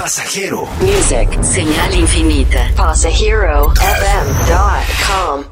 Pasajero. 0.00 0.66
Music, 0.80 1.28
señal 1.42 1.94
infinita. 1.94 2.70
PasajeroFM.com. 2.74 5.44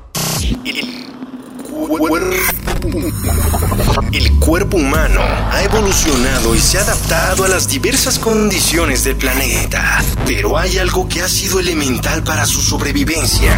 El 4.11 4.41
cuerpo 4.41 4.79
humano 4.79 5.21
ha 5.21 5.63
evolucionado 5.63 6.55
y 6.55 6.61
se 6.61 6.79
ha 6.79 6.81
adaptado 6.81 7.45
a 7.45 7.49
las 7.49 7.69
diversas 7.69 8.19
condiciones 8.19 9.05
del 9.05 9.17
planeta, 9.17 10.03
pero 10.27 10.57
hay 10.57 10.79
algo 10.79 11.07
que 11.07 11.21
ha 11.21 11.29
sido 11.29 11.61
elemental 11.61 12.25
para 12.25 12.47
su 12.47 12.63
sobrevivencia, 12.63 13.53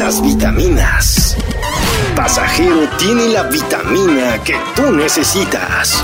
las 0.00 0.20
vitaminas. 0.20 1.36
Pasajero 2.16 2.88
tiene 2.98 3.28
la 3.28 3.44
vitamina 3.44 4.42
que 4.42 4.56
tú 4.74 4.90
necesitas. 4.90 6.02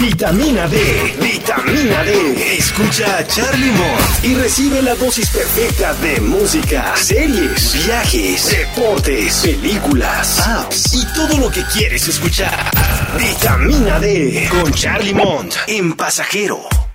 Vitamina 0.00 0.66
D, 0.66 0.78
vitamina 1.20 2.02
D. 2.02 2.56
Escucha 2.56 3.18
a 3.18 3.26
Charlie 3.26 3.70
Mont 3.70 4.24
y 4.24 4.34
recibe 4.34 4.80
la 4.80 4.94
dosis 4.94 5.28
perfecta 5.28 5.92
de 5.94 6.18
música, 6.22 6.96
series, 6.96 7.84
viajes, 7.84 8.48
deportes, 8.50 9.42
películas, 9.44 10.40
apps 10.40 10.94
y 10.94 11.04
todo 11.14 11.36
lo 11.36 11.50
que 11.50 11.62
quieres 11.64 12.08
escuchar. 12.08 12.70
Vitamina 13.18 14.00
D 14.00 14.48
con 14.50 14.72
Charlie 14.72 15.12
Mont 15.12 15.54
en 15.66 15.92
Pasajero. 15.92 16.89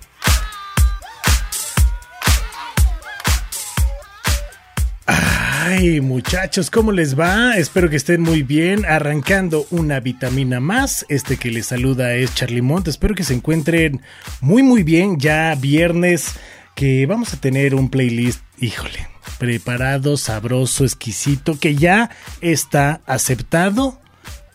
Ay, 5.68 6.00
muchachos, 6.00 6.70
¿cómo 6.70 6.92
les 6.92 7.18
va? 7.18 7.56
Espero 7.56 7.90
que 7.90 7.96
estén 7.96 8.22
muy 8.22 8.44
bien. 8.44 8.84
Arrancando 8.84 9.66
una 9.72 9.98
vitamina 9.98 10.60
más. 10.60 11.04
Este 11.08 11.38
que 11.38 11.50
les 11.50 11.66
saluda 11.66 12.14
es 12.14 12.32
Charlie 12.36 12.62
Mont. 12.62 12.86
Espero 12.86 13.16
que 13.16 13.24
se 13.24 13.34
encuentren 13.34 14.00
muy, 14.40 14.62
muy 14.62 14.84
bien. 14.84 15.18
Ya 15.18 15.52
viernes 15.56 16.34
que 16.76 17.04
vamos 17.06 17.34
a 17.34 17.40
tener 17.40 17.74
un 17.74 17.90
playlist, 17.90 18.42
híjole, 18.60 19.08
preparado, 19.40 20.16
sabroso, 20.16 20.84
exquisito, 20.84 21.58
que 21.58 21.74
ya 21.74 22.10
está 22.40 23.00
aceptado 23.04 24.00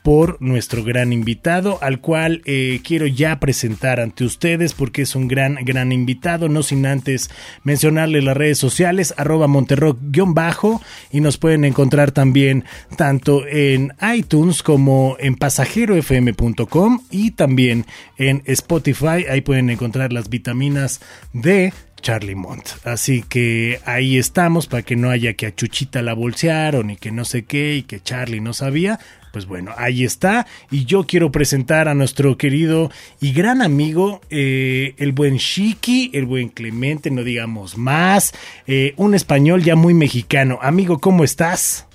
por 0.03 0.41
nuestro 0.41 0.83
gran 0.83 1.13
invitado, 1.13 1.77
al 1.81 1.99
cual 1.99 2.41
eh, 2.45 2.81
quiero 2.83 3.05
ya 3.07 3.39
presentar 3.39 3.99
ante 3.99 4.23
ustedes 4.23 4.73
porque 4.73 5.03
es 5.03 5.16
un 5.16 5.27
gran, 5.27 5.55
gran 5.63 5.91
invitado, 5.91 6.49
no 6.49 6.63
sin 6.63 6.85
antes 6.85 7.30
mencionarle 7.63 8.21
las 8.21 8.35
redes 8.35 8.58
sociales, 8.58 9.13
arroba 9.17 9.47
monterrock-bajo, 9.47 10.81
y 11.11 11.21
nos 11.21 11.38
pueden 11.38 11.66
encontrar 11.66 12.11
también 12.11 12.66
tanto 12.97 13.45
en 13.47 13.93
iTunes 14.16 14.63
como 14.63 15.17
en 15.19 15.35
pasajerofm.com 15.35 17.02
y 17.11 17.31
también 17.31 17.86
en 18.17 18.43
Spotify, 18.45 19.25
ahí 19.30 19.41
pueden 19.41 19.69
encontrar 19.69 20.13
las 20.13 20.30
vitaminas 20.30 21.02
de 21.33 21.73
Charlie 22.02 22.36
Mont. 22.36 22.67
Así 22.83 23.23
que 23.27 23.80
ahí 23.86 24.17
estamos 24.17 24.67
para 24.67 24.83
que 24.83 24.95
no 24.95 25.09
haya 25.09 25.33
que 25.33 25.45
a 25.45 25.55
Chuchita 25.55 26.02
la 26.02 26.13
bolsearon 26.13 26.89
y 26.89 26.97
que 26.97 27.11
no 27.11 27.25
sé 27.25 27.43
qué 27.43 27.75
y 27.75 27.83
que 27.83 28.02
Charlie 28.02 28.41
no 28.41 28.53
sabía. 28.53 28.99
Pues 29.31 29.45
bueno, 29.45 29.71
ahí 29.77 30.03
está. 30.03 30.45
Y 30.69 30.85
yo 30.85 31.05
quiero 31.05 31.31
presentar 31.31 31.87
a 31.87 31.93
nuestro 31.93 32.37
querido 32.37 32.91
y 33.19 33.33
gran 33.33 33.61
amigo, 33.61 34.21
eh, 34.29 34.93
el 34.97 35.13
buen 35.13 35.37
Chiqui, 35.37 36.11
el 36.13 36.25
buen 36.25 36.49
Clemente, 36.49 37.11
no 37.11 37.23
digamos 37.23 37.77
más. 37.77 38.33
eh, 38.67 38.93
un 38.97 39.15
español 39.15 39.63
ya 39.63 39.75
muy 39.75 39.93
mexicano. 39.93 40.59
Amigo, 40.61 40.99
¿cómo 40.99 41.23
estás? 41.23 41.87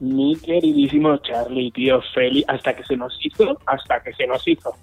Mi 0.00 0.36
queridísimo 0.36 1.16
Charlie, 1.18 1.70
tío 1.70 2.00
Feli, 2.14 2.44
hasta 2.48 2.74
que 2.74 2.84
se 2.84 2.96
nos 2.96 3.16
hizo, 3.22 3.58
hasta 3.66 4.02
que 4.02 4.12
se 4.12 4.26
nos 4.26 4.46
hizo. 4.46 4.74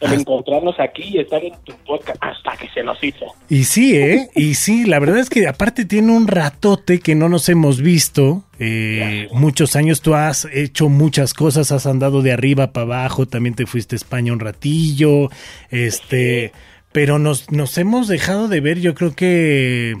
El 0.00 0.12
encontrarnos 0.14 0.78
aquí 0.80 1.02
y 1.04 1.18
estar 1.18 1.44
en 1.44 1.52
tu 1.64 1.72
podcast, 1.84 2.16
hasta 2.22 2.56
que 2.56 2.68
se 2.70 2.82
nos 2.82 3.02
hizo. 3.02 3.26
Y 3.48 3.64
sí, 3.64 3.96
¿eh? 3.96 4.28
Y 4.34 4.54
sí, 4.54 4.84
la 4.84 4.98
verdad 4.98 5.18
es 5.18 5.28
que 5.30 5.46
aparte 5.46 5.84
tiene 5.84 6.12
un 6.12 6.26
ratote 6.28 7.00
que 7.00 7.14
no 7.14 7.28
nos 7.28 7.48
hemos 7.48 7.80
visto. 7.82 8.44
eh, 8.58 9.28
muchos 9.32 9.76
años 9.76 10.00
tú 10.00 10.14
has 10.14 10.46
hecho 10.52 10.88
muchas 10.88 11.34
cosas, 11.34 11.72
has 11.72 11.86
andado 11.86 12.22
de 12.22 12.32
arriba 12.32 12.72
para 12.72 12.84
abajo, 12.84 13.26
también 13.26 13.54
te 13.54 13.66
fuiste 13.66 13.96
a 13.96 13.98
España 13.98 14.32
un 14.32 14.40
ratillo, 14.40 15.28
este, 15.70 16.52
pero 16.92 17.18
nos, 17.18 17.50
nos 17.50 17.76
hemos 17.78 18.06
dejado 18.08 18.48
de 18.48 18.60
ver, 18.60 18.80
yo 18.80 18.94
creo 18.94 19.14
que, 19.14 19.96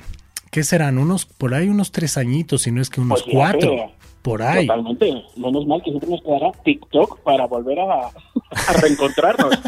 ¿qué 0.50 0.62
serán? 0.62 0.98
Unos, 0.98 1.26
por 1.26 1.54
ahí 1.54 1.68
unos 1.68 1.90
tres 1.92 2.16
añitos, 2.16 2.62
si 2.62 2.70
no 2.70 2.80
es 2.80 2.90
que 2.90 3.00
unos 3.00 3.22
Pues 3.22 3.34
cuatro, 3.34 3.92
por 4.22 4.42
ahí. 4.42 4.66
Totalmente. 4.66 5.24
Menos 5.36 5.66
mal 5.66 5.82
que 5.82 5.90
siempre 5.90 6.10
nos 6.10 6.22
quedará 6.22 6.52
TikTok 6.64 7.20
para 7.20 7.46
volver 7.46 7.80
a, 7.80 8.06
a 8.06 8.72
reencontrarnos. 8.80 9.58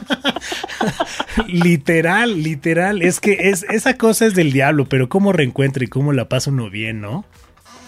literal, 1.49 2.43
literal, 2.43 3.03
es 3.03 3.21
que 3.21 3.51
es, 3.51 3.65
esa 3.65 3.99
cosa 3.99 4.27
es 4.27 4.35
del 4.35 4.53
diablo, 4.53 4.87
pero 4.89 5.09
cómo 5.09 5.33
reencuentra 5.33 5.85
y 5.85 5.89
cómo 5.89 6.13
la 6.13 6.29
pasa 6.29 6.51
uno 6.51 6.71
bien, 6.71 7.01
¿no? 7.01 7.25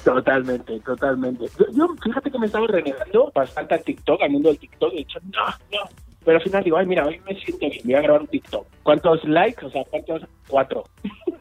totalmente, 0.06 0.78
totalmente. 0.81 1.47
Yo, 1.59 1.66
yo, 1.72 1.88
fíjate 2.00 2.31
que 2.31 2.38
me 2.38 2.47
estaba 2.47 2.66
renegando 2.69 3.33
bastante 3.34 3.75
al 3.75 3.83
TikTok, 3.83 4.22
al 4.22 4.31
mundo 4.31 4.50
del 4.50 4.59
TikTok. 4.59 4.93
He 4.93 4.98
dicho, 4.98 5.19
no, 5.33 5.47
no. 5.72 5.88
Pero 6.25 6.38
al 6.38 6.44
final 6.44 6.65
digo, 6.65 6.77
ay, 6.77 6.87
mira, 6.87 7.04
hoy 7.04 7.21
me 7.27 7.34
siento 7.34 7.69
bien, 7.69 7.81
voy 7.84 7.94
a 7.94 8.00
grabar 8.03 8.21
un 8.22 8.28
TikTok. 8.28 8.66
¿Cuántos 8.83 9.25
likes? 9.25 9.66
O 9.66 9.71
sea, 9.71 9.84
¿cuántos? 9.84 10.22
Cuatro. 10.48 10.84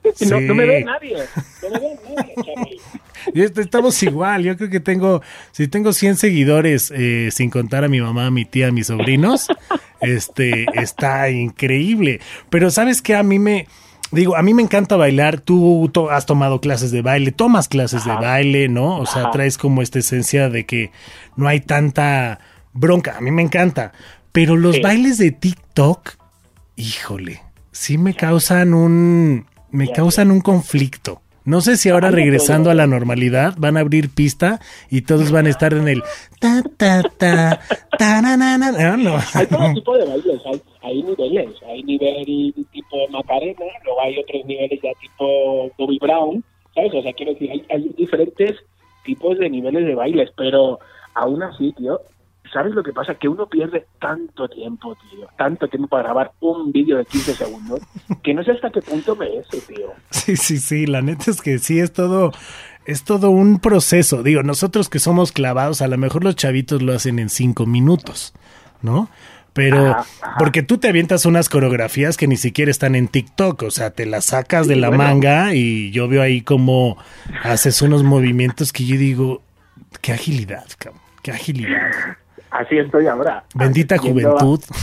No, 0.29 0.39
no 0.41 0.55
me 0.55 0.65
ve 0.65 0.83
nadie. 0.83 1.17
No 1.63 1.69
me 1.69 1.79
ve 1.79 1.99
nadie, 2.15 2.33
Charlie. 2.35 2.81
Y 3.33 3.41
est- 3.41 3.57
Estamos 3.57 4.01
igual, 4.03 4.43
yo 4.43 4.55
creo 4.55 4.69
que 4.69 4.79
tengo, 4.79 5.21
si 5.51 5.67
tengo 5.67 5.93
100 5.93 6.17
seguidores, 6.17 6.91
eh, 6.95 7.29
sin 7.31 7.49
contar 7.49 7.83
a 7.83 7.87
mi 7.87 7.99
mamá, 7.99 8.27
a 8.27 8.31
mi 8.31 8.45
tía, 8.45 8.67
a 8.67 8.71
mis 8.71 8.87
sobrinos, 8.87 9.47
este, 10.01 10.65
está 10.79 11.29
increíble. 11.31 12.19
Pero 12.51 12.69
sabes 12.69 13.01
que 13.01 13.15
a 13.15 13.23
mí 13.23 13.39
me, 13.39 13.67
digo, 14.11 14.35
a 14.35 14.43
mí 14.43 14.53
me 14.53 14.61
encanta 14.61 14.95
bailar, 14.95 15.39
tú 15.41 15.89
to- 15.91 16.11
has 16.11 16.27
tomado 16.27 16.61
clases 16.61 16.91
de 16.91 17.01
baile, 17.01 17.31
tomas 17.31 17.67
clases 17.67 18.05
de 18.05 18.11
baile, 18.13 18.67
¿no? 18.69 18.99
O 18.99 19.07
sea, 19.07 19.23
Ajá. 19.23 19.31
traes 19.31 19.57
como 19.57 19.81
esta 19.81 19.97
esencia 19.99 20.49
de 20.49 20.67
que 20.67 20.91
no 21.35 21.47
hay 21.47 21.61
tanta 21.61 22.39
bronca, 22.73 23.17
a 23.17 23.21
mí 23.21 23.31
me 23.31 23.41
encanta. 23.41 23.91
Pero 24.31 24.55
los 24.55 24.75
Sí. 24.75 24.81
bailes 24.81 25.17
de 25.17 25.31
TikTok, 25.31 26.11
híjole, 26.75 27.41
sí 27.71 27.97
me 27.97 28.13
causan 28.13 28.73
un, 28.75 29.45
me 29.75 29.89
causan 29.89 30.31
un 30.31 30.41
conflicto. 30.41 31.21
No 31.43 31.61
sé 31.61 31.77
si 31.77 31.89
ahora 31.89 32.09
regresando 32.09 32.71
a 32.71 32.73
la 32.73 32.87
normalidad 32.87 33.53
van 33.59 33.77
a 33.77 33.81
abrir 33.81 34.09
pista 34.09 34.59
y 34.89 35.03
todos 35.03 35.31
van 35.31 35.45
a 35.45 35.49
estar 35.51 35.73
en 35.73 35.87
el 35.87 36.01
ta 36.39 36.63
ta 36.75 37.03
ta 37.03 37.59
ta 37.99 38.21
na, 38.23 38.35
na, 38.35 38.57
na, 38.57 38.71
no, 38.71 38.97
no. 38.97 39.17
Hay 39.35 39.45
todo 39.45 39.73
tipo 39.75 39.95
de 39.95 40.05
bailes, 40.05 40.41
hay, 40.43 40.61
hay 40.81 41.03
niveles. 41.03 41.63
Hay 41.67 41.83
nivel 41.83 42.53
tipo 42.71 43.07
Macarena, 43.11 43.65
luego 43.83 44.01
hay 44.01 44.17
otros 44.17 44.43
niveles 44.45 44.79
ya 44.81 44.89
tipo 44.99 45.69
Bobby 45.77 45.99
Brown, 45.99 46.43
¿sabes? 46.73 46.95
O 46.95 47.01
sea, 47.03 47.13
quiero 47.13 47.33
decir, 47.33 47.51
hay, 47.51 47.63
hay 47.69 47.93
diferentes 47.95 48.55
tipos 49.03 49.37
de 49.37 49.47
niveles 49.47 49.85
de 49.85 49.93
bailes, 49.93 50.31
pero 50.35 50.79
aún 51.13 51.43
así, 51.43 51.71
tío, 51.73 51.99
¿sabes 52.55 52.73
lo 52.73 52.83
que 52.83 52.93
pasa? 52.93 53.15
Que 53.15 53.27
uno 53.27 53.47
pierde 53.47 53.85
tanto 53.99 54.47
tiempo, 54.47 54.95
tío, 55.11 55.27
tanto 55.37 55.67
tiempo 55.67 55.89
para 55.89 56.03
grabar 56.03 56.31
un 56.39 56.71
vídeo 56.71 56.97
de 56.97 57.05
15 57.05 57.33
segundos, 57.35 57.81
que 58.23 58.33
no 58.33 58.43
sé 58.45 58.51
hasta 58.51 58.71
qué 58.71 58.81
punto 58.81 59.13
merece, 59.17 59.59
tío. 59.61 59.91
Sí, 60.09 60.37
sí, 60.37 60.57
sí, 60.57 60.85
la 60.85 61.01
neta 61.01 61.31
es 61.31 61.41
que 61.41 61.59
sí 61.59 61.79
es 61.79 61.91
todo 61.91 62.31
es 62.85 63.03
todo 63.03 63.29
un 63.29 63.59
proceso. 63.59 64.23
Digo, 64.23 64.41
nosotros 64.43 64.89
que 64.89 64.99
somos 64.99 65.31
clavados, 65.33 65.81
a 65.81 65.87
lo 65.87 65.97
mejor 65.97 66.23
los 66.23 66.35
chavitos 66.35 66.81
lo 66.81 66.93
hacen 66.93 67.19
en 67.19 67.29
cinco 67.29 67.65
minutos, 67.65 68.33
¿no? 68.81 69.09
Pero, 69.53 69.87
Ajá, 69.87 70.05
ajá. 70.21 70.35
porque 70.37 70.63
tú 70.63 70.77
te 70.77 70.87
avientas 70.87 71.25
unas 71.25 71.49
coreografías 71.49 72.15
que 72.15 72.27
ni 72.27 72.37
siquiera 72.37 72.71
están 72.71 72.95
en 72.95 73.07
TikTok, 73.07 73.63
o 73.63 73.71
sea, 73.71 73.91
te 73.91 74.05
las 74.05 74.25
sacas 74.25 74.67
de 74.67 74.75
la 74.77 74.89
bueno. 74.89 75.03
manga 75.03 75.55
y 75.55 75.91
yo 75.91 76.07
veo 76.07 76.21
ahí 76.21 76.41
como 76.41 76.97
haces 77.43 77.81
unos 77.81 78.03
movimientos 78.03 78.71
que 78.71 78.85
yo 78.85 78.97
digo, 78.97 79.41
qué 80.01 80.13
agilidad, 80.13 80.65
cabrón, 80.77 81.01
qué 81.21 81.31
agilidad. 81.31 82.17
Así 82.55 82.77
estoy 82.77 83.07
ahora. 83.07 83.43
Bendita 83.53 83.97
juventud. 83.97 84.61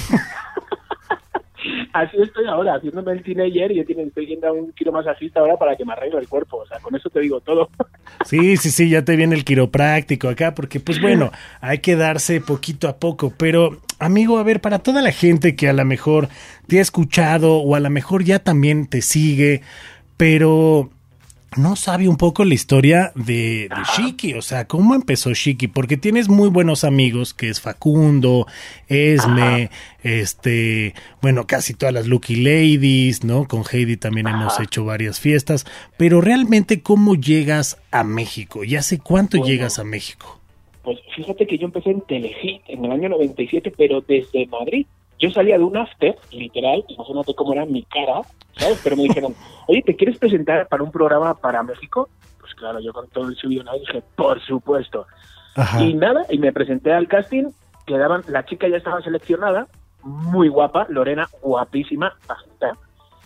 Así 1.93 2.17
estoy 2.21 2.47
ahora, 2.47 2.75
haciéndome 2.75 3.13
el 3.13 3.23
teenager 3.23 3.71
y 3.73 3.81
estoy 3.81 4.27
yendo 4.27 4.49
a 4.49 4.53
un 4.53 4.73
quiromasajista 4.73 5.41
ahora 5.41 5.57
para 5.57 5.77
que 5.77 5.85
me 5.85 5.93
arregle 5.93 6.21
el 6.21 6.29
cuerpo. 6.29 6.59
O 6.59 6.67
sea, 6.67 6.81
con 6.81 6.95
eso 6.97 7.09
te 7.09 7.21
digo 7.21 7.41
todo. 7.41 7.69
Sí, 8.25 8.57
sí, 8.57 8.71
sí, 8.71 8.89
ya 8.89 9.05
te 9.05 9.17
viene 9.17 9.35
el 9.35 9.45
quiropráctico 9.45 10.29
acá, 10.29 10.55
porque 10.55 10.79
pues 10.79 11.01
bueno, 11.01 11.33
hay 11.61 11.79
que 11.79 11.97
darse 11.97 12.41
poquito 12.41 12.87
a 12.89 12.99
poco, 12.99 13.33
pero 13.37 13.79
amigo, 13.99 14.39
a 14.39 14.45
ver, 14.45 14.61
para 14.61 14.79
toda 14.79 15.03
la 15.03 15.11
gente 15.11 15.57
que 15.57 15.69
a 15.69 15.73
lo 15.73 15.85
mejor 15.85 16.29
te 16.69 16.79
ha 16.79 16.83
escuchado 16.83 17.57
o 17.57 17.75
a 17.75 17.81
lo 17.81 17.91
mejor 17.91 18.23
ya 18.23 18.39
también 18.39 18.87
te 18.87 19.03
sigue, 19.03 19.63
pero 20.17 20.91
no 21.57 21.77
sabe 21.77 22.09
un 22.09 22.17
poco 22.17 22.45
la 22.45 22.55
historia 22.55 23.13
de, 23.15 23.69
de 23.69 23.83
Shiki, 23.97 24.35
o 24.35 24.43
sea, 24.43 24.67
cómo 24.67 24.95
empezó 24.95 25.33
Shiki, 25.33 25.69
porque 25.69 25.97
tienes 25.97 26.29
muy 26.29 26.49
buenos 26.49 26.85
amigos, 26.85 27.35
que 27.35 27.49
es 27.49 27.61
Facundo, 27.61 28.47
Esme, 28.89 29.71
este, 30.03 30.95
bueno, 31.21 31.47
casi 31.47 31.75
todas 31.75 31.95
las 31.95 32.07
Lucky 32.07 32.37
Ladies, 32.37 33.25
¿no? 33.25 33.47
Con 33.47 33.65
Heidi 33.71 33.97
también 33.97 34.29
hemos 34.29 34.59
hecho 34.61 34.85
varias 34.85 35.21
fiestas, 35.21 35.67
pero 35.97 36.21
realmente, 36.21 36.83
¿cómo 36.83 37.15
llegas 37.15 37.79
a 37.91 38.05
México? 38.05 38.65
¿Y 38.65 38.77
hace 38.77 38.99
cuánto 38.99 39.39
Bueno. 39.39 39.51
llegas 39.51 39.79
a 39.79 39.85
México? 39.85 40.39
Pues 40.83 40.99
fíjate 41.15 41.47
que 41.47 41.59
yo 41.59 41.67
empecé 41.67 41.91
en 41.91 42.01
Telehit 42.01 42.63
en 42.67 42.85
el 42.85 42.91
año 42.91 43.09
97, 43.11 43.73
pero 43.77 44.01
desde 44.01 44.47
Madrid. 44.47 44.87
Yo 45.23 45.31
salía 45.31 45.57
de 45.57 45.63
un 45.63 45.77
after, 45.77 46.17
literal, 46.33 46.85
imagínate 46.89 47.33
cómo 47.37 47.53
era 47.53 47.65
mi 47.65 47.85
cara, 47.85 48.23
¿sabes? 48.57 48.81
Pero 48.83 48.97
me 48.97 49.05
dijeron, 49.05 49.37
oye, 49.69 49.81
¿te 49.83 49.95
quieres 49.95 50.19
presentar 50.19 50.67
para 50.67 50.83
un 50.83 50.91
programa 50.91 51.35
para 51.35 51.63
México? 51.63 52.09
Pues 52.41 52.53
claro, 52.57 52.81
yo 52.81 52.93
con 52.93 53.07
todo 53.09 53.29
el 53.29 53.37
subido 53.37 53.65
dije, 53.79 54.03
por 54.17 54.41
supuesto. 54.45 55.07
Ajá. 55.55 55.81
Y 55.81 55.95
nada, 55.95 56.27
y 56.29 56.39
me 56.39 56.53
presenté 56.53 56.93
al 56.93 57.07
casting, 57.07 57.45
quedaban, 57.87 58.25
la 58.27 58.45
chica 58.45 58.67
ya 58.67 58.79
estaba 58.79 59.01
seleccionada, 59.01 59.69
muy 60.03 60.49
guapa, 60.49 60.87
Lorena, 60.89 61.29
guapísima, 61.41 62.17
bajita, 62.27 62.77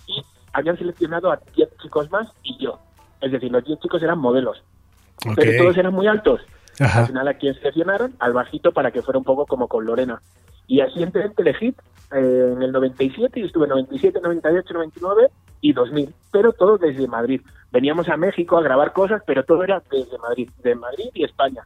y 0.06 0.22
habían 0.52 0.76
seleccionado 0.76 1.32
a 1.32 1.40
10 1.54 1.78
chicos 1.82 2.10
más 2.10 2.28
y 2.43 2.62
yo. 2.62 2.78
Es 3.22 3.32
decir, 3.32 3.50
los 3.50 3.64
10 3.64 3.81
chicos 3.81 4.02
eran 4.02 4.19
modelos, 4.19 4.62
pero 5.34 5.62
todos 5.62 5.78
eran 5.78 5.94
muy 5.94 6.06
altos. 6.06 6.43
Al 6.78 7.06
final 7.06 7.26
a 7.26 7.34
quien 7.34 7.54
seleccionaron, 7.54 8.14
al 8.19 8.34
bajito 8.34 8.72
para 8.72 8.90
que 8.90 9.00
fuera 9.00 9.16
un 9.16 9.25
poco 9.25 9.46
como 9.46 9.66
con 9.66 9.87
Lorena. 9.87 10.20
Y 10.66 10.80
así 10.80 11.02
entré 11.02 11.24
en 11.24 11.34
Telehit 11.34 11.78
eh, 12.12 12.52
en 12.56 12.62
el 12.62 12.72
97 12.72 13.40
y 13.40 13.44
estuve 13.44 13.66
97, 13.66 14.20
98, 14.22 14.74
99 14.74 15.28
y 15.60 15.72
2000, 15.72 16.14
pero 16.32 16.52
todo 16.52 16.78
desde 16.78 17.06
Madrid. 17.06 17.40
Veníamos 17.72 18.08
a 18.08 18.16
México 18.16 18.56
a 18.56 18.62
grabar 18.62 18.92
cosas, 18.92 19.22
pero 19.26 19.44
todo 19.44 19.64
era 19.64 19.82
desde 19.90 20.18
Madrid, 20.18 20.48
de 20.62 20.74
Madrid 20.74 21.08
y 21.14 21.24
España. 21.24 21.62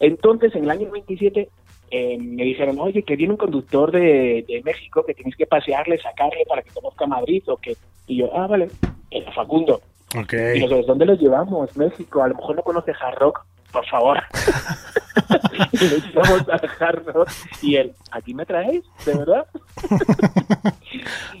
Entonces, 0.00 0.54
en 0.54 0.64
el 0.64 0.70
año 0.70 0.88
97 0.88 1.48
eh, 1.90 2.18
me 2.18 2.44
dijeron, 2.44 2.78
oye, 2.78 3.02
que 3.02 3.16
viene 3.16 3.32
un 3.32 3.38
conductor 3.38 3.90
de, 3.90 4.44
de 4.46 4.62
México 4.64 5.04
que 5.06 5.14
tienes 5.14 5.36
que 5.36 5.46
pasearle, 5.46 5.98
sacarle 5.98 6.44
para 6.48 6.62
que 6.62 6.70
conozca 6.70 7.06
Madrid 7.06 7.42
o 7.46 7.56
que... 7.56 7.76
Y 8.06 8.18
yo, 8.18 8.30
ah, 8.34 8.46
vale, 8.46 8.68
era 9.10 9.32
Facundo. 9.32 9.80
Ok. 10.16 10.32
Y 10.54 10.60
nosotros, 10.60 10.86
¿dónde 10.86 11.06
los 11.06 11.20
llevamos? 11.20 11.76
México, 11.76 12.22
a 12.22 12.28
lo 12.28 12.34
mejor 12.34 12.56
no 12.56 12.62
conoce 12.62 12.92
Hard 12.98 13.18
Rock, 13.18 13.44
por 13.72 13.86
favor. 13.86 14.18
y 15.72 16.82
Hard 16.82 17.06
Rock 17.06 17.28
y 17.62 17.76
él, 17.76 17.92
¿aquí 18.10 18.34
me 18.34 18.46
traéis? 18.46 18.84
¿De 19.04 19.14
verdad? 19.14 19.46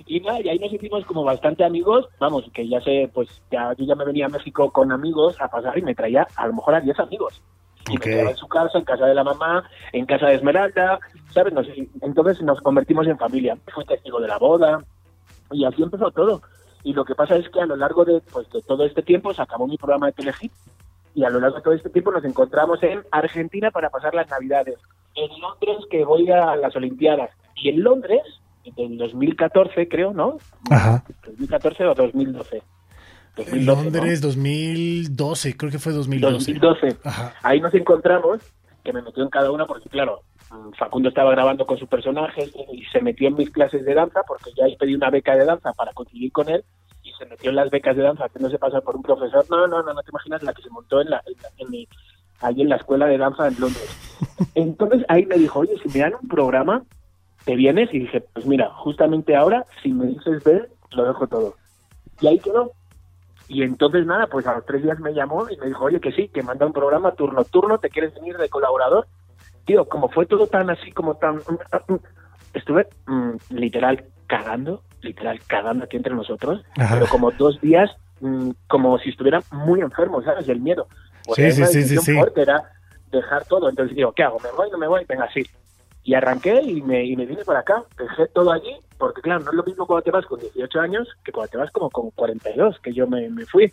y 0.06 0.20
nada, 0.20 0.40
y 0.40 0.48
ahí 0.48 0.58
nos 0.58 0.72
hicimos 0.72 1.04
como 1.06 1.24
bastante 1.24 1.64
amigos, 1.64 2.06
vamos, 2.18 2.44
que 2.52 2.68
ya 2.68 2.80
sé, 2.80 3.10
pues 3.12 3.28
ya 3.50 3.72
yo 3.76 3.84
ya 3.84 3.94
me 3.94 4.04
venía 4.04 4.26
a 4.26 4.30
México 4.30 4.70
con 4.70 4.92
amigos 4.92 5.40
a 5.40 5.48
pasar 5.48 5.78
y 5.78 5.82
me 5.82 5.94
traía 5.94 6.26
a 6.36 6.46
lo 6.46 6.54
mejor 6.54 6.74
a 6.74 6.80
10 6.80 6.98
amigos. 7.00 7.42
Y 7.88 7.96
Ok. 7.96 8.06
me 8.06 8.12
quedaba 8.12 8.30
en 8.30 8.36
su 8.36 8.48
casa, 8.48 8.78
en 8.78 8.84
casa 8.84 9.06
de 9.06 9.14
la 9.14 9.24
mamá, 9.24 9.64
en 9.92 10.04
casa 10.04 10.26
de 10.26 10.34
Esmeralda, 10.34 10.98
¿sabes? 11.30 11.52
No 11.54 11.64
sé, 11.64 11.88
entonces 12.02 12.42
nos 12.42 12.60
convertimos 12.60 13.06
en 13.06 13.18
familia. 13.18 13.56
Fui 13.72 13.84
testigo 13.86 14.20
de 14.20 14.28
la 14.28 14.38
boda 14.38 14.84
y 15.50 15.64
así 15.64 15.82
empezó 15.82 16.10
todo. 16.10 16.42
Y 16.84 16.92
lo 16.92 17.04
que 17.04 17.14
pasa 17.14 17.36
es 17.36 17.48
que 17.48 17.60
a 17.60 17.66
lo 17.66 17.76
largo 17.76 18.04
de, 18.04 18.20
pues, 18.32 18.48
de 18.50 18.62
todo 18.62 18.84
este 18.84 19.02
tiempo 19.02 19.32
se 19.32 19.42
acabó 19.42 19.66
mi 19.66 19.78
programa 19.78 20.06
de 20.06 20.12
Telehit 20.12 20.52
y 21.18 21.24
a 21.24 21.30
lo 21.30 21.40
largo 21.40 21.56
de 21.56 21.62
todo 21.62 21.74
este 21.74 21.90
tiempo 21.90 22.12
nos 22.12 22.24
encontramos 22.24 22.80
en 22.84 23.02
Argentina 23.10 23.72
para 23.72 23.90
pasar 23.90 24.14
las 24.14 24.30
Navidades. 24.30 24.76
En 25.16 25.28
Londres 25.40 25.84
que 25.90 26.04
voy 26.04 26.30
a 26.30 26.54
las 26.54 26.76
Olimpiadas. 26.76 27.30
Y 27.56 27.70
en 27.70 27.82
Londres, 27.82 28.22
en 28.76 28.96
2014 28.96 29.88
creo, 29.88 30.12
¿no? 30.12 30.38
Ajá. 30.70 31.02
2014 31.26 31.86
o 31.86 31.94
2012. 31.94 32.56
En 32.56 32.62
2012, 33.36 33.66
¿no? 33.66 33.74
Londres 33.74 34.20
2012, 34.20 35.56
creo 35.56 35.72
que 35.72 35.80
fue 35.80 35.92
2012. 35.92 36.34
2012. 36.34 36.96
Ajá. 37.02 37.34
Ahí 37.42 37.60
nos 37.60 37.74
encontramos, 37.74 38.38
que 38.84 38.92
me 38.92 39.02
metió 39.02 39.24
en 39.24 39.30
cada 39.30 39.50
una 39.50 39.66
porque, 39.66 39.88
claro, 39.88 40.20
mm, 40.52 40.70
Facundo 40.78 41.08
estaba 41.08 41.32
grabando 41.32 41.66
con 41.66 41.78
su 41.78 41.88
personaje 41.88 42.48
y 42.72 42.84
se 42.92 43.00
metió 43.00 43.26
en 43.26 43.34
mis 43.34 43.50
clases 43.50 43.84
de 43.84 43.92
danza 43.92 44.20
porque 44.24 44.52
ya 44.56 44.66
pedí 44.78 44.94
una 44.94 45.10
beca 45.10 45.36
de 45.36 45.46
danza 45.46 45.72
para 45.72 45.92
coincidir 45.94 46.30
con 46.30 46.48
él 46.48 46.62
se 47.18 47.26
metió 47.26 47.50
en 47.50 47.56
las 47.56 47.70
becas 47.70 47.96
de 47.96 48.02
danza 48.02 48.28
que 48.28 48.38
no 48.38 48.48
se 48.50 48.58
pasa 48.58 48.80
por 48.80 48.96
un 48.96 49.02
profesor. 49.02 49.44
No, 49.50 49.66
no, 49.66 49.82
no, 49.82 49.92
no 49.92 50.02
te 50.02 50.10
imaginas 50.10 50.42
la 50.42 50.52
que 50.54 50.62
se 50.62 50.70
montó 50.70 51.00
en 51.00 51.10
la, 51.10 51.22
en 51.26 51.34
la- 51.42 51.48
en 51.58 51.70
mi- 51.70 51.88
ahí 52.40 52.62
en 52.62 52.68
la 52.68 52.76
escuela 52.76 53.06
de 53.06 53.18
danza 53.18 53.48
en 53.48 53.58
Londres. 53.60 54.18
Entonces 54.54 55.04
ahí 55.08 55.26
me 55.26 55.36
dijo, 55.36 55.60
oye, 55.60 55.74
si 55.82 55.88
me 55.88 56.00
dan 56.04 56.14
un 56.20 56.28
programa, 56.28 56.82
¿te 57.44 57.56
vienes? 57.56 57.92
Y 57.92 58.00
dije, 58.00 58.20
pues 58.32 58.46
mira, 58.46 58.70
justamente 58.74 59.34
ahora, 59.36 59.64
si 59.82 59.92
me 59.92 60.06
dices 60.06 60.42
ver, 60.44 60.70
lo 60.92 61.04
dejo 61.04 61.26
todo. 61.26 61.54
Y 62.20 62.26
ahí 62.28 62.38
quedó. 62.38 62.72
Y 63.48 63.62
entonces 63.62 64.04
nada, 64.06 64.26
pues 64.26 64.46
a 64.46 64.54
los 64.56 64.66
tres 64.66 64.82
días 64.82 64.98
me 65.00 65.14
llamó 65.14 65.48
y 65.50 65.56
me 65.56 65.66
dijo, 65.66 65.84
oye, 65.84 66.00
que 66.00 66.12
sí, 66.12 66.28
que 66.28 66.42
manda 66.42 66.66
un 66.66 66.72
programa 66.72 67.12
turno 67.12 67.44
turno, 67.44 67.78
¿te 67.78 67.88
quieres 67.88 68.12
venir 68.14 68.36
de 68.36 68.48
colaborador? 68.50 69.06
Tío, 69.64 69.88
como 69.88 70.08
fue 70.10 70.26
todo 70.26 70.46
tan 70.46 70.68
así, 70.70 70.92
como 70.92 71.14
tan... 71.16 71.40
Estuve 72.54 72.88
mm, 73.06 73.32
literal 73.50 74.04
cagando, 74.26 74.82
literal 75.02 75.40
cagando 75.46 75.84
aquí 75.84 75.96
entre 75.96 76.14
nosotros, 76.14 76.64
Ajá. 76.76 76.94
pero 76.94 77.06
como 77.08 77.30
dos 77.32 77.60
días, 77.60 77.90
mm, 78.20 78.50
como 78.66 78.98
si 78.98 79.10
estuviera 79.10 79.40
muy 79.52 79.80
enfermo, 79.80 80.22
¿sabes? 80.22 80.46
Del 80.46 80.60
miedo. 80.60 80.86
Porque 81.26 81.50
Sí, 81.52 81.64
sí, 81.66 81.82
sí, 81.84 81.96
sí. 81.98 82.14
fuerte, 82.14 82.42
era 82.42 82.62
dejar 83.10 83.44
todo. 83.46 83.68
Entonces 83.68 83.96
digo, 83.96 84.12
¿qué 84.12 84.22
hago? 84.22 84.38
¿Me 84.40 84.50
voy? 84.52 84.70
¿No 84.70 84.78
me 84.78 84.88
voy? 84.88 85.04
Venga, 85.08 85.28
sí. 85.32 85.42
Y 86.04 86.14
arranqué 86.14 86.62
y 86.62 86.80
me, 86.82 87.04
y 87.04 87.16
me 87.16 87.26
vine 87.26 87.44
para 87.44 87.60
acá. 87.60 87.84
Dejé 87.98 88.26
todo 88.28 88.50
allí, 88.52 88.74
porque 88.96 89.20
claro, 89.20 89.40
no 89.44 89.50
es 89.50 89.56
lo 89.56 89.62
mismo 89.64 89.86
cuando 89.86 90.02
te 90.02 90.10
vas 90.10 90.24
con 90.26 90.40
18 90.40 90.80
años 90.80 91.08
que 91.24 91.32
cuando 91.32 91.50
te 91.50 91.58
vas 91.58 91.70
como 91.70 91.90
con 91.90 92.10
42, 92.12 92.78
que 92.80 92.92
yo 92.94 93.06
me, 93.06 93.28
me 93.28 93.44
fui. 93.44 93.70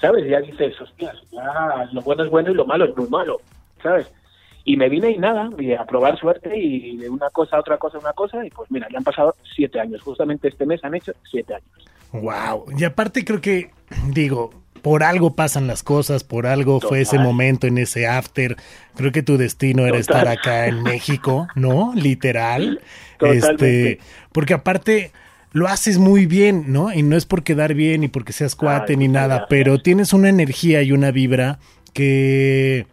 ¿Sabes? 0.00 0.24
Y 0.26 0.30
ya 0.30 0.40
dices, 0.40 0.80
hostias, 0.80 1.16
ya 1.32 1.88
lo 1.92 2.00
bueno 2.02 2.24
es 2.24 2.30
bueno 2.30 2.50
y 2.52 2.54
lo 2.54 2.64
malo 2.64 2.84
es 2.84 2.96
muy 2.96 3.08
malo, 3.08 3.38
¿sabes? 3.82 4.06
Y 4.68 4.76
me 4.76 4.90
vine 4.90 5.12
y 5.12 5.16
nada, 5.16 5.48
y 5.58 5.72
a 5.72 5.86
probar 5.86 6.18
suerte 6.18 6.54
y 6.58 6.98
de 6.98 7.08
una 7.08 7.30
cosa 7.30 7.56
a 7.56 7.60
otra 7.60 7.78
cosa 7.78 7.96
a 7.96 8.00
una 8.00 8.12
cosa, 8.12 8.44
y 8.44 8.50
pues 8.50 8.70
mira, 8.70 8.86
ya 8.92 8.98
han 8.98 9.04
pasado 9.04 9.34
siete 9.56 9.80
años. 9.80 10.02
Justamente 10.02 10.48
este 10.48 10.66
mes 10.66 10.84
han 10.84 10.94
hecho 10.94 11.12
siete 11.30 11.54
años. 11.54 11.88
Wow. 12.12 12.66
Y 12.76 12.84
aparte 12.84 13.24
creo 13.24 13.40
que, 13.40 13.70
digo, 14.08 14.50
por 14.82 15.04
algo 15.04 15.34
pasan 15.34 15.66
las 15.66 15.82
cosas, 15.82 16.22
por 16.22 16.46
algo 16.46 16.80
fue 16.80 17.00
ese 17.00 17.18
momento 17.18 17.66
en 17.66 17.78
ese 17.78 18.06
after. 18.06 18.56
Creo 18.94 19.10
que 19.10 19.22
tu 19.22 19.38
destino 19.38 19.86
era 19.86 19.98
Total. 20.00 20.00
estar 20.00 20.28
acá 20.28 20.66
en 20.66 20.82
México, 20.82 21.48
¿no? 21.54 21.94
Literal. 21.94 22.82
Totalmente. 23.18 23.92
Este, 23.92 24.00
porque 24.32 24.52
aparte 24.52 25.12
lo 25.52 25.66
haces 25.66 25.96
muy 25.96 26.26
bien, 26.26 26.66
¿no? 26.74 26.92
Y 26.92 27.02
no 27.02 27.16
es 27.16 27.24
por 27.24 27.42
quedar 27.42 27.72
bien 27.72 28.02
ni 28.02 28.08
porque 28.08 28.34
seas 28.34 28.54
cuate 28.54 28.92
Ay, 28.92 28.98
ni 28.98 29.08
nada, 29.08 29.26
gracias. 29.28 29.46
pero 29.48 29.78
tienes 29.78 30.12
una 30.12 30.28
energía 30.28 30.82
y 30.82 30.92
una 30.92 31.10
vibra 31.10 31.58
que 31.94 32.86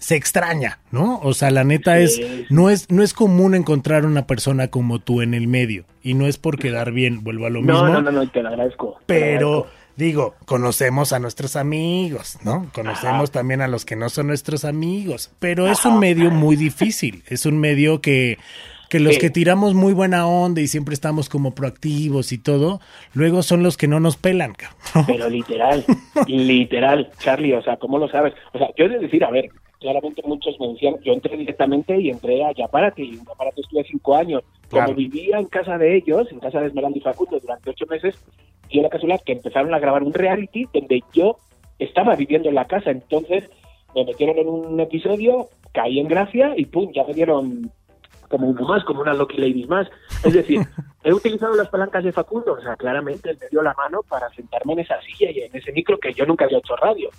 se 0.00 0.16
extraña, 0.16 0.80
¿no? 0.90 1.20
O 1.22 1.32
sea, 1.34 1.50
la 1.52 1.62
neta 1.62 1.98
es 2.00 2.20
no 2.50 2.68
es 2.70 2.90
no 2.90 3.02
es 3.04 3.14
común 3.14 3.54
encontrar 3.54 4.04
una 4.06 4.26
persona 4.26 4.66
como 4.68 4.98
tú 4.98 5.20
en 5.22 5.34
el 5.34 5.46
medio 5.46 5.84
y 6.02 6.14
no 6.14 6.26
es 6.26 6.36
por 6.38 6.58
quedar 6.58 6.90
bien, 6.90 7.22
vuelvo 7.22 7.46
a 7.46 7.50
lo 7.50 7.60
No, 7.62 7.74
mismo. 7.84 7.88
no, 7.88 8.02
no, 8.02 8.10
no, 8.10 8.28
te 8.28 8.42
lo 8.42 8.48
agradezco. 8.48 8.86
te 9.06 9.14
lo 9.14 9.20
Pero 9.20 9.48
agradezco. 9.58 9.76
digo, 9.96 10.34
conocemos 10.46 11.12
a 11.12 11.18
nuestros 11.20 11.54
amigos, 11.54 12.38
¿no? 12.42 12.68
Conocemos 12.72 13.24
Ajá. 13.30 13.32
también 13.40 13.60
a 13.60 13.68
los 13.68 13.84
que 13.84 13.94
no 13.94 14.08
son 14.08 14.26
nuestros 14.28 14.64
amigos, 14.64 15.30
pero 15.38 15.68
es 15.68 15.84
un 15.84 15.98
medio 16.00 16.30
muy 16.30 16.56
difícil, 16.56 17.22
es 17.28 17.46
un 17.46 17.58
medio 17.60 18.00
que 18.00 18.38
que 18.88 18.98
los 18.98 19.14
Sí. 19.14 19.20
que 19.20 19.30
tiramos 19.30 19.72
muy 19.74 19.92
buena 19.92 20.26
onda 20.26 20.60
y 20.60 20.66
siempre 20.66 20.94
estamos 20.94 21.28
como 21.28 21.54
proactivos 21.54 22.32
y 22.32 22.38
todo, 22.38 22.80
luego 23.14 23.44
son 23.44 23.62
los 23.62 23.76
que 23.76 23.86
no 23.86 24.00
nos 24.00 24.16
pelan, 24.16 24.52
cabrón. 24.54 25.04
Pero 25.06 25.28
literal, 25.30 25.84
literal, 26.26 27.10
Charlie, 27.18 27.52
o 27.54 27.62
sea, 27.62 27.76
¿cómo 27.76 27.98
lo 27.98 28.08
sabes? 28.08 28.34
O 28.52 28.58
sea, 28.58 28.68
yo 28.76 28.86
he 28.86 28.88
de 28.88 28.98
decir, 28.98 29.22
a 29.24 29.30
ver, 29.30 29.50
claramente 29.80 30.22
muchos 30.24 30.58
me 30.60 30.68
decían, 30.68 30.96
yo 31.02 31.12
entré 31.12 31.36
directamente 31.36 31.98
y 31.98 32.10
entré 32.10 32.44
a 32.44 32.52
Yapárate, 32.52 33.02
y 33.02 33.14
en 33.14 33.24
Yapárate 33.24 33.62
estuve 33.62 33.84
cinco 33.84 34.14
años. 34.14 34.42
Como 34.70 34.84
Claro. 34.84 34.94
vivía 34.94 35.38
en 35.38 35.46
casa 35.46 35.78
de 35.78 35.96
ellos, 35.96 36.30
en 36.30 36.38
casa 36.38 36.60
de 36.60 36.68
Esmeralda 36.68 36.98
y 36.98 37.00
Facundo, 37.00 37.40
durante 37.40 37.70
ocho 37.70 37.86
meses, 37.86 38.22
dio 38.68 38.82
la 38.82 38.88
casualidad 38.88 39.20
que 39.24 39.32
empezaron 39.32 39.74
a 39.74 39.78
grabar 39.78 40.02
un 40.02 40.12
reality 40.12 40.66
donde 40.72 41.02
yo 41.12 41.36
estaba 41.78 42.14
viviendo 42.14 42.48
en 42.48 42.54
la 42.54 42.66
casa, 42.66 42.90
entonces 42.90 43.50
me 43.94 44.04
metieron 44.04 44.38
en 44.38 44.48
un 44.48 44.78
episodio, 44.78 45.48
caí 45.72 45.98
en 45.98 46.08
gracia 46.08 46.52
y 46.56 46.66
pum, 46.66 46.92
ya 46.94 47.04
me 47.04 47.14
dieron 47.14 47.72
como 48.28 48.48
uno 48.48 48.62
más, 48.62 48.84
como 48.84 49.00
una 49.00 49.12
Lucky 49.12 49.38
Ladies 49.38 49.68
más. 49.68 49.88
Es 50.24 50.32
decir, 50.34 50.60
he 51.04 51.12
utilizado 51.12 51.54
las 51.56 51.68
palancas 51.68 52.04
de 52.04 52.12
Facundo, 52.12 52.52
o 52.52 52.60
sea, 52.60 52.76
claramente 52.76 53.30
él 53.30 53.38
me 53.40 53.48
dio 53.48 53.60
la 53.62 53.74
mano 53.74 54.02
para 54.08 54.28
sentarme 54.30 54.74
en 54.74 54.80
esa 54.80 55.00
silla 55.02 55.32
y 55.32 55.40
en 55.40 55.56
ese 55.56 55.72
micro 55.72 55.98
que 55.98 56.12
yo 56.12 56.24
nunca 56.26 56.44
había 56.44 56.58
hecho 56.58 56.76
radio. 56.76 57.10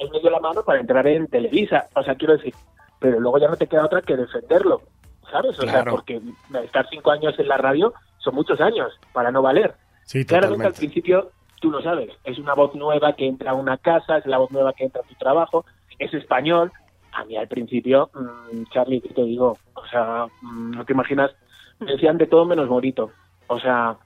Él 0.00 0.10
me 0.10 0.20
dio 0.20 0.30
la 0.30 0.40
mano 0.40 0.62
para 0.62 0.80
entrar 0.80 1.06
en 1.06 1.28
Televisa, 1.28 1.86
o 1.94 2.02
sea, 2.02 2.14
quiero 2.14 2.36
decir, 2.36 2.54
pero 2.98 3.20
luego 3.20 3.38
ya 3.38 3.48
no 3.48 3.56
te 3.56 3.66
queda 3.66 3.84
otra 3.84 4.02
que 4.02 4.16
defenderlo, 4.16 4.82
¿sabes? 5.30 5.58
O 5.58 5.62
sea, 5.62 5.84
porque 5.84 6.20
estar 6.64 6.88
cinco 6.90 7.10
años 7.10 7.38
en 7.38 7.48
la 7.48 7.56
radio 7.56 7.92
son 8.18 8.34
muchos 8.34 8.60
años 8.60 8.98
para 9.12 9.30
no 9.30 9.42
valer. 9.42 9.74
Sí, 10.04 10.24
Claramente 10.24 10.66
al 10.66 10.72
principio 10.72 11.30
tú 11.60 11.70
lo 11.70 11.82
sabes, 11.82 12.10
es 12.24 12.38
una 12.38 12.54
voz 12.54 12.74
nueva 12.74 13.14
que 13.14 13.26
entra 13.26 13.52
a 13.52 13.54
una 13.54 13.76
casa, 13.76 14.18
es 14.18 14.26
la 14.26 14.38
voz 14.38 14.50
nueva 14.50 14.72
que 14.72 14.84
entra 14.84 15.02
a 15.02 15.06
tu 15.06 15.14
trabajo, 15.14 15.64
es 15.98 16.12
español. 16.14 16.72
A 17.12 17.24
mí 17.24 17.36
al 17.36 17.48
principio, 17.48 18.10
mm, 18.14 18.64
Charlie, 18.72 19.00
¿qué 19.00 19.10
te 19.10 19.22
digo? 19.22 19.58
O 19.74 19.86
sea, 19.86 20.26
mm, 20.40 20.70
no 20.72 20.84
te 20.84 20.92
imaginas, 20.92 21.30
me 21.78 21.92
decían 21.92 22.18
de 22.18 22.26
todo 22.26 22.44
menos 22.44 22.68
bonito. 22.68 23.10
O 23.48 23.58
sea, 23.60 23.96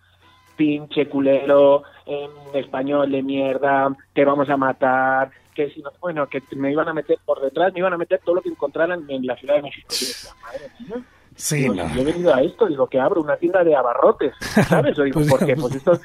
pinche 0.57 1.09
culero, 1.09 1.85
en 2.07 2.31
español 2.55 3.11
de 3.11 3.23
mierda, 3.23 3.95
te 4.13 4.25
vamos 4.25 4.49
a 4.49 4.57
matar, 4.57 5.31
que 5.55 5.71
si 5.71 5.81
no, 5.81 5.91
bueno, 6.01 6.27
que 6.29 6.43
me 6.57 6.73
iban 6.73 6.89
a 6.89 6.93
meter 6.95 7.19
por 7.25 7.41
detrás, 7.41 7.73
me 7.73 7.79
iban 7.81 7.93
a 7.93 7.99
meter 7.99 8.21
todo 8.25 8.37
lo 8.37 8.43
que 8.43 8.49
encontraran 8.51 9.05
en 9.09 9.27
la 9.27 9.37
Ciudad 9.37 9.55
de 9.57 9.63
México. 9.63 9.89
Y 9.91 9.95
yo 10.05 10.07
decía, 10.09 10.31
madre 10.43 10.71
mía, 10.81 11.05
Sí, 11.37 11.57
Digo, 11.63 11.75
no. 11.75 11.93
yo 11.93 12.03
he 12.03 12.05
venido 12.05 12.33
a 12.33 12.43
esto, 12.43 12.67
digo 12.67 12.87
que 12.87 13.01
abro 13.01 13.21
una 13.21 13.37
tienda 13.37 13.65
de 13.65 13.75
abarrotes, 13.75 14.33
¿sabes? 14.69 14.97
Digo, 14.97 15.15
Pues, 15.15 15.29
porque 15.29 15.57
pues 15.57 15.75
esto 15.75 15.99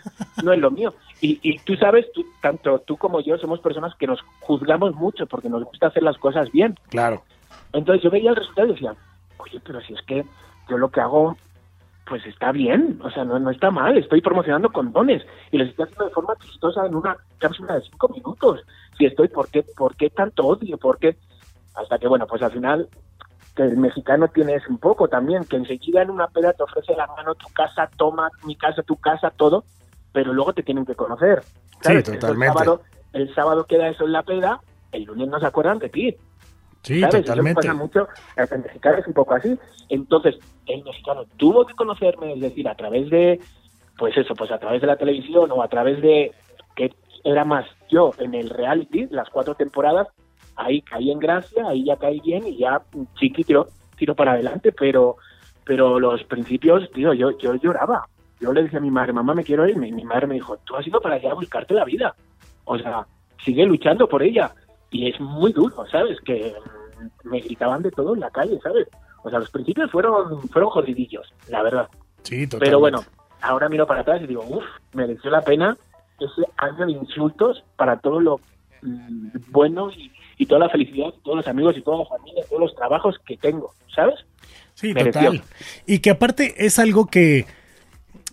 no 0.44 0.54
es 0.54 0.60
lo 0.60 0.72
mío. 0.72 0.92
Y, 1.22 1.40
y 1.44 1.60
tú 1.60 1.76
sabes, 1.76 2.12
tú, 2.14 2.26
tanto 2.42 2.80
tú 2.80 2.98
como 2.98 3.22
yo 3.22 3.38
somos 3.38 3.60
personas 3.60 3.94
que 3.96 4.08
nos 4.08 4.20
juzgamos 4.40 4.96
mucho 4.96 5.28
porque 5.28 5.48
nos 5.48 5.64
gusta 5.66 5.86
hacer 5.88 6.02
las 6.02 6.18
cosas 6.18 6.52
bien. 6.52 6.80
Claro. 6.90 7.22
Entonces 7.74 8.04
yo 8.04 8.10
veía 8.10 8.32
el 8.32 8.38
resultado 8.38 8.70
y 8.70 8.72
decía, 8.72 8.96
oye, 9.38 9.62
pero 9.64 9.80
si 9.82 9.94
es 9.94 10.02
que 10.08 10.26
yo 10.68 10.78
lo 10.80 10.90
que 10.90 11.00
hago, 11.02 11.38
pues 12.10 12.26
está 12.26 12.52
bien, 12.52 13.00
o 13.04 13.12
sea, 13.12 13.24
no, 13.24 13.38
no 13.38 13.52
está 13.52 13.70
mal, 13.70 13.96
estoy 13.96 14.20
promocionando 14.20 14.72
condones 14.72 15.24
y 15.52 15.60
los 15.60 15.70
estoy 15.70 15.84
haciendo 15.84 16.06
de 16.06 16.12
forma 16.12 16.36
chistosa 16.38 16.86
en 16.88 16.96
una 16.96 17.16
cápsula 17.38 17.76
de 17.76 17.82
cinco 17.82 18.10
minutos. 18.10 18.62
Si 18.98 19.06
estoy, 19.06 19.28
¿por 19.28 19.48
qué, 19.50 19.64
por 19.78 19.96
qué 19.96 20.10
tanto 20.10 20.48
odio? 20.48 20.78
¿Por 20.78 20.98
qué? 20.98 21.16
Hasta 21.76 22.00
que, 22.00 22.08
bueno, 22.08 22.26
pues 22.26 22.42
al 22.42 22.52
final 22.52 22.90
que 23.56 23.64
el 23.64 23.78
mexicano 23.78 24.28
tiene 24.28 24.56
eso 24.56 24.66
un 24.70 24.80
poco 24.80 25.08
también, 25.08 25.46
que 25.46 25.58
enseguida 25.58 26.02
en 26.02 26.10
una 26.10 26.28
peda 26.28 26.54
te 26.54 26.64
ofrece 26.64 26.96
la 26.96 27.06
mano 27.08 27.36
tu 27.36 27.48
casa, 27.54 27.88
toma 27.96 28.30
mi 28.44 28.56
casa, 28.56 28.82
tu 28.82 28.96
casa, 28.96 29.30
todo, 29.30 29.64
pero 30.12 30.34
luego 30.34 30.54
te 30.54 30.64
tienen 30.64 30.86
que 30.86 30.96
conocer. 30.96 31.44
Sí, 31.82 32.02
totalmente. 32.02 32.48
El 32.48 32.54
sábado, 32.54 32.82
el 33.14 33.36
sábado 33.36 33.66
queda 33.66 33.88
eso 33.88 34.06
en 34.06 34.14
la 34.14 34.24
peda, 34.24 34.62
el 34.92 35.04
lunes 35.04 35.28
no 35.28 35.40
se 35.40 35.46
acuerdan 35.46 35.78
de 35.78 35.90
ti. 35.90 36.18
Sí, 36.84 37.02
¿sabes? 37.02 37.26
totalmente. 37.26 37.62
Eso 37.62 37.70
pasa 37.70 37.74
mucho, 37.74 38.08
el 38.38 38.64
mexicano 38.64 38.98
es 38.98 39.08
un 39.08 39.14
poco 39.14 39.36
así. 39.36 39.58
Entonces, 39.90 40.36
el 40.66 40.84
mexicano 40.84 41.26
tuvo 41.38 41.66
que 41.66 41.74
conocerme, 41.74 42.34
es 42.34 42.40
decir, 42.40 42.68
a 42.68 42.76
través 42.76 43.10
de, 43.10 43.40
pues 43.98 44.16
eso, 44.18 44.34
pues 44.34 44.52
a 44.52 44.60
través 44.60 44.82
de 44.82 44.88
la 44.88 44.96
televisión 44.96 45.52
o 45.52 45.62
a 45.62 45.68
través 45.68 46.02
de, 46.02 46.32
que 46.76 46.94
era 47.24 47.44
más 47.44 47.66
yo 47.90 48.12
en 48.20 48.34
el 48.34 48.50
reality, 48.50 49.08
las 49.12 49.30
cuatro 49.30 49.56
temporadas, 49.56 50.08
ahí 50.56 50.82
caí 50.82 51.12
en 51.12 51.20
gracia, 51.20 51.68
ahí 51.68 51.86
ya 51.86 51.98
caí 51.98 52.20
bien 52.22 52.48
y 52.48 52.58
ya 52.58 52.82
chiqui 53.16 53.44
tiro, 53.44 53.68
tiro 53.98 54.16
para 54.16 54.34
adelante, 54.34 54.72
pero 54.72 55.18
pero 55.70 56.00
los 56.00 56.24
principios, 56.24 56.90
tío, 56.94 57.14
yo, 57.14 57.38
yo 57.38 57.54
lloraba. 57.54 58.08
Yo 58.40 58.52
le 58.52 58.64
dije 58.64 58.78
a 58.78 58.80
mi 58.80 58.90
madre, 58.90 59.14
mamá, 59.14 59.36
me 59.36 59.44
quiero 59.44 59.68
ir. 59.68 59.78
Mi, 59.78 59.92
mi 59.92 60.04
madre 60.04 60.26
me 60.26 60.34
dijo, 60.34 60.58
tú 60.64 60.76
has 60.76 60.88
ido 60.88 61.00
para 61.00 61.14
allá 61.14 61.30
a 61.30 61.36
buscarte 61.36 61.76
la 61.76 61.86
vida. 61.86 62.16
O 62.66 62.76
sea, 62.80 63.06
sigue 63.46 63.68
luchando 63.68 64.10
por 64.10 64.24
ella. 64.24 64.52
Y 64.92 65.10
es 65.10 65.20
muy 65.20 65.54
duro, 65.54 65.86
¿sabes? 65.92 66.20
Que 66.22 66.56
mm, 67.00 67.30
me 67.30 67.40
gritaban 67.42 67.82
de 67.82 67.92
todo 67.92 68.14
en 68.14 68.22
la 68.22 68.30
calle, 68.30 68.60
¿sabes? 68.64 68.88
O 69.24 69.30
sea, 69.30 69.40
los 69.40 69.50
principios 69.52 69.92
fueron, 69.92 70.48
fueron 70.50 70.70
jodidillos, 70.70 71.32
la 71.50 71.62
verdad. 71.62 71.90
Sí, 72.24 72.48
totalmente. 72.48 72.60
Pero 72.60 72.80
bueno, 72.80 73.04
ahora 73.42 73.70
miro 73.70 73.86
para 73.86 74.02
atrás 74.02 74.22
y 74.22 74.28
digo, 74.28 74.44
uff, 74.48 74.64
mereció 74.94 75.30
la 75.30 75.42
pena 75.42 75.78
ese 76.20 76.50
año 76.58 76.86
de 76.86 76.92
insultos 76.94 77.64
para 77.76 77.98
todo 78.00 78.20
lo 78.20 78.40
mm, 78.82 79.30
bueno 79.50 79.92
y, 79.92 80.12
y 80.38 80.46
toda 80.46 80.60
la 80.60 80.70
felicidad, 80.70 81.14
todos 81.24 81.38
los 81.38 81.48
amigos 81.48 81.78
y 81.78 81.82
toda 81.82 82.00
la 82.00 82.06
familia, 82.06 82.44
todos 82.48 82.62
los 82.62 82.76
trabajos 82.76 83.18
que 83.26 83.38
tengo, 83.38 83.74
¿sabes? 83.94 84.16
Sí, 84.74 84.94
mereció. 84.94 85.32
total. 85.32 85.44
Y 85.86 86.00
que 86.00 86.10
aparte 86.10 86.66
es 86.66 86.80
algo 86.80 87.08
que, 87.08 87.46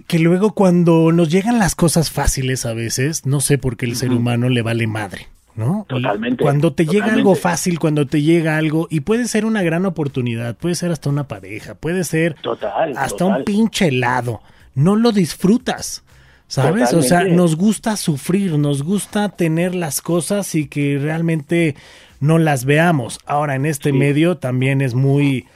que 0.07 0.19
luego 0.19 0.53
cuando 0.53 1.11
nos 1.13 1.31
llegan 1.31 1.59
las 1.59 1.75
cosas 1.75 2.11
fáciles 2.11 2.65
a 2.65 2.75
veces, 2.75 3.27
no 3.27 3.41
sé 3.41 3.59
por 3.59 3.77
qué 3.77 3.87
el 3.87 3.97
ser 3.97 4.13
humano 4.13 4.49
le 4.49 4.63
vale 4.63 4.87
madre. 4.87 5.27
¿No? 5.57 5.87
Totalmente, 5.89 6.43
Cuando 6.43 6.73
te 6.75 6.85
llega 6.85 7.07
algo 7.15 7.35
fácil, 7.35 7.79
cuando 7.79 8.07
te 8.07 8.21
llega 8.21 8.59
algo, 8.59 8.87
y 8.91 9.01
puede 9.01 9.27
ser 9.27 9.47
una 9.47 9.63
gran 9.63 9.87
oportunidad, 9.87 10.55
puede 10.57 10.75
ser 10.75 10.91
hasta 10.93 11.09
una 11.09 11.27
pareja, 11.29 11.75
puede 11.75 12.05
ser 12.05 12.35
Total, 12.43 12.91
hasta 12.97 13.17
total. 13.17 13.39
un 13.39 13.45
pinche 13.45 13.89
helado, 13.89 14.43
no 14.75 14.97
lo 14.97 15.13
disfrutas. 15.13 16.03
¿Sabes? 16.49 16.93
O 16.93 17.03
sea, 17.03 17.25
nos 17.25 17.57
gusta 17.57 17.97
sufrir, 17.97 18.57
nos 18.57 18.85
gusta 18.85 19.31
tener 19.31 19.75
las 19.75 20.01
cosas 20.01 20.55
y 20.55 20.69
que 20.69 20.97
realmente 21.03 21.75
no 22.21 22.39
las 22.39 22.65
veamos. 22.65 23.19
Ahora, 23.27 23.57
en 23.57 23.67
este 23.67 23.91
Sí. 23.91 23.97
medio 23.97 24.37
también 24.37 24.81
es 24.81 24.95
muy, 24.95 25.47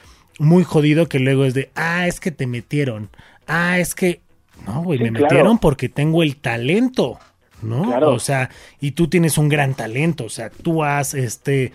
muy 0.40 0.64
jodido 0.64 1.08
que 1.08 1.20
luego 1.20 1.44
es 1.44 1.54
de, 1.54 1.70
ah, 1.76 2.08
es 2.08 2.18
que 2.18 2.32
te 2.32 2.48
metieron. 2.48 3.08
Ah, 3.46 3.78
es 3.78 3.94
que, 3.94 4.20
no, 4.66 4.82
güey, 4.82 4.98
Sí, 4.98 5.04
me 5.04 5.10
claro. 5.10 5.26
metieron 5.26 5.58
porque 5.58 5.88
tengo 5.88 6.24
el 6.24 6.34
talento, 6.38 7.20
¿no? 7.62 7.82
Claro. 7.84 8.12
O 8.14 8.18
sea, 8.18 8.50
y 8.80 8.92
tú 8.92 9.08
tienes 9.08 9.38
un 9.38 9.48
gran 9.48 9.74
talento, 9.74 10.24
o 10.24 10.28
sea, 10.30 10.46
actúas, 10.46 11.14
este, 11.14 11.72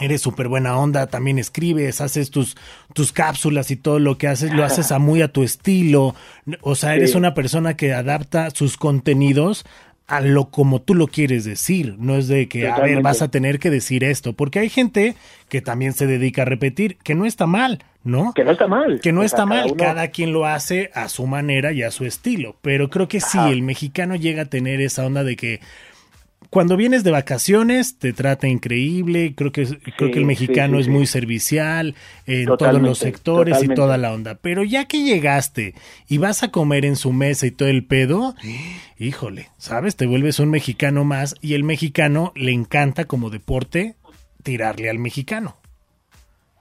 eres 0.00 0.20
súper 0.20 0.48
buena 0.48 0.76
onda, 0.78 1.06
también 1.06 1.38
escribes, 1.38 2.00
haces 2.02 2.30
tus, 2.30 2.56
tus 2.92 3.12
cápsulas 3.12 3.70
y 3.70 3.76
todo 3.76 3.98
lo 3.98 4.18
que 4.18 4.28
haces, 4.28 4.52
lo 4.52 4.64
haces 4.64 4.92
a 4.92 4.98
muy 5.00 5.22
a 5.22 5.32
tu 5.32 5.42
estilo. 5.42 6.14
O 6.60 6.74
sea, 6.74 6.94
eres 6.94 7.12
Sí. 7.12 7.16
una 7.16 7.32
persona 7.34 7.76
que 7.76 7.94
adapta 7.94 8.50
sus 8.50 8.76
contenidos 8.76 9.64
a 10.08 10.20
lo 10.20 10.50
como 10.50 10.82
tú 10.82 10.94
lo 10.94 11.08
quieres 11.08 11.44
decir. 11.44 11.96
No 11.98 12.16
es 12.16 12.28
de 12.28 12.48
que, 12.48 12.68
a 12.68 12.78
ver, 12.78 13.02
vas 13.02 13.22
a 13.22 13.28
tener 13.30 13.58
que 13.58 13.70
decir 13.70 14.04
esto. 14.04 14.34
Porque 14.34 14.60
hay 14.60 14.68
gente 14.68 15.16
que 15.48 15.60
también 15.60 15.92
se 15.94 16.06
dedica 16.06 16.42
a 16.42 16.44
repetir, 16.44 16.96
que 16.98 17.14
no 17.16 17.26
está 17.26 17.46
mal, 17.46 17.82
¿no? 18.04 18.32
Que 18.34 18.44
no 18.44 18.52
está 18.52 18.68
mal. 18.68 19.00
Que 19.00 19.10
no 19.12 19.20
O 19.20 19.22
sea, 19.22 19.26
está 19.26 19.46
mal, 19.46 19.64
uno- 19.66 19.76
cada 19.76 20.08
quien 20.08 20.32
lo 20.32 20.46
hace 20.46 20.90
a 20.94 21.08
su 21.08 21.26
manera 21.26 21.72
y 21.72 21.82
a 21.82 21.90
su 21.90 22.04
estilo, 22.04 22.56
pero 22.62 22.88
creo 22.88 23.08
que 23.08 23.20
sí, 23.20 23.38
el 23.50 23.62
mexicano 23.62 24.14
llega 24.14 24.42
a 24.42 24.46
tener 24.46 24.80
esa 24.80 25.04
onda 25.04 25.24
de 25.24 25.34
que 25.36 25.60
cuando 26.50 26.76
vienes 26.76 27.04
de 27.04 27.10
vacaciones 27.10 27.98
te 27.98 28.12
trata 28.12 28.48
increíble, 28.48 29.34
creo 29.36 29.52
que 29.52 29.64
creo 29.66 30.10
que 30.10 30.18
el 30.18 30.24
sí, 30.24 30.24
mexicano 30.24 30.74
sí, 30.76 30.80
es 30.80 30.86
sí. 30.86 30.90
muy 30.92 31.06
servicial 31.06 31.94
en 32.26 32.46
todos 32.56 32.80
los 32.80 32.98
sectores 32.98 33.62
y 33.62 33.68
toda 33.68 33.96
la 33.98 34.12
onda, 34.12 34.36
pero 34.40 34.62
ya 34.64 34.86
que 34.86 35.02
llegaste 35.02 35.74
y 36.08 36.18
vas 36.18 36.42
a 36.42 36.50
comer 36.50 36.84
en 36.84 36.96
su 36.96 37.12
mesa 37.12 37.46
y 37.46 37.50
todo 37.50 37.68
el 37.68 37.84
pedo, 37.84 38.34
híjole, 38.98 39.48
¿sabes? 39.58 39.96
Te 39.96 40.06
vuelves 40.06 40.38
un 40.40 40.50
mexicano 40.50 41.04
más 41.04 41.34
y 41.40 41.54
el 41.54 41.64
mexicano 41.64 42.32
le 42.36 42.52
encanta 42.52 43.04
como 43.04 43.30
deporte 43.30 43.94
tirarle 44.42 44.88
al 44.90 44.98
mexicano. 44.98 45.56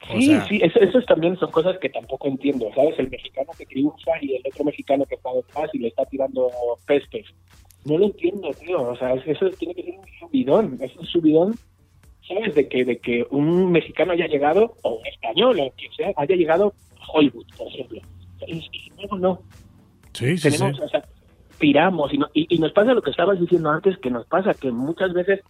O 0.07 0.19
Sí, 0.19 0.27
sea- 0.27 0.47
sí, 0.47 0.59
eso, 0.61 0.79
esos 0.81 1.03
también 1.07 1.35
son 1.37 1.49
cosas 1.49 1.77
que 1.79 1.89
tampoco 1.89 2.27
entiendo, 2.27 2.67
¿sabes? 2.75 2.93
El 2.99 3.09
mexicano 3.09 3.49
que 3.57 3.65
triunfa 3.65 4.11
y 4.21 4.35
el 4.35 4.41
otro 4.45 4.63
mexicano 4.65 5.03
que 5.05 5.15
está 5.15 5.29
detrás 5.33 5.69
y 5.73 5.79
le 5.79 5.87
está 5.87 6.05
tirando 6.05 6.47
pestes. 6.85 7.25
No 7.85 7.97
lo 7.97 8.05
entiendo, 8.05 8.49
tío. 8.59 8.81
O 8.81 8.95
sea, 8.95 9.13
eso 9.13 9.49
tiene 9.51 9.75
que 9.75 9.83
ser 9.83 9.93
un 9.99 10.05
subidón. 10.19 10.77
Es 10.81 10.95
un 10.97 11.05
subidón, 11.05 11.55
¿sabes? 12.27 12.55
De 12.55 12.67
que, 12.67 12.83
de 12.83 12.97
que 12.97 13.25
un 13.29 13.71
mexicano 13.71 14.13
haya 14.13 14.27
llegado, 14.27 14.75
o 14.81 14.95
un 14.95 15.05
español, 15.07 15.59
o 15.59 15.71
quien 15.77 15.91
sea, 15.93 16.11
haya 16.17 16.35
llegado 16.35 16.73
a 16.99 17.11
Hollywood, 17.11 17.45
por 17.57 17.67
ejemplo. 17.67 18.01
Y, 18.47 18.91
luego 18.97 19.17
no. 19.17 19.39
Sí, 20.13 20.37
sí, 20.37 20.49
sí. 20.49 20.57
tenemos, 20.57 20.79
o 20.79 20.89
sea, 20.89 21.03
tiramos 21.59 22.13
y, 22.13 22.17
no- 22.17 22.29
y, 22.33 22.53
y 22.53 22.59
nos 22.59 22.71
pasa 22.73 22.93
lo 22.93 23.01
que 23.01 23.11
estabas 23.11 23.39
diciendo 23.39 23.69
antes, 23.69 23.97
que 23.99 24.09
nos 24.09 24.25
pasa 24.27 24.53
que 24.53 24.71
muchas 24.71 25.13
veces 25.13 25.41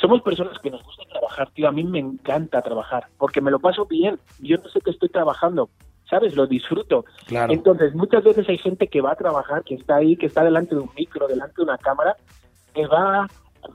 somos 0.00 0.20
personas 0.22 0.58
que 0.58 0.70
nos 0.70 0.82
gusta 0.82 1.04
trabajar, 1.08 1.50
tío. 1.52 1.68
A 1.68 1.72
mí 1.72 1.84
me 1.84 2.00
encanta 2.00 2.60
trabajar 2.62 3.06
porque 3.18 3.40
me 3.40 3.50
lo 3.50 3.60
paso 3.60 3.86
bien. 3.86 4.18
Yo 4.40 4.56
no 4.56 4.68
sé 4.68 4.80
que 4.80 4.90
estoy 4.90 5.08
trabajando, 5.10 5.70
¿sabes? 6.12 6.36
Lo 6.36 6.46
disfruto. 6.46 7.06
Claro. 7.26 7.54
Entonces, 7.54 7.94
muchas 7.94 8.22
veces 8.22 8.46
hay 8.46 8.58
gente 8.58 8.86
que 8.88 9.00
va 9.00 9.12
a 9.12 9.16
trabajar, 9.16 9.64
que 9.64 9.76
está 9.76 9.96
ahí, 9.96 10.14
que 10.14 10.26
está 10.26 10.44
delante 10.44 10.74
de 10.74 10.82
un 10.82 10.90
micro, 10.94 11.26
delante 11.26 11.54
de 11.56 11.62
una 11.62 11.78
cámara, 11.78 12.16
que 12.74 12.86
va 12.86 13.26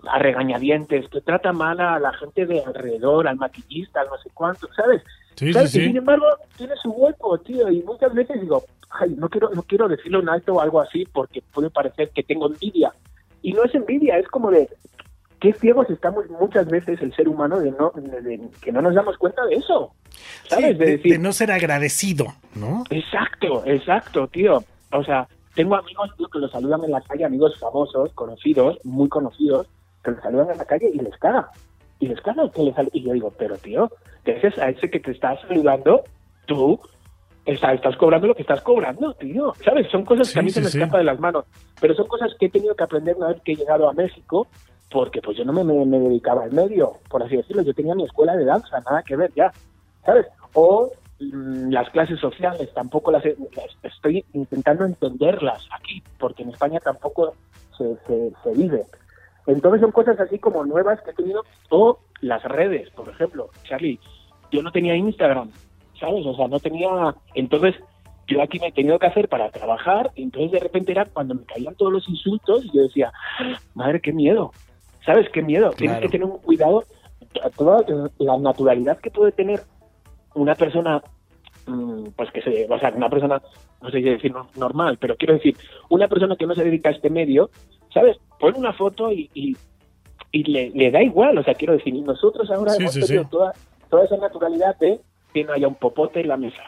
a 0.08 0.20
regañadientes, 0.20 1.10
que 1.10 1.22
trata 1.22 1.51
mal 1.51 1.79
a 1.79 1.98
la 1.98 2.13
gente 2.13 2.46
de 2.46 2.63
alrededor, 2.63 3.27
al 3.27 3.38
maquillista, 3.38 4.01
al 4.01 4.10
no 4.10 4.17
sé 4.20 4.29
cuánto, 4.36 4.67
¿sabes? 4.75 5.01
Sí, 5.34 5.51
¿Sabes? 5.51 5.72
sí, 5.72 5.79
Y 5.79 5.82
sí. 5.82 5.88
sin 5.88 5.98
embargo, 5.98 6.27
tiene 6.58 6.75
su 6.75 6.91
hueco, 6.91 7.39
tío, 7.39 7.72
y 7.72 7.82
muchas 7.82 8.13
veces 8.13 8.39
digo, 8.39 8.63
ay, 8.91 9.15
no 9.17 9.29
quiero, 9.29 9.50
no 9.56 9.63
quiero 9.63 9.88
decirlo 9.88 10.20
en 10.20 10.29
alto 10.29 10.53
o 10.53 10.62
algo 10.62 10.79
así 10.79 11.06
porque 11.12 11.41
puede 11.41 11.72
parecer 11.72 12.12
que 12.13 12.22
tengo 12.22 12.46
envidia. 12.46 12.94
Y 13.41 13.53
no 13.53 13.63
es 13.63 13.74
envidia, 13.74 14.20
es 14.20 14.27
como 14.27 14.51
de 14.51 14.70
qué 15.39 15.53
ciegos 15.53 15.89
estamos 15.89 16.25
muchas 16.39 16.67
veces 16.67 17.01
el 17.01 17.13
ser 17.15 17.27
humano 17.27 17.60
de 17.60 17.72
no, 17.72 17.91
de- 17.96 18.22
de- 18.22 18.50
que 18.62 18.72
no 18.72 18.82
nos 18.82 18.96
damos 18.96 19.17
cuenta 19.17 19.46
de 19.46 19.56
eso. 19.56 19.94
¿Sabes? 20.48 20.65
Sí, 20.65 20.74
de 20.74 20.86
de, 20.86 20.91
decir, 20.98 21.12
de 21.13 21.20
no 21.20 21.32
ser 21.34 21.51
agradecido, 21.51 22.25
¿no? 22.56 22.84
Exacto, 22.89 23.63
exacto, 23.65 24.27
tío. 24.27 24.63
O 24.91 25.03
sea, 25.03 25.27
tengo 25.56 25.75
amigos 25.75 26.10
tío, 26.17 26.27
que 26.29 26.39
los 26.39 26.51
saludan 26.51 26.84
en 26.84 26.91
la 26.91 27.01
calle, 27.01 27.25
amigos 27.25 27.60
famosos, 27.60 28.12
conocidos, 28.13 28.77
muy 28.84 29.10
conocidos, 29.10 29.67
que 30.03 30.12
los 30.12 30.22
saludan 30.22 30.51
en 30.51 30.58
la 30.58 30.65
calle 30.65 30.89
y 30.94 31.00
les 31.00 31.15
caga. 31.17 31.50
Y 32.00 32.08
les 32.08 32.22
caga 32.22 32.50
que 32.51 32.62
les 32.63 32.75
Y 32.94 33.03
yo 33.03 33.13
digo, 33.13 33.34
pero 33.38 33.58
tío, 33.58 33.91
entonces 34.25 34.58
a 34.60 34.70
ese 34.70 34.89
que 34.89 35.00
te 35.00 35.12
está 35.12 35.39
saludando, 35.41 36.03
tú 36.46 36.79
está- 37.46 37.74
estás 37.74 37.96
cobrando 37.98 38.27
lo 38.27 38.36
que 38.36 38.41
estás 38.44 38.62
cobrando, 38.62 39.13
tío. 39.15 39.53
¿Sabes? 39.63 39.88
Son 39.91 40.03
cosas 40.06 40.27
Sí, 40.27 40.34
que 40.36 40.39
a 40.39 40.44
mí 40.44 40.50
se 40.50 40.60
sí, 40.60 40.65
me 40.65 40.70
sí. 40.72 40.77
escapan 40.79 41.00
de 41.00 41.06
las 41.06 41.20
manos. 41.20 41.46
Pero 41.82 41.96
son 41.96 42.08
cosas 42.08 42.32
que 42.39 42.48
he 42.48 42.50
tenido 42.50 42.75
que 42.75 42.84
aprender 42.84 43.15
una 43.15 43.27
vez 43.29 43.41
que 43.44 43.53
he 43.53 43.56
llegado 43.56 43.89
a 43.89 43.94
México, 43.94 44.48
porque 44.89 45.22
pues 45.22 45.38
yo 45.38 45.46
no 45.46 45.53
me, 45.53 46.00
dedicaba 46.00 46.44
al 46.44 46.53
medio, 46.53 46.98
por 47.10 47.24
así 47.24 47.36
decirlo. 47.36 47.62
Yo 47.63 47.74
tenía 47.74 47.96
mi 47.96 48.03
escuela 48.03 48.36
de 48.36 48.46
danza, 48.46 48.79
nada 48.79 49.03
que 49.03 49.15
ver 49.15 49.32
ya. 49.36 49.51
¿sabes? 50.08 50.25
O 50.53 50.89
mm, 51.20 51.70
las 51.70 51.89
clases 51.91 52.20
sociales, 52.20 52.74
tampoco 52.74 53.12
las, 53.12 53.24
las 53.25 53.94
estoy 53.94 54.25
intentando 54.34 54.86
entenderlas 54.86 55.67
aquí, 55.77 56.01
porque 56.17 56.44
en 56.44 56.50
España 56.50 56.79
tampoco 56.79 57.36
se, 57.77 58.53
vive. 58.56 58.86
Entonces 59.46 59.82
son 59.82 59.91
cosas 59.91 60.20
así 60.20 60.39
como 60.39 60.65
nuevas 60.65 61.01
que 61.01 61.12
he 61.12 61.13
tenido, 61.13 61.44
o 61.70 62.00
las 62.22 62.44
redes, 62.44 62.89
por 62.91 63.10
ejemplo, 63.10 63.50
Charlie, 63.63 64.00
yo 64.51 64.63
no 64.63 64.72
tenía 64.72 64.96
Instagram, 64.96 65.51
¿sabes? 66.00 66.25
O 66.25 66.36
sea, 66.36 66.48
no 66.48 66.60
tenía, 66.60 66.89
entonces 67.36 67.75
yo 68.27 68.41
aquí 68.41 68.60
me 68.60 68.67
he 68.67 68.72
tenido 68.72 68.98
que 69.00 69.08
hacer 69.08 69.29
para 69.29 69.51
trabajar, 69.51 70.12
entonces 70.15 70.51
de 70.51 70.60
repente 70.60 70.91
era 70.91 71.06
cuando 71.06 71.36
me 71.36 71.46
caían 71.46 71.75
todos 71.75 71.94
los 71.94 72.10
insultos 72.10 72.65
y 72.65 72.72
yo 72.72 72.84
decía, 72.84 73.12
"Ah, 73.39 73.58
madre, 73.74 74.01
qué 74.01 74.12
miedo, 74.12 74.51
¿sabes? 75.08 75.28
Qué 75.32 75.42
miedo, 75.42 75.72
tienes 75.72 75.98
que 76.00 76.10
tener 76.10 76.26
un 76.28 76.38
cuidado, 76.38 76.84
a 77.44 77.50
toda 77.50 77.84
la 78.20 78.38
naturalidad 78.38 79.00
que 79.00 79.10
puede 79.10 79.32
tener 79.32 79.62
una 80.36 80.54
persona, 80.54 81.02
mm, 81.66 82.10
pues 82.16 82.30
que 82.32 82.42
se, 82.44 82.68
o 82.70 82.78
sea, 82.78 82.94
una 82.96 83.10
persona, 83.10 83.42
no 83.82 83.90
sé 83.90 83.98
si 83.98 84.04
decir 84.04 84.32
no- 84.32 84.48
normal, 84.56 84.98
pero 85.00 85.16
quiero 85.18 85.34
decir, 85.34 85.56
una 85.90 86.08
persona 86.08 86.36
que 86.36 86.46
no 86.46 86.54
se 86.54 86.64
dedica 86.64 86.90
a 86.90 86.92
este 86.92 87.10
medio, 87.10 87.50
¿sabes? 87.94 88.18
Pone 88.40 88.60
una 88.60 88.74
foto 88.74 89.12
y, 89.12 89.30
y, 89.34 89.56
y 90.32 90.44
le, 90.44 90.70
le 90.72 90.92
da 90.92 91.02
igual, 91.02 91.38
o 91.38 91.44
sea, 91.44 91.56
quiero 91.56 91.74
decir, 91.74 91.94
nosotros 91.96 92.52
ahora 92.52 92.72
Sí, 92.74 92.82
hemos 92.84 92.94
sí, 92.94 93.02
tenido 93.02 93.24
sí. 93.24 93.30
Toda, 93.32 93.54
toda 93.90 94.06
esa 94.06 94.18
naturalidad 94.18 94.78
de 94.78 95.00
que 95.34 95.44
no 95.44 95.54
haya 95.54 95.68
un 95.68 95.76
popote 95.76 96.20
en 96.22 96.28
la 96.28 96.38
mesa, 96.38 96.64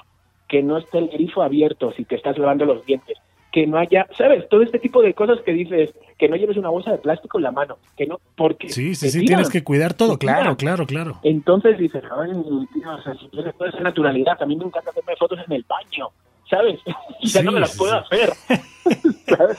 que 0.48 0.64
no 0.64 0.78
esté 0.78 0.98
el 1.00 1.10
grifo 1.10 1.42
abierto 1.44 1.92
si 1.94 2.06
te 2.06 2.16
estás 2.16 2.38
lavando 2.38 2.66
los 2.66 2.86
dientes, 2.86 3.18
que 3.52 3.66
no 3.66 3.78
haya, 3.78 4.08
¿sabes? 4.18 4.48
Todo 4.50 4.62
este 4.62 4.78
tipo 4.80 5.02
de 5.02 5.14
cosas 5.14 5.40
que 5.42 5.52
dices, 5.54 5.94
que 6.18 6.30
no 6.30 6.36
lleves 6.36 6.58
una 6.58 6.70
bolsa 6.70 6.92
de 6.92 6.98
plástico 7.00 7.40
en 7.40 7.44
la 7.46 7.52
mano, 7.52 7.78
que 7.98 8.06
no, 8.06 8.20
porque... 8.36 8.70
Sí, 8.70 8.94
sí, 8.96 9.10
sí, 9.10 9.26
tienes 9.26 9.50
que 9.50 9.64
cuidar 9.64 9.94
todo, 9.96 10.18
claro, 10.20 10.56
claro, 10.56 10.86
claro. 10.86 11.20
Entonces 11.24 11.78
dices, 11.78 12.04
ay, 12.12 12.30
tío, 12.74 12.92
o 12.94 13.02
sea, 13.02 13.16
si 13.16 13.28
toda 13.30 13.70
esa 13.70 13.80
naturalidad, 13.80 14.42
a 14.42 14.46
mí 14.46 14.56
me 14.56 14.66
encanta 14.66 14.92
hacerme 14.92 15.16
fotos 15.16 15.40
en 15.48 15.54
el 15.54 15.66
baño, 15.68 16.10
¿sabes? 16.50 16.80
Y 17.22 17.28
ya 17.28 17.40
Sí, 17.42 17.46
no 17.46 17.52
me 17.54 17.60
las 17.60 17.76
puedo 17.76 17.92
sí. 17.92 18.06
hacer. 18.06 18.34
¿sabes? 19.38 19.58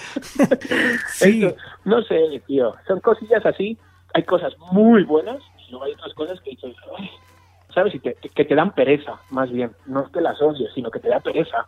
Sí. 1.08 1.44
Esto, 1.44 1.56
no 1.84 2.02
sé, 2.02 2.42
tío, 2.46 2.74
son 2.86 3.00
cosillas 3.00 3.44
así, 3.44 3.76
hay 4.14 4.22
cosas 4.24 4.52
muy 4.72 5.04
buenas 5.04 5.38
y 5.66 5.70
luego 5.72 5.84
hay 5.86 5.92
otras 5.92 6.14
cosas 6.14 6.40
que 6.40 6.50
dices, 6.50 6.74
ay, 6.98 7.10
¿sabes? 7.74 7.94
Y 7.94 7.98
te- 8.00 8.14
que 8.14 8.44
te 8.44 8.54
dan 8.54 8.72
pereza, 8.72 9.20
más 9.30 9.50
bien, 9.50 9.72
no 9.86 10.02
es 10.04 10.08
que 10.10 10.20
las 10.20 10.40
odies, 10.40 10.72
sino 10.74 10.90
que 10.90 11.00
te 11.00 11.08
da 11.08 11.20
pereza. 11.20 11.66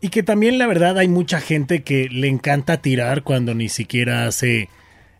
Y 0.00 0.08
que 0.08 0.22
también 0.22 0.58
la 0.58 0.66
verdad 0.66 0.98
hay 0.98 1.08
mucha 1.08 1.40
gente 1.40 1.82
que 1.82 2.08
le 2.08 2.28
encanta 2.28 2.78
tirar 2.82 3.22
cuando 3.22 3.54
ni 3.54 3.68
siquiera 3.68 4.26
hace 4.26 4.68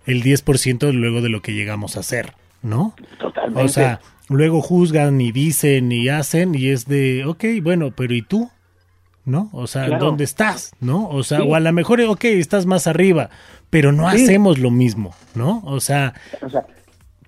el 0.07 0.23
10% 0.23 0.93
luego 0.93 1.21
de 1.21 1.29
lo 1.29 1.43
que 1.43 1.53
llegamos 1.55 1.97
a 1.97 2.01
hacer, 2.01 2.35
¿no? 2.63 2.95
Totalmente. 3.19 3.63
O 3.63 3.69
sea, 3.69 4.01
luego 4.29 4.61
juzgan 4.63 5.21
y 5.21 5.31
dicen 5.33 5.93
y 5.93 6.09
hacen 6.09 6.55
y 6.55 6.69
es 6.69 6.87
de, 6.87 7.25
ok, 7.25 7.45
bueno, 7.63 7.93
pero 7.93 8.15
¿y 8.15 8.23
tú? 8.23 8.51
¿No? 9.25 9.49
O 9.53 9.69
sea, 9.69 9.87
Claro. 9.87 10.07
¿dónde 10.07 10.25
estás? 10.25 10.73
¿No? 10.81 11.09
O 11.09 11.23
sea, 11.23 11.39
Sí. 11.39 11.45
o 11.47 11.55
a 11.55 11.61
lo 11.61 11.73
mejor, 11.73 12.01
ok, 12.01 12.25
estás 12.25 12.67
más 12.67 12.89
arriba, 12.89 13.31
pero 13.71 13.93
no 13.93 14.11
Sí. 14.11 14.25
hacemos 14.25 14.59
lo 14.59 14.73
mismo, 14.73 15.15
¿no? 15.37 15.63
O 15.65 15.79
sea, 15.79 16.15
o 16.41 16.49
sea, 16.51 16.67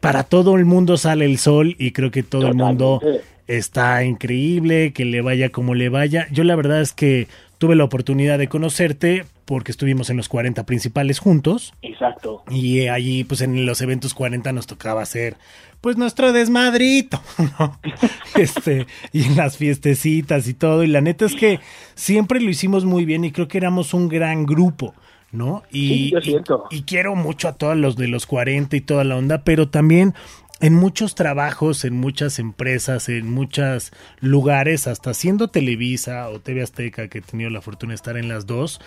para 0.01 0.25
todo 0.25 0.57
el 0.57 0.65
mundo 0.65 0.97
sale 0.97 1.25
el 1.25 1.39
sol 1.39 1.77
y 1.79 1.93
creo 1.93 2.11
que 2.11 2.25
todo 2.25 2.49
el 2.49 2.55
mundo. 2.55 3.01
Está 3.47 4.05
increíble, 4.05 4.93
que 4.93 5.05
le 5.05 5.21
vaya 5.21 5.51
como 5.51 5.75
le 5.75 5.89
vaya. 5.89 6.27
Yo 6.31 6.45
la 6.45 6.57
verdad 6.57 6.81
es 6.81 6.93
que 6.93 7.29
tuve 7.59 7.77
la 7.77 7.85
oportunidad 7.85 8.39
de 8.39 8.49
conocerte 8.49 9.25
porque 9.45 9.71
estuvimos 9.73 10.09
en 10.11 10.17
los 10.17 10.29
40 10.29 10.65
principales 10.65 11.19
juntos 11.19 11.75
exacto. 11.83 12.43
y 12.51 12.81
eh, 12.81 12.91
allí 12.91 13.25
pues 13.25 13.43
en 13.43 13.67
los 13.67 13.81
eventos 13.83 14.15
40 14.15 14.53
nos 14.53 14.67
tocaba 14.67 15.03
hacer 15.03 15.37
pues 15.83 15.99
nuestro 15.99 16.33
desmadrito, 16.33 17.21
¿no? 17.59 17.79
Este, 18.37 18.87
y 19.13 19.25
en 19.25 19.37
las 19.37 19.57
fiestecitas 19.59 20.49
y 20.49 20.55
todo 20.55 20.83
y 20.83 20.87
la 20.89 21.01
neta 21.03 21.27
es 21.27 21.35
que 21.37 21.61
siempre 21.95 22.41
lo 22.41 22.49
hicimos 22.51 22.85
muy 22.87 23.05
bien 23.05 23.25
y 23.25 23.33
creo 23.33 23.49
que 23.49 23.59
éramos 23.59 23.93
un 23.95 24.09
gran 24.09 24.47
grupo. 24.47 24.95
¿No? 25.33 25.65
Y, 25.73 26.13
Sí, 26.23 26.33
yo 26.33 26.69
y- 26.71 26.77
y 26.77 26.83
quiero 26.83 27.17
mucho 27.17 27.49
a 27.49 27.55
todos 27.55 27.77
los 27.77 27.97
de 27.97 28.07
los 28.07 28.25
40 28.25 28.77
y 28.77 28.81
toda 28.81 29.03
la 29.03 29.17
onda, 29.17 29.43
pero 29.43 29.69
también 29.69 30.15
en 30.61 30.75
muchos 30.75 31.15
trabajos, 31.15 31.85
en 31.85 31.95
muchas 31.95 32.39
empresas, 32.39 33.09
en 33.09 33.31
muchos 33.31 33.93
lugares, 34.21 34.87
hasta 34.87 35.13
siendo 35.15 35.49
Televisa 35.49 36.29
o 36.29 36.41
TV 36.41 36.63
Azteca, 36.63 37.09
que 37.09 37.19
he 37.19 37.23
tenido 37.23 37.51
la 37.51 37.61
fortuna 37.61 37.91
de 37.91 37.97
estar 37.97 38.17
en 38.17 38.29
las 38.29 38.47
dos, 38.47 38.81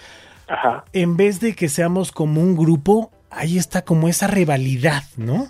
Ajá. 0.48 0.86
en 0.94 1.18
vez 1.18 1.40
de 1.40 1.54
que 1.56 1.70
seamos 1.70 2.12
como 2.12 2.42
un 2.42 2.56
grupo, 2.56 3.12
ahí 3.30 3.58
está 3.58 3.84
como 3.84 4.08
esa 4.08 4.28
rivalidad, 4.28 5.04
¿no? 5.18 5.48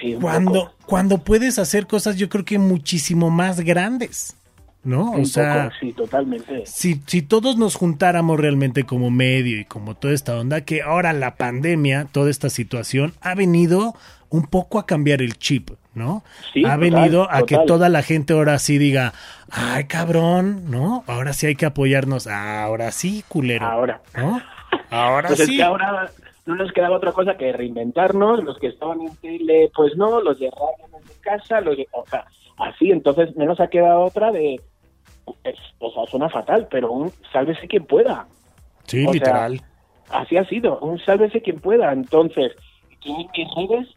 Sí, 0.00 0.16
Cuando, 0.20 0.52
poco. 0.66 0.74
cuando 0.86 1.18
puedes 1.18 1.58
hacer 1.58 1.86
cosas, 1.86 2.16
yo 2.16 2.28
creo 2.28 2.44
que 2.44 2.58
muchísimo 2.58 3.30
más 3.30 3.60
grandes, 3.60 4.36
¿no? 4.84 5.12
O 5.12 5.24
sea, 5.24 5.64
poco, 5.64 5.76
sí, 5.80 5.92
totalmente. 5.92 6.62
si, 6.66 7.00
si 7.06 7.22
todos 7.22 7.56
nos 7.56 7.74
juntáramos 7.74 8.38
realmente 8.38 8.84
como 8.84 9.10
medio 9.10 9.60
y 9.60 9.64
como 9.64 9.94
toda 9.94 10.14
esta 10.14 10.38
onda, 10.38 10.62
que 10.62 10.82
ahora 10.82 11.12
la 11.12 11.36
pandemia, 11.36 12.06
toda 12.10 12.30
esta 12.30 12.48
situación, 12.50 13.12
ha 13.20 13.34
venido 13.34 13.94
un 14.30 14.46
poco 14.46 14.78
a 14.78 14.86
cambiar 14.86 15.22
el 15.22 15.38
chip, 15.38 15.70
¿no? 15.94 16.22
Sí, 16.52 16.60
ha 16.64 16.74
total, 16.74 16.80
venido 16.80 17.30
a 17.30 17.44
que 17.46 17.58
toda 17.66 17.88
la 17.88 18.02
gente 18.02 18.34
ahora 18.34 18.58
sí 18.58 18.78
diga, 18.78 19.14
ay 19.50 19.84
cabrón, 19.84 20.70
¿no? 20.70 21.02
Ahora 21.06 21.32
sí 21.32 21.46
hay 21.46 21.56
que 21.56 21.66
apoyarnos, 21.66 22.26
ahora 22.26 22.90
sí, 22.92 23.24
culero. 23.28 23.66
Ahora. 23.66 24.00
¿no? 24.16 24.40
Ahora 24.90 25.28
Pues 25.28 25.40
es 25.40 25.46
sí. 25.46 25.56
que 25.56 25.62
ahora 25.62 26.10
no 26.46 26.54
nos 26.56 26.72
quedaba 26.72 26.96
otra 26.96 27.12
cosa 27.12 27.36
que 27.36 27.52
reinventarnos, 27.52 28.42
los 28.44 28.58
que 28.58 28.68
estaban 28.68 29.00
en 29.02 29.14
tele, 29.16 29.70
pues 29.74 29.96
no, 29.96 30.20
los 30.22 30.38
de 30.38 30.50
radio 30.50 30.98
en 30.98 31.20
casa, 31.20 31.60
los 31.60 31.76
de, 31.76 31.86
o 31.92 32.04
sea, 32.08 32.24
así, 32.58 32.90
entonces 32.90 33.34
no 33.36 33.44
nos 33.46 33.60
ha 33.60 33.68
quedado 33.68 34.00
otra 34.02 34.30
de, 34.32 34.60
es- 35.44 35.56
o 35.78 35.90
sea, 35.92 36.04
suena 36.06 36.28
fatal, 36.28 36.68
pero 36.70 36.90
un 36.92 37.10
sálvese 37.32 37.66
quien 37.68 37.84
pueda, 37.84 38.26
Sí, 38.84 39.00
o 39.02 39.04
sea, 39.04 39.12
literal. 39.12 39.60
así 40.10 40.36
ha 40.36 40.44
sido, 40.46 40.78
un 40.80 40.98
sálvese 41.00 41.42
quien 41.42 41.60
pueda, 41.60 41.92
entonces, 41.92 42.52
yo 43.02 43.12
en 43.16 43.28
mis 43.36 43.54
redes, 43.68 43.88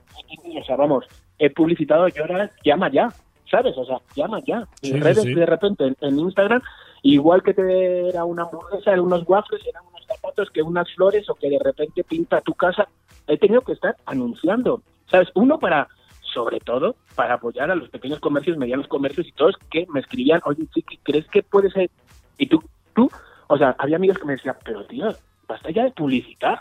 o 0.61 0.63
sea, 0.65 0.75
vamos, 0.75 1.05
he 1.39 1.49
publicitado 1.49 2.07
yo 2.09 2.23
ahora, 2.23 2.51
llama 2.63 2.89
ya, 2.91 3.09
¿sabes? 3.49 3.75
O 3.77 3.85
sea, 3.85 3.97
llama 4.15 4.39
ya, 4.45 4.59
mis 4.83 4.91
sí, 4.93 4.99
redes 4.99 5.23
sí. 5.23 5.33
de 5.33 5.45
repente 5.45 5.85
en, 5.85 5.95
en 6.01 6.19
Instagram, 6.19 6.61
igual 7.03 7.41
que 7.43 7.53
te 7.53 8.09
era 8.09 8.23
una 8.25 8.43
hamburguesa, 8.43 8.91
eran 8.91 9.05
unos 9.05 9.23
waffles, 9.27 9.65
eran 9.65 9.83
unos 9.87 10.05
zapatos, 10.05 10.49
que 10.51 10.61
unas 10.61 10.87
flores 10.93 11.29
o 11.29 11.35
que 11.35 11.49
de 11.49 11.59
repente 11.59 12.03
pinta 12.03 12.41
tu 12.41 12.53
casa, 12.53 12.87
he 13.27 13.37
tenido 13.37 13.61
que 13.61 13.73
estar 13.73 13.95
anunciando, 14.05 14.81
¿sabes? 15.09 15.29
Uno 15.35 15.57
para, 15.57 15.87
sobre 16.33 16.59
todo, 16.59 16.95
para 17.15 17.35
apoyar 17.35 17.71
a 17.71 17.75
los 17.75 17.89
pequeños 17.89 18.19
comercios, 18.19 18.57
medianos 18.57 18.87
comercios 18.87 19.27
y 19.27 19.31
todos 19.31 19.55
que 19.69 19.85
me 19.89 19.99
escribían, 19.99 20.41
oye, 20.45 20.63
chiqui, 20.73 20.97
¿crees 21.03 21.27
que 21.27 21.43
puede 21.43 21.69
ser? 21.71 21.89
Y 22.37 22.47
tú, 22.47 22.63
tú, 22.95 23.09
o 23.47 23.57
sea, 23.57 23.75
había 23.77 23.97
amigos 23.97 24.17
que 24.17 24.25
me 24.25 24.33
decían, 24.33 24.55
pero 24.63 24.85
tío, 24.85 25.07
basta 25.47 25.69
ya 25.71 25.83
de 25.83 25.91
publicitar. 25.91 26.59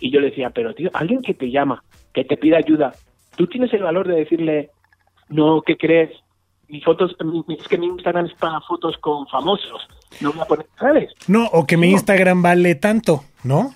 Y 0.00 0.10
yo 0.10 0.20
le 0.20 0.30
decía, 0.30 0.50
pero 0.50 0.74
tío, 0.74 0.90
alguien 0.92 1.22
que 1.22 1.34
te 1.34 1.50
llama, 1.50 1.82
que 2.12 2.24
te 2.24 2.36
pide 2.36 2.56
ayuda, 2.56 2.94
tú 3.36 3.46
tienes 3.46 3.72
el 3.72 3.82
valor 3.82 4.08
de 4.08 4.16
decirle, 4.16 4.70
no, 5.28 5.62
¿qué 5.62 5.76
crees? 5.76 6.10
Mi 6.68 6.80
fotos, 6.80 7.14
es 7.58 7.68
que 7.68 7.78
mi 7.78 7.86
Instagram 7.86 8.26
es 8.26 8.34
para 8.34 8.60
fotos 8.62 8.96
con 8.98 9.26
famosos. 9.28 9.86
No 10.20 10.32
voy 10.32 10.40
a 10.40 10.44
poner, 10.46 10.66
¿sabes? 10.78 11.12
No, 11.28 11.46
o 11.46 11.66
que 11.66 11.76
mi 11.76 11.90
Instagram 11.90 12.42
vale 12.42 12.74
tanto, 12.74 13.24
¿no? 13.44 13.72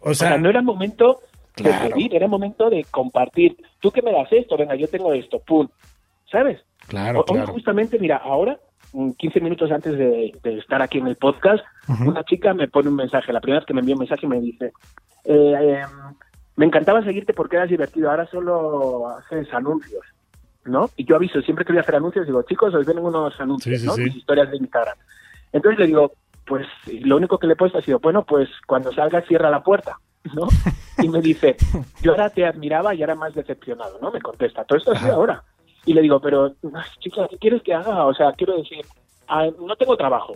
O 0.00 0.14
sea, 0.14 0.30
sea, 0.30 0.38
no 0.38 0.48
era 0.48 0.62
momento 0.62 1.20
Claro. 1.62 1.84
de 1.84 1.90
pedir, 1.90 2.14
era 2.14 2.26
momento 2.28 2.68
de 2.70 2.84
compartir. 2.90 3.56
Tú 3.80 3.90
que 3.90 4.02
me 4.02 4.12
das 4.12 4.28
esto, 4.32 4.56
venga, 4.56 4.74
yo 4.74 4.88
tengo 4.88 5.12
esto, 5.12 5.38
pum. 5.40 5.68
¿Sabes? 6.30 6.60
Claro, 6.86 7.20
O- 7.20 7.24
claro. 7.24 7.46
justamente, 7.52 7.98
mira, 7.98 8.16
ahora, 8.18 8.58
mm, 8.92 9.12
15 9.12 9.40
minutos 9.40 9.70
antes 9.70 9.96
de, 9.96 10.32
de 10.42 10.58
estar 10.58 10.82
aquí 10.82 10.98
en 10.98 11.06
el 11.06 11.16
podcast, 11.16 11.64
Ujú. 11.88 12.10
una 12.10 12.22
chica 12.24 12.52
me 12.54 12.68
pone 12.68 12.88
un 12.88 12.96
mensaje. 12.96 13.32
La 13.32 13.40
primera 13.40 13.60
vez 13.60 13.66
que 13.66 13.74
me 13.74 13.80
envió 13.80 13.94
un 13.94 14.00
mensaje 14.00 14.26
me 14.26 14.40
dice, 14.40 14.72
eh, 15.24 15.82
em, 15.82 16.14
me 16.56 16.66
encantaba 16.66 17.02
seguirte 17.04 17.32
porque 17.34 17.56
eras 17.56 17.68
divertido, 17.70 18.10
ahora 18.10 18.26
solo 18.30 19.08
haces 19.08 19.52
anuncios, 19.54 20.02
¿no? 20.64 20.90
Y 20.96 21.04
yo 21.04 21.16
aviso, 21.16 21.40
siempre 21.42 21.64
que 21.64 21.72
voy 21.72 21.78
a 21.78 21.82
hacer 21.82 21.94
anuncios, 21.96 22.26
digo, 22.26 22.42
chicos, 22.42 22.74
os 22.74 22.84
vienen 22.84 23.04
unos 23.04 23.38
anuncios, 23.40 23.76
Sí, 23.76 23.80
sí, 23.82 23.86
¿no? 23.86 23.92
sí. 23.94 24.02
Mis 24.04 24.16
historias 24.16 24.50
de 24.50 24.56
Instagram. 24.58 24.96
Entonces 25.52 25.78
le 25.78 25.86
digo, 25.86 26.12
pues 26.46 26.66
lo 27.02 27.16
único 27.16 27.38
que 27.38 27.46
le 27.46 27.52
he 27.52 27.56
puesto 27.56 27.78
ha 27.78 27.82
sido, 27.82 27.98
bueno, 28.00 28.24
pues 28.24 28.48
cuando 28.66 28.92
salga 28.92 29.20
cierra 29.22 29.50
la 29.50 29.62
puerta, 29.62 29.98
¿no? 30.34 30.48
Y 31.02 31.08
me 31.08 31.20
dice, 31.20 31.56
yo 32.02 32.12
ahora 32.12 32.30
te 32.30 32.44
admiraba 32.44 32.94
y 32.94 33.02
ahora 33.02 33.14
más 33.14 33.34
decepcionado, 33.34 33.98
¿no? 34.00 34.10
Me 34.10 34.20
contesta, 34.20 34.64
todo 34.64 34.78
esto 34.78 34.92
Ajá. 34.92 35.12
ahora. 35.12 35.42
Y 35.86 35.94
le 35.94 36.02
digo, 36.02 36.20
pero, 36.20 36.46
ay, 36.74 36.90
chica, 37.00 37.26
¿qué 37.28 37.38
quieres 37.38 37.62
que 37.62 37.72
haga? 37.72 38.04
O 38.04 38.12
sea, 38.14 38.32
quiero 38.32 38.56
decir, 38.58 38.84
ah, 39.28 39.46
no 39.58 39.76
tengo 39.76 39.96
trabajo. 39.96 40.34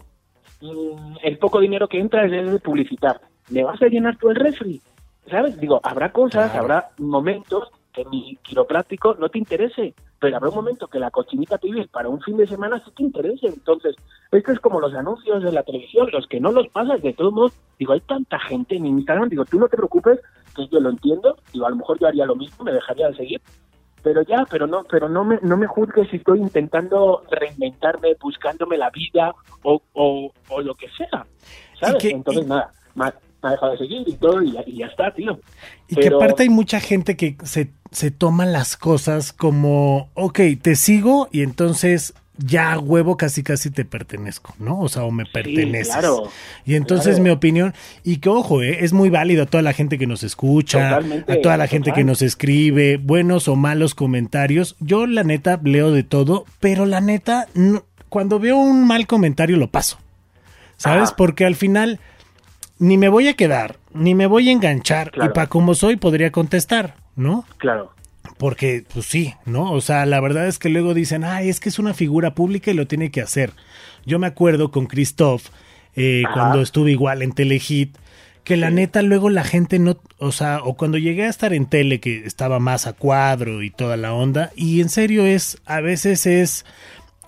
Mm, 0.60 1.16
El 1.22 1.38
poco 1.38 1.60
dinero 1.60 1.88
que 1.88 1.98
entra 1.98 2.24
es 2.24 2.30
de 2.52 2.58
publicitar. 2.60 3.20
¿Le 3.50 3.64
vas 3.64 3.80
a 3.82 3.86
llenar 3.86 4.16
tú 4.16 4.30
el 4.30 4.36
refri? 4.36 4.80
¿Sabes? 5.28 5.58
Digo, 5.60 5.80
habrá 5.82 6.10
cosas, 6.12 6.50
Claro. 6.50 6.60
habrá 6.64 6.88
momentos 6.98 7.68
que 7.92 8.04
mi 8.06 8.36
quiropráctico 8.42 9.14
no 9.14 9.28
te 9.28 9.38
interese, 9.38 9.94
pero 10.18 10.36
habrá 10.36 10.48
un 10.48 10.54
momento 10.54 10.88
que 10.88 10.98
la 10.98 11.10
cochinita 11.10 11.58
pibil 11.58 11.88
para 11.88 12.08
un 12.08 12.20
fin 12.22 12.36
de 12.36 12.46
semana 12.46 12.82
sí 12.84 12.90
te 12.96 13.02
interese. 13.02 13.46
Entonces, 13.48 13.94
esto 14.30 14.52
es 14.52 14.60
como 14.60 14.80
los 14.80 14.94
anuncios 14.94 15.42
de 15.42 15.52
la 15.52 15.62
televisión, 15.62 16.08
los 16.12 16.26
que 16.26 16.40
no 16.40 16.52
los 16.52 16.68
pasas, 16.68 17.02
de 17.02 17.12
todos 17.12 17.32
modos, 17.32 17.52
digo, 17.78 17.92
hay 17.92 18.00
tanta 18.00 18.38
gente 18.40 18.76
en 18.76 18.86
Instagram, 18.86 19.28
digo, 19.28 19.44
tú 19.44 19.58
no 19.58 19.68
te 19.68 19.76
preocupes, 19.76 20.20
que 20.56 20.66
yo 20.68 20.80
lo 20.80 20.90
entiendo, 20.90 21.36
digo, 21.52 21.66
a 21.66 21.70
lo 21.70 21.76
mejor 21.76 21.98
yo 21.98 22.06
haría 22.06 22.24
lo 22.26 22.36
mismo, 22.36 22.64
me 22.64 22.72
dejaría 22.72 23.08
de 23.08 23.16
seguir, 23.16 23.40
pero 24.02 24.22
ya, 24.22 24.46
pero 24.50 24.66
no, 24.66 24.84
pero 24.90 25.08
no 25.08 25.24
me, 25.24 25.38
no 25.42 25.56
me 25.56 25.66
juzgues 25.66 26.08
si 26.10 26.16
estoy 26.16 26.40
intentando 26.40 27.22
reinventarme, 27.30 28.14
buscándome 28.20 28.76
la 28.78 28.90
vida 28.90 29.34
o, 29.62 29.80
o, 29.92 30.32
o 30.48 30.60
lo 30.62 30.74
que 30.74 30.88
sea, 30.96 31.26
¿sabes? 31.78 32.02
que- 32.02 32.10
Entonces, 32.10 32.44
y- 32.44 32.48
nada, 32.48 32.70
ha, 32.98 33.12
me 33.42 33.48
ha 33.48 33.52
dejado 33.52 33.72
de 33.72 33.78
seguir 33.78 34.02
y 34.06 34.12
todo, 34.14 34.42
y, 34.42 34.52
ya- 34.52 34.64
y 34.66 34.78
ya 34.78 34.86
está, 34.86 35.12
tío. 35.14 35.40
Y 35.88 35.96
que 35.96 36.08
aparte 36.08 36.44
hay 36.44 36.48
mucha 36.48 36.80
gente 36.80 37.16
que 37.16 37.36
se, 37.44 37.70
se 37.90 38.10
toma 38.10 38.46
las 38.46 38.76
cosas 38.76 39.32
como, 39.32 40.10
ok, 40.14 40.40
te 40.60 40.76
sigo 40.76 41.28
y 41.32 41.42
entonces 41.42 42.14
ya 42.38 42.72
a 42.72 42.78
huevo 42.78 43.18
casi 43.18 43.42
casi 43.42 43.70
te 43.70 43.84
pertenezco, 43.84 44.54
¿no? 44.58 44.80
O 44.80 44.88
sea, 44.88 45.02
o 45.04 45.10
me 45.10 45.26
perteneces. 45.26 45.92
claro, 45.92 46.28
y 46.64 46.76
entonces 46.76 47.16
claro. 47.16 47.22
mi 47.24 47.30
opinión, 47.30 47.74
y 48.04 48.16
que 48.18 48.30
ojo, 48.30 48.62
eh, 48.62 48.78
es 48.84 48.94
muy 48.94 49.10
válido 49.10 49.42
a 49.42 49.46
toda 49.46 49.62
la 49.62 49.74
gente 49.74 49.98
que 49.98 50.06
nos 50.06 50.22
escucha, 50.22 50.88
Totalmente, 50.90 51.30
a 51.32 51.42
toda 51.42 51.56
la 51.58 51.66
gente 51.66 51.90
total. 51.90 52.00
que 52.00 52.04
nos 52.04 52.22
escribe, 52.22 52.96
buenos 52.96 53.48
o 53.48 53.54
malos 53.56 53.94
comentarios. 53.94 54.76
Yo 54.80 55.06
la 55.06 55.24
neta 55.24 55.60
leo 55.62 55.92
de 55.92 56.04
todo, 56.04 56.46
pero 56.58 56.86
la 56.86 57.00
neta, 57.02 57.48
no- 57.54 57.84
cuando 58.08 58.38
veo 58.38 58.56
un 58.56 58.86
mal 58.86 59.06
comentario 59.06 59.56
lo 59.58 59.68
paso. 59.70 59.98
¿Sabes? 60.78 61.08
Ajá. 61.10 61.16
Porque 61.16 61.44
al 61.44 61.54
final 61.54 62.00
ni 62.82 62.98
me 62.98 63.08
voy 63.08 63.28
a 63.28 63.34
quedar, 63.34 63.76
ni 63.94 64.16
me 64.16 64.26
voy 64.26 64.48
a 64.48 64.52
enganchar. 64.52 65.12
Claro. 65.12 65.30
Y 65.30 65.34
para 65.34 65.46
como 65.46 65.76
soy, 65.76 65.94
podría 65.94 66.32
contestar, 66.32 66.96
¿no? 67.14 67.44
Claro. 67.58 67.92
porque, 68.38 68.84
pues 68.92 69.06
sí, 69.06 69.34
¿no? 69.46 69.70
O 69.70 69.80
sea, 69.80 70.04
la 70.04 70.18
verdad 70.18 70.48
es 70.48 70.58
que 70.58 70.68
luego 70.68 70.92
dicen, 70.92 71.22
ay, 71.22 71.48
es 71.48 71.60
que 71.60 71.68
es 71.68 71.78
una 71.78 71.94
figura 71.94 72.34
pública 72.34 72.72
y 72.72 72.74
lo 72.74 72.88
tiene 72.88 73.12
que 73.12 73.20
hacer. 73.20 73.52
Yo 74.04 74.18
me 74.18 74.26
acuerdo 74.26 74.72
con 74.72 74.86
Christoph, 74.86 75.44
eh, 75.94 76.24
cuando 76.34 76.60
estuve 76.60 76.90
igual 76.90 77.22
en 77.22 77.30
Telehit, 77.30 77.96
que 78.42 78.56
la 78.56 78.70
neta 78.70 79.00
luego 79.02 79.30
la 79.30 79.44
gente 79.44 79.78
no, 79.78 79.98
o 80.18 80.32
sea, 80.32 80.58
o 80.64 80.74
cuando 80.74 80.98
llegué 80.98 81.26
a 81.26 81.30
estar 81.30 81.52
en 81.52 81.66
tele 81.66 82.00
que 82.00 82.26
estaba 82.26 82.58
más 82.58 82.88
a 82.88 82.94
cuadro 82.94 83.62
y 83.62 83.70
toda 83.70 83.96
la 83.96 84.12
onda, 84.12 84.50
y 84.56 84.80
en 84.80 84.88
serio 84.88 85.24
es, 85.24 85.58
a 85.66 85.80
veces 85.80 86.26
es, 86.26 86.66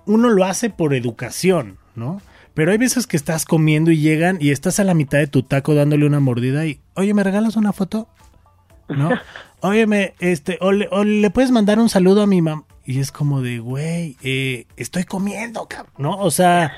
uno 0.05 0.31
lo 0.31 0.47
hace 0.47 0.69
por 0.69 0.95
educación, 0.95 1.79
¿no? 1.95 2.21
Pero 2.55 2.71
hay 2.71 2.79
veces 2.79 3.07
que 3.07 3.17
estás 3.17 3.45
comiendo 3.45 3.91
y 3.91 3.99
llegan 3.99 4.39
y 4.41 4.51
estás 4.51 4.79
a 4.81 4.85
la 4.85 4.95
mitad 4.95 5.19
de 5.19 5.27
tu 5.27 5.43
taco 5.43 5.75
dándole 5.75 6.07
una 6.07 6.21
mordida 6.21 6.67
y, 6.67 6.81
oye, 6.95 7.13
¿me 7.13 7.25
regalas 7.25 7.57
una 7.57 7.73
foto? 7.73 8.09
¿No? 8.89 9.11
Óyeme, 9.61 10.15
este, 10.21 10.59
o 10.61 10.73
le, 10.73 10.89
o 10.91 11.05
le 11.05 11.31
puedes 11.31 11.51
mandar 11.51 11.79
un 11.79 11.89
saludo 11.89 12.23
a 12.23 12.27
mi 12.27 12.43
mamá. 12.43 12.65
Y 12.85 13.01
es 13.01 13.11
como 13.11 13.41
de, 13.41 13.59
güey, 13.61 14.17
eh, 14.23 14.67
estoy 14.77 15.05
comiendo, 15.05 15.67
cabrón, 15.67 15.95
¿no? 15.97 16.19
O 16.19 16.31
sea, 16.31 16.73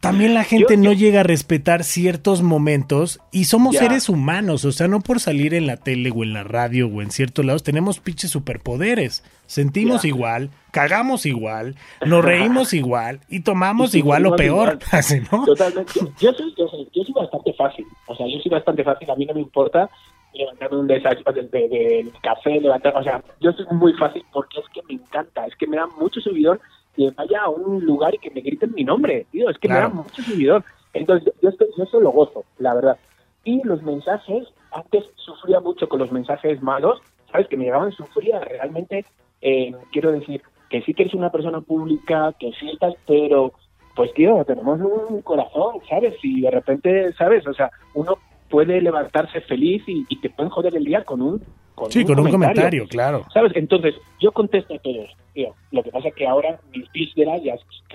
también 0.00 0.32
la 0.32 0.44
gente 0.44 0.78
no 0.78 0.94
llega 0.94 1.20
a 1.20 1.24
respetar 1.24 1.84
ciertos 1.84 2.40
momentos 2.40 3.20
y 3.32 3.44
somos 3.44 3.76
seres 3.76 4.08
humanos, 4.08 4.64
o 4.64 4.72
sea, 4.72 4.88
no 4.88 5.00
por 5.00 5.20
salir 5.20 5.52
en 5.52 5.66
la 5.66 5.76
tele 5.76 6.10
o 6.10 6.22
en 6.22 6.32
la 6.32 6.42
radio 6.42 6.88
o 6.88 7.02
en 7.02 7.10
ciertos 7.10 7.44
lados 7.44 7.62
tenemos 7.62 8.00
pinches 8.00 8.30
superpoderes. 8.30 9.22
Sentimos 9.44 10.06
igual, 10.06 10.50
cagamos 10.70 11.26
igual, 11.26 11.74
nos 12.06 12.24
reímos 12.24 12.72
igual 12.72 13.20
y 13.28 13.40
tomamos 13.40 13.94
igual 13.94 14.24
o 14.24 14.36
peor. 14.36 14.78
¿no? 15.32 15.44
Totalmente. 15.44 15.92
Yo, 16.18 16.32
soy, 16.32 16.54
yo, 16.56 16.66
soy, 16.68 16.88
yo 16.94 17.04
soy 17.04 17.14
bastante 17.14 17.52
fácil, 17.52 17.86
o 18.06 18.16
sea, 18.16 18.26
yo 18.26 18.40
soy 18.40 18.50
bastante 18.50 18.82
fácil, 18.82 19.10
a 19.10 19.16
mí 19.16 19.26
no 19.26 19.34
me 19.34 19.40
importa 19.40 19.90
levantarme 20.32 20.78
un 20.78 20.86
desayuno 20.86 21.32
del 21.32 21.50
de, 21.50 22.10
café, 22.22 22.60
levantar, 22.60 22.96
o 22.96 23.02
sea, 23.02 23.22
yo 23.40 23.52
soy 23.52 23.66
muy 23.72 23.92
fácil 23.94 24.24
porque 24.32 24.60
es 24.60 24.66
que 24.72 24.80
me 24.88 24.94
encanta, 24.94 25.46
es 25.46 25.54
que 25.56 25.66
me 25.66 25.76
da 25.76 25.86
mucho 25.98 26.20
subidón 26.20 26.58
que 26.96 27.10
vaya 27.10 27.42
a 27.42 27.48
un 27.48 27.84
lugar 27.84 28.14
y 28.14 28.18
que 28.18 28.30
me 28.30 28.40
griten 28.40 28.72
mi 28.74 28.84
nombre, 28.84 29.26
tío, 29.30 29.48
es 29.50 29.58
que 29.58 29.68
me 29.68 29.74
da 29.74 29.88
mucho 29.88 30.22
seguidor. 30.22 30.64
Entonces, 30.92 31.32
yo, 31.40 31.50
estoy, 31.50 31.68
yo 31.76 31.84
eso 31.84 32.00
lo 32.00 32.10
gozo, 32.10 32.44
la 32.58 32.74
verdad. 32.74 32.98
Y 33.44 33.62
los 33.62 33.82
mensajes, 33.82 34.48
antes 34.72 35.04
sufría 35.16 35.60
mucho 35.60 35.88
con 35.88 36.00
los 36.00 36.12
mensajes 36.12 36.62
malos, 36.62 37.00
¿sabes? 37.30 37.48
Que 37.48 37.56
me 37.56 37.64
llegaban, 37.64 37.92
sufría 37.92 38.40
realmente, 38.40 39.04
eh, 39.40 39.72
quiero 39.92 40.12
decir, 40.12 40.42
que 40.68 40.82
sí 40.82 40.94
que 40.94 41.02
eres 41.02 41.14
una 41.14 41.30
persona 41.30 41.60
pública, 41.60 42.34
que 42.38 42.52
sí 42.58 42.70
estás, 42.70 42.94
pero 43.06 43.52
pues 43.96 44.12
tío, 44.14 44.44
tenemos 44.44 44.80
un 44.80 45.20
corazón, 45.22 45.76
¿sabes? 45.88 46.14
Y 46.22 46.40
de 46.40 46.50
repente, 46.50 47.12
¿sabes? 47.14 47.46
O 47.46 47.52
sea, 47.52 47.70
uno 47.94 48.18
puede 48.50 48.80
levantarse 48.80 49.40
feliz 49.42 49.82
y, 49.86 50.04
y 50.08 50.20
te 50.20 50.30
pueden 50.30 50.50
joder 50.50 50.76
el 50.76 50.84
día 50.84 51.04
con 51.04 51.22
un 51.22 51.42
sí, 51.88 52.04
con 52.04 52.18
un 52.20 52.30
comentario, 52.30 52.86
claro. 52.88 53.24
¿Sabes? 53.32 53.52
Entonces, 53.54 53.94
yo 54.20 54.32
contesto 54.32 54.74
a 54.74 54.78
todos, 54.78 55.08
tío. 55.32 55.54
Lo 55.70 55.82
que 55.82 55.90
pasa 55.90 56.08
es 56.08 56.14
que 56.14 56.26
ahora 56.26 56.60
mis 56.74 56.90
vísceras 56.92 57.42
ya 57.42 57.54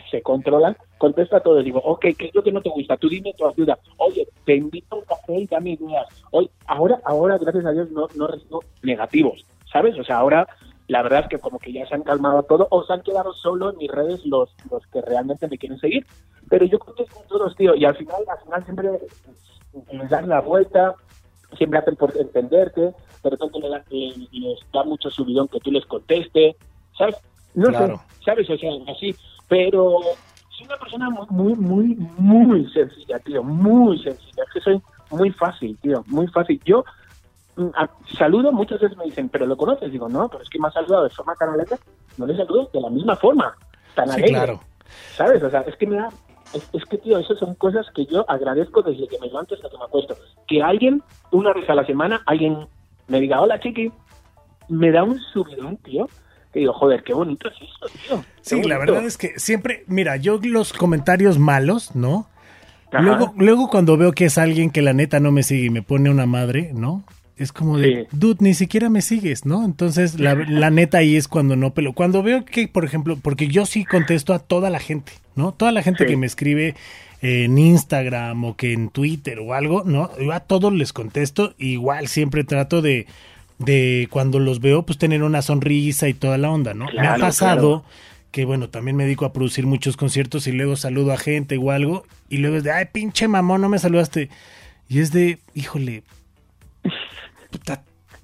se 0.09 0.21
controlan. 0.21 0.75
Contesto 0.97 1.35
a 1.35 1.41
todos. 1.41 1.63
Digo, 1.63 1.79
ok, 1.83 2.05
¿qué 2.17 2.25
es 2.27 2.35
lo 2.35 2.43
que 2.43 2.51
no 2.51 2.61
te 2.61 2.69
gusta? 2.69 2.97
Tú 2.97 3.09
dime 3.09 3.33
tu 3.37 3.47
ayuda. 3.47 3.77
Oye, 3.97 4.27
te 4.45 4.55
invito 4.55 4.95
a 4.95 4.99
un 4.99 5.05
café 5.05 5.39
y 5.39 5.45
dame 5.45 5.71
ideas. 5.71 6.07
Hoy, 6.31 6.49
ahora, 6.65 6.99
ahora, 7.05 7.37
gracias 7.37 7.65
a 7.65 7.71
Dios, 7.71 7.91
no, 7.91 8.07
no 8.15 8.27
recibo 8.27 8.63
negativos, 8.81 9.45
¿sabes? 9.71 9.97
O 9.99 10.03
sea, 10.03 10.17
ahora 10.17 10.47
la 10.87 11.01
verdad 11.01 11.21
es 11.21 11.29
que 11.29 11.39
como 11.39 11.57
que 11.57 11.73
ya 11.73 11.85
se 11.87 11.95
han 11.95 12.03
calmado 12.03 12.43
todo 12.43 12.67
o 12.69 12.83
se 12.83 12.93
han 12.93 13.01
quedado 13.01 13.33
solo 13.33 13.71
en 13.71 13.77
mis 13.77 13.89
redes 13.89 14.23
los, 14.25 14.55
los 14.69 14.85
que 14.87 15.01
realmente 15.01 15.47
me 15.47 15.57
quieren 15.57 15.79
seguir. 15.79 16.05
Pero 16.47 16.65
yo 16.65 16.77
contesto 16.77 17.19
a 17.19 17.27
todos, 17.27 17.55
tío. 17.55 17.75
Y 17.75 17.85
al 17.85 17.95
final, 17.95 18.21
al 18.27 18.43
final 18.43 18.63
siempre 18.65 18.89
dan 20.09 20.29
la 20.29 20.41
vuelta, 20.41 20.95
siempre 21.57 21.79
hacen 21.79 21.95
por 21.95 22.15
entenderte, 22.17 22.93
de 23.23 23.29
repente 23.29 23.59
les 24.31 24.59
da 24.71 24.83
mucho 24.83 25.09
subidón 25.09 25.47
que 25.47 25.59
tú 25.59 25.71
les 25.71 25.85
contestes, 25.85 26.55
¿sabes? 26.97 27.15
No 27.53 27.71
sé, 27.71 27.95
¿sabes? 28.23 28.49
O 28.49 28.57
sea, 28.57 28.71
así, 28.87 29.15
pero 29.47 29.99
soy 30.49 30.67
una 30.67 30.77
persona 30.77 31.09
muy, 31.09 31.25
muy, 31.29 31.55
muy, 31.55 31.95
muy 32.17 32.71
sencilla, 32.71 33.19
tío, 33.19 33.43
muy 33.43 33.97
sencilla, 34.01 34.43
es 34.43 34.53
que 34.53 34.61
soy 34.61 34.81
muy 35.11 35.31
fácil, 35.31 35.77
tío, 35.81 36.03
muy 36.07 36.27
fácil. 36.27 36.61
Yo 36.65 36.83
mm, 37.55 37.69
saludo, 38.17 38.51
muchas 38.51 38.79
veces 38.79 38.97
me 38.97 39.05
dicen, 39.05 39.29
¿pero 39.29 39.45
lo 39.45 39.57
conoces? 39.57 39.91
Digo, 39.91 40.09
no, 40.09 40.27
pero 40.29 40.43
es 40.43 40.49
que 40.49 40.59
me 40.59 40.67
ha 40.67 40.71
saludado 40.71 41.03
de 41.03 41.09
forma 41.09 41.35
tan 41.35 41.49
alegre, 41.49 41.77
no 42.17 42.25
le 42.25 42.35
saludo 42.35 42.69
de 42.73 42.81
la 42.81 42.89
misma 42.89 43.15
forma, 43.15 43.55
tan 43.95 44.09
alegre. 44.09 44.31
Claro. 44.31 44.59
¿Sabes? 45.15 45.41
O 45.41 45.49
sea, 45.49 45.61
es 45.61 45.75
que 45.77 45.87
me 45.87 45.95
da 45.95 46.09
es, 46.53 46.85
que, 46.85 46.97
tío, 46.97 47.17
esas 47.17 47.37
son 47.39 47.55
cosas 47.55 47.85
que 47.93 48.05
yo 48.05 48.29
agradezco 48.29 48.81
desde 48.81 49.07
que 49.07 49.19
me 49.19 49.27
levanto 49.27 49.55
hasta 49.55 49.69
que 49.69 49.77
me 49.77 49.85
acuesto. 49.85 50.15
Que 50.47 50.61
alguien, 50.61 51.03
una 51.31 51.53
vez 51.53 51.69
a 51.69 51.75
la 51.75 51.85
semana, 51.85 52.21
alguien 52.25 52.67
me 53.07 53.19
diga, 53.19 53.41
hola, 53.41 53.59
chiqui, 53.59 53.91
me 54.69 54.91
da 54.91 55.03
un 55.03 55.19
subidón, 55.33 55.77
tío. 55.77 56.07
Que 56.53 56.59
digo, 56.59 56.73
joder, 56.73 57.03
qué 57.03 57.13
bonito 57.13 57.49
es 57.49 57.55
esto, 57.55 57.87
tío. 58.07 58.25
Sí, 58.41 58.63
la 58.63 58.77
verdad 58.77 59.03
es 59.05 59.17
que 59.17 59.37
siempre, 59.37 59.83
mira, 59.87 60.15
yo 60.15 60.39
los 60.41 60.71
comentarios 60.71 61.37
malos, 61.37 61.95
¿no? 61.95 62.27
Luego, 62.91 63.33
luego 63.37 63.69
cuando 63.69 63.97
veo 63.97 64.13
que 64.13 64.25
es 64.25 64.37
alguien 64.37 64.71
que 64.71 64.81
la 64.81 64.93
neta 64.93 65.19
no 65.19 65.31
me 65.31 65.43
sigue 65.43 65.65
y 65.65 65.69
me 65.69 65.81
pone 65.81 66.09
una 66.09 66.25
madre, 66.25 66.71
¿no? 66.73 67.03
Es 67.37 67.51
como 67.51 67.77
de, 67.77 68.07
dude, 68.11 68.37
ni 68.39 68.53
siquiera 68.53 68.89
me 68.89 69.01
sigues, 69.01 69.45
¿no? 69.45 69.65
Entonces, 69.65 70.19
la, 70.19 70.35
la, 70.35 70.69
neta 70.69 70.99
ahí 70.99 71.17
es 71.17 71.27
cuando 71.27 71.57
no 71.57 71.73
pelo. 71.73 71.91
Cuando 71.91 72.23
veo 72.23 72.45
que, 72.45 72.69
por 72.69 72.85
ejemplo, 72.85 73.17
porque 73.21 73.49
yo 73.49 73.65
sí 73.65 73.83
contesto 73.83 74.33
a 74.33 74.39
toda 74.39 74.69
la 74.69 74.79
gente, 74.79 75.11
¿no? 75.35 75.51
Toda 75.51 75.73
la 75.73 75.83
gente 75.83 76.05
que 76.05 76.15
me 76.15 76.27
escribe 76.27 76.75
en 77.21 77.57
Instagram 77.57 78.45
o 78.45 78.55
que 78.55 78.71
en 78.71 78.89
Twitter 78.89 79.39
o 79.39 79.53
algo, 79.53 79.83
¿no? 79.83 80.17
Yo 80.17 80.31
a 80.31 80.39
todos 80.39 80.71
les 80.71 80.93
contesto. 80.93 81.55
Igual 81.57 82.07
siempre 82.07 82.45
trato 82.45 82.81
de, 82.81 83.05
de 83.59 84.07
cuando 84.11 84.39
los 84.39 84.61
veo, 84.61 84.85
pues 84.85 84.97
tener 84.97 85.21
una 85.21 85.41
sonrisa 85.41 86.07
y 86.07 86.13
toda 86.13 86.37
la 86.37 86.49
onda, 86.49 86.73
¿no? 86.73 86.85
me 86.85 87.07
ha 87.07 87.17
pasado 87.17 87.83
que, 88.31 88.45
bueno, 88.45 88.69
también 88.69 88.97
me 88.97 89.05
dedico 89.05 89.25
a 89.25 89.33
producir 89.33 89.65
muchos 89.65 89.97
conciertos 89.97 90.47
y 90.47 90.51
luego 90.51 90.75
saludo 90.75 91.13
a 91.13 91.17
gente 91.17 91.57
o 91.57 91.71
algo. 91.71 92.05
Y 92.29 92.37
luego 92.37 92.57
es 92.57 92.63
de, 92.63 92.71
ay, 92.71 92.87
pinche 92.91 93.27
mamón, 93.27 93.61
no 93.61 93.69
me 93.69 93.79
saludaste. 93.79 94.29
Y 94.89 94.99
es 94.99 95.11
de, 95.11 95.39
híjole, 95.53 96.03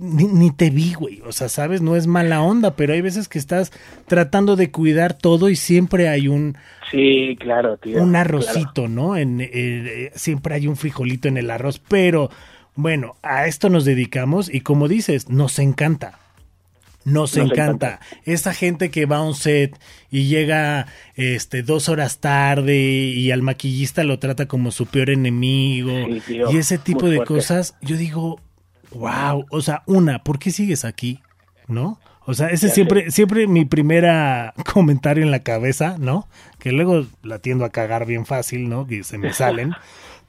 ni, 0.02 0.52
te 0.52 0.72
vi, 0.72 0.94
güey. 0.94 1.22
O 1.22 1.32
sea, 1.32 1.48
sabes, 1.48 1.82
no 1.82 1.96
es 1.96 2.08
mala 2.08 2.42
onda, 2.42 2.76
pero 2.76 2.94
hay 2.94 3.02
veces 3.02 3.28
que 3.28 3.38
estás 3.38 3.72
tratando 4.08 4.56
de 4.56 4.72
cuidar 4.72 5.14
todo 5.14 5.50
y 5.50 5.56
siempre 5.56 6.10
hay 6.10 6.28
un. 6.28 6.58
Sí, 6.90 7.38
claro, 7.40 7.78
tío. 7.78 8.02
Un 8.02 8.16
arrocito, 8.16 8.88
¿no? 8.88 9.16
En, 9.16 9.40
eh, 9.42 10.12
siempre 10.16 10.56
hay 10.56 10.68
un 10.68 10.76
frijolito 10.76 11.28
en 11.28 11.38
el 11.38 11.52
arroz, 11.52 11.80
pero 11.80 12.30
bueno, 12.76 13.16
a 13.22 13.48
esto 13.48 13.70
nos 13.70 13.86
dedicamos 13.86 14.54
y 14.54 14.62
como 14.62 14.88
dices, 14.88 15.30
nos 15.30 15.60
encanta. 15.60 16.18
Nos, 17.04 17.36
encanta. 17.36 18.00
Esa 18.26 18.54
gente 18.54 18.92
que 18.92 19.08
va 19.08 19.18
a 19.18 19.24
un 19.24 19.34
set 19.34 19.76
y 20.12 20.28
llega 20.28 20.86
este 21.16 21.64
dos 21.64 21.90
horas 21.90 22.20
tarde 22.20 22.78
y 22.78 23.32
al 23.32 23.42
maquillista 23.42 24.04
lo 24.04 24.20
trata 24.20 24.48
como 24.48 24.70
su 24.70 24.86
peor 24.86 25.10
enemigo 25.10 25.92
y 26.28 26.58
ese 26.58 26.78
tipo 26.78 27.10
de 27.10 27.24
cosas, 27.24 27.76
yo 27.82 27.98
digo, 27.98 28.40
Wow, 28.92 29.46
o 29.50 29.62
sea, 29.62 29.84
una, 29.86 30.24
¿por 30.24 30.40
qué 30.40 30.52
sigues 30.52 30.86
aquí? 30.86 31.22
¿No? 31.68 32.00
O 32.26 32.34
sea, 32.34 32.48
ese 32.48 32.68
es 32.68 32.74
siempre, 32.74 33.10
siempre 33.10 33.48
mi 33.48 33.66
primera 33.66 34.54
comentario 34.74 35.24
en 35.24 35.32
la 35.32 35.40
cabeza, 35.40 35.98
¿no? 35.98 36.28
Que 36.60 36.72
luego 36.72 37.06
la 37.24 37.40
tiendo 37.40 37.66
a 37.66 37.72
cagar 37.72 38.06
bien 38.06 38.26
fácil, 38.26 38.70
¿no? 38.70 38.86
Que 38.86 39.04
se 39.04 39.18
me 39.18 39.34
salen. 39.34 39.74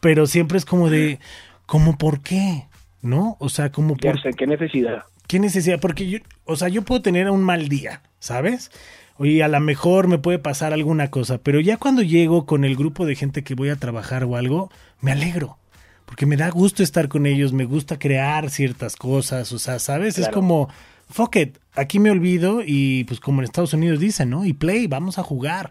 pero 0.00 0.26
siempre 0.26 0.58
es 0.58 0.64
como 0.64 0.90
de, 0.90 1.18
¿cómo 1.66 1.98
por 1.98 2.20
qué? 2.20 2.66
¿No? 3.02 3.36
O 3.40 3.48
sea, 3.48 3.72
como 3.72 3.96
por... 3.96 4.20
¿Qué 4.36 4.46
necesidad? 4.46 5.04
¿Qué 5.26 5.38
necesidad? 5.38 5.80
Porque 5.80 6.08
yo, 6.08 6.18
o 6.44 6.56
sea, 6.56 6.68
yo 6.68 6.82
puedo 6.82 7.02
tener 7.02 7.28
un 7.30 7.42
mal 7.42 7.68
día, 7.68 8.02
¿sabes? 8.20 8.70
Y 9.18 9.40
a 9.40 9.48
lo 9.48 9.60
mejor 9.60 10.08
me 10.08 10.18
puede 10.18 10.38
pasar 10.38 10.72
alguna 10.72 11.10
cosa, 11.10 11.38
pero 11.38 11.60
ya 11.60 11.76
cuando 11.76 12.02
llego 12.02 12.46
con 12.46 12.64
el 12.64 12.76
grupo 12.76 13.06
de 13.06 13.16
gente 13.16 13.42
que 13.44 13.54
voy 13.54 13.68
a 13.68 13.76
trabajar 13.76 14.24
o 14.24 14.36
algo, 14.36 14.70
me 15.00 15.12
alegro 15.12 15.58
porque 16.04 16.26
me 16.26 16.36
da 16.36 16.50
gusto 16.50 16.82
estar 16.82 17.08
con 17.08 17.26
ellos, 17.26 17.52
me 17.52 17.64
gusta 17.64 17.98
crear 17.98 18.50
ciertas 18.50 18.96
cosas, 18.96 19.52
o 19.52 19.58
sea, 19.58 19.78
¿sabes? 19.78 20.18
Es 20.18 20.28
como, 20.28 20.68
fuck 21.08 21.36
it, 21.36 21.58
aquí 21.74 21.98
me 21.98 22.10
olvido 22.10 22.62
y 22.64 23.04
pues 23.04 23.20
como 23.20 23.40
en 23.40 23.44
Estados 23.44 23.74
Unidos 23.74 24.00
dicen, 24.00 24.30
¿no? 24.30 24.44
Y 24.44 24.52
play, 24.52 24.86
vamos 24.86 25.18
a 25.18 25.22
jugar. 25.22 25.70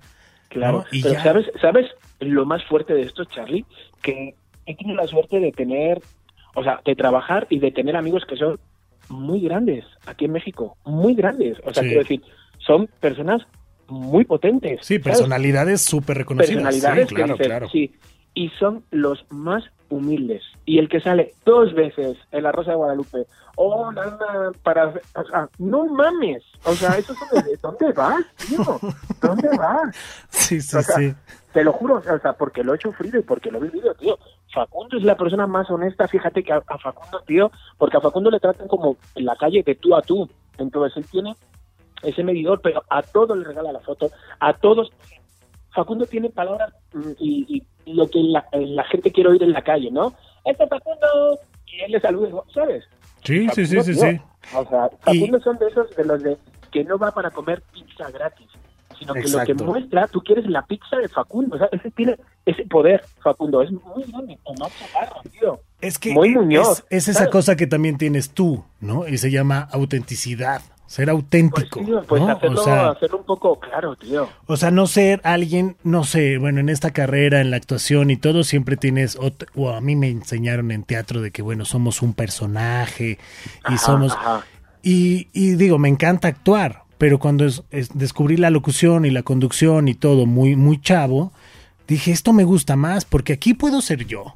Claro, 0.49 0.85
y 0.91 1.01
pero 1.01 1.21
¿sabes, 1.21 1.45
¿sabes 1.61 1.87
lo 2.19 2.45
más 2.45 2.63
fuerte 2.65 2.93
de 2.93 3.03
esto, 3.03 3.23
Charlie? 3.25 3.65
Que 4.01 4.35
he 4.65 4.75
tenido 4.75 4.97
la 4.97 5.07
suerte 5.07 5.39
de 5.39 5.51
tener, 5.51 6.01
o 6.55 6.63
sea, 6.63 6.81
de 6.85 6.95
trabajar 6.95 7.47
y 7.49 7.59
de 7.59 7.71
tener 7.71 7.95
amigos 7.95 8.23
que 8.27 8.35
son 8.35 8.59
muy 9.09 9.41
grandes 9.41 9.85
aquí 10.05 10.25
en 10.25 10.31
México, 10.31 10.77
muy 10.85 11.15
grandes. 11.15 11.57
O 11.65 11.73
sea, 11.73 11.83
quiero 11.83 11.99
decir, 11.99 12.21
son 12.59 12.87
personas 12.99 13.41
muy 13.87 14.25
potentes. 14.25 14.79
Sí, 14.81 14.99
personalidades 14.99 15.81
súper 15.81 16.17
reconocidas. 16.17 16.63
Personalidades 16.63 17.09
sí, 17.09 17.15
claro, 17.15 17.37
claro. 17.37 17.69
Sí, 17.69 17.93
y 18.33 18.49
son 18.59 18.83
los 18.91 19.25
más 19.29 19.63
humildes. 19.91 20.43
Y 20.65 20.79
el 20.79 20.89
que 20.89 20.99
sale 20.99 21.33
dos 21.45 21.73
veces 21.73 22.17
en 22.31 22.43
la 22.43 22.51
Rosa 22.51 22.71
de 22.71 22.77
Guadalupe, 22.77 23.25
oh, 23.55 23.91
nada, 23.91 24.51
para... 24.63 24.87
O 24.87 25.23
sea, 25.25 25.49
no 25.57 25.85
mames. 25.85 26.43
O 26.65 26.73
sea, 26.73 26.97
eso 26.97 27.13
es 27.13 27.45
de... 27.45 27.57
¿Dónde 27.61 27.91
vas, 27.93 28.23
tío? 28.47 28.79
¿Dónde 29.21 29.49
vas? 29.57 29.95
Sí, 30.29 30.61
sí, 30.61 30.77
sí. 30.95 31.13
Te 31.53 31.63
lo 31.63 31.73
juro, 31.73 31.95
o 31.95 32.19
sea, 32.19 32.33
porque 32.33 32.63
lo 32.63 32.73
he 32.73 32.77
frío 32.77 33.19
y 33.19 33.23
porque 33.23 33.51
lo 33.51 33.57
he 33.57 33.69
vivido, 33.69 33.93
tío. 33.95 34.17
Facundo 34.53 34.97
es 34.97 35.03
la 35.03 35.15
persona 35.15 35.47
más 35.47 35.69
honesta, 35.69 36.07
fíjate 36.07 36.43
que 36.43 36.53
a, 36.53 36.61
Facundo, 36.61 37.21
tío, 37.25 37.51
porque 37.77 37.97
a 37.97 38.01
Facundo 38.01 38.29
le 38.29 38.39
tratan 38.39 38.67
como 38.67 38.97
en 39.15 39.25
la 39.25 39.35
calle 39.35 39.63
de 39.63 39.75
tú 39.75 39.95
a 39.95 40.01
tú, 40.01 40.29
Entonces 40.57 40.97
él 40.97 41.05
tiene 41.09 41.35
ese 42.03 42.23
medidor, 42.23 42.61
pero 42.61 42.83
a 42.89 43.01
todos 43.01 43.37
le 43.37 43.43
regala 43.43 43.71
la 43.71 43.79
foto, 43.79 44.11
a 44.39 44.53
todos. 44.53 44.91
Facundo 45.73 46.05
tiene 46.05 46.29
palabras 46.29 46.73
mm, 46.93 47.11
y, 47.19 47.63
y 47.85 47.93
lo 47.93 48.07
que 48.09 48.19
la, 48.19 48.45
la, 48.53 48.83
gente 48.85 49.11
quiere 49.11 49.29
oír 49.29 49.43
en 49.43 49.53
la 49.53 49.61
calle, 49.61 49.89
¿no? 49.91 50.13
Este 50.45 50.67
Facundo, 50.67 51.39
y 51.67 51.81
él 51.81 51.91
le 51.91 51.99
saluda, 51.99 52.43
¿sabes? 52.53 52.83
Sí, 53.23 53.47
sí, 53.53 53.65
sí, 53.65 53.81
sí, 53.81 53.93
sí. 53.93 54.21
O 54.55 54.65
sea, 54.65 54.89
Facundo 55.01 55.39
son 55.41 55.57
de 55.57 55.67
esos 55.67 55.95
de 55.95 56.05
los 56.05 56.23
de 56.23 56.37
que 56.71 56.83
no 56.83 56.97
va 56.97 57.11
para 57.11 57.29
comer 57.29 57.61
pizza 57.73 58.09
gratis, 58.09 58.47
sino 58.97 59.13
que 59.13 59.19
Exacto. 59.21 59.53
lo 59.53 59.59
que 59.59 59.63
muestra, 59.65 60.07
tú 60.07 60.21
quieres 60.21 60.45
la 60.47 60.65
pizza 60.65 60.97
de 60.97 61.07
Facundo, 61.07 61.55
o 61.55 61.59
sea, 61.59 61.69
ese 61.71 61.91
tiene 61.91 62.17
ese 62.45 62.65
poder, 62.65 63.03
Facundo, 63.21 63.61
es 63.61 63.71
muy 63.71 64.03
grande, 64.03 64.39
Omar 64.43 64.71
Chaparro, 64.71 65.21
tío. 65.29 65.59
Es 65.79 65.99
que 65.99 66.13
Muy 66.13 66.35
es, 66.55 66.85
es 66.89 67.07
esa 67.07 67.19
¿sabes? 67.19 67.31
cosa 67.31 67.55
que 67.55 67.67
también 67.67 67.97
tienes 67.97 68.31
tú, 68.31 68.63
¿no? 68.79 69.07
Y 69.07 69.17
se 69.17 69.31
llama 69.31 69.67
autenticidad, 69.71 70.61
ser 70.91 71.05
Pues, 71.05 71.15
auténtico, 71.15 71.79
tío, 71.79 72.03
pues 72.03 72.21
¿no? 72.21 72.29
hacerlo, 72.31 72.59
o 72.61 72.63
sea, 72.65 72.89
hacerlo 72.89 73.19
un 73.19 73.25
poco 73.25 73.57
claro, 73.61 73.95
tío. 73.95 74.27
O 74.45 74.57
sea, 74.57 74.71
no 74.71 74.87
ser 74.87 75.21
alguien, 75.23 75.77
no 75.83 76.03
sé, 76.03 76.37
bueno, 76.37 76.59
en 76.59 76.67
esta 76.67 76.91
carrera, 76.91 77.39
en 77.39 77.49
la 77.49 77.55
actuación 77.55 78.11
y 78.11 78.17
todo, 78.17 78.43
siempre 78.43 78.75
tienes, 78.75 79.17
o 79.55 79.69
a 79.69 79.79
mí 79.79 79.95
me 79.95 80.09
enseñaron 80.09 80.69
en 80.71 80.83
teatro 80.83 81.21
de 81.21 81.31
que, 81.31 81.41
bueno, 81.41 81.63
somos 81.63 82.01
un 82.01 82.13
personaje 82.13 83.19
y 83.69 83.73
Ajá, 83.73 83.77
somos... 83.77 84.11
ajá. 84.13 84.43
Y, 84.83 85.29
y 85.31 85.51
digo, 85.51 85.77
me 85.77 85.87
encanta 85.87 86.27
actuar, 86.27 86.83
pero 86.97 87.19
cuando 87.19 87.45
es, 87.45 87.63
es- 87.71 87.97
descubrí 87.97 88.35
la 88.35 88.49
locución 88.49 89.05
y 89.05 89.11
la 89.11 89.23
conducción 89.23 89.87
y 89.87 89.93
todo 89.93 90.25
muy, 90.25 90.57
muy 90.57 90.81
chavo, 90.81 91.31
dije, 91.87 92.11
esto 92.11 92.33
me 92.33 92.43
gusta 92.43 92.75
más 92.75 93.05
porque 93.05 93.31
aquí 93.31 93.53
puedo 93.53 93.79
ser 93.81 94.05
yo. 94.05 94.35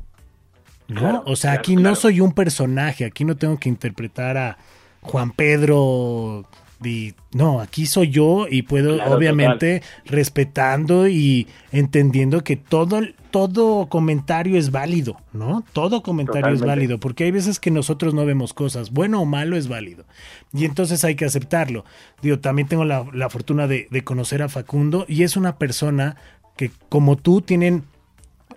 ¿No? 0.88 1.00
Claro, 1.02 1.24
o 1.26 1.36
sea, 1.36 1.50
claro, 1.52 1.60
aquí 1.62 1.76
no 1.76 1.96
soy 1.96 2.22
un 2.22 2.32
personaje, 2.32 3.04
aquí 3.06 3.26
no 3.26 3.36
tengo 3.36 3.58
que 3.60 3.68
interpretar 3.70 4.38
a 4.38 4.58
Juan 5.06 5.32
Pedro. 5.32 6.46
di- 6.80 7.14
no, 7.34 7.62
aquí 7.62 7.86
soy 7.86 8.10
yo 8.10 8.48
y 8.50 8.62
puedo, 8.64 8.96
Claro, 8.96 9.14
obviamente, 9.16 9.82
respetando 10.06 11.08
y 11.08 11.48
entendiendo 11.72 12.44
que 12.44 12.56
todo, 12.58 13.02
todo 13.32 13.88
comentario 13.88 14.58
es 14.58 14.72
válido, 14.72 15.18
¿no? 15.34 15.64
Todo 15.74 16.04
comentario 16.04 16.54
es 16.54 16.62
válido, 16.62 17.00
porque 17.00 17.24
hay 17.24 17.32
veces 17.32 17.60
que 17.60 17.72
nosotros 17.72 18.14
no 18.14 18.26
vemos 18.26 18.54
cosas, 18.54 18.92
bueno 18.92 19.22
o 19.22 19.26
malo 19.26 19.56
es 19.58 19.68
válido. 19.68 20.06
Y 20.54 20.66
entonces 20.66 21.04
hay 21.04 21.16
que 21.16 21.26
aceptarlo. 21.26 21.86
Digo, 22.22 22.40
también 22.40 22.68
tengo 22.68 22.86
la, 22.86 23.06
la 23.14 23.30
fortuna 23.30 23.68
de, 23.68 23.88
de 23.90 24.04
conocer 24.04 24.42
a 24.42 24.50
Facundo 24.50 25.06
y 25.08 25.24
es 25.24 25.38
una 25.38 25.58
persona 25.58 26.18
que, 26.58 26.72
como 26.90 27.16
tú, 27.16 27.42
tienen 27.42 27.84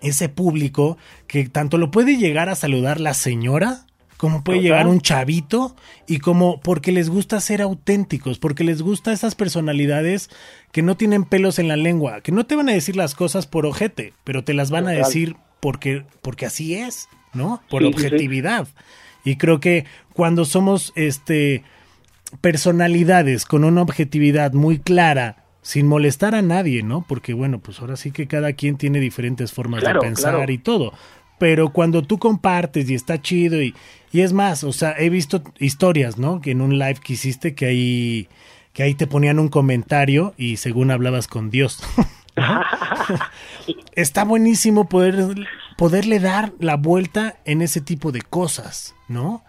ese 0.01 0.29
público 0.29 0.97
que 1.27 1.49
tanto 1.49 1.77
lo 1.77 1.89
puede 1.91 2.17
llegar 2.17 2.47
a 2.49 2.55
saludar 2.55 2.99
la 3.01 3.13
señora, 3.13 3.85
como 4.19 4.43
puede 4.43 4.59
Total. 4.59 4.63
llegar 4.71 4.87
un 4.87 4.99
chavito, 4.99 5.77
y 6.05 6.19
como 6.19 6.59
porque 6.59 6.91
les 6.91 7.09
gusta 7.09 7.39
ser 7.39 7.61
auténticos, 7.61 8.37
porque 8.37 8.65
les 8.65 8.81
gusta 8.81 9.13
esas 9.13 9.33
personalidades 9.33 10.29
que 10.73 10.81
no 10.81 10.97
tienen 10.97 11.23
pelos 11.23 11.57
en 11.57 11.69
la 11.69 11.77
lengua, 11.77 12.19
que 12.19 12.33
no 12.33 12.45
te 12.45 12.55
van 12.57 12.67
a 12.67 12.73
decir 12.73 12.97
las 12.97 13.15
cosas 13.15 13.47
por 13.47 13.65
ojete, 13.65 14.13
pero 14.25 14.43
te 14.43 14.53
las 14.53 14.71
van 14.71 14.89
a 14.89 14.91
decir 14.91 15.37
porque, 15.61 16.03
porque 16.21 16.45
así 16.45 16.75
es, 16.75 17.07
¿no? 17.33 17.61
Por 17.69 17.81
Sí, 17.81 17.87
sí, 17.87 17.93
sí. 17.93 18.05
objetividad. 18.05 18.67
Y 19.23 19.37
creo 19.37 19.61
que 19.61 19.85
cuando 20.13 20.43
somos 20.43 20.91
este 20.97 21.63
personalidades 22.41 23.45
con 23.45 23.63
una 23.63 23.81
objetividad 23.81 24.53
muy 24.53 24.79
clara, 24.79 25.45
sin 25.61 25.87
molestar 25.87 26.35
a 26.35 26.41
nadie, 26.41 26.83
¿no? 26.83 27.05
Porque 27.07 27.33
bueno, 27.33 27.59
pues 27.59 27.79
ahora 27.79 27.95
sí 27.95 28.11
que 28.11 28.27
cada 28.27 28.53
quien 28.53 28.77
tiene 28.77 28.99
diferentes 28.99 29.51
formas 29.51 29.81
Claro, 29.81 29.99
de 30.01 30.07
pensar 30.07 30.35
claro. 30.35 30.51
y 30.51 30.57
todo. 30.57 30.93
Pero 31.39 31.69
cuando 31.69 32.03
tú 32.03 32.17
compartes 32.19 32.89
y 32.89 32.95
está 32.95 33.21
chido 33.21 33.61
y, 33.61 33.73
y 34.11 34.21
es 34.21 34.33
más, 34.33 34.63
o 34.63 34.73
sea, 34.73 34.93
he 34.97 35.09
visto 35.09 35.41
historias, 35.57 36.17
¿no? 36.17 36.41
Que 36.41 36.51
en 36.51 36.61
un 36.61 36.77
live 36.77 36.97
que 37.03 37.13
hiciste 37.13 37.55
que 37.55 37.65
ahí, 37.65 38.27
que 38.73 38.83
ahí 38.83 38.93
te 38.93 39.07
ponían 39.07 39.39
un 39.39 39.47
comentario 39.49 40.33
y 40.37 40.57
según 40.57 40.91
hablabas 40.91 41.27
con 41.27 41.49
Dios. 41.49 41.81
Está 43.95 44.23
buenísimo 44.23 44.87
poder, 44.87 45.35
poderle 45.77 46.19
dar 46.19 46.53
la 46.59 46.75
vuelta 46.75 47.35
en 47.45 47.61
ese 47.61 47.81
tipo 47.81 48.11
de 48.11 48.21
cosas, 48.21 48.95
¿no? 49.07 49.43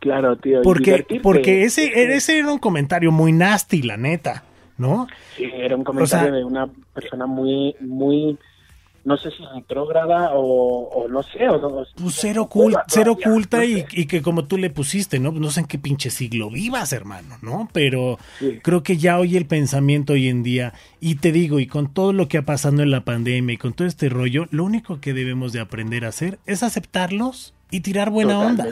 Claro, 0.00 0.36
tío. 0.36 0.62
Porque, 0.62 0.92
divertirte. 0.92 1.22
porque 1.22 1.64
ese, 1.64 2.14
ese 2.14 2.38
era 2.38 2.52
un 2.52 2.58
comentario 2.58 3.10
muy 3.12 3.32
nasty, 3.32 3.82
la 3.82 3.96
neta, 3.96 4.44
¿no? 4.78 5.06
Sí, 5.36 5.44
era 5.52 5.74
un 5.76 5.84
comentario 5.84 6.26
O 6.28 6.28
sea- 6.28 6.36
de 6.36 6.44
una 6.44 6.68
persona 6.94 7.26
muy, 7.26 7.74
muy, 7.80 8.38
no 9.06 9.16
sé 9.16 9.30
si 9.30 9.38
retrógrada 9.54 10.32
o, 10.34 10.88
o 10.88 11.08
no 11.08 11.22
sé, 11.22 11.48
o 11.48 11.58
no. 11.58 11.84
Pues 11.94 12.14
ser 12.16 12.38
oculta, 12.40 12.84
ser 12.88 13.08
oculta 13.08 13.58
no 13.58 13.62
y, 13.64 13.74
sé. 13.82 13.86
y 13.92 14.06
que 14.06 14.20
como 14.20 14.44
tú 14.46 14.58
le 14.58 14.68
pusiste, 14.68 15.20
¿no? 15.20 15.30
No 15.30 15.50
sé 15.50 15.60
en 15.60 15.66
qué 15.66 15.78
pinche 15.78 16.10
siglo 16.10 16.50
vivas, 16.50 16.92
hermano, 16.92 17.36
¿no? 17.40 17.68
Pero 17.72 18.18
Sí. 18.40 18.58
creo 18.62 18.82
que 18.82 18.96
ya 18.96 19.18
hoy 19.18 19.36
el 19.36 19.46
pensamiento 19.46 20.14
hoy 20.14 20.28
en 20.28 20.42
día, 20.42 20.74
y 21.00 21.14
te 21.14 21.30
digo, 21.30 21.60
y 21.60 21.68
con 21.68 21.86
todo 21.94 22.12
lo 22.12 22.26
que 22.26 22.38
ha 22.38 22.42
pasado 22.42 22.82
en 22.82 22.90
la 22.90 23.04
pandemia 23.04 23.54
y 23.54 23.58
con 23.58 23.72
todo 23.74 23.86
este 23.86 24.08
rollo, 24.08 24.46
lo 24.50 24.64
único 24.64 25.00
que 25.00 25.14
debemos 25.14 25.52
de 25.52 25.60
aprender 25.60 26.04
a 26.04 26.08
hacer 26.08 26.38
es 26.44 26.64
aceptarlos 26.64 27.54
y 27.70 27.80
tirar 27.80 28.10
buena 28.10 28.40
onda. 28.40 28.66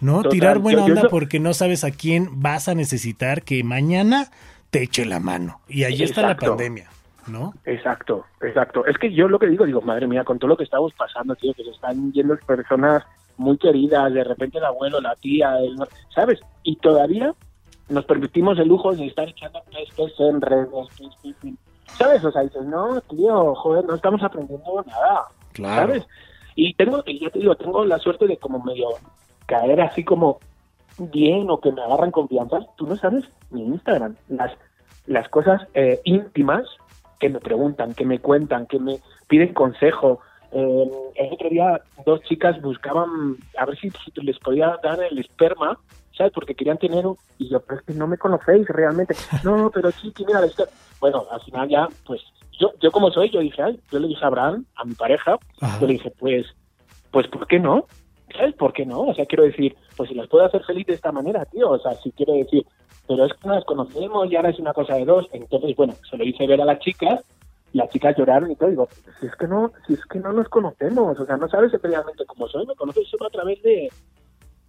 ¿No? 0.00 0.16
Total. 0.22 0.30
Tirar 0.32 0.58
buena 0.58 0.80
Yo- 0.82 0.88
yo 0.88 0.94
onda 0.94 1.08
porque 1.08 1.38
no 1.40 1.54
sabes 1.54 1.84
a 1.84 1.92
quién 1.92 2.28
vas 2.42 2.68
a 2.68 2.74
necesitar 2.74 3.42
que 3.42 3.62
mañana 3.64 4.30
te 4.70 4.82
eche 4.82 5.04
la 5.04 5.18
mano. 5.20 5.60
Y 5.68 5.84
ahí 5.84 6.02
está 6.02 6.22
la 6.22 6.36
pandemia, 6.36 6.88
¿no? 7.28 7.52
Exacto, 7.64 8.24
exacto. 8.40 8.84
Es 8.86 8.96
que 8.98 9.12
yo 9.12 9.28
lo 9.28 9.38
que 9.38 9.46
digo, 9.46 9.64
digo, 9.66 9.80
madre 9.82 10.06
mía, 10.06 10.24
con 10.24 10.38
todo 10.38 10.48
lo 10.48 10.56
que 10.56 10.64
estamos 10.64 10.92
pasando, 10.94 11.34
tío, 11.36 11.52
que 11.54 11.64
se 11.64 11.70
están 11.70 12.12
yendo 12.12 12.36
personas 12.46 13.04
muy 13.36 13.56
queridas, 13.58 14.12
de 14.12 14.24
repente 14.24 14.58
el 14.58 14.64
abuelo, 14.64 15.00
la 15.00 15.14
tía, 15.16 15.58
el- 15.58 15.76
¿sabes? 16.14 16.40
Y 16.62 16.76
todavía 16.76 17.34
nos 17.88 18.04
permitimos 18.04 18.58
el 18.58 18.68
lujo 18.68 18.94
de 18.94 19.06
estar 19.06 19.28
echando 19.28 19.62
pestes 19.72 20.12
en 20.20 20.40
redes, 20.40 20.68
¿sabes? 21.98 22.24
O 22.24 22.30
sea, 22.32 22.42
dices, 22.42 22.64
no, 22.64 23.00
tío, 23.02 23.54
joder, 23.54 23.84
no 23.84 23.94
estamos 23.94 24.22
aprendiendo 24.22 24.84
nada, 24.86 25.22
Claro. 25.52 25.86
¿sabes? 25.88 26.06
Y 26.54 26.74
tengo, 26.74 27.02
y 27.06 27.20
ya 27.20 27.30
te 27.30 27.38
digo, 27.38 27.54
tengo 27.54 27.84
la 27.84 27.98
suerte 27.98 28.26
de 28.26 28.36
como 28.36 28.62
medio 28.62 28.88
caer 29.46 29.80
así 29.80 30.04
como 30.04 30.40
bien 30.98 31.48
o 31.50 31.60
que 31.60 31.70
me 31.72 31.80
agarran 31.82 32.10
confianza. 32.10 32.58
Tú 32.76 32.86
no 32.86 32.96
sabes 32.96 33.24
mi 33.50 33.62
Instagram, 33.64 34.16
las, 34.28 34.52
las 35.06 35.28
cosas 35.28 35.62
eh, 35.74 36.00
íntimas 36.04 36.66
que 37.18 37.28
me 37.28 37.40
preguntan, 37.40 37.94
que 37.94 38.04
me 38.04 38.18
cuentan, 38.20 38.66
que 38.66 38.78
me 38.78 39.00
piden 39.28 39.54
consejo. 39.54 40.20
Eh, 40.52 40.90
el 41.16 41.32
otro 41.32 41.50
día 41.50 41.82
dos 42.06 42.22
chicas 42.22 42.60
buscaban 42.62 43.36
a 43.58 43.66
ver 43.66 43.78
si, 43.78 43.90
si 43.90 44.20
les 44.22 44.38
podía 44.38 44.78
dar 44.82 45.02
el 45.02 45.18
esperma, 45.18 45.78
¿sabes? 46.16 46.32
Porque 46.32 46.54
querían 46.54 46.78
tener 46.78 47.06
un... 47.06 47.16
Y 47.38 47.48
yo, 47.48 47.60
pero 47.60 47.80
es 47.80 47.86
que 47.86 47.94
no 47.94 48.06
me 48.06 48.18
conocéis 48.18 48.66
realmente. 48.68 49.14
No, 49.44 49.70
pero 49.70 49.90
sí, 49.92 50.12
mira, 50.26 50.44
esperma. 50.44 50.72
Bueno, 51.00 51.26
al 51.30 51.40
final 51.42 51.68
ya, 51.68 51.88
pues, 52.06 52.22
yo, 52.58 52.72
yo 52.80 52.90
como 52.90 53.10
soy, 53.10 53.30
yo 53.30 53.40
dije, 53.40 53.62
ay, 53.62 53.80
yo 53.90 53.98
le 53.98 54.08
dije 54.08 54.24
a 54.24 54.28
Abraham, 54.28 54.64
a 54.74 54.84
mi 54.84 54.94
pareja, 54.94 55.38
Ajá. 55.60 55.80
yo 55.80 55.86
le 55.86 55.92
dije, 55.94 56.12
pues, 56.18 56.46
pues, 57.10 57.28
¿por 57.28 57.46
qué 57.46 57.58
no? 57.58 57.86
¿Sabes? 58.36 58.54
¿Por 58.54 58.72
qué 58.72 58.84
no? 58.84 59.02
O 59.02 59.14
sea, 59.14 59.26
quiero 59.26 59.44
decir, 59.44 59.74
pues 59.96 60.10
si 60.10 60.14
las 60.14 60.28
puedo 60.28 60.44
hacer 60.44 60.62
feliz 60.64 60.86
de 60.86 60.94
esta 60.94 61.12
manera, 61.12 61.44
tío. 61.46 61.70
O 61.70 61.78
sea, 61.78 61.94
si 61.94 62.10
quiero 62.12 62.34
decir, 62.34 62.66
pero 63.08 63.24
es 63.24 63.32
que 63.32 63.48
no 63.48 63.54
las 63.54 63.64
conocemos 63.64 64.30
y 64.30 64.36
ahora 64.36 64.50
es 64.50 64.58
una 64.58 64.72
cosa 64.74 64.94
de 64.94 65.04
dos. 65.04 65.26
Entonces, 65.32 65.74
bueno, 65.74 65.94
se 66.08 66.16
lo 66.16 66.24
hice 66.24 66.46
ver 66.46 66.60
a 66.60 66.64
las 66.66 66.78
chicas, 66.80 67.24
las 67.72 67.88
chicas 67.90 68.16
lloraron 68.16 68.50
y 68.50 68.56
todo. 68.56 68.68
Digo, 68.70 68.88
si 69.18 69.26
es 69.26 69.34
que 69.36 69.48
no, 69.48 69.72
si 69.86 69.94
es 69.94 70.04
que 70.06 70.20
no 70.20 70.32
nos 70.32 70.48
conocemos, 70.48 71.18
o 71.18 71.26
sea, 71.26 71.36
no 71.36 71.48
sabes 71.48 71.72
realmente 71.82 72.24
cómo 72.26 72.46
soy, 72.48 72.66
me 72.66 72.74
conoces 72.74 73.08
solo 73.08 73.26
a 73.26 73.30
través 73.30 73.60
de, 73.62 73.88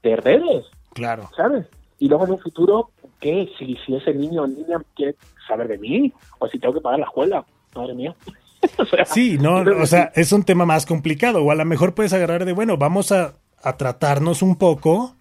de 0.04 0.16
redes, 0.16 0.66
Claro. 0.94 1.30
¿sabes? 1.36 1.68
Y 2.00 2.08
luego 2.08 2.26
en 2.26 2.32
un 2.32 2.40
futuro, 2.40 2.90
¿qué? 3.20 3.50
Si, 3.60 3.76
si 3.86 3.96
ese 3.96 4.14
niño 4.14 4.44
o 4.44 4.48
niña 4.48 4.82
quiere 4.96 5.16
saber 5.48 5.68
de 5.68 5.78
mí, 5.78 6.14
o 6.40 6.48
si 6.48 6.58
tengo 6.58 6.74
que 6.74 6.82
pagar 6.82 7.00
la 7.00 7.06
escuela, 7.06 7.46
madre 7.76 7.94
mía. 7.94 8.16
O 8.78 8.86
sea, 8.86 9.06
Sí, 9.06 9.38
no, 9.38 9.62
o 9.62 9.86
sea, 9.86 10.12
es 10.16 10.34
un 10.34 10.44
tema 10.44 10.66
más 10.66 10.86
complicado. 10.86 11.42
O 11.44 11.52
a 11.52 11.56
lo 11.56 11.64
mejor 11.64 11.94
puedes 11.96 12.12
agarrar 12.12 12.44
de, 12.44 12.52
bueno, 12.52 12.76
vamos 12.78 13.14
a, 13.14 13.36
a 13.64 13.78
tratarnos 13.78 14.42
un 14.42 14.58
poco, 14.58 15.16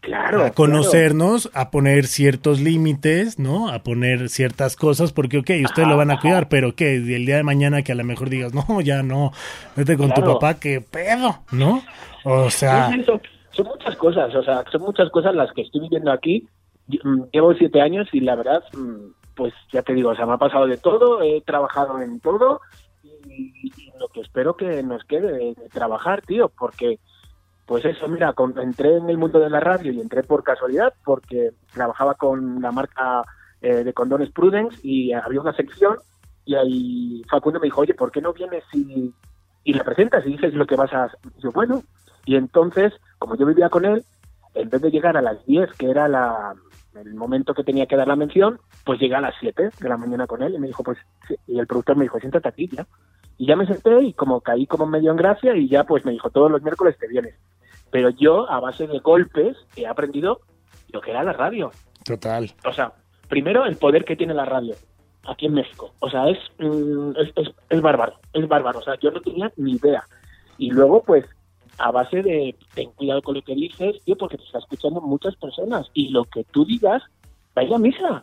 claro, 0.00 0.44
a 0.44 0.50
conocernos, 0.50 1.50
a 1.54 1.70
poner 1.70 2.06
ciertos 2.06 2.60
límites, 2.60 3.38
¿no? 3.38 3.68
A 3.68 3.80
poner 3.80 4.28
ciertas 4.28 4.76
cosas, 4.76 5.12
porque, 5.12 5.38
ok, 5.38 5.50
ustedes 5.64 5.88
lo 5.88 5.96
van 5.96 6.10
a 6.10 6.20
cuidar, 6.20 6.48
pero 6.48 6.74
que 6.74 6.96
el 6.96 7.26
día 7.26 7.36
de 7.36 7.42
mañana 7.42 7.82
que 7.82 7.92
a 7.92 7.94
lo 7.94 8.04
mejor 8.04 8.28
digas, 8.30 8.52
no, 8.54 8.80
ya 8.80 9.02
no, 9.02 9.32
vete 9.76 9.96
con 9.96 10.12
tu 10.12 10.22
papá, 10.22 10.54
qué 10.54 10.80
pedo, 10.80 11.40
¿no? 11.52 11.82
O 12.24 12.50
sea, 12.50 12.90
Es 12.90 13.00
eso. 13.00 13.20
Son 13.52 13.66
muchas 13.66 13.96
cosas, 13.96 14.34
o 14.34 14.42
sea, 14.44 14.64
son 14.70 14.82
muchas 14.82 15.10
cosas 15.10 15.34
las 15.34 15.52
que 15.52 15.62
estoy 15.62 15.80
viviendo 15.80 16.12
aquí. 16.12 16.46
Mm, 16.86 17.22
Llevo 17.32 17.52
siete 17.54 17.80
años 17.80 18.08
y 18.12 18.20
la 18.20 18.36
verdad, 18.36 18.62
mm, 18.72 19.10
pues 19.34 19.52
ya 19.72 19.82
te 19.82 19.92
digo, 19.92 20.10
o 20.10 20.14
sea, 20.14 20.24
me 20.24 20.34
ha 20.34 20.38
pasado 20.38 20.66
de 20.66 20.76
todo, 20.76 21.20
he 21.22 21.40
trabajado 21.40 22.00
en 22.00 22.20
todo 22.20 22.60
y, 23.02 23.52
y 23.62 23.92
lo 23.98 24.08
que 24.08 24.20
espero 24.20 24.56
que 24.56 24.82
nos 24.82 25.02
quede 25.04 25.32
de, 25.32 25.54
de 25.54 25.68
trabajar, 25.72 26.22
tío, 26.22 26.50
porque, 26.56 27.00
pues 27.70 27.84
eso, 27.84 28.08
mira, 28.08 28.32
con- 28.32 28.58
entré 28.58 28.96
en 28.96 29.08
el 29.08 29.16
mundo 29.16 29.38
de 29.38 29.48
la 29.48 29.60
radio 29.60 29.92
y 29.92 30.00
entré 30.00 30.24
por 30.24 30.42
casualidad 30.42 30.92
porque 31.04 31.52
trabajaba 31.72 32.14
con 32.14 32.60
la 32.60 32.72
marca 32.72 33.22
eh, 33.62 33.84
de 33.84 33.92
condones 33.92 34.32
Prudence 34.32 34.76
y 34.82 35.12
había 35.12 35.40
una 35.40 35.52
sección 35.54 35.98
y 36.44 36.56
ahí 36.56 37.22
Facundo 37.30 37.60
me 37.60 37.66
dijo, 37.66 37.82
oye, 37.82 37.94
¿por 37.94 38.10
qué 38.10 38.20
no 38.20 38.32
vienes 38.32 38.64
y, 38.72 39.14
y 39.62 39.72
la 39.72 39.84
presentas 39.84 40.26
y 40.26 40.30
dices 40.30 40.52
lo 40.54 40.66
que 40.66 40.74
vas 40.74 40.92
a... 40.92 41.12
Yo, 41.38 41.52
bueno, 41.52 41.84
y 42.24 42.34
entonces, 42.34 42.92
como 43.20 43.36
yo 43.36 43.46
vivía 43.46 43.68
con 43.68 43.84
él, 43.84 44.02
en 44.54 44.68
vez 44.68 44.82
de 44.82 44.90
llegar 44.90 45.16
a 45.16 45.22
las 45.22 45.46
10, 45.46 45.72
que 45.74 45.90
era 45.90 46.08
la, 46.08 46.52
el 46.96 47.14
momento 47.14 47.54
que 47.54 47.62
tenía 47.62 47.86
que 47.86 47.94
dar 47.94 48.08
la 48.08 48.16
mención, 48.16 48.58
pues 48.84 48.98
llegué 48.98 49.14
a 49.14 49.20
las 49.20 49.34
7 49.38 49.70
de 49.80 49.88
la 49.88 49.96
mañana 49.96 50.26
con 50.26 50.42
él 50.42 50.56
y 50.56 50.58
me 50.58 50.66
dijo, 50.66 50.82
pues, 50.82 50.98
y 51.46 51.56
el 51.60 51.68
productor 51.68 51.96
me 51.96 52.02
dijo, 52.02 52.18
siéntate 52.18 52.48
aquí 52.48 52.66
ya. 52.66 52.84
Y 53.38 53.46
ya 53.46 53.54
me 53.54 53.64
senté 53.64 54.02
y 54.02 54.12
como 54.12 54.40
caí 54.40 54.66
como 54.66 54.86
medio 54.86 55.12
en 55.12 55.16
gracia 55.18 55.54
y 55.54 55.68
ya 55.68 55.84
pues 55.84 56.04
me 56.04 56.10
dijo, 56.10 56.30
todos 56.30 56.50
los 56.50 56.62
miércoles 56.62 56.98
te 56.98 57.06
vienes. 57.06 57.36
Pero 57.90 58.10
yo, 58.10 58.50
a 58.50 58.60
base 58.60 58.86
de 58.86 58.98
golpes, 58.98 59.56
he 59.76 59.86
aprendido 59.86 60.40
lo 60.92 61.00
que 61.00 61.10
era 61.10 61.22
la 61.22 61.32
radio. 61.32 61.70
Total. 62.04 62.50
O 62.64 62.72
sea, 62.72 62.92
primero 63.28 63.64
el 63.66 63.76
poder 63.76 64.04
que 64.04 64.16
tiene 64.16 64.34
la 64.34 64.44
radio 64.44 64.74
aquí 65.26 65.46
en 65.46 65.54
México. 65.54 65.92
O 66.00 66.10
sea, 66.10 66.28
es, 66.28 66.38
mm, 66.58 67.10
es, 67.16 67.32
es, 67.36 67.54
es 67.68 67.80
bárbaro, 67.80 68.14
es 68.32 68.46
bárbaro. 68.48 68.78
O 68.78 68.82
sea, 68.82 68.98
yo 69.00 69.10
no 69.10 69.20
tenía 69.20 69.52
ni 69.56 69.72
idea. 69.72 70.04
Y 70.58 70.70
luego, 70.70 71.02
pues, 71.02 71.24
a 71.78 71.90
base 71.90 72.22
de 72.22 72.54
ten 72.74 72.90
cuidado 72.92 73.22
con 73.22 73.34
lo 73.34 73.42
que 73.42 73.54
dices, 73.54 73.96
tío, 74.04 74.16
porque 74.16 74.36
te 74.36 74.44
está 74.44 74.58
escuchando 74.58 75.00
muchas 75.00 75.34
personas 75.36 75.90
y 75.94 76.10
lo 76.10 76.24
que 76.24 76.44
tú 76.44 76.64
digas 76.64 77.02
va 77.56 77.62
a 77.62 77.64
ir 77.64 77.74
a 77.74 77.78
misa. 77.78 78.22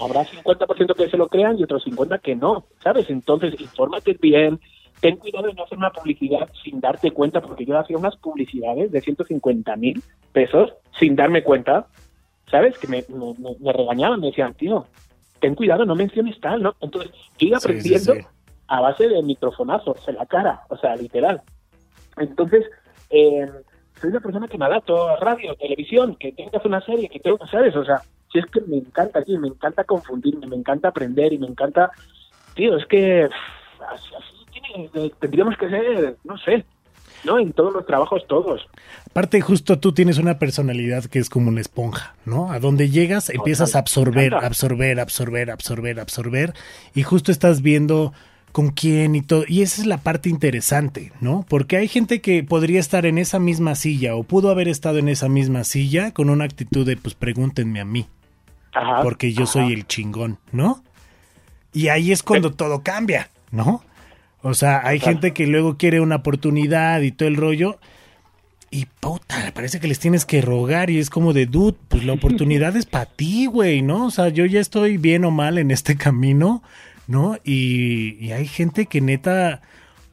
Habrá 0.00 0.24
50% 0.24 0.94
que 0.94 1.08
se 1.08 1.16
lo 1.16 1.28
crean 1.28 1.58
y 1.58 1.62
otros 1.62 1.84
50% 1.86 2.20
que 2.20 2.34
no, 2.34 2.66
¿sabes? 2.82 3.10
Entonces, 3.10 3.60
infórmate 3.60 4.16
bien, 4.20 4.58
ten 5.04 5.18
cuidado 5.18 5.48
de 5.48 5.52
no 5.52 5.64
hacer 5.64 5.76
una 5.76 5.90
publicidad 5.90 6.48
sin 6.62 6.80
darte 6.80 7.10
cuenta, 7.10 7.42
porque 7.42 7.66
yo 7.66 7.78
hacía 7.78 7.98
unas 7.98 8.16
publicidades 8.16 8.90
de 8.90 9.02
150 9.02 9.76
mil 9.76 10.02
pesos 10.32 10.72
sin 10.98 11.14
darme 11.14 11.44
cuenta, 11.44 11.88
¿sabes? 12.50 12.78
Que 12.78 12.88
me, 12.88 13.04
me, 13.10 13.54
me, 13.60 13.72
regañaban, 13.74 14.20
me 14.20 14.28
decían, 14.28 14.54
tío, 14.54 14.86
ten 15.40 15.54
cuidado, 15.56 15.84
no 15.84 15.94
menciones 15.94 16.40
tal, 16.40 16.62
¿no? 16.62 16.74
Entonces, 16.80 17.12
yo 17.36 17.48
iba 17.48 17.58
aprendiendo 17.58 18.14
sí, 18.14 18.20
sí, 18.20 18.22
sí. 18.22 18.52
a 18.68 18.80
base 18.80 19.06
de 19.06 19.22
microfonazos 19.22 20.08
en 20.08 20.14
la 20.14 20.24
cara, 20.24 20.62
o 20.70 20.76
sea, 20.78 20.96
literal. 20.96 21.42
Entonces, 22.16 22.64
eh, 23.10 23.46
soy 24.00 24.08
una 24.08 24.20
persona 24.20 24.48
que 24.48 24.56
me 24.56 24.64
adapto 24.64 25.06
a 25.06 25.16
radio, 25.18 25.54
televisión, 25.56 26.16
que 26.16 26.32
tengo 26.32 26.50
que 26.50 26.56
hacer 26.56 26.68
una 26.68 26.80
serie, 26.80 27.10
que 27.10 27.20
tengo 27.20 27.36
que 27.36 27.44
hacer 27.44 27.76
o 27.76 27.84
sea, 27.84 28.00
si 28.32 28.38
es 28.38 28.46
que 28.46 28.62
me 28.62 28.78
encanta 28.78 29.18
aquí, 29.18 29.36
me 29.36 29.48
encanta 29.48 29.84
confundirme, 29.84 30.46
me 30.46 30.56
encanta 30.56 30.88
aprender 30.88 31.30
y 31.34 31.38
me 31.38 31.48
encanta, 31.48 31.90
tío, 32.54 32.78
es 32.78 32.86
que 32.86 33.28
así 34.64 34.88
tiene, 34.92 35.10
tendríamos 35.20 35.56
que 35.56 35.68
ser, 35.68 36.16
no 36.24 36.38
sé, 36.38 36.64
¿no? 37.24 37.38
En 37.38 37.52
todos 37.52 37.72
los 37.72 37.86
trabajos, 37.86 38.26
todos. 38.28 38.66
Aparte, 39.06 39.40
justo 39.40 39.78
tú 39.78 39.92
tienes 39.92 40.18
una 40.18 40.38
personalidad 40.38 41.04
que 41.04 41.18
es 41.18 41.30
como 41.30 41.48
una 41.48 41.60
esponja, 41.60 42.14
¿no? 42.24 42.50
A 42.52 42.58
donde 42.58 42.90
llegas, 42.90 43.30
empiezas 43.30 43.74
a 43.74 43.78
absorber, 43.78 44.34
absorber, 44.34 45.00
absorber, 45.00 45.50
absorber, 45.50 46.00
absorber, 46.00 46.54
y 46.94 47.02
justo 47.02 47.32
estás 47.32 47.62
viendo 47.62 48.12
con 48.52 48.70
quién 48.70 49.16
y 49.16 49.22
todo. 49.22 49.44
Y 49.48 49.62
esa 49.62 49.80
es 49.80 49.86
la 49.86 49.98
parte 49.98 50.28
interesante, 50.28 51.12
¿no? 51.20 51.44
Porque 51.48 51.76
hay 51.76 51.88
gente 51.88 52.20
que 52.20 52.44
podría 52.44 52.78
estar 52.78 53.06
en 53.06 53.18
esa 53.18 53.38
misma 53.38 53.74
silla 53.74 54.14
o 54.14 54.22
pudo 54.22 54.50
haber 54.50 54.68
estado 54.68 54.98
en 54.98 55.08
esa 55.08 55.28
misma 55.28 55.64
silla 55.64 56.12
con 56.12 56.30
una 56.30 56.44
actitud 56.44 56.86
de, 56.86 56.96
pues 56.96 57.14
pregúntenme 57.14 57.80
a 57.80 57.84
mí. 57.84 58.06
Ajá, 58.72 59.02
porque 59.02 59.32
yo 59.32 59.44
ajá. 59.44 59.52
soy 59.52 59.72
el 59.72 59.86
chingón, 59.86 60.38
¿no? 60.52 60.82
Y 61.72 61.88
ahí 61.88 62.12
es 62.12 62.22
cuando 62.22 62.52
todo 62.52 62.82
cambia, 62.82 63.28
¿no? 63.50 63.82
O 64.44 64.54
sea, 64.54 64.86
hay 64.86 65.00
gente 65.00 65.32
que 65.32 65.46
luego 65.46 65.76
quiere 65.76 66.00
una 66.00 66.16
oportunidad 66.16 67.00
y 67.00 67.10
todo 67.10 67.28
el 67.28 67.36
rollo. 67.36 67.80
Y 68.70 68.86
puta, 68.86 69.52
parece 69.54 69.80
que 69.80 69.88
les 69.88 69.98
tienes 69.98 70.24
que 70.24 70.40
rogar 70.42 70.90
y 70.90 70.98
es 70.98 71.10
como 71.10 71.32
de, 71.32 71.46
dude, 71.46 71.76
pues 71.88 72.04
la 72.04 72.12
oportunidad 72.12 72.76
es 72.76 72.86
para 72.86 73.06
ti, 73.06 73.46
güey, 73.46 73.82
¿no? 73.82 74.06
O 74.06 74.10
sea, 74.10 74.28
yo 74.28 74.46
ya 74.46 74.60
estoy 74.60 74.96
bien 74.96 75.24
o 75.24 75.30
mal 75.30 75.58
en 75.58 75.70
este 75.70 75.96
camino 75.96 76.62
¿no? 77.06 77.36
Y, 77.44 78.16
y, 78.24 78.32
hay 78.32 78.46
gente 78.46 78.86
que 78.86 79.00
neta, 79.00 79.62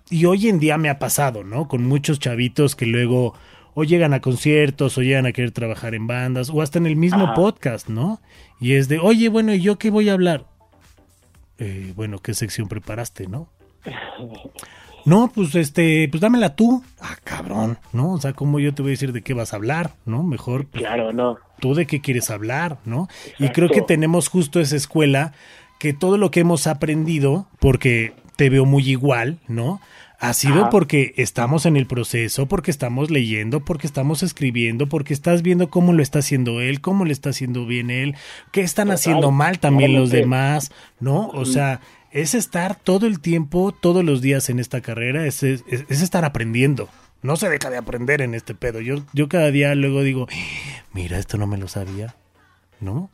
y 0.09 0.25
hoy 0.25 0.49
en 0.49 0.59
día 0.59 0.77
me 0.77 0.89
ha 0.89 0.99
pasado, 0.99 1.43
¿no? 1.43 1.67
Con 1.67 1.85
muchos 1.85 2.19
chavitos 2.19 2.75
que 2.75 2.85
luego 2.85 3.33
o 3.73 3.83
llegan 3.83 4.13
a 4.13 4.19
conciertos 4.19 4.97
o 4.97 5.01
llegan 5.01 5.25
a 5.25 5.31
querer 5.31 5.51
trabajar 5.51 5.95
en 5.95 6.07
bandas 6.07 6.49
o 6.49 6.61
hasta 6.61 6.77
en 6.77 6.85
el 6.85 6.97
mismo 6.97 7.25
Ajá. 7.25 7.33
podcast, 7.35 7.87
¿no? 7.87 8.21
Y 8.59 8.73
es 8.73 8.89
de, 8.89 8.99
oye, 8.99 9.29
bueno, 9.29 9.53
¿y 9.53 9.61
yo 9.61 9.77
qué 9.77 9.89
voy 9.89 10.09
a 10.09 10.13
hablar? 10.13 10.45
Eh, 11.57 11.93
bueno, 11.95 12.19
¿qué 12.19 12.33
sección 12.33 12.67
preparaste, 12.67 13.27
no? 13.27 13.49
No, 15.05 15.31
pues 15.33 15.55
este, 15.55 16.07
pues 16.09 16.21
dámela 16.21 16.55
tú. 16.55 16.83
Ah, 16.99 17.15
cabrón, 17.23 17.79
¿no? 17.91 18.13
O 18.13 18.21
sea, 18.21 18.33
¿cómo 18.33 18.59
yo 18.59 18.73
te 18.73 18.81
voy 18.81 18.91
a 18.91 18.93
decir 18.93 19.13
de 19.13 19.21
qué 19.21 19.33
vas 19.33 19.53
a 19.53 19.55
hablar, 19.55 19.95
no? 20.05 20.23
Mejor. 20.23 20.67
Pues, 20.67 20.83
claro, 20.83 21.11
no. 21.11 21.37
Tú 21.59 21.73
de 21.73 21.87
qué 21.87 22.01
quieres 22.01 22.29
hablar, 22.29 22.77
¿no? 22.85 23.07
Exacto. 23.25 23.45
Y 23.45 23.49
creo 23.49 23.69
que 23.69 23.81
tenemos 23.81 24.27
justo 24.27 24.59
esa 24.59 24.75
escuela 24.75 25.33
que 25.79 25.93
todo 25.93 26.17
lo 26.17 26.29
que 26.29 26.41
hemos 26.41 26.67
aprendido, 26.67 27.47
porque 27.59 28.13
te 28.35 28.49
veo 28.49 28.65
muy 28.65 28.87
igual, 28.87 29.39
¿no? 29.47 29.81
Ha 30.19 30.33
sido 30.33 30.61
Ajá. 30.61 30.69
porque 30.69 31.15
estamos 31.17 31.65
en 31.65 31.75
el 31.75 31.87
proceso, 31.87 32.45
porque 32.45 32.69
estamos 32.69 33.09
leyendo, 33.09 33.65
porque 33.65 33.87
estamos 33.87 34.21
escribiendo, 34.21 34.85
porque 34.85 35.15
estás 35.15 35.41
viendo 35.41 35.71
cómo 35.71 35.93
lo 35.93 36.03
está 36.03 36.19
haciendo 36.19 36.61
él, 36.61 36.79
cómo 36.79 37.05
le 37.05 37.13
está 37.13 37.31
haciendo 37.31 37.65
bien 37.65 37.89
él, 37.89 38.15
qué 38.51 38.61
están 38.61 38.85
Total, 38.85 38.95
haciendo 38.95 39.31
mal 39.31 39.57
también 39.57 39.95
los 39.95 40.11
demás, 40.11 40.71
¿no? 40.99 41.29
O 41.29 41.45
sea, 41.45 41.81
es 42.11 42.35
estar 42.35 42.75
todo 42.75 43.07
el 43.07 43.19
tiempo, 43.19 43.71
todos 43.71 44.03
los 44.03 44.21
días 44.21 44.49
en 44.49 44.59
esta 44.59 44.81
carrera, 44.81 45.25
es, 45.25 45.43
es, 45.43 45.63
es 45.67 46.01
estar 46.01 46.25
aprendiendo. 46.25 46.89
No 47.23 47.35
se 47.35 47.49
deja 47.49 47.69
de 47.69 47.77
aprender 47.77 48.21
en 48.21 48.33
este 48.33 48.55
pedo. 48.55 48.81
Yo, 48.81 48.95
yo 49.13 49.29
cada 49.29 49.51
día 49.51 49.75
luego 49.75 50.01
digo, 50.01 50.27
mira, 50.93 51.17
esto 51.19 51.37
no 51.37 51.45
me 51.47 51.57
lo 51.57 51.67
sabía, 51.67 52.15
¿no? 52.79 53.11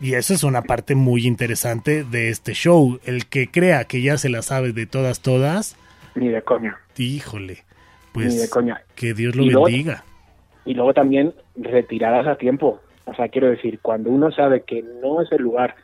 Y 0.00 0.14
eso 0.14 0.34
es 0.34 0.44
una 0.44 0.62
parte 0.62 0.94
muy 0.94 1.26
interesante 1.26 2.04
de 2.04 2.30
este 2.30 2.52
show. 2.52 3.00
El 3.04 3.26
que 3.26 3.48
crea 3.48 3.84
que 3.84 4.00
ya 4.02 4.16
se 4.16 4.28
la 4.28 4.42
sabe 4.42 4.72
de 4.72 4.86
todas, 4.86 5.20
todas. 5.20 5.76
Ni 6.14 6.28
de 6.28 6.42
coña. 6.42 6.78
Híjole. 6.96 7.64
Pues 8.12 8.34
Ni 8.34 8.40
de 8.40 8.48
coña. 8.48 8.82
que 8.94 9.14
Dios 9.14 9.34
lo 9.34 9.42
y 9.44 9.54
bendiga. 9.54 10.04
Luego, 10.04 10.62
y 10.66 10.74
luego 10.74 10.94
también 10.94 11.34
retiradas 11.56 12.26
a 12.26 12.36
tiempo. 12.36 12.80
O 13.06 13.14
sea, 13.14 13.28
quiero 13.28 13.48
decir, 13.48 13.80
cuando 13.80 14.10
uno 14.10 14.30
sabe 14.30 14.62
que 14.62 14.84
no 15.02 15.22
es 15.22 15.32
el 15.32 15.42
lugar, 15.42 15.74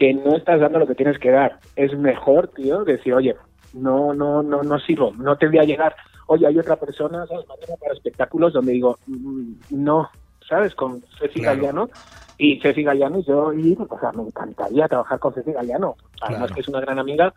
que 0.00 0.14
no 0.14 0.34
estás 0.34 0.58
dando 0.58 0.78
lo 0.78 0.86
que 0.86 0.94
tienes 0.94 1.18
que 1.18 1.30
dar, 1.30 1.60
es 1.76 1.94
mejor, 1.96 2.48
tío, 2.48 2.84
decir, 2.84 3.12
oye, 3.12 3.36
no, 3.74 4.14
no, 4.14 4.42
no, 4.42 4.62
no 4.62 4.78
sirvo, 4.80 5.12
no 5.12 5.36
te 5.36 5.46
voy 5.46 5.58
a 5.58 5.64
llegar. 5.64 5.94
Oye, 6.26 6.46
hay 6.46 6.58
otra 6.58 6.76
persona, 6.76 7.26
¿sabes? 7.26 7.44
para 7.78 7.92
espectáculos 7.92 8.54
donde 8.54 8.72
digo, 8.72 8.96
mm, 9.06 9.52
no, 9.68 10.08
¿sabes? 10.48 10.74
Con 10.74 11.02
Ceci 11.18 11.40
claro. 11.40 11.56
Galeano 11.56 11.90
y 12.38 12.58
Ceci 12.60 12.82
Galeano 12.82 13.18
y 13.18 13.24
yo 13.24 13.52
y 13.52 13.76
o 13.78 14.00
sea, 14.00 14.10
me 14.12 14.22
encantaría 14.22 14.88
trabajar 14.88 15.18
con 15.18 15.34
Ceci 15.34 15.52
Galeano 15.52 15.96
además 16.22 16.46
claro. 16.46 16.54
que 16.54 16.60
es 16.62 16.68
una 16.68 16.80
gran 16.80 16.98
amiga 16.98 17.34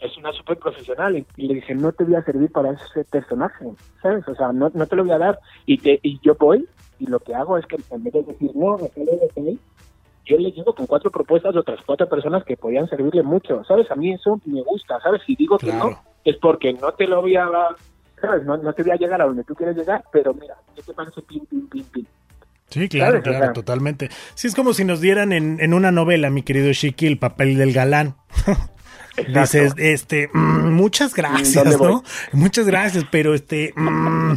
es 0.00 0.16
una 0.16 0.32
súper 0.32 0.56
profesional 0.56 1.18
y, 1.18 1.26
y, 1.36 1.48
le 1.48 1.54
dije 1.56 1.74
no 1.74 1.92
te 1.92 2.04
voy 2.04 2.14
a 2.14 2.24
servir 2.24 2.50
para 2.50 2.70
ese 2.70 3.04
personaje 3.04 3.66
sabes 4.00 4.26
o 4.26 4.34
sea 4.34 4.52
no, 4.52 4.70
no 4.72 4.86
te 4.86 4.96
lo 4.96 5.04
voy 5.04 5.12
a 5.12 5.18
dar 5.18 5.38
y 5.66 5.76
te 5.76 6.00
y 6.02 6.18
yo 6.22 6.34
voy 6.36 6.66
y 6.98 7.06
lo 7.06 7.20
que 7.20 7.34
hago 7.34 7.58
es 7.58 7.66
que 7.66 7.76
en 7.90 8.04
vez 8.04 8.14
de 8.14 8.22
decir 8.22 8.50
no 8.54 8.78
me 8.78 8.88
sale 8.88 9.18
de 9.18 9.28
yo 10.26 10.36
le 10.38 10.50
llego 10.50 10.74
con 10.74 10.86
cuatro 10.86 11.10
propuestas 11.10 11.54
de 11.54 11.60
otras 11.60 11.80
cuatro 11.86 12.08
personas 12.08 12.44
que 12.44 12.56
podían 12.56 12.88
servirle 12.88 13.22
mucho. 13.22 13.64
Sabes 13.64 13.90
a 13.90 13.94
mí 13.94 14.12
eso 14.12 14.40
me 14.44 14.62
gusta 14.62 15.00
sabes 15.00 15.22
si 15.26 15.36
digo 15.36 15.58
claro. 15.58 15.80
que 15.80 15.90
no 15.90 16.02
es 16.24 16.36
porque 16.36 16.72
no 16.72 16.92
te 16.92 17.06
lo 17.06 17.22
voy 17.22 17.36
a 17.36 17.48
sabes 18.20 18.44
no, 18.44 18.56
no 18.56 18.72
te 18.72 18.82
voy 18.82 18.92
a 18.92 18.96
llegar 18.96 19.22
a 19.22 19.26
donde 19.26 19.44
tú 19.44 19.54
quieres 19.54 19.76
llegar 19.76 20.02
pero 20.12 20.34
mira 20.34 20.56
¿qué 20.74 20.82
te 20.82 20.92
parece 20.92 21.22
pim 21.22 21.46
pim 21.46 21.68
pim 21.68 21.84
pim 21.84 22.04
Sí, 22.68 22.88
claro, 22.88 23.22
claro, 23.22 23.38
claro, 23.38 23.52
totalmente. 23.52 24.08
Sí, 24.34 24.48
es 24.48 24.54
como 24.56 24.74
si 24.74 24.84
nos 24.84 25.00
dieran 25.00 25.32
en, 25.32 25.60
en 25.60 25.72
una 25.72 25.92
novela, 25.92 26.30
mi 26.30 26.42
querido 26.42 26.72
Shiki, 26.72 27.06
el 27.06 27.16
papel 27.16 27.56
del 27.56 27.72
galán. 27.72 28.16
Dices, 29.28 29.74
este, 29.78 30.28
mmm, 30.32 30.72
muchas 30.72 31.14
gracias, 31.14 31.80
¿no? 31.80 32.02
Muchas 32.32 32.66
gracias, 32.66 33.04
pero 33.10 33.34
este, 33.34 33.72
mmm, 33.76 34.34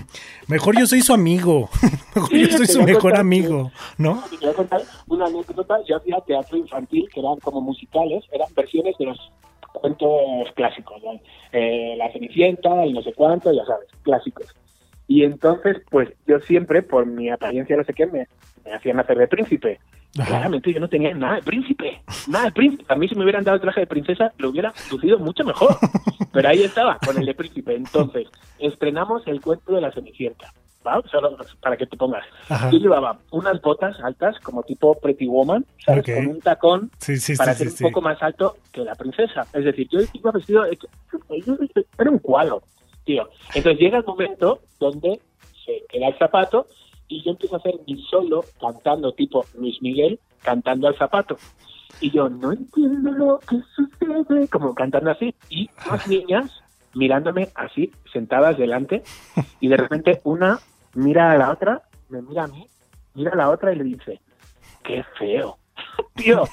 mejor 0.48 0.78
yo 0.80 0.88
soy 0.88 1.02
su 1.02 1.13
amigo, 1.13 1.70
mejor 2.15 2.32
yo 2.32 2.58
soy 2.58 2.68
su 2.68 2.84
mejor 2.84 3.15
amigo, 3.15 3.72
¿no? 3.98 4.24
Te 4.30 4.38
voy 4.38 4.50
a 4.50 4.54
contar 4.54 4.82
una 5.08 5.26
anécdota, 5.26 5.78
yo 5.88 5.98
hacía 5.98 6.20
teatro 6.26 6.58
infantil, 6.58 7.08
que 7.13 7.20
eran 7.20 7.38
como 7.38 7.62
musicales, 7.62 8.24
eran 8.32 8.48
versiones 8.56 8.96
de 8.98 9.06
los 9.06 9.32
cuentos 9.74 10.10
clásicos, 10.56 11.02
¿no? 11.04 11.20
eh, 11.52 11.96
La 11.98 12.12
Cenicienta, 12.12 12.86
y 12.86 12.94
no 12.94 13.02
sé 13.02 13.13
cuánto, 13.13 13.52
ya 13.52 13.65
sabes, 13.65 13.88
clásicos. 14.04 14.48
Y 15.10 15.24
entonces, 15.24 15.78
pues 15.89 16.08
yo 16.28 16.39
siempre, 16.39 16.84
por 16.84 17.08
mi 17.08 17.32
apariencia, 17.32 17.76
no 17.76 17.84
sé 17.84 17.95
qué, 17.95 18.06
me, 18.06 18.28
me 18.63 18.74
hacían 18.74 19.00
hacer 19.00 19.17
de 19.17 19.28
príncipe. 19.28 19.80
Ajá. 20.19 20.28
Claramente 20.28 20.72
yo 20.72 20.80
no 20.80 20.88
tenía 20.88 21.12
nada 21.15 21.38
de 21.38 21.41
príncipe, 21.41 22.04
nada 22.28 22.45
de 22.45 22.52
príncipe. 22.52 22.86
A 22.88 22.95
mí 22.95 23.08
si 23.08 23.15
me 23.15 23.24
hubieran 23.24 23.43
dado 23.43 23.56
el 23.56 23.62
traje 23.62 23.82
de 23.82 23.88
princesa, 23.88 24.32
lo 24.38 24.52
hubiera 24.52 24.72
lucido 24.91 25.17
mucho 25.17 25.43
mejor. 25.43 25.76
Pero 26.32 26.48
ahí 26.48 26.62
estaba, 26.62 27.00
con 27.04 27.17
el 27.17 27.26
de 27.26 27.34
príncipe. 27.34 27.76
Entonces, 27.76 28.27
estrenamos 28.60 29.25
el 29.25 29.42
cuento 29.42 29.73
de 29.73 29.81
la 29.81 29.92
Cenicienta. 29.92 30.54
¿va? 30.86 31.02
Solo 31.10 31.36
para 31.60 31.75
que 31.75 31.88
te 31.88 31.98
pongas. 31.98 32.23
Ajá. 32.48 32.69
Yo 32.69 32.77
llevaba 32.77 33.17
unas 33.31 33.60
botas 33.62 34.00
altas, 34.02 34.40
como 34.42 34.62
tipo 34.62 34.94
Pretty 35.00 35.25
Woman, 35.25 35.65
¿sabes? 35.83 36.02
Okay. 36.02 36.15
Con 36.17 36.27
un 36.27 36.40
tacón 36.40 36.92
sí, 37.00 37.17
sí, 37.17 37.36
para 37.36 37.56
sí, 37.56 37.67
ser 37.67 37.88
un 37.88 37.92
poco 37.92 38.02
más 38.04 38.21
alto 38.21 38.58
que 38.71 38.81
la 38.81 38.94
princesa. 38.94 39.48
Es 39.54 39.65
decir, 39.65 39.88
yo 39.92 40.02
iba 40.13 40.31
vestido, 40.31 40.65
era 41.98 42.12
un 42.12 42.19
cuadro 42.19 42.62
Entonces 43.17 43.79
llega 43.79 43.97
el 43.97 44.05
momento 44.05 44.60
donde 44.79 45.19
se 45.65 45.83
queda 45.89 46.07
el 46.07 46.17
zapato 46.17 46.67
y 47.07 47.23
yo 47.23 47.31
empiezo 47.31 47.55
a 47.55 47.60
hacer 47.60 47.75
mi 47.87 48.01
solo 48.03 48.43
cantando 48.60 49.12
tipo 49.13 49.45
Luis 49.55 49.81
Miguel 49.81 50.19
cantando 50.41 50.87
al 50.87 50.97
zapato. 50.97 51.37
Y 52.01 52.12
yo 52.12 52.29
no 52.29 52.51
entiendo 52.51 53.12
lo 53.12 53.39
que 53.39 53.57
sucede, 53.75 54.47
como 54.47 54.73
cantando 54.73 55.12
así. 55.12 55.33
Y 55.49 55.69
más 55.89 56.07
niñas 56.07 56.62
mirándome 56.93 57.49
así, 57.55 57.91
sentadas 58.12 58.57
delante, 58.57 59.03
y 59.60 59.67
de 59.67 59.77
repente 59.77 60.21
una 60.23 60.60
mira 60.95 61.31
a 61.31 61.37
la 61.37 61.51
otra, 61.51 61.83
me 62.10 62.21
mira 62.21 62.45
a 62.45 62.47
mí 62.47 62.67
mira 63.13 63.31
a 63.31 63.35
la 63.35 63.49
otra 63.49 63.73
y 63.73 63.75
le 63.75 63.83
dice, 63.83 64.21
qué 64.83 65.03
feo. 65.17 65.57
Tío, 66.15 66.44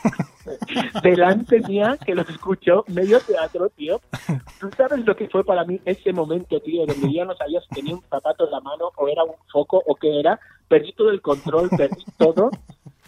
delante 1.02 1.60
mía, 1.60 1.98
que 2.04 2.14
lo 2.14 2.22
escuchó, 2.22 2.84
medio 2.88 3.18
teatro, 3.20 3.68
tío. 3.70 4.00
¿Tú 4.60 4.70
sabes 4.76 5.04
lo 5.04 5.16
que 5.16 5.28
fue 5.28 5.44
para 5.44 5.64
mí 5.64 5.80
ese 5.84 6.12
momento, 6.12 6.60
tío, 6.60 6.86
donde 6.86 7.12
yo 7.12 7.24
no 7.24 7.34
sabía 7.34 7.60
si 7.62 7.68
tenía 7.74 7.94
un 7.94 8.02
zapato 8.02 8.44
en 8.44 8.52
la 8.52 8.60
mano 8.60 8.92
o 8.96 9.08
era 9.08 9.24
un 9.24 9.34
foco 9.50 9.82
o 9.84 9.94
qué 9.96 10.20
era? 10.20 10.38
Perdí 10.68 10.92
todo 10.92 11.10
el 11.10 11.20
control, 11.20 11.68
perdí 11.76 12.04
todo, 12.16 12.50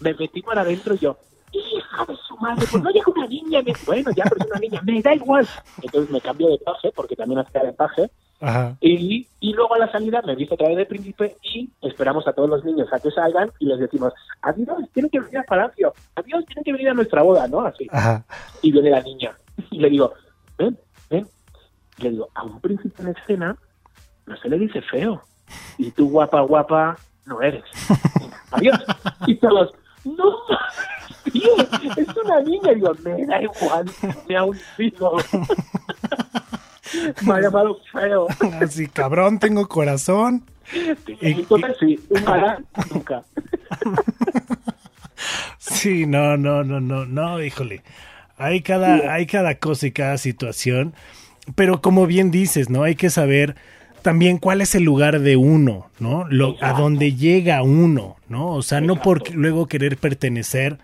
me 0.00 0.14
metí 0.14 0.42
para 0.42 0.62
adentro 0.62 0.94
y 0.94 0.98
yo, 0.98 1.16
hija 1.52 2.04
de 2.06 2.16
su 2.16 2.36
madre, 2.36 2.66
pues 2.70 2.82
no 2.82 2.90
llega 2.90 3.12
una 3.14 3.26
niña, 3.26 3.60
bueno, 3.86 4.10
ya, 4.16 4.24
pero 4.24 4.36
es 4.40 4.50
una 4.50 4.60
niña, 4.60 4.82
me 4.82 5.02
da 5.02 5.14
igual. 5.14 5.48
Entonces 5.82 6.10
me 6.10 6.20
cambio 6.20 6.48
de 6.48 6.58
paje, 6.58 6.90
porque 6.94 7.16
también 7.16 7.40
hacía 7.40 7.62
de 7.62 7.72
paje, 7.72 8.10
Ajá. 8.40 8.76
y, 8.80 9.26
y 9.40 9.52
luego 9.52 9.74
a 9.74 9.78
la 9.78 9.90
salida 9.90 10.22
me 10.22 10.36
visto 10.36 10.54
otra 10.54 10.68
vez 10.68 10.76
de 10.76 10.86
príncipe 10.86 11.36
y 11.42 11.70
esperamos 11.82 12.26
a 12.28 12.32
todos 12.32 12.48
los 12.48 12.64
niños 12.64 12.86
a 12.92 13.00
que 13.00 13.10
salgan 13.10 13.50
y 13.58 13.66
les 13.66 13.80
decimos, 13.80 14.12
adiós, 14.42 14.78
tienen 14.92 15.10
que 15.10 15.20
venir 15.20 15.38
al 15.38 15.44
palacio, 15.44 15.92
adiós, 16.14 16.44
tienen 16.46 16.64
que 16.64 16.72
venir 16.72 16.90
a 16.90 16.94
nuestra 16.94 17.22
boda, 17.22 17.48
¿no? 17.48 17.60
Así. 17.62 17.86
Ajá. 17.90 18.24
Y 18.62 18.70
viene 18.72 18.90
la 18.90 19.02
niña 19.02 19.36
y 19.70 19.78
le 19.78 19.90
digo, 19.90 20.12
ven, 20.56 20.78
ven. 21.10 21.26
Y 21.98 22.02
le 22.02 22.10
digo, 22.10 22.28
a 22.34 22.44
un 22.44 22.60
príncipe 22.60 23.02
en 23.02 23.08
escena 23.08 23.56
no 24.26 24.36
se 24.36 24.48
le 24.48 24.58
dice 24.58 24.80
feo. 24.82 25.22
Y 25.78 25.90
tú 25.90 26.10
guapa, 26.10 26.40
guapa, 26.42 26.96
no 27.26 27.40
eres. 27.42 27.64
Adiós. 28.52 28.78
Y 29.26 29.34
todos, 29.36 29.72
no, 30.04 30.36
tío, 31.32 31.50
es 31.96 32.16
una 32.24 32.40
niña. 32.40 32.72
Y 32.72 32.74
digo, 32.76 32.92
me 33.02 33.26
da 33.26 33.42
igual, 33.42 33.90
me 34.28 34.36
ha 34.36 34.44
hundido. 34.44 35.16
me 37.22 37.34
ha 37.34 37.40
llamado 37.40 37.78
feo. 37.92 38.26
Así, 38.60 38.86
cabrón, 38.86 39.38
tengo 39.38 39.68
corazón. 39.68 40.44
Y- 41.20 41.32
Entonces 41.32 41.76
sí, 41.80 41.98
nunca. 42.92 43.22
Sí, 45.58 46.06
no, 46.06 46.36
no, 46.36 46.64
no, 46.64 46.80
no, 46.80 47.04
no, 47.04 47.42
híjole. 47.42 47.82
Hay 48.36 48.62
cada, 48.62 49.12
hay 49.12 49.26
cada 49.26 49.56
cosa 49.56 49.86
y 49.88 49.92
cada 49.92 50.16
situación. 50.16 50.94
Pero 51.54 51.80
como 51.82 52.06
bien 52.06 52.30
dices, 52.30 52.70
¿no? 52.70 52.84
Hay 52.84 52.94
que 52.94 53.10
saber 53.10 53.56
también 54.02 54.38
cuál 54.38 54.60
es 54.60 54.74
el 54.74 54.84
lugar 54.84 55.20
de 55.20 55.36
uno, 55.36 55.90
¿no? 55.98 56.26
Lo, 56.30 56.56
a 56.62 56.72
dónde 56.72 57.14
llega 57.14 57.62
uno, 57.62 58.16
¿no? 58.28 58.48
O 58.52 58.62
sea, 58.62 58.80
no 58.80 59.02
por 59.02 59.34
luego 59.34 59.66
querer 59.66 59.96
pertenecer, 59.96 60.78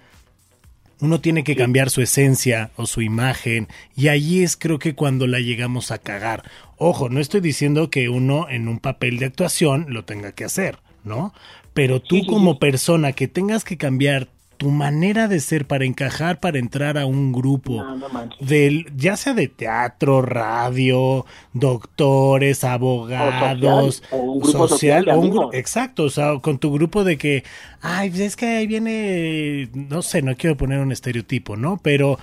uno 1.01 1.21
tiene 1.21 1.45
que 1.45 1.57
cambiar 1.57 1.91
su 1.91 2.01
esencia 2.03 2.71
o 2.77 2.87
su 2.87 3.03
imagen 3.03 3.69
y 3.97 4.09
ahí 4.09 4.43
es 4.43 4.57
creo 4.57 4.79
que 4.79 4.95
cuando 4.95 5.27
la 5.27 5.41
llegamos 5.41 5.91
a 5.91 5.99
cagar. 5.99 6.43
Ojo, 6.77 7.09
no 7.09 7.21
estoy 7.21 7.41
diciendo 7.41 7.91
que 7.91 8.09
uno 8.09 8.49
en 8.49 8.69
un 8.69 8.79
papel 8.79 9.19
de 9.19 9.27
actuación 9.27 9.87
lo 9.89 10.05
tenga 10.05 10.33
que 10.33 10.45
hacer, 10.45 10.79
¿no? 11.05 11.33
Pero 11.73 12.01
tú 12.01 12.25
como 12.27 12.59
persona 12.59 13.13
que 13.13 13.29
tengas 13.29 13.65
que 13.65 13.77
cambiar 13.77 14.29
tu 14.57 14.71
manera 14.71 15.29
de 15.29 15.41
ser 15.41 15.67
para 15.67 15.85
encajar, 15.85 16.41
para 16.41 16.59
entrar 16.59 16.99
a 16.99 17.07
un 17.07 17.33
grupo 17.33 17.83
No, 17.83 17.97
no 17.97 18.09
manches. 18.09 18.47
del 18.49 18.87
ya 18.97 19.17
sea 19.17 19.35
de 19.35 19.49
teatro, 19.49 20.23
radio, 20.23 21.25
doctores, 21.53 22.65
abogados, 22.65 24.03
O 24.11 24.17
social, 24.17 24.21
o 24.21 24.33
un 24.33 24.41
grupo 24.41 24.69
social 24.69 25.05
de 25.05 25.11
o 25.13 25.15
un 25.19 25.27
amigos. 25.27 25.47
gru- 25.47 25.55
exacto, 25.59 26.05
o 26.05 26.11
sea, 26.11 26.39
con 26.41 26.59
tu 26.59 26.73
grupo 26.73 27.05
de 27.05 27.19
que, 27.19 27.45
ay, 27.83 28.11
pues 28.11 28.21
es 28.23 28.37
que 28.37 28.47
ahí 28.47 28.67
viene, 28.67 29.69
no 29.75 30.03
sé, 30.03 30.23
no 30.23 30.37
quiero 30.37 30.57
poner 30.57 30.79
un 30.81 30.93
estereotipo, 30.93 31.57
¿no? 31.57 31.79
Pero, 31.83 32.19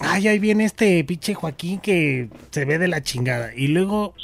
ay, 0.00 0.28
ahí 0.28 0.38
viene 0.38 0.64
este 0.64 1.02
pinche 1.04 1.34
Joaquín 1.34 1.80
que 1.80 2.28
se 2.50 2.64
ve 2.64 2.78
de 2.78 2.88
la 2.88 3.02
chingada 3.02 3.54
y 3.54 3.68
luego 3.68 4.14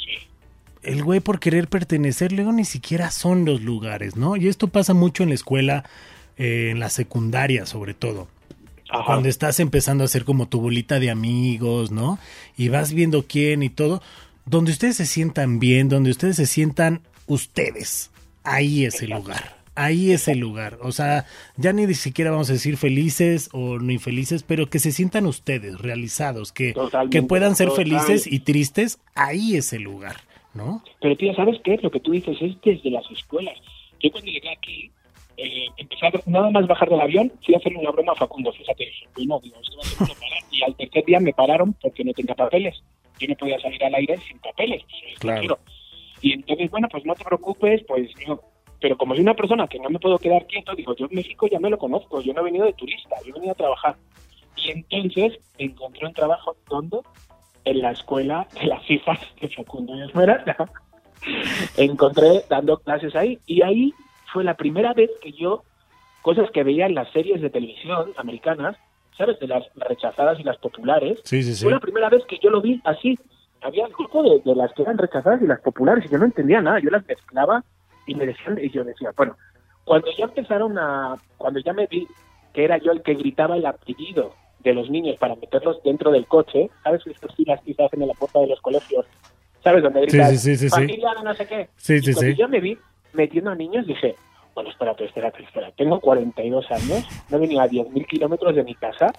el 0.83 1.03
güey 1.03 1.19
por 1.19 1.39
querer 1.39 1.67
pertenecer, 1.67 2.31
luego 2.31 2.51
ni 2.53 2.63
siquiera 2.63 3.11
son 3.11 3.43
los 3.45 3.61
lugares, 3.61 4.15
¿no? 4.15 4.37
Y 4.37 4.47
esto 4.47 4.67
pasa 4.69 4.93
mucho 4.93 5.23
en 5.23 5.29
la 5.29 5.35
escuela, 5.35 5.83
eh, 6.37 6.69
en 6.71 6.79
la 6.79 6.89
secundaria 6.89 7.65
sobre 7.65 7.93
todo 7.93 8.27
Ajá. 8.89 9.05
cuando 9.05 9.29
estás 9.29 9.59
empezando 9.59 10.03
a 10.03 10.05
hacer 10.05 10.23
como 10.23 10.47
tu 10.47 10.61
bolita 10.61 10.99
de 10.99 11.09
amigos, 11.09 11.91
¿no? 11.91 12.19
Y 12.57 12.69
vas 12.69 12.93
viendo 12.93 13.25
quién 13.27 13.63
y 13.63 13.69
todo, 13.69 14.01
donde 14.45 14.71
ustedes 14.71 14.97
se 14.97 15.05
sientan 15.05 15.59
bien, 15.59 15.89
donde 15.89 16.09
ustedes 16.09 16.37
se 16.37 16.45
sientan 16.45 17.01
ustedes, 17.27 18.11
ahí 18.43 18.85
es 18.85 19.01
el 19.01 19.11
lugar. 19.11 19.57
Ahí 19.75 20.11
es 20.11 20.27
el 20.27 20.39
lugar. 20.39 20.79
O 20.81 20.91
sea, 20.91 21.25
ya 21.55 21.71
ni 21.71 21.93
siquiera 21.93 22.31
vamos 22.31 22.49
a 22.49 22.53
decir 22.53 22.77
felices 22.77 23.47
o 23.53 23.77
no 23.77 23.91
infelices, 23.91 24.41
pero 24.41 24.71
que 24.71 24.79
se 24.79 24.91
sientan 24.91 25.27
ustedes 25.27 25.79
realizados, 25.79 26.51
que, 26.51 26.73
que 27.11 27.21
puedan 27.21 27.55
ser 27.55 27.69
felices 27.69 28.25
y 28.25 28.39
tristes, 28.39 28.99
ahí 29.13 29.55
es 29.55 29.73
el 29.73 29.83
lugar, 29.83 30.15
¿no? 30.55 30.83
Pero 30.99 31.15
tío, 31.15 31.31
¿sabes 31.35 31.61
qué? 31.63 31.77
Lo 31.83 31.91
que 31.91 31.99
tú 31.99 32.11
dices 32.11 32.35
es 32.41 32.55
desde 32.65 32.89
las 32.89 33.05
escuelas. 33.11 33.55
Yo 34.01 34.09
cuando 34.09 34.31
llegué 34.31 34.49
aquí, 34.49 34.91
eh, 35.37 35.67
nada 36.25 36.49
más 36.49 36.67
bajar 36.67 36.89
del 36.89 36.99
avión, 37.01 37.31
fui 37.45 37.53
a 37.55 37.57
hacerle 37.57 37.79
una 37.79 37.91
broma 37.91 38.11
a 38.13 38.15
Facundo, 38.15 38.51
fíjate, 38.51 38.91
bueno, 39.15 39.39
digo, 39.41 39.57
esto 39.61 39.77
va 39.77 40.05
a 40.05 40.07
ser. 40.07 40.17
Y 40.51 40.63
al 40.63 40.75
tercer 40.75 41.05
día 41.05 41.19
me 41.19 41.33
pararon 41.33 41.73
porque 41.73 42.03
no 42.03 42.11
tenía 42.13 42.35
papeles. 42.35 42.83
Yo 43.19 43.27
no 43.27 43.35
podía 43.35 43.59
salir 43.59 43.83
al 43.83 43.95
aire 43.95 44.17
sin 44.27 44.39
papeles. 44.39 44.83
pues, 44.83 45.13
es 45.13 45.19
Claro. 45.19 45.35
tranquilo. 45.37 45.59
Y 46.21 46.33
entonces, 46.33 46.71
bueno, 46.71 46.87
pues 46.89 47.05
no 47.05 47.13
te 47.15 47.23
preocupes, 47.23 47.83
pues 47.87 48.09
no. 48.27 48.41
Pero 48.79 48.97
como 48.97 49.13
soy 49.15 49.23
una 49.23 49.33
persona 49.35 49.67
que 49.67 49.79
no 49.79 49.89
me 49.89 49.99
puedo 49.99 50.17
quedar 50.19 50.45
quieto, 50.47 50.73
digo, 50.75 50.95
yo 50.95 51.07
en 51.09 51.15
México 51.15 51.47
ya 51.47 51.59
me 51.59 51.69
lo 51.69 51.77
conozco, 51.77 52.21
yo 52.21 52.33
no 52.33 52.41
he 52.41 52.45
venido 52.45 52.65
de 52.65 52.73
turista, 52.73 53.15
yo 53.23 53.29
he 53.29 53.33
venido 53.33 53.51
a 53.51 53.55
trabajar. 53.55 53.95
Y 54.55 54.71
entonces 54.71 55.39
encontré 55.57 56.07
un 56.07 56.13
trabajo, 56.13 56.55
¿dónde? 56.69 56.97
En 57.65 57.81
la 57.81 57.91
escuela 57.91 58.47
de 58.59 58.67
las 58.67 58.89
hijas 58.89 59.19
de 59.41 59.49
Facundo 59.49 59.95
y 59.95 60.01
Esmeralda 60.03 60.55
encontré 61.77 62.43
dando 62.49 62.77
clases 62.79 63.15
ahí 63.15 63.39
y 63.45 63.61
ahí 63.61 63.93
fue 64.37 64.43
la 64.43 64.53
primera 64.53 64.93
vez 64.93 65.09
que 65.19 65.31
yo 65.31 65.63
cosas 66.21 66.51
que 66.51 66.63
veía 66.63 66.85
en 66.85 66.93
las 66.93 67.11
series 67.11 67.41
de 67.41 67.49
televisión 67.49 68.13
americanas 68.17 68.77
sabes 69.17 69.39
de 69.39 69.47
las 69.47 69.63
rechazadas 69.73 70.39
y 70.39 70.43
las 70.43 70.57
populares. 70.57 71.19
Sí, 71.23 71.41
sí, 71.41 71.55
sí. 71.55 71.63
fue 71.63 71.71
la 71.71 71.79
primera 71.79 72.07
vez 72.07 72.23
que 72.25 72.37
yo 72.37 72.51
lo 72.51 72.61
vi 72.61 72.79
así. 72.85 73.17
Había 73.63 73.87
el 73.87 73.93
grupo 73.93 74.21
de, 74.21 74.39
de 74.45 74.55
las 74.55 74.71
que 74.73 74.83
eran 74.83 74.99
rechazadas 74.99 75.41
y 75.41 75.47
las 75.47 75.59
populares 75.61 76.05
y 76.05 76.09
yo 76.09 76.19
no 76.19 76.25
entendía 76.25 76.61
nada. 76.61 76.77
Yo 76.77 76.91
las 76.91 77.03
mezclaba 77.07 77.63
y 78.05 78.13
me 78.13 78.27
decían 78.27 78.59
y 78.61 78.69
yo 78.69 78.83
decía 78.83 79.11
bueno 79.17 79.35
cuando 79.85 80.07
ya 80.15 80.25
empezaron 80.25 80.77
a 80.77 81.15
cuando 81.37 81.59
ya 81.61 81.73
me 81.73 81.87
vi 81.87 82.07
que 82.53 82.63
era 82.63 82.77
yo 82.77 82.91
el 82.91 83.01
que 83.01 83.15
gritaba 83.15 83.57
el 83.57 83.65
apellido 83.65 84.35
de 84.59 84.75
los 84.75 84.91
niños 84.91 85.17
para 85.17 85.35
meterlos 85.35 85.81
dentro 85.83 86.11
del 86.11 86.27
coche 86.27 86.69
sabes 86.83 87.01
estas 87.07 87.33
filas 87.35 87.59
que 87.65 87.73
se 87.73 87.83
hacen 87.83 88.03
en 88.03 88.09
la 88.09 88.13
puerta 88.13 88.39
de 88.39 88.47
los 88.49 88.61
colegios 88.61 89.03
sabes 89.63 89.81
donde 89.81 90.01
Sí, 90.01 90.05
gritas 90.05 90.29
sí, 90.39 90.55
sí, 90.55 90.57
sí, 90.57 90.69
familia 90.69 91.09
no 91.23 91.33
sé 91.33 91.47
qué 91.47 91.69
Sí, 91.75 91.95
y 91.95 92.01
sí, 92.01 92.13
cuando 92.13 92.31
yo 92.33 92.47
me 92.47 92.59
vi 92.59 92.77
metiendo 93.17 93.51
a 93.51 93.55
niños, 93.55 93.85
dije, 93.85 94.15
bueno, 94.57 94.71
espérate, 94.71 95.05
espérate, 95.05 95.43
espérate. 95.43 95.75
Tengo 95.77 95.99
42 95.99 96.71
años, 96.71 97.05
no 97.29 97.37
he 97.37 97.41
venido 97.41 97.61
a 97.61 97.67
10.000 97.67 98.07
kilómetros 98.07 98.55
de 98.55 98.63
mi 98.63 98.73
casa, 98.73 99.13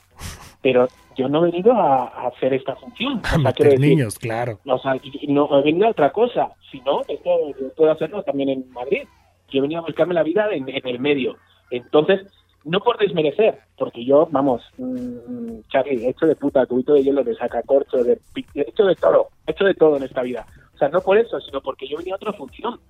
pero 0.61 0.89
yo 1.17 1.29
no 1.29 1.47
he 1.47 1.53
venido 1.53 1.75
a, 1.75 2.09
a 2.09 2.27
hacer 2.27 2.55
esta 2.55 2.75
función. 2.75 3.23
A 3.25 3.37
O 3.37 3.41
sea, 3.41 3.53
decir, 3.53 3.79
niños, 3.79 4.19
claro. 4.19 4.59
o 4.67 4.79
sea, 4.81 4.95
no 5.29 5.59
he 5.61 5.63
venido 5.63 5.87
a 5.87 5.91
otra 5.91 6.11
cosa. 6.11 6.49
Si 6.73 6.81
no, 6.81 7.03
esto 7.07 7.31
puedo 7.77 7.93
hacerlo 7.93 8.25
también 8.25 8.49
en 8.49 8.69
Madrid. 8.73 9.07
Yo 9.49 9.59
he 9.59 9.63
venido 9.63 9.81
a 9.81 9.85
buscarme 9.85 10.13
la 10.13 10.25
vida 10.25 10.49
en, 10.51 10.69
en 10.69 10.89
el 10.89 10.99
medio. 10.99 11.37
Entonces, 11.71 12.27
no 12.65 12.81
por 12.81 12.99
desmerecer, 12.99 13.61
porque 13.77 14.05
yo, 14.05 14.27
vamos, 14.33 14.61
mmm, 14.77 15.61
Charlie, 15.69 16.05
he 16.05 16.09
hecho 16.11 16.27
de 16.27 16.35
puta, 16.35 16.67
cubito 16.67 16.95
de 16.95 17.05
hielo, 17.05 17.23
de 17.23 17.37
sacacorcho, 17.37 18.03
de, 18.03 18.19
he 18.55 18.63
hecho 18.63 18.87
de 18.87 18.97
todo, 18.97 19.29
he 19.47 19.53
hecho 19.53 19.67
de 19.67 19.75
todo 19.75 19.97
en 19.99 20.03
esta 20.03 20.23
vida. 20.23 20.45
O 20.75 20.79
sea, 20.79 20.89
no 20.89 21.01
por 21.01 21.17
eso, 21.17 21.39
sino 21.41 21.61
porque 21.61 21.87
yo 21.87 21.97
venía 21.99 22.15
a 22.15 22.17
otra 22.17 22.33
función. 22.33 22.81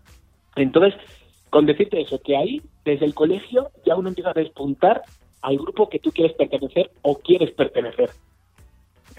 Entonces, 0.57 0.95
con 1.51 1.67
decirte 1.67 2.01
eso, 2.01 2.21
que 2.23 2.37
ahí, 2.37 2.63
desde 2.85 3.05
el 3.07 3.15
colegio, 3.15 3.71
ya 3.87 3.97
uno 3.97 4.09
empieza 4.09 4.31
a 4.31 4.35
despuntar 4.35 5.03
al 5.43 5.57
grupo 5.59 5.89
que 5.89 5.99
tú 5.99 6.11
quieres 6.11 6.35
pertenecer 6.37 6.91
o 7.03 7.17
quieres 7.19 7.51
pertenecer. 7.53 8.11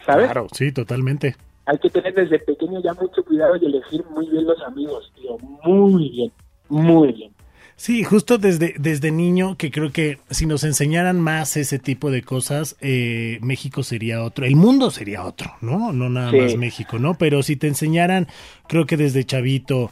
¿Sabes? 0.05 0.25
Claro, 0.25 0.47
sí, 0.53 0.71
totalmente. 0.71 1.35
hay 1.65 1.77
que 1.77 1.89
tener 1.89 2.13
desde 2.15 2.39
pequeño 2.39 2.81
ya 2.81 2.93
mucho 2.93 3.23
cuidado 3.23 3.55
y 3.57 3.65
elegir 3.65 4.03
muy 4.11 4.27
bien 4.27 4.45
los 4.45 4.59
amigos, 4.63 5.11
tío. 5.15 5.37
Muy 5.63 6.09
bien, 6.09 6.31
muy 6.67 7.11
bien. 7.13 7.31
Sí, 7.75 8.03
justo 8.03 8.37
desde, 8.37 8.73
desde 8.77 9.09
niño, 9.11 9.55
que 9.55 9.71
creo 9.71 9.91
que 9.93 10.17
si 10.29 10.45
nos 10.45 10.65
enseñaran 10.65 11.21
más 11.21 11.55
ese 11.55 11.79
tipo 11.79 12.11
de 12.11 12.23
cosas, 12.23 12.75
eh, 12.81 13.37
México 13.41 13.83
sería 13.83 14.21
otro, 14.23 14.45
el 14.45 14.57
mundo 14.57 14.91
sería 14.91 15.23
otro, 15.23 15.51
¿no? 15.61 15.93
No 15.93 16.09
nada 16.09 16.31
Sí. 16.31 16.37
más 16.37 16.55
México, 16.57 16.99
¿no? 16.99 17.13
Pero 17.17 17.41
si 17.41 17.55
te 17.55 17.67
enseñaran, 17.67 18.27
creo 18.67 18.85
que 18.85 18.97
desde 18.97 19.23
chavito, 19.23 19.91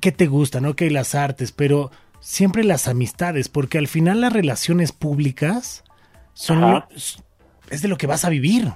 ¿qué 0.00 0.12
te 0.12 0.26
gusta, 0.26 0.60
no? 0.60 0.74
Que 0.76 0.90
las 0.90 1.14
artes, 1.14 1.52
pero 1.52 1.90
siempre 2.20 2.64
las 2.64 2.88
amistades, 2.88 3.48
porque 3.48 3.78
al 3.78 3.88
final 3.88 4.20
las 4.20 4.32
relaciones 4.32 4.92
públicas 4.92 5.84
son 6.32 6.60
lo- 6.60 6.88
es 7.70 7.82
de 7.82 7.88
lo 7.88 7.96
que 7.96 8.06
vas 8.06 8.24
a 8.24 8.30
vivir. 8.30 8.72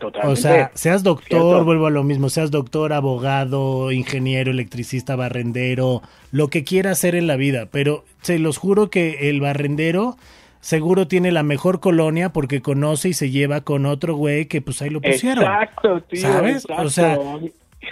Totalmente. 0.00 0.32
O 0.32 0.36
sea, 0.36 0.70
seas 0.74 1.04
doctor, 1.04 1.28
Cierto. 1.40 1.64
vuelvo 1.64 1.86
a 1.86 1.90
lo 1.90 2.02
mismo, 2.02 2.28
seas 2.28 2.50
doctor, 2.50 2.92
abogado, 2.92 3.92
ingeniero, 3.92 4.50
electricista, 4.50 5.14
barrendero, 5.14 6.02
lo 6.32 6.48
que 6.48 6.64
quieras 6.64 6.98
hacer 6.98 7.14
en 7.14 7.28
la 7.28 7.36
vida, 7.36 7.66
pero 7.70 8.04
se 8.20 8.40
los 8.40 8.58
juro 8.58 8.90
que 8.90 9.28
el 9.30 9.40
barrendero 9.40 10.16
seguro 10.60 11.06
tiene 11.06 11.30
la 11.30 11.44
mejor 11.44 11.78
colonia 11.78 12.32
porque 12.32 12.62
conoce 12.62 13.10
y 13.10 13.14
se 13.14 13.30
lleva 13.30 13.60
con 13.60 13.86
otro 13.86 14.16
güey 14.16 14.46
que 14.46 14.60
pues 14.60 14.82
ahí 14.82 14.90
lo 14.90 15.00
pusieron. 15.00 15.44
Exacto, 15.44 16.00
tío. 16.02 16.20
¿Sabes? 16.22 16.64
exacto. 16.64 16.82
O 16.82 16.90
sea, 16.90 17.18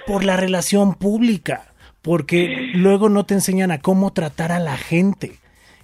Por 0.06 0.24
la 0.24 0.36
relación 0.36 0.94
pública, 0.94 1.69
porque 2.02 2.70
luego 2.74 3.08
no 3.08 3.24
te 3.26 3.34
enseñan 3.34 3.70
a 3.70 3.80
cómo 3.80 4.12
tratar 4.12 4.52
a 4.52 4.58
la 4.58 4.76
gente. 4.76 5.38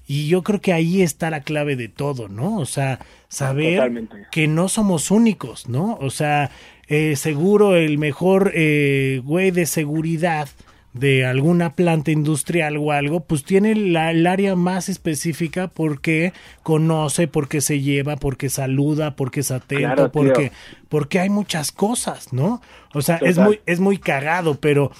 Y 0.06 0.28
yo 0.28 0.42
creo 0.42 0.60
que 0.60 0.72
ahí 0.72 1.02
está 1.02 1.30
la 1.30 1.40
clave 1.40 1.74
de 1.74 1.88
todo, 1.88 2.28
¿no? 2.28 2.58
O 2.58 2.66
sea, 2.66 3.00
saber 3.28 3.76
Totalmente. 3.76 4.26
que 4.30 4.46
no 4.46 4.68
somos 4.68 5.10
únicos, 5.10 5.68
¿no? 5.68 5.98
O 6.00 6.10
sea, 6.10 6.50
eh, 6.86 7.16
seguro 7.16 7.74
el 7.74 7.98
mejor 7.98 8.52
eh, 8.54 9.20
güey 9.24 9.50
de 9.50 9.66
seguridad 9.66 10.48
de 10.92 11.26
alguna 11.26 11.74
planta 11.74 12.10
industrial 12.10 12.76
o 12.78 12.90
algo, 12.92 13.20
pues 13.20 13.44
tiene 13.44 13.74
la, 13.74 14.12
el 14.12 14.26
área 14.26 14.56
más 14.56 14.88
específica 14.88 15.68
porque 15.68 16.32
conoce, 16.62 17.28
porque 17.28 17.60
se 17.60 17.80
lleva, 17.80 18.16
porque 18.16 18.48
saluda, 18.48 19.14
porque 19.14 19.40
es 19.40 19.50
atento, 19.50 19.94
Claro, 19.94 20.12
porque, 20.12 20.52
porque 20.88 21.20
hay 21.20 21.28
muchas 21.28 21.70
cosas, 21.70 22.32
¿no? 22.32 22.62
O 22.94 23.02
sea, 23.02 23.16
es 23.16 23.36
muy, 23.36 23.60
es 23.66 23.78
muy 23.78 23.98
cagado, 23.98 24.54
pero 24.58 24.90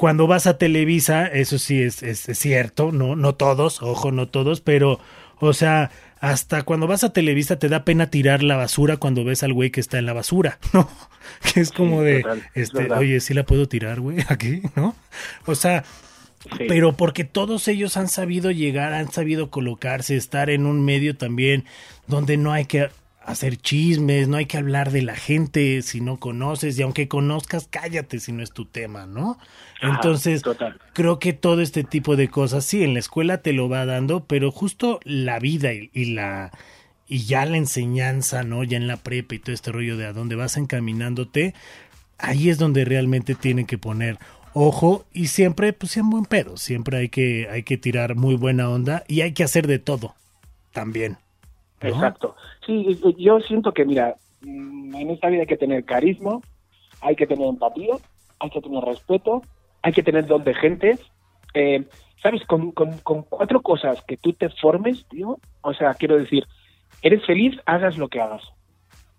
cuando 0.00 0.26
vas 0.26 0.46
a 0.46 0.56
Televisa, 0.56 1.26
eso 1.26 1.58
sí 1.58 1.82
es, 1.82 2.02
es, 2.02 2.26
es 2.26 2.38
cierto, 2.38 2.90
no, 2.90 3.16
no 3.16 3.34
todos, 3.34 3.82
ojo, 3.82 4.10
no 4.12 4.28
todos, 4.28 4.62
pero, 4.62 4.98
o 5.40 5.52
sea, 5.52 5.90
hasta 6.20 6.62
cuando 6.62 6.86
vas 6.86 7.04
a 7.04 7.12
Televisa 7.12 7.58
te 7.58 7.68
da 7.68 7.84
pena 7.84 8.08
tirar 8.08 8.42
la 8.42 8.56
basura 8.56 8.96
cuando 8.96 9.24
ves 9.24 9.42
al 9.42 9.52
güey 9.52 9.70
que 9.70 9.80
está 9.80 9.98
en 9.98 10.06
la 10.06 10.14
basura, 10.14 10.58
¿no? 10.72 10.88
Que 11.52 11.60
es 11.60 11.70
como 11.70 12.00
de, 12.00 12.22
total, 12.22 12.42
este, 12.54 12.90
oye, 12.94 13.20
sí 13.20 13.34
la 13.34 13.44
puedo 13.44 13.68
tirar, 13.68 14.00
güey, 14.00 14.24
aquí, 14.30 14.62
¿no? 14.74 14.96
O 15.44 15.54
sea, 15.54 15.84
Sí. 16.56 16.64
pero 16.68 16.96
porque 16.96 17.24
todos 17.24 17.68
ellos 17.68 17.98
han 17.98 18.08
sabido 18.08 18.50
llegar, 18.50 18.94
han 18.94 19.12
sabido 19.12 19.50
colocarse, 19.50 20.16
estar 20.16 20.48
en 20.48 20.64
un 20.64 20.82
medio 20.82 21.14
también 21.14 21.66
donde 22.06 22.38
no 22.38 22.50
hay 22.54 22.64
que 22.64 22.88
hacer 23.30 23.56
chismes, 23.56 24.28
no 24.28 24.36
hay 24.36 24.46
que 24.46 24.58
hablar 24.58 24.90
de 24.90 25.02
la 25.02 25.16
gente 25.16 25.82
si 25.82 26.00
no 26.00 26.18
conoces 26.18 26.78
y 26.78 26.82
aunque 26.82 27.08
conozcas, 27.08 27.68
cállate 27.70 28.20
si 28.20 28.32
no 28.32 28.42
es 28.42 28.52
tu 28.52 28.64
tema, 28.66 29.06
¿no? 29.06 29.38
Ajá, 29.80 29.94
Entonces, 29.96 30.42
total. 30.42 30.78
creo 30.92 31.18
que 31.18 31.32
todo 31.32 31.60
este 31.60 31.84
tipo 31.84 32.16
de 32.16 32.28
cosas, 32.28 32.64
sí, 32.64 32.82
en 32.82 32.94
la 32.94 33.00
escuela 33.00 33.42
te 33.42 33.52
lo 33.52 33.68
va 33.68 33.86
dando, 33.86 34.24
pero 34.26 34.50
justo 34.50 35.00
la 35.04 35.38
vida 35.38 35.72
y, 35.72 35.90
y 35.92 36.06
la 36.06 36.50
y 37.06 37.24
ya 37.24 37.44
la 37.44 37.56
enseñanza, 37.56 38.44
¿no? 38.44 38.62
Ya 38.62 38.76
en 38.76 38.86
la 38.86 38.96
prepa 38.96 39.34
y 39.34 39.40
todo 39.40 39.52
este 39.52 39.72
rollo 39.72 39.96
de 39.96 40.06
a 40.06 40.12
dónde 40.12 40.36
vas 40.36 40.56
encaminándote, 40.56 41.54
ahí 42.18 42.48
es 42.50 42.58
donde 42.58 42.84
realmente 42.84 43.34
tienen 43.34 43.66
que 43.66 43.78
poner 43.78 44.18
ojo 44.52 45.06
y 45.12 45.28
siempre, 45.28 45.72
pues 45.72 45.92
sean 45.92 46.10
buen 46.10 46.24
pedo, 46.24 46.56
siempre 46.56 46.98
hay 46.98 47.08
que, 47.08 47.48
hay 47.50 47.62
que 47.64 47.76
tirar 47.78 48.14
muy 48.14 48.36
buena 48.36 48.68
onda 48.68 49.04
y 49.08 49.22
hay 49.22 49.32
que 49.32 49.44
hacer 49.44 49.66
de 49.66 49.78
todo 49.78 50.14
también. 50.72 51.18
¿No? 51.82 51.88
Exacto. 51.88 52.36
Sí, 52.66 52.98
yo 53.18 53.40
siento 53.40 53.72
que, 53.72 53.84
mira, 53.84 54.16
mm, 54.42 54.94
en 54.94 55.10
esta 55.10 55.28
vida 55.28 55.42
hay 55.42 55.46
que 55.46 55.56
tener 55.56 55.84
carisma, 55.84 56.40
hay 57.00 57.16
que 57.16 57.26
tener 57.26 57.48
empatía, 57.48 57.94
hay 58.38 58.50
que 58.50 58.60
tener 58.60 58.84
respeto, 58.84 59.42
hay 59.82 59.92
que 59.92 60.02
tener 60.02 60.26
don 60.26 60.44
de 60.44 60.54
gente. 60.54 60.98
Eh, 61.54 61.84
¿Sabes? 62.22 62.44
Con, 62.44 62.72
con, 62.72 62.98
con 62.98 63.22
cuatro 63.22 63.62
cosas 63.62 64.02
que 64.02 64.18
tú 64.18 64.34
te 64.34 64.50
formes, 64.50 65.06
tío, 65.08 65.38
o 65.62 65.72
sea, 65.72 65.94
quiero 65.94 66.18
decir, 66.18 66.46
eres 67.00 67.24
feliz, 67.24 67.58
hagas 67.64 67.96
lo 67.96 68.08
que 68.08 68.20
hagas. 68.20 68.42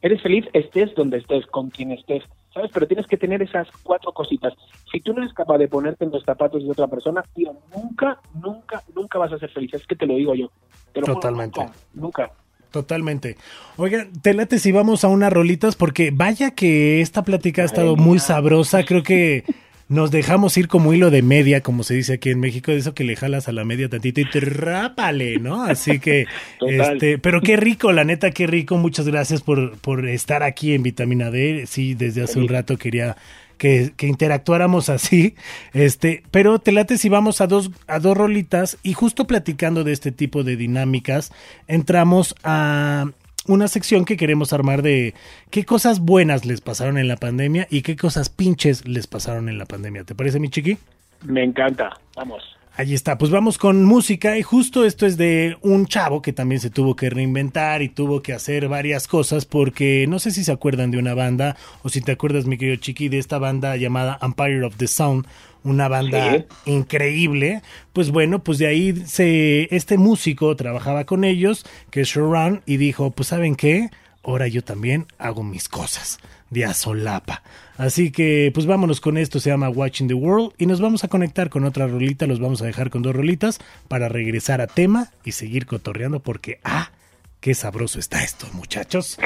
Eres 0.02 0.22
feliz, 0.22 0.46
estés 0.54 0.94
donde 0.96 1.18
estés, 1.18 1.46
con 1.48 1.70
quien 1.72 1.92
estés, 1.92 2.24
¿sabes? 2.54 2.72
Pero 2.74 2.88
tienes 2.88 3.08
que 3.08 3.18
tener 3.18 3.42
esas 3.42 3.68
cuatro 3.84 4.12
cositas. 4.12 4.54
Si 4.92 5.00
tú 5.00 5.14
no 5.14 5.22
eres 5.22 5.34
capaz 5.34 5.58
de 5.58 5.68
ponerte 5.68 6.06
en 6.06 6.12
los 6.12 6.24
zapatos 6.24 6.64
de 6.64 6.72
otra 6.72 6.88
persona, 6.88 7.24
tío, 7.34 7.56
nunca, 7.76 8.20
nunca, 8.34 8.84
nunca 8.96 9.20
vas 9.20 9.34
a 9.34 9.40
ser 9.40 9.50
feliz. 9.52 9.74
Es 9.74 9.86
que 9.86 9.96
te 9.96 10.06
lo 10.06 10.16
digo 10.16 10.36
yo. 10.36 10.52
Te 10.94 11.02
lo 11.02 11.08
juro, 11.08 11.20
Totalmente. 11.20 11.60
nunca, 11.60 11.74
nunca. 11.94 12.32
Totalmente. 12.72 13.36
Oigan, 13.76 14.12
te 14.22 14.34
late 14.34 14.58
si 14.58 14.72
vamos 14.72 15.04
a 15.04 15.10
unas 15.10 15.32
rolitas 15.32 15.76
porque 15.76 16.12
vaya 16.12 16.52
que 16.52 17.02
esta 17.02 17.24
plática 17.24 17.64
ha 17.64 17.66
estado 17.66 17.98
muy 17.98 18.20
sabrosa. 18.20 18.84
Creo 18.86 19.04
que 19.04 19.44
nos 19.90 20.10
dejamos 20.10 20.56
ir 20.58 20.70
como 20.70 20.94
hilo 20.94 21.12
de 21.12 21.22
media, 21.22 21.60
como 21.60 21.84
se 21.84 21.96
dice 21.96 22.14
aquí 22.14 22.30
en 22.30 22.40
México, 22.40 22.72
de 22.72 22.78
eso 22.78 22.94
que 22.94 23.04
le 23.04 23.18
jalas 23.18 23.50
a 23.50 23.52
la 23.52 23.66
media 23.66 23.90
tantito 23.90 24.22
y 24.22 24.30
trápale, 24.30 25.38
¿no? 25.40 25.64
Así 25.64 26.00
que, 26.00 26.28
Total. 26.60 26.94
este, 26.94 27.18
pero 27.18 27.42
qué 27.42 27.58
rico, 27.58 27.92
la 27.92 28.06
neta, 28.06 28.32
qué 28.32 28.48
rico. 28.48 28.78
Muchas 28.78 29.06
gracias 29.06 29.42
por, 29.42 29.78
por 29.80 30.08
estar 30.08 30.44
aquí 30.44 30.74
en 30.74 30.82
Vitamina 30.82 31.30
D. 31.30 31.66
Sí, 31.68 31.94
desde 31.94 32.24
hace 32.24 32.40
un 32.40 32.48
rato 32.48 32.78
quería 32.78 33.18
que, 33.62 33.94
que 33.96 34.08
interactuáramos 34.08 34.90
así. 34.90 35.36
Este, 35.72 36.24
pero 36.32 36.58
te 36.58 36.72
late 36.72 36.98
si 36.98 37.10
vamos 37.10 37.42
a 37.42 37.48
dos, 37.48 37.70
a 37.86 38.00
dos 38.00 38.18
rolitas 38.18 38.80
y 38.82 38.94
justo 38.94 39.28
platicando 39.28 39.84
de 39.84 39.92
este 39.94 40.12
tipo 40.12 40.44
de 40.44 40.56
dinámicas, 40.56 41.32
entramos 41.68 42.34
a 42.44 43.06
una 43.46 43.68
sección 43.68 44.06
que 44.06 44.18
queremos 44.18 44.52
armar 44.52 44.82
de 44.82 45.14
qué 45.52 45.64
cosas 45.64 46.00
buenas 46.00 46.44
les 46.44 46.60
pasaron 46.60 46.98
en 46.98 47.08
la 47.08 47.18
pandemia 47.18 47.68
y 47.70 47.84
qué 47.84 47.96
cosas 47.96 48.30
pinches 48.30 48.88
les 48.88 49.06
pasaron 49.06 49.48
en 49.48 49.60
la 49.60 49.66
pandemia. 49.66 50.06
¿Te 50.06 50.16
parece, 50.16 50.40
mi 50.40 50.50
chiqui? 50.50 50.80
Me 51.24 51.44
encanta. 51.44 52.00
Vamos. 52.16 52.42
Allí 52.82 52.96
está, 52.96 53.20
pues 53.20 53.30
vamos 53.30 53.60
con 53.60 53.86
música 53.86 54.40
y 54.40 54.42
justo 54.42 54.86
esto 54.86 55.06
es 55.06 55.16
de 55.16 55.56
un 55.62 55.86
chavo 55.86 56.24
que 56.24 56.34
también 56.34 56.60
se 56.60 56.72
tuvo 56.72 56.96
que 56.96 57.12
reinventar 57.12 57.84
y 57.84 57.90
tuvo 57.90 58.24
que 58.24 58.34
hacer 58.34 58.68
varias 58.70 59.08
cosas 59.08 59.46
porque 59.46 60.08
no 60.10 60.18
sé 60.18 60.32
si 60.32 60.44
se 60.44 60.52
acuerdan 60.52 60.90
de 60.90 60.98
una 60.98 61.14
banda 61.14 61.58
o 61.84 61.90
si 61.90 62.02
te 62.02 62.14
acuerdas 62.14 62.46
mi 62.48 62.58
querido 62.58 62.78
Chiqui 62.78 63.08
de 63.08 63.20
esta 63.20 63.38
banda 63.38 63.78
llamada 63.78 64.18
Empire 64.24 64.64
of 64.64 64.78
the 64.78 64.88
Sound, 64.88 65.28
una 65.64 65.90
banda 65.90 66.38
Sí. 66.38 66.72
increíble, 66.72 67.62
pues 67.94 68.10
bueno, 68.10 68.40
pues 68.44 68.58
de 68.58 68.66
ahí 68.66 68.96
se 69.06 69.68
este 69.76 70.00
músico 70.00 70.56
trabajaba 70.56 71.04
con 71.04 71.24
ellos, 71.24 71.64
que 71.92 72.02
es 72.02 72.08
Sharon 72.08 72.64
y 72.66 72.78
dijo, 72.78 73.12
pues 73.12 73.28
saben 73.28 73.56
qué, 73.56 73.92
ahora 74.24 74.48
yo 74.48 74.64
también 74.64 75.06
hago 75.20 75.44
mis 75.44 75.70
cosas 75.70 76.18
de 76.52 76.66
a 76.66 76.76
solapa. 76.76 77.42
Así 77.78 78.12
que 78.12 78.52
pues 78.54 78.68
vámonos 78.68 79.02
con 79.02 79.18
esto, 79.18 79.40
se 79.40 79.50
llama 79.50 79.70
Watching 79.70 80.08
the 80.08 80.14
World 80.14 80.54
y 80.60 80.68
nos 80.68 80.80
vamos 80.80 81.04
a 81.04 81.08
conectar 81.08 81.50
con 81.50 81.64
otra 81.64 81.88
rolita, 81.88 82.28
los 82.28 82.40
vamos 82.40 82.62
a 82.62 82.66
dejar 82.66 82.92
con 82.92 83.02
dos 83.02 83.16
rolitas 83.16 83.58
para 83.88 84.08
regresar 84.08 84.62
a 84.62 84.68
tema 84.68 85.10
y 85.26 85.32
seguir 85.32 85.66
cotorreando 85.66 86.20
porque 86.20 86.60
ah, 86.64 86.92
qué 87.40 87.56
sabroso 87.56 87.98
está 87.98 88.24
esto, 88.24 88.46
muchachos. 88.54 89.18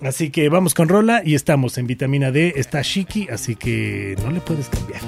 Así 0.00 0.30
que 0.30 0.48
vamos 0.48 0.74
con 0.74 0.88
rola 0.88 1.22
y 1.24 1.34
estamos 1.34 1.78
en 1.78 1.86
vitamina 1.86 2.30
D, 2.30 2.54
está 2.56 2.82
Shiki, 2.82 3.28
así 3.28 3.56
que 3.56 4.16
no 4.22 4.30
le 4.30 4.40
puedes 4.40 4.68
cambiar. 4.68 5.00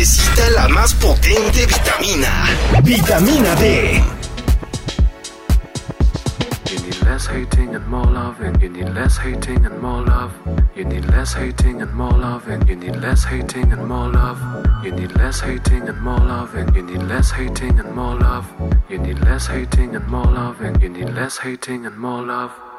Necesita 0.00 0.48
la 0.56 0.66
más 0.68 0.94
potente 0.94 1.66
vitamina. 1.66 2.46
Vitamina 2.82 3.54
D. 3.56 4.02
You 6.70 6.80
need 6.80 7.02
less 7.04 7.26
hating 7.26 7.74
and 7.74 7.86
more 7.86 8.06
loving. 8.06 8.58
You 8.62 8.70
need 8.70 8.88
less 8.94 9.18
hating 9.18 9.66
and 9.66 9.78
more 9.82 10.02
love. 10.02 10.32
You 10.74 10.86
need 10.86 11.04
less 11.10 11.34
hating 11.34 11.82
and 11.82 11.92
more 11.92 12.16
loving. 12.16 12.66
You 12.66 12.76
need 12.76 12.96
less 12.96 13.24
hating 13.24 13.72
and 13.72 13.86
more 13.86 14.08
love. 14.08 14.40
You 14.82 14.92
need 14.92 15.14
less 15.18 15.40
hating 15.42 15.86
and 15.86 16.00
more 16.00 16.18
loving. 16.18 16.74
You 16.74 16.82
need 16.82 17.02
less 17.02 17.30
hating 17.32 17.78
and 17.78 17.94
more 17.94 18.14
love. 18.14 18.46
You 18.88 18.96
need 18.96 19.18
less 19.18 19.48
hating 19.48 19.96
and 19.96 20.08
more 20.08 20.24
loving. 20.24 20.80
You 20.80 20.88
need 20.88 21.10
less 21.10 21.36
hating 21.36 21.84
and 21.84 21.98
more 21.98 22.22
love. 22.22 22.69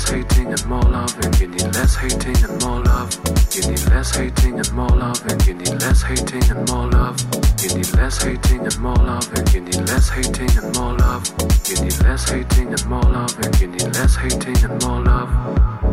Less 0.00 0.10
hating 0.10 0.46
and 0.46 0.66
more 0.66 0.82
loving. 0.82 1.32
You 1.40 1.48
need 1.48 1.74
less 1.74 1.94
hating 1.96 2.36
and 2.42 2.62
more 2.62 2.82
love. 2.82 3.12
You 3.54 3.62
need 3.68 3.84
less 3.90 4.16
hating 4.16 4.58
and 4.58 4.72
more 4.72 4.88
loving. 4.88 5.40
You 5.46 5.54
need 5.54 5.82
less 5.82 6.02
hating 6.02 6.50
and 6.50 6.68
more 6.68 6.86
love. 6.86 7.20
You 7.62 7.74
need 7.74 7.92
less 7.94 8.22
hating 8.22 8.64
and 8.64 8.78
more 8.80 8.94
loving. 8.96 9.46
You 9.52 9.60
need 9.60 9.88
less 9.88 10.08
hating 10.08 10.56
and 10.56 10.74
more 10.76 10.96
love. 10.96 11.26
You 11.68 11.84
need 11.84 12.00
less 12.02 12.30
hating 12.30 12.68
and 12.68 12.86
more 12.86 13.02
loving. 13.02 13.52
You 13.60 13.66
need 13.66 13.94
less 13.94 14.16
hating 14.16 14.64
and 14.64 14.82
more 14.82 15.02
love. 15.02 15.89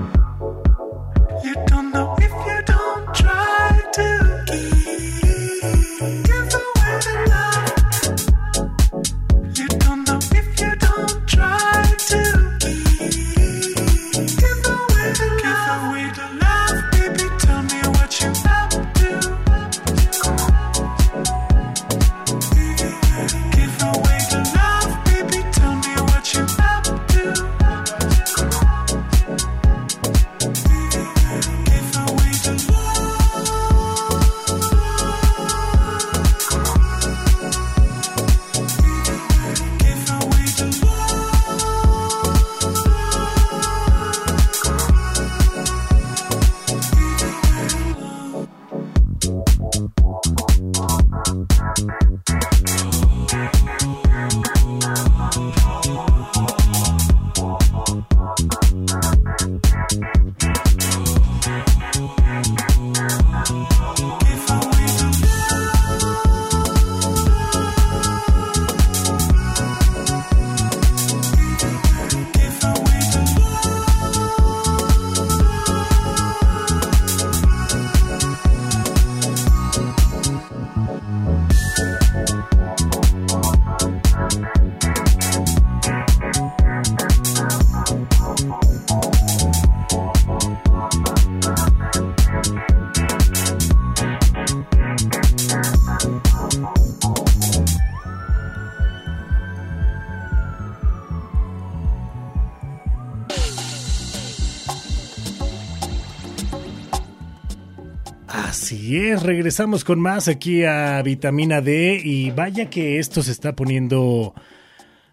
Es, 108.96 109.24
regresamos 109.24 109.84
con 109.84 110.00
más 110.00 110.30
aquí 110.30 110.64
a 110.64 111.02
Vitamina 111.02 111.60
D 111.60 112.00
y 112.02 112.32
vaya 112.32 112.70
que 112.70 113.00
esto 113.00 113.22
se 113.22 113.34
está 113.34 113.54
poniendo 113.54 114.34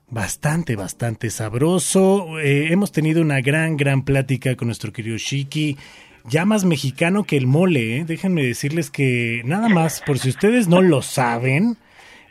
bastante, 0.09 0.77
bastante 0.77 1.29
sabroso. 1.31 2.39
Eh, 2.39 2.69
hemos 2.73 2.93
tenido 2.93 3.21
una 3.21 3.41
gran, 3.41 3.77
gran 3.77 4.05
plática 4.05 4.55
con 4.55 4.69
nuestro 4.69 4.93
querido 4.93 5.17
Shiki, 5.17 5.77
ya 6.25 6.45
más 6.45 6.65
mexicano 6.65 7.25
que 7.25 7.37
el 7.37 7.49
mole, 7.49 7.99
¿eh? 7.99 8.05
déjenme 8.05 8.45
decirles 8.45 8.91
que 8.91 9.43
nada 9.45 9.69
más, 9.69 10.03
por 10.07 10.21
si 10.21 10.29
ustedes 10.29 10.69
no 10.69 10.81
lo 10.81 11.03
saben, 11.03 11.77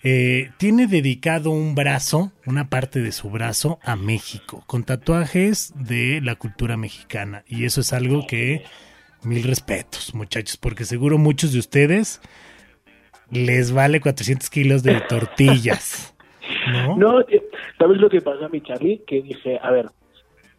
eh, 0.04 0.50
tiene 0.58 0.88
dedicado 0.88 1.52
un 1.52 1.76
brazo, 1.76 2.32
una 2.46 2.70
parte 2.70 3.02
de 3.02 3.12
su 3.12 3.30
brazo 3.30 3.80
a 3.84 3.98
México, 3.98 4.64
con 4.66 4.86
tatuajes 4.86 5.74
de 5.76 6.22
la 6.22 6.36
cultura 6.36 6.78
mexicana 6.78 7.44
y 7.48 7.66
eso 7.66 7.82
es 7.82 7.92
algo 7.92 8.26
que... 8.28 8.64
Mil 9.24 9.44
respetos, 9.44 10.14
muchachos, 10.14 10.58
porque 10.58 10.86
seguro 10.86 11.18
muchos 11.18 11.54
de 11.54 11.60
ustedes 11.60 12.22
les 13.32 13.72
vale 13.72 14.02
400 14.02 14.50
kilos 14.50 14.84
de 14.84 15.00
tortillas. 15.10 16.14
¿No? 16.72 16.98
No, 16.98 17.26
¿sabes 17.78 17.98
lo 17.98 18.10
que 18.10 18.22
pasa, 18.22 18.50
mi 18.50 18.62
Charlie? 18.62 19.02
Que 19.08 19.22
dije, 19.22 19.60
a 19.62 19.72
ver, 19.72 19.88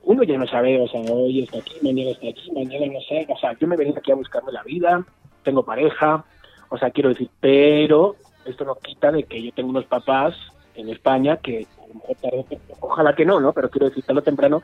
uno 0.02 0.22
ya 0.22 0.36
no 0.38 0.46
sabe, 0.46 0.80
o 0.80 0.88
sea, 0.88 1.00
hoy 1.02 1.42
está 1.42 1.58
aquí, 1.58 1.74
mañana 1.82 2.10
está 2.10 2.28
aquí, 2.28 2.50
mañana 2.52 2.86
no 2.92 3.00
sé, 3.08 3.26
o 3.28 3.38
sea, 3.38 3.56
yo 3.58 3.66
me 3.66 3.76
venía 3.76 3.94
aquí 3.96 4.10
a 4.12 4.14
buscarme 4.16 4.52
la 4.52 4.62
vida, 4.62 5.04
tengo 5.42 5.64
pareja, 5.64 6.24
o 6.70 6.78
sea, 6.78 6.90
quiero 6.90 7.10
decir, 7.10 7.28
pero 7.40 8.16
esto 8.44 8.64
no 8.64 8.74
quita 8.76 9.12
de 9.12 9.24
que 9.24 9.42
yo 9.42 9.52
tengo 9.52 9.70
unos 9.70 9.86
papás 9.86 10.34
en 10.74 10.88
España 10.88 11.36
que 11.38 11.66
a 11.82 11.86
lo 11.88 11.94
mejor 11.94 12.16
tarde, 12.20 12.38
o 12.38 12.44
temprano- 12.44 12.78
ojalá 12.80 13.14
que 13.14 13.24
no, 13.24 13.40
¿no? 13.40 13.52
Pero 13.52 13.70
quiero 13.70 13.88
decir, 13.88 14.04
tarde 14.04 14.20
o 14.20 14.24
temprano, 14.24 14.62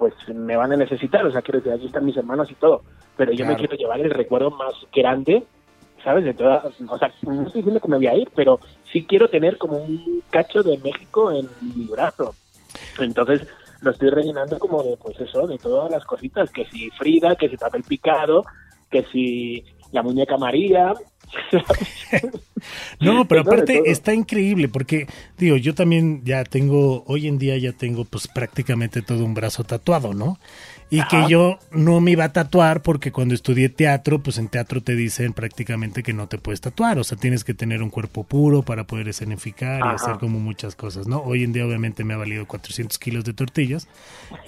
pues 0.00 0.14
me 0.34 0.56
van 0.56 0.72
a 0.72 0.76
necesitar, 0.76 1.26
o 1.26 1.30
sea, 1.30 1.42
quiero 1.42 1.58
decir, 1.58 1.74
allí 1.74 1.86
están 1.86 2.06
mis 2.06 2.16
hermanos 2.16 2.50
y 2.50 2.54
todo, 2.54 2.82
pero 3.18 3.32
yo 3.32 3.44
me 3.44 3.54
quiero 3.54 3.76
llevar 3.76 4.00
el 4.00 4.10
recuerdo 4.10 4.50
más 4.50 4.72
grande, 4.90 5.44
¿sabes? 6.02 6.24
De 6.24 6.32
todas, 6.32 6.64
o 6.64 6.98
sea, 6.98 7.12
no 7.20 7.42
estoy 7.42 7.60
diciendo 7.60 7.80
que 7.80 7.88
me 7.88 7.98
voy 7.98 8.06
a 8.06 8.16
ir, 8.16 8.30
pero 8.34 8.58
sí 8.90 9.04
quiero 9.04 9.28
tener 9.28 9.58
como 9.58 9.76
un 9.76 10.22
cacho 10.30 10.62
de 10.62 10.78
México 10.78 11.30
en 11.30 11.46
mi 11.76 11.84
brazo. 11.84 12.34
Entonces, 12.98 13.46
lo 13.82 13.90
estoy 13.90 14.08
rellenando 14.08 14.58
como 14.58 14.82
de, 14.82 14.96
pues 14.96 15.20
eso, 15.20 15.46
de 15.46 15.58
todas 15.58 15.90
las 15.90 16.06
cositas, 16.06 16.50
que 16.50 16.64
si 16.64 16.88
Frida, 16.92 17.36
que 17.36 17.50
si 17.50 17.58
papel 17.58 17.82
picado, 17.82 18.46
que 18.90 19.04
si 19.12 19.66
la 19.92 20.02
muñeca 20.02 20.38
María. 20.38 20.94
No, 23.00 23.26
pero 23.26 23.40
aparte 23.40 23.82
está 23.86 24.12
increíble 24.12 24.68
porque, 24.68 25.06
digo, 25.38 25.56
yo 25.56 25.74
también 25.74 26.22
ya 26.24 26.44
tengo, 26.44 27.04
hoy 27.06 27.26
en 27.26 27.38
día 27.38 27.56
ya 27.56 27.72
tengo 27.72 28.04
pues 28.04 28.28
prácticamente 28.28 29.02
todo 29.02 29.24
un 29.24 29.34
brazo 29.34 29.64
tatuado, 29.64 30.12
¿no? 30.12 30.38
Y 30.92 31.02
que 31.06 31.26
yo 31.28 31.58
no 31.70 32.00
me 32.00 32.10
iba 32.10 32.24
a 32.24 32.32
tatuar 32.32 32.82
porque 32.82 33.12
cuando 33.12 33.34
estudié 33.34 33.68
teatro, 33.68 34.22
pues 34.22 34.38
en 34.38 34.48
teatro 34.48 34.82
te 34.82 34.96
dicen 34.96 35.32
prácticamente 35.32 36.02
que 36.02 36.12
no 36.12 36.26
te 36.26 36.36
puedes 36.36 36.60
tatuar, 36.60 36.98
o 36.98 37.04
sea, 37.04 37.16
tienes 37.16 37.44
que 37.44 37.54
tener 37.54 37.80
un 37.82 37.90
cuerpo 37.90 38.24
puro 38.24 38.62
para 38.62 38.84
poder 38.84 39.08
escenificar 39.08 39.80
y 39.84 39.94
hacer 39.94 40.18
como 40.18 40.40
muchas 40.40 40.74
cosas, 40.74 41.06
¿no? 41.06 41.20
Hoy 41.20 41.44
en 41.44 41.52
día 41.52 41.64
obviamente 41.64 42.02
me 42.02 42.14
ha 42.14 42.16
valido 42.16 42.44
400 42.46 42.98
kilos 42.98 43.24
de 43.24 43.34
tortillas 43.34 43.86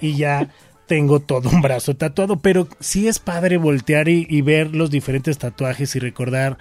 y 0.01 0.17
ya 0.17 0.49
tengo 0.87 1.19
todo 1.19 1.49
un 1.49 1.61
brazo 1.61 1.95
tatuado, 1.95 2.39
pero 2.39 2.67
sí 2.79 3.07
es 3.07 3.19
padre 3.19 3.57
voltear 3.57 4.09
y, 4.09 4.27
y 4.29 4.41
ver 4.41 4.75
los 4.75 4.89
diferentes 4.91 5.37
tatuajes 5.37 5.95
y 5.95 5.99
recordar 5.99 6.57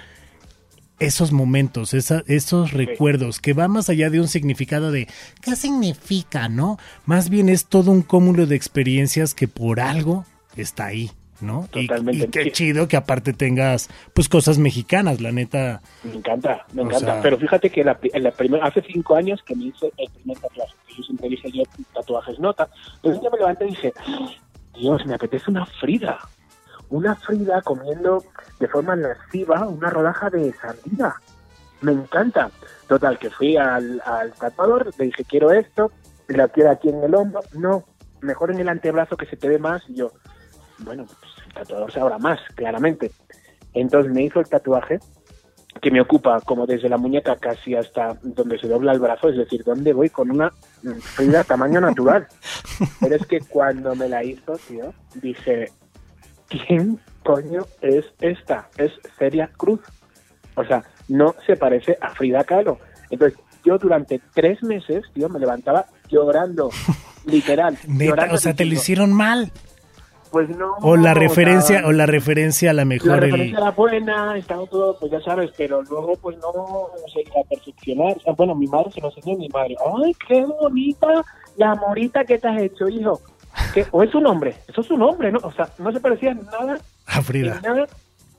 esos 1.01 1.33
momentos, 1.33 1.95
esa- 1.95 2.23
esos 2.29 2.71
recuerdos, 2.73 3.41
que 3.41 3.55
va 3.55 3.67
más 3.67 3.89
allá 3.89 4.09
de 4.11 4.21
un 4.21 4.29
significado 4.29 4.93
de 4.93 5.09
qué 5.41 5.57
significa, 5.57 6.49
¿no? 6.49 6.79
Más 7.07 7.29
bien 7.29 7.49
es 7.49 7.67
todo 7.67 7.91
un 7.91 8.03
cúmulo 8.03 8.47
de 8.47 8.55
experiencias 8.55 9.35
que 9.35 9.49
por 9.49 9.81
algo 9.81 10.25
está 10.57 10.87
ahí, 10.87 11.11
¿no? 11.43 11.67
Totalmente. 11.71 12.27
Y, 12.27 12.29
qué 12.29 12.53
chido 12.53 12.89
que 12.89 12.97
aparte 12.97 13.33
tengas, 13.33 13.89
pues, 14.15 14.29
cosas 14.29 14.59
mexicanas, 14.59 15.21
la 15.21 15.33
neta. 15.33 15.83
Me 16.05 16.15
encanta, 16.15 16.65
me 16.73 16.83
encanta. 16.83 17.07
sea- 17.15 17.23
Pero 17.23 17.39
fíjate 17.39 17.71
que 17.71 17.85
la, 17.85 17.99
en 18.03 18.23
la 18.23 18.31
primer- 18.31 18.63
hace 18.63 18.83
cinco 18.83 19.15
años 19.17 19.43
que 19.45 19.55
me 19.57 19.65
hice 19.67 19.93
el 19.97 20.09
primer 20.11 20.39
tatuaje, 20.39 20.73
que 20.89 20.95
yo 20.97 21.03
siempre 21.03 21.29
dije 21.29 21.51
yo 21.53 21.63
tatuajes 21.95 22.39
nota. 22.39 22.69
Un 23.03 23.21
día 23.21 23.31
me 23.31 23.39
levanté 23.39 23.65
y 23.67 23.71
dije, 23.71 23.93
Dios, 24.75 25.05
me 25.07 25.15
apetece 25.15 25.51
una 25.51 25.67
Frida. 25.67 26.19
Una 26.89 27.15
Frida 27.17 27.63
comiendo 27.63 28.23
de 28.61 28.69
forma 28.69 28.95
lasciva 28.97 29.67
una 29.67 29.91
rodaja 29.91 30.31
de 30.31 30.53
sardina. 30.55 31.15
Me 31.81 31.93
encanta. 31.93 32.51
Total, 32.87 33.19
que 33.19 33.31
fui 33.31 33.57
al, 33.57 34.01
al 34.05 34.33
tatuador, 34.35 34.93
le 34.99 35.07
dije, 35.07 35.25
quiero 35.25 35.51
esto, 35.53 35.91
la 36.29 36.49
quiero 36.49 36.71
aquí 36.71 36.91
en 36.91 37.03
el 37.03 37.15
hombro. 37.15 37.41
No, 37.55 37.85
mejor 38.21 38.51
en 38.51 38.61
el 38.61 38.69
antebrazo 38.69 39.17
que 39.17 39.27
se 39.27 39.37
te 39.37 39.49
ve 39.49 39.59
más. 39.59 39.83
Y 39.89 39.95
yo, 39.95 40.13
bueno, 40.85 41.07
pues 41.07 41.47
el 41.47 41.55
tatuador 41.55 41.93
sabrá 41.93 42.19
más, 42.19 42.41
claramente. 42.55 43.11
Entonces 43.75 44.13
me 44.13 44.25
hizo 44.25 44.41
el 44.41 44.49
tatuaje 44.49 44.99
que 45.81 45.91
me 45.91 46.01
ocupa 46.01 46.41
como 46.43 46.67
desde 46.67 46.89
la 46.89 46.99
muñeca 46.99 47.37
casi 47.37 47.75
hasta 47.75 48.19
donde 48.23 48.59
se 48.59 48.69
dobla 48.69 48.93
el 48.93 49.01
brazo, 49.01 49.31
es 49.31 49.37
decir, 49.37 49.65
donde 49.65 49.93
voy 49.93 50.11
con 50.11 50.31
una 50.31 50.53
Frida 51.01 51.45
tamaño 51.45 51.81
natural. 51.81 52.27
Pero 53.01 53.17
es 53.17 53.27
que 53.27 53.41
cuando 53.41 53.95
me 53.95 54.09
la 54.09 54.23
hizo, 54.23 54.59
tío, 54.69 54.93
dije, 55.15 55.71
¿quién 56.49 57.01
coño 57.25 57.67
es 57.81 58.05
esta? 58.21 58.69
Es 58.77 58.93
Celia 59.19 59.51
Cruz. 59.57 59.81
O 60.57 60.65
sea, 60.65 60.85
no 61.09 61.35
se 61.47 61.57
parece 61.57 61.97
a 62.01 62.11
Frida 62.11 62.45
Kahlo. 62.45 62.79
Entonces, 63.11 63.39
yo 63.65 63.79
durante 63.79 64.21
tres 64.35 64.63
meses, 64.63 65.05
tío, 65.15 65.29
me 65.29 65.39
levantaba 65.39 65.87
llorando, 66.09 66.71
literal. 67.27 67.79
Neta, 67.87 68.11
llorando, 68.11 68.35
o 68.35 68.39
sea, 68.39 68.55
te 68.55 68.65
lo 68.65 68.75
hicieron 68.75 69.13
mal. 69.13 69.53
Pues 70.33 70.49
no. 70.49 70.75
O 70.81 70.97
la 70.97 71.13
referencia, 71.13 71.83
o 71.87 71.93
la 71.93 72.07
referencia 72.07 72.71
a 72.71 72.73
la 72.73 72.83
la 72.83 72.87
mejor 72.87 73.21
referencia 73.21 73.59
el. 73.59 73.63
era 73.63 73.71
buena, 73.73 74.39
estaba 74.39 74.67
todo, 74.67 74.99
pues 74.99 75.13
ya 75.13 75.21
sabes, 75.21 75.51
pero 75.57 75.83
luego 75.83 76.15
pues 76.17 76.39
no 76.39 76.53
se 77.13 77.21
iba 77.21 77.41
a 77.45 77.49
perfeccionar. 77.49 78.17
O 78.17 78.21
sea, 78.21 78.33
bueno, 78.33 78.55
mi 78.55 78.67
madre 78.67 78.91
se 78.93 79.01
lo 79.03 79.09
enseñó 79.15 79.37
a 79.37 79.39
mi 79.39 79.49
madre. 79.51 79.77
¡Ay, 80.03 80.15
qué 80.27 80.43
bonita 80.45 81.23
la 81.57 81.75
morita 81.75 82.25
que 82.25 82.39
te 82.39 82.49
has 82.49 82.63
hecho, 82.63 82.89
hijo! 82.89 83.21
¿Qué? 83.75 83.85
¿O 83.91 84.03
es 84.03 84.15
un 84.15 84.27
hombre? 84.27 84.55
Eso 84.67 84.81
es 84.81 84.91
un 84.91 85.03
hombre, 85.03 85.31
¿no? 85.31 85.39
O 85.43 85.53
sea, 85.53 85.69
no 85.79 85.93
se 85.93 86.01
parecía 86.01 86.33
nada, 86.33 86.79
A 87.07 87.21
Frida. 87.21 87.61
nada. 87.63 87.87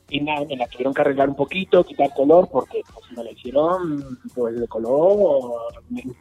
Y 0.09 0.19
nada, 0.19 0.45
me 0.47 0.57
la 0.57 0.67
tuvieron 0.67 0.93
que 0.93 1.01
arreglar 1.01 1.29
un 1.29 1.35
poquito, 1.35 1.83
quitar 1.83 2.09
color, 2.15 2.47
porque 2.51 2.81
pues 2.93 3.17
me 3.17 3.23
la 3.23 3.31
hicieron 3.31 4.19
pues 4.35 4.59
de 4.59 4.67
color 4.67 5.53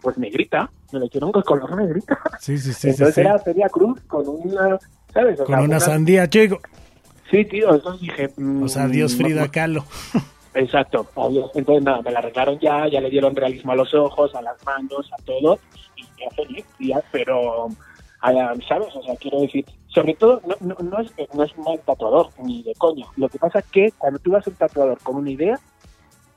pues 0.00 0.16
negrita. 0.18 0.70
Me 0.92 1.00
la 1.00 1.06
hicieron 1.06 1.32
con 1.32 1.42
color 1.42 1.76
negrita. 1.76 2.18
Sí, 2.40 2.56
sí, 2.58 2.72
sí. 2.72 2.74
sí, 2.74 2.88
Entonces 2.90 3.14
sí. 3.16 3.20
era 3.22 3.38
Feria 3.38 3.68
Cruz 3.68 4.00
con 4.06 4.26
una, 4.28 4.78
¿sabes? 5.12 5.40
O 5.40 5.44
Con 5.44 5.54
sea, 5.56 5.64
una 5.64 5.80
sandía, 5.80 6.28
chico. 6.28 6.60
Sí, 7.30 7.44
tío, 7.46 7.74
entonces 7.74 8.00
dije... 8.02 8.30
O 8.62 8.68
sea, 8.68 8.86
mm, 8.86 8.90
Dios 8.90 9.12
no- 9.18 9.24
Frida 9.24 9.48
Kahlo. 9.48 9.84
Exacto. 10.54 11.06
Entonces, 11.54 11.82
nada, 11.82 12.02
me 12.02 12.10
la 12.10 12.18
arreglaron 12.18 12.58
ya, 12.60 12.86
ya 12.88 13.00
le 13.00 13.08
dieron 13.08 13.34
realismo 13.34 13.72
a 13.72 13.76
los 13.76 13.94
ojos, 13.94 14.34
a 14.34 14.42
las 14.42 14.62
manos, 14.66 15.10
a 15.18 15.22
todo, 15.22 15.58
y 15.96 16.02
ya 16.02 16.28
feliz, 16.36 16.66
ya, 16.78 17.02
pero, 17.10 17.68
ah, 18.20 18.52
¿sabes? 18.68 18.94
O 18.94 19.02
sea, 19.02 19.16
quiero 19.16 19.40
decir, 19.40 19.64
sobre 19.88 20.12
todo, 20.14 20.42
no, 20.46 20.54
no, 20.60 20.76
no 20.82 20.98
es, 21.00 21.10
no 21.34 21.42
es 21.42 21.56
mal 21.56 21.80
tatuador, 21.86 22.28
ni 22.42 22.62
de 22.62 22.74
coño. 22.74 23.06
Lo 23.16 23.30
que 23.30 23.38
pasa 23.38 23.60
es 23.60 23.64
que 23.66 23.92
cuando 23.96 24.18
tú 24.18 24.32
vas 24.32 24.46
a 24.46 24.50
un 24.50 24.56
tatuador 24.56 24.98
con 25.02 25.16
una 25.16 25.30
idea, 25.30 25.58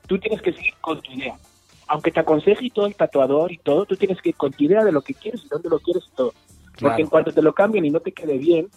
tú 0.06 0.18
tienes 0.18 0.40
que 0.40 0.52
seguir 0.54 0.72
con 0.80 1.00
tu 1.02 1.12
idea. 1.12 1.34
Aunque 1.88 2.10
te 2.10 2.20
aconseje 2.20 2.64
y 2.64 2.70
todo 2.70 2.86
el 2.86 2.96
tatuador 2.96 3.52
y 3.52 3.58
todo, 3.58 3.84
tú 3.84 3.96
tienes 3.96 4.20
que 4.22 4.30
ir 4.30 4.36
con 4.36 4.50
tu 4.50 4.64
idea 4.64 4.82
de 4.82 4.92
lo 4.92 5.02
que 5.02 5.12
quieres 5.12 5.44
y 5.44 5.48
dónde 5.48 5.68
lo 5.68 5.78
quieres 5.78 6.04
y 6.10 6.16
todo. 6.16 6.32
Porque 6.80 7.02
en 7.02 7.08
cuanto 7.08 7.32
te 7.32 7.42
lo 7.42 7.52
cambien 7.54 7.84
y 7.84 7.90
no 7.90 8.00
te 8.00 8.12
quede 8.12 8.36
bien, 8.38 8.68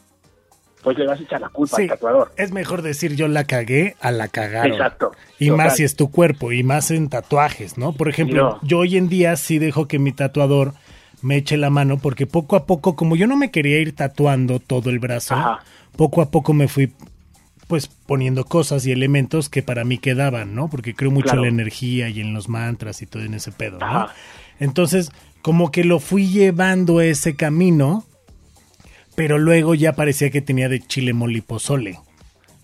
pues 0.83 0.97
le 0.97 1.05
vas 1.05 1.19
a 1.19 1.23
echar 1.23 1.41
la 1.41 1.49
culpa 1.49 1.75
Sí, 1.77 1.83
al 1.83 1.89
tatuador. 1.89 2.31
es 2.37 2.51
mejor 2.51 2.81
decir 2.81 3.15
yo 3.15 3.27
la 3.27 3.43
cagué 3.43 3.95
a 3.99 4.11
la 4.11 4.27
cagaron. 4.29 4.71
Exacto. 4.71 5.11
Y 5.37 5.47
Total. 5.49 5.65
más 5.65 5.75
si 5.75 5.83
es 5.83 5.95
tu 5.97 6.09
cuerpo, 6.09 6.51
y 6.53 6.63
más 6.63 6.89
en 6.91 7.09
tatuajes, 7.09 7.77
¿no? 7.77 7.91
Por 7.93 8.07
ejemplo, 8.07 8.51
No. 8.51 8.59
yo 8.61 8.79
hoy 8.79 8.95
en 8.95 9.09
día 9.09 9.35
sí 9.35 9.59
dejo 9.59 9.87
que 9.87 9.99
mi 9.99 10.11
tatuador 10.13 10.73
me 11.21 11.35
eche 11.35 11.57
la 11.57 11.69
mano, 11.69 11.97
porque 11.97 12.25
poco 12.27 12.55
a 12.55 12.65
poco, 12.65 12.95
como 12.95 13.17
yo 13.17 13.27
no 13.27 13.35
me 13.35 13.51
quería 13.51 13.79
ir 13.79 13.93
tatuando 13.93 14.59
todo 14.59 14.89
el 14.89 14.99
brazo, 14.99 15.33
Ajá. 15.35 15.59
poco 15.97 16.21
a 16.21 16.31
poco 16.31 16.53
me 16.53 16.69
fui 16.69 16.93
pues 17.67 17.87
poniendo 17.87 18.45
cosas 18.45 18.85
y 18.87 18.91
elementos 18.93 19.47
que 19.49 19.61
para 19.61 19.83
mí 19.83 19.97
quedaban, 19.99 20.55
¿no? 20.55 20.69
Porque 20.69 20.95
creo 20.95 21.11
mucho 21.11 21.25
Claro. 21.25 21.39
en 21.39 21.43
la 21.43 21.49
energía 21.61 22.09
y 22.09 22.19
en 22.21 22.33
los 22.33 22.47
mantras 22.49 23.01
y 23.03 23.05
todo 23.05 23.21
en 23.21 23.33
ese 23.35 23.51
pedo, 23.51 23.77
¿no? 23.79 23.85
Ajá. 23.85 24.13
Entonces, 24.59 25.11
como 25.41 25.71
que 25.71 25.83
lo 25.83 25.99
fui 25.99 26.27
llevando 26.27 27.01
ese 27.01 27.35
camino, 27.35 28.05
pero 29.15 29.37
luego 29.37 29.75
ya 29.75 29.93
parecía 29.93 30.29
que 30.29 30.41
tenía 30.41 30.69
de 30.69 30.79
chile 30.79 31.13
mole 31.13 31.41
pozole. 31.41 31.99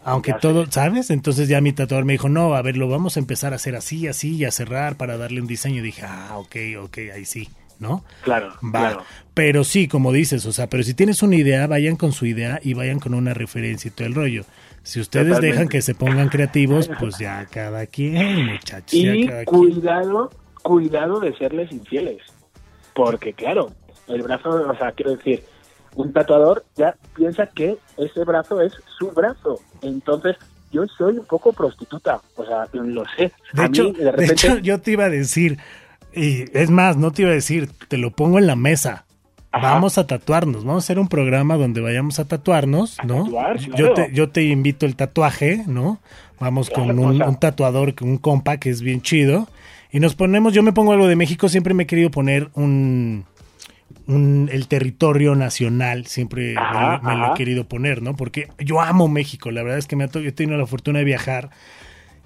Aunque 0.03 0.31
Ya 0.31 0.35
sé. 0.35 0.41
todo, 0.41 0.71
¿sabes? 0.71 1.09
Entonces 1.09 1.47
ya 1.47 1.61
mi 1.61 1.73
tatuador 1.73 2.05
me 2.05 2.13
dijo, 2.13 2.29
no, 2.29 2.53
a 2.55 2.61
ver, 2.61 2.77
lo 2.77 2.87
vamos 2.87 3.17
a 3.17 3.19
empezar 3.19 3.53
a 3.53 3.55
hacer 3.55 3.75
así, 3.75 4.07
así 4.07 4.35
y 4.35 4.45
a 4.45 4.51
cerrar 4.51 4.97
para 4.97 5.17
darle 5.17 5.41
un 5.41 5.47
diseño. 5.47 5.77
Y 5.79 5.81
dije, 5.81 6.03
ah, 6.05 6.33
ok, 6.37 6.55
ok, 6.83 6.97
ahí 7.15 7.25
sí, 7.25 7.49
¿no? 7.79 8.05
Claro, 8.21 8.49
Va. 8.63 8.69
claro. 8.71 9.03
Pero 9.33 9.63
sí, 9.63 9.87
como 9.87 10.11
dices, 10.11 10.45
o 10.45 10.53
sea, 10.53 10.69
pero 10.69 10.83
si 10.83 10.93
tienes 10.93 11.23
una 11.23 11.35
idea, 11.37 11.65
vayan 11.65 11.95
con 11.95 12.11
su 12.11 12.27
idea 12.27 12.59
y 12.63 12.73
vayan 12.75 12.99
con 12.99 13.15
una 13.15 13.33
referencia 13.33 13.89
y 13.89 13.91
todo 13.91 14.07
el 14.07 14.13
rollo. 14.13 14.45
Si 14.83 14.99
ustedes 14.99 15.27
Totalmente. 15.29 15.47
dejan 15.53 15.67
que 15.69 15.81
se 15.81 15.95
pongan 15.95 16.29
creativos, 16.29 16.87
pues 16.99 17.17
ya 17.17 17.47
cada 17.47 17.87
quien, 17.87 18.45
muchachos. 18.45 18.91
ya 18.91 19.15
Y 19.15 19.25
quien. 19.25 19.45
cuidado, 19.45 20.29
cuidado 20.61 21.19
de 21.19 21.35
serles 21.35 21.71
infieles. 21.71 22.21
Porque, 22.95 23.33
claro, 23.33 23.71
el 24.07 24.23
brazo, 24.23 24.49
o 24.49 24.75
sea, 24.77 24.93
quiero 24.93 25.15
decir, 25.15 25.43
un 25.95 26.13
tatuador 26.13 26.65
ya 26.75 26.95
piensa 27.15 27.45
que 27.47 27.77
ese 27.97 28.23
brazo 28.23 28.61
es 28.61 28.73
su 28.97 29.11
brazo. 29.11 29.59
Entonces, 29.81 30.37
yo 30.71 30.85
soy 30.97 31.17
un 31.17 31.25
poco 31.25 31.53
prostituta. 31.53 32.21
O 32.35 32.45
sea, 32.45 32.67
lo 32.71 33.03
sé. 33.17 33.31
De 33.53 33.63
A 33.63 33.65
hecho, 33.65 33.83
mí, 33.83 33.91
de 33.91 34.05
de 34.05 34.11
repente, 34.11 34.33
hecho, 34.33 34.57
yo 34.59 34.79
te 34.79 34.91
iba 34.91 35.05
a 35.05 35.09
decir, 35.09 35.59
y 36.13 36.45
es 36.57 36.69
más, 36.69 36.95
no 36.97 37.11
te 37.11 37.23
iba 37.23 37.31
a 37.31 37.35
decir, 37.35 37.69
te 37.87 37.97
lo 37.97 38.11
pongo 38.11 38.39
en 38.39 38.47
la 38.47 38.55
mesa. 38.55 39.05
Ajá. 39.51 39.73
Vamos 39.73 39.97
a 39.97 40.07
tatuarnos, 40.07 40.65
vamos 40.65 40.83
a 40.83 40.85
hacer 40.85 40.99
un 40.99 41.07
programa 41.07 41.55
donde 41.55 41.79
vayamos 41.79 42.19
a 42.19 42.25
tatuarnos, 42.25 42.99
A 42.99 43.05
¿no? 43.05 43.29
Yo 43.77 43.93
te, 43.93 44.09
yo 44.13 44.29
te 44.29 44.43
invito 44.43 44.85
el 44.85 44.97
tatuaje, 44.97 45.63
¿no? 45.67 45.99
Vamos 46.41 46.69
con 46.69 46.99
un, 46.99 47.21
un 47.21 47.39
tatuador, 47.39 47.93
un 48.01 48.17
compa 48.17 48.57
que 48.57 48.69
es 48.69 48.81
bien 48.81 49.01
chido. 49.01 49.47
Y 49.95 50.01
nos 50.01 50.13
ponemos, 50.13 50.51
yo 50.51 50.61
me 50.61 50.73
pongo 50.73 50.91
algo 50.91 51.07
de 51.07 51.15
México, 51.15 51.47
siempre 51.47 51.73
me 51.73 51.83
he 51.83 51.87
querido 51.87 52.11
poner 52.11 52.49
un, 52.53 53.23
un 54.07 54.49
el 54.51 54.67
territorio 54.67 55.35
nacional, 55.35 56.05
siempre 56.05 56.53
Ajá, 56.57 56.99
me, 57.01 57.13
me 57.13 57.15
lo 57.15 57.31
he 57.31 57.37
querido 57.37 57.63
poner, 57.63 58.01
¿no? 58.01 58.13
Porque 58.13 58.49
yo 58.59 58.81
amo 58.81 59.07
México, 59.07 59.51
la 59.51 59.63
verdad 59.63 59.77
es 59.77 59.87
que 59.87 59.95
me 59.95 60.03
ha 60.03 60.07
yo 60.07 60.19
he 60.19 60.33
tenido 60.33 60.57
la 60.57 60.65
fortuna 60.65 60.99
de 60.99 61.05
viajar 61.05 61.49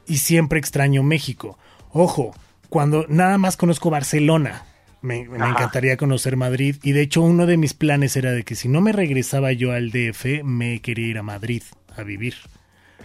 y 0.08 0.18
siempre 0.18 0.58
extraño 0.58 1.04
México. 1.04 1.60
Ojo, 1.92 2.34
cuando 2.70 3.06
nada 3.08 3.38
más 3.38 3.56
conozco 3.56 3.92
Barcelona, 3.92 4.64
me, 5.04 5.30
me 5.30 5.48
encantaría 5.48 5.96
conocer 5.96 6.38
Madrid 6.38 6.78
y 6.82 6.94
de 6.94 7.02
hecho 7.02 7.22
uno 7.22 7.46
de 7.46 7.58
mis 7.58 7.76
planes 7.76 8.16
era 8.18 8.32
de 8.32 8.42
que 8.42 8.56
si 8.56 8.68
no 8.68 8.82
me 8.82 8.94
regresaba 8.94 9.52
yo 9.52 9.74
al 9.74 9.92
DF, 9.92 10.44
me 10.44 10.80
quería 10.82 11.06
ir 11.06 11.20
a 11.20 11.24
Madrid 11.24 11.62
a 11.96 12.02
vivir. 12.02 12.34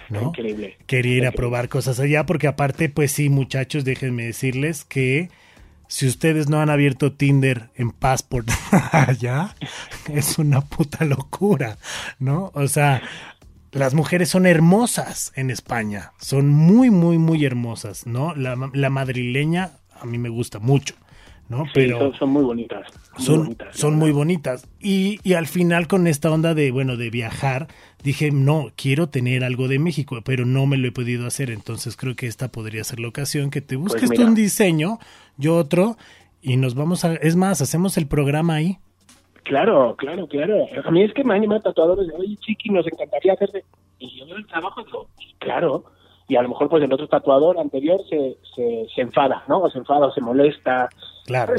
¿No? 0.08 0.28
Increíble. 0.28 0.76
Quería 0.86 1.16
ir 1.16 1.26
a 1.26 1.32
probar 1.32 1.68
cosas 1.68 2.00
allá 2.00 2.26
porque 2.26 2.46
aparte, 2.46 2.88
pues 2.88 3.12
sí, 3.12 3.28
muchachos, 3.28 3.84
déjenme 3.84 4.24
decirles 4.24 4.84
que 4.84 5.30
si 5.88 6.06
ustedes 6.06 6.48
no 6.48 6.60
han 6.60 6.70
abierto 6.70 7.12
Tinder 7.12 7.70
en 7.74 7.90
Passport 7.90 8.48
allá, 8.92 9.54
es 10.12 10.38
una 10.38 10.60
puta 10.62 11.04
locura, 11.04 11.78
¿no? 12.18 12.50
O 12.54 12.68
sea, 12.68 13.02
las 13.72 13.94
mujeres 13.94 14.28
son 14.28 14.46
hermosas 14.46 15.32
en 15.36 15.50
España, 15.50 16.12
son 16.20 16.48
muy, 16.48 16.90
muy, 16.90 17.18
muy 17.18 17.44
hermosas, 17.44 18.06
¿no? 18.06 18.34
La, 18.34 18.70
la 18.72 18.90
madrileña 18.90 19.72
a 20.00 20.06
mí 20.06 20.18
me 20.18 20.28
gusta 20.28 20.58
mucho, 20.58 20.94
¿no? 21.48 21.64
Sí, 21.66 21.70
Pero 21.74 21.98
son, 21.98 22.14
son 22.14 22.30
muy 22.30 22.42
bonitas. 22.42 22.86
muy 23.16 23.24
son, 23.26 23.38
bonitas, 23.44 23.82
muy 23.84 24.10
bonitas. 24.12 24.68
Y, 24.80 25.18
y 25.22 25.34
al 25.34 25.46
final 25.46 25.86
con 25.88 26.06
esta 26.06 26.30
onda 26.30 26.54
de, 26.54 26.70
bueno, 26.70 26.96
de 26.96 27.10
viajar, 27.10 27.68
dije, 28.02 28.30
no, 28.30 28.70
quiero 28.76 29.08
tener 29.08 29.44
algo 29.44 29.68
de 29.68 29.78
México, 29.78 30.18
pero 30.24 30.44
no 30.46 30.66
me 30.66 30.76
lo 30.76 30.88
he 30.88 30.92
podido 30.92 31.26
hacer. 31.26 31.50
Entonces 31.50 31.96
creo 31.96 32.16
que 32.16 32.26
esta 32.26 32.48
podría 32.48 32.82
ser 32.84 33.00
la 33.00 33.08
ocasión 33.08 33.50
que 33.50 33.60
te 33.60 33.76
busques 33.76 34.08
Pues 34.08 34.18
mira. 34.18 34.26
un 34.26 34.34
diseño, 34.34 34.98
yo 35.36 35.56
otro, 35.56 35.96
y 36.42 36.56
nos 36.56 36.74
vamos 36.74 37.04
a... 37.04 37.14
Es 37.14 37.36
más, 37.36 37.60
hacemos 37.62 37.96
el 37.98 38.06
programa 38.06 38.54
ahí. 38.54 38.78
Claro, 39.44 39.94
claro, 39.96 40.26
claro. 40.26 40.64
A 40.84 40.90
mí 40.90 41.02
es 41.02 41.12
que 41.12 41.22
me 41.22 41.34
han 41.34 41.42
llamado 41.42 41.60
tatuadores 41.60 42.06
de, 42.08 42.14
oye, 42.14 42.36
chiqui, 42.38 42.70
nos 42.70 42.86
encantaría 42.86 43.34
hacerte. 43.34 43.64
Y 43.98 44.18
yo 44.26 44.36
el 44.36 44.46
trabajo 44.46 44.80
y 44.80 44.84
digo, 44.86 45.08
claro. 45.38 45.84
Y 46.28 46.36
a 46.36 46.42
lo 46.42 46.48
mejor, 46.48 46.70
pues 46.70 46.82
el 46.82 46.90
otro 46.92 47.06
tatuador 47.08 47.58
anterior 47.58 48.00
se, 48.08 48.38
se, 48.56 48.86
se 48.94 49.00
enfada, 49.02 49.44
¿no? 49.46 49.60
O 49.60 49.70
se 49.70 49.76
enfada 49.76 50.06
o 50.06 50.12
se 50.12 50.22
molesta. 50.22 50.88
Claro. 51.26 51.54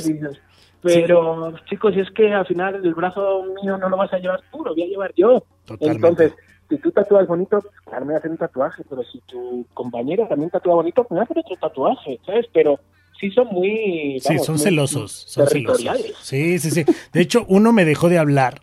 Pero, 0.81 1.53
chicos, 1.67 1.93
si 1.95 2.01
es 2.01 2.11
que 2.11 2.31
al 2.31 2.45
final 2.45 2.75
el 2.85 2.93
brazo 2.93 3.43
mío 3.63 3.77
no 3.77 3.89
lo 3.89 3.97
vas 3.97 4.13
a 4.13 4.19
llevar 4.19 4.41
tú, 4.51 4.63
lo 4.63 4.73
voy 4.75 4.83
a 4.83 4.87
llevar 4.87 5.11
yo. 5.17 5.43
Totalmente. 5.65 6.07
Entonces, 6.07 6.33
si 6.69 6.77
tú 6.77 6.91
tatúas 6.91 7.27
bonito, 7.27 7.59
claro, 7.85 8.01
me 8.05 8.11
voy 8.11 8.15
a 8.15 8.17
hacer 8.19 8.31
un 8.31 8.37
tatuaje, 8.37 8.83
pero 8.87 9.03
si 9.03 9.19
tu 9.21 9.65
compañera 9.73 10.27
también 10.27 10.51
tatúa 10.51 10.75
bonito, 10.75 11.01
me 11.09 11.15
voy 11.15 11.19
a 11.19 11.23
hacer 11.23 11.39
otro 11.39 11.55
tatuaje, 11.55 12.19
¿sabes? 12.25 12.45
Pero 12.53 12.79
sí 13.19 13.31
son 13.31 13.47
muy... 13.47 14.19
Sí, 14.21 14.29
vamos, 14.29 14.45
son 14.45 14.55
muy 14.55 14.63
celosos, 14.63 15.11
son 15.11 15.47
celosos. 15.47 15.87
Sí, 16.21 16.59
sí, 16.59 16.69
sí. 16.69 16.85
De 17.11 17.21
hecho, 17.21 17.45
uno 17.47 17.73
me 17.73 17.83
dejó 17.85 18.07
de 18.09 18.19
hablar. 18.19 18.61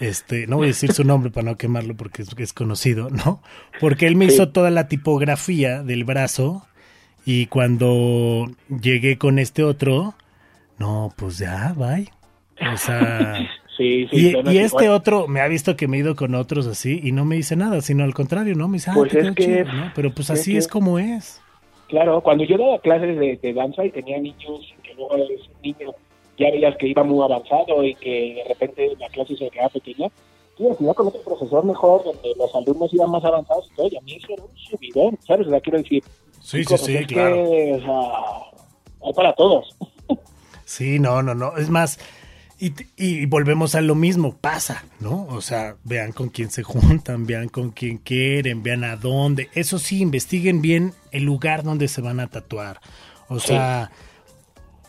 Este, 0.00 0.46
no 0.46 0.56
voy 0.56 0.66
a 0.66 0.68
decir 0.68 0.92
su 0.92 1.04
nombre 1.04 1.30
para 1.30 1.50
no 1.50 1.56
quemarlo 1.56 1.96
porque 1.96 2.22
es, 2.22 2.28
es 2.38 2.52
conocido, 2.52 3.08
¿no? 3.10 3.42
Porque 3.80 4.06
él 4.06 4.16
me 4.16 4.26
Sí. 4.28 4.34
hizo 4.34 4.50
toda 4.50 4.70
la 4.70 4.88
tipografía 4.88 5.82
del 5.82 6.04
brazo 6.04 6.66
y 7.26 7.46
cuando 7.46 8.46
llegué 8.68 9.18
con 9.18 9.38
este 9.38 9.62
otro, 9.64 10.14
no, 10.78 11.12
pues 11.16 11.36
ya, 11.38 11.74
bye. 11.76 12.08
O 12.72 12.76
sea, 12.78 13.34
Sí, 13.76 14.06
sí. 14.10 14.32
y, 14.42 14.50
y 14.52 14.56
es 14.56 14.72
este 14.72 14.88
otro 14.88 15.28
me 15.28 15.42
ha 15.42 15.48
visto 15.48 15.76
que 15.76 15.86
me 15.86 15.98
he 15.98 16.00
ido 16.00 16.16
con 16.16 16.34
otros 16.34 16.66
así 16.66 16.98
y 17.02 17.12
no 17.12 17.26
me 17.26 17.36
dice 17.36 17.56
nada, 17.56 17.82
sino 17.82 18.04
al 18.04 18.14
contrario, 18.14 18.54
¿no? 18.54 18.68
Me 18.68 18.78
dice, 18.78 18.90
ah, 18.90 18.94
Pues 18.94 19.12
te 19.12 19.20
es 19.20 19.34
que- 19.34 19.44
chido, 19.44 19.64
¿no? 19.70 19.92
Pero 19.94 20.14
pues 20.14 20.30
es 20.30 20.40
así 20.40 20.52
que- 20.52 20.58
es 20.58 20.66
como 20.68 20.98
es. 20.98 21.42
Claro, 21.88 22.22
cuando 22.22 22.44
yo 22.44 22.56
daba 22.56 22.78
clases 22.80 23.18
de, 23.18 23.36
de 23.36 23.52
danza 23.52 23.84
y 23.84 23.90
tenía 23.90 24.18
niños 24.18 24.72
que 24.82 24.94
luego 24.94 25.14
ese 25.16 25.50
niño 25.62 25.92
ya 26.38 26.50
veías 26.50 26.74
que 26.78 26.88
iba 26.88 27.04
muy 27.04 27.22
avanzado 27.22 27.84
y 27.84 27.94
que 27.96 28.34
de 28.36 28.44
repente 28.48 28.92
la 28.98 29.08
clase 29.10 29.36
se 29.36 29.50
quedaba 29.50 29.68
pequeña, 29.68 30.08
tío, 30.56 30.76
iba 30.80 30.94
con 30.94 31.08
otro 31.08 31.20
profesor 31.22 31.64
mejor, 31.64 32.04
donde 32.04 32.32
los 32.36 32.54
alumnos 32.54 32.92
iban 32.94 33.10
más 33.10 33.24
avanzados 33.24 33.68
y 33.72 33.76
todo, 33.76 33.88
y 33.90 33.96
a 33.96 34.00
mí 34.00 34.14
eso 34.16 34.26
era 34.32 34.42
un 34.44 34.56
subidón, 34.56 35.18
¿sabes? 35.26 35.46
O 35.46 35.50
sea, 35.50 35.60
quiero 35.60 35.78
decir, 35.78 36.02
Sí, 36.40 36.62
sí, 36.64 36.78
sí, 36.78 37.04
claro. 37.06 37.34
que, 37.44 37.74
o 37.74 37.80
sea, 37.80 39.06
hay 39.08 39.12
para 39.14 39.32
todos. 39.34 39.76
Sí, 40.64 40.98
no, 40.98 41.22
no, 41.22 41.34
no. 41.34 41.56
Es 41.56 41.70
más, 41.70 41.98
y, 42.58 42.72
y 42.96 43.26
volvemos 43.26 43.74
a 43.74 43.80
lo 43.80 43.94
mismo, 43.94 44.36
pasa, 44.36 44.84
¿no? 45.00 45.26
O 45.30 45.40
sea, 45.40 45.76
vean 45.84 46.12
con 46.12 46.28
quién 46.28 46.50
se 46.50 46.62
juntan, 46.62 47.26
vean 47.26 47.48
con 47.48 47.70
quién 47.70 47.98
quieren, 47.98 48.62
vean 48.62 48.84
a 48.84 48.96
dónde. 48.96 49.48
Eso 49.54 49.78
sí, 49.78 50.00
investiguen 50.00 50.62
bien 50.62 50.92
el 51.12 51.24
lugar 51.24 51.62
donde 51.64 51.88
se 51.88 52.00
van 52.00 52.20
a 52.20 52.28
tatuar. 52.28 52.80
O 53.28 53.38
Sí. 53.40 53.48
sea, 53.48 53.90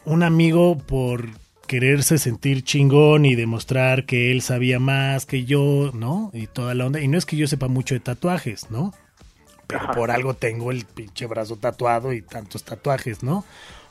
un 0.05 0.23
amigo 0.23 0.77
por 0.77 1.25
quererse 1.67 2.17
sentir 2.17 2.63
chingón 2.63 3.25
y 3.25 3.35
demostrar 3.35 4.05
que 4.05 4.31
él 4.31 4.41
sabía 4.41 4.79
más 4.79 5.25
que 5.25 5.45
yo, 5.45 5.91
¿no? 5.93 6.31
Y 6.33 6.47
toda 6.47 6.73
la 6.73 6.85
onda. 6.85 6.99
Y 7.01 7.07
no 7.07 7.17
es 7.17 7.25
que 7.25 7.35
yo 7.35 7.47
sepa 7.47 7.67
mucho 7.67 7.93
de 7.93 7.99
tatuajes, 7.99 8.71
¿no? 8.71 8.93
Pero 9.67 9.81
Ajá. 9.81 9.91
por 9.91 10.11
algo 10.11 10.33
tengo 10.33 10.71
el 10.71 10.85
pinche 10.85 11.25
brazo 11.25 11.57
tatuado 11.57 12.13
y 12.13 12.21
tantos 12.21 12.63
tatuajes, 12.63 13.21
¿no? 13.21 13.45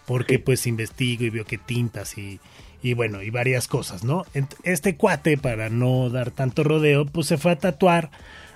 Porque 0.06 0.38
pues 0.38 0.66
investigo 0.66 1.24
y 1.24 1.30
veo 1.30 1.44
que 1.44 1.58
tintas 1.58 2.16
y, 2.16 2.40
y 2.82 2.94
bueno, 2.94 3.22
y 3.22 3.30
varias 3.30 3.68
cosas, 3.68 4.04
¿no? 4.04 4.24
Este 4.62 4.96
cuate, 4.96 5.36
para 5.36 5.68
no 5.68 6.08
dar 6.10 6.30
tanto 6.30 6.64
rodeo, 6.64 7.06
pues 7.06 7.26
se 7.26 7.36
fue 7.38 7.52
a 7.52 7.58
tatuar 7.58 8.10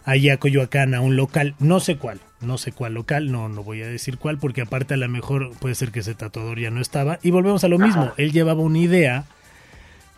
allá 0.05 0.35
a 0.35 0.37
Coyoacán 0.39 0.95
a 0.95 1.01
un 1.01 1.17
local, 1.17 1.55
no 1.59 1.81
sé 1.81 1.97
cuál, 1.97 2.21
no 2.41 2.59
sé 2.59 2.73
cuál 2.73 2.95
local, 2.95 3.31
no, 3.31 3.49
no 3.49 3.63
voy 3.63 3.83
a 3.83 3.87
decir 3.87 4.19
cuál, 4.19 4.39
porque 4.39 4.63
aparte 4.63 4.95
a 4.95 4.97
lo 4.97 5.09
mejor 5.09 5.53
puede 5.59 5.75
ser 5.75 5.91
que 5.93 6.01
ese 6.01 6.15
tatuador 6.15 6.59
ya 6.59 6.71
no 6.71 6.81
estaba. 6.81 7.19
Y 7.23 7.31
volvemos 7.31 7.65
a 7.65 7.69
lo 7.69 7.79
mismo, 7.79 8.13
él 8.17 8.33
llevaba 8.33 8.63
una 8.63 8.79
idea 8.79 9.25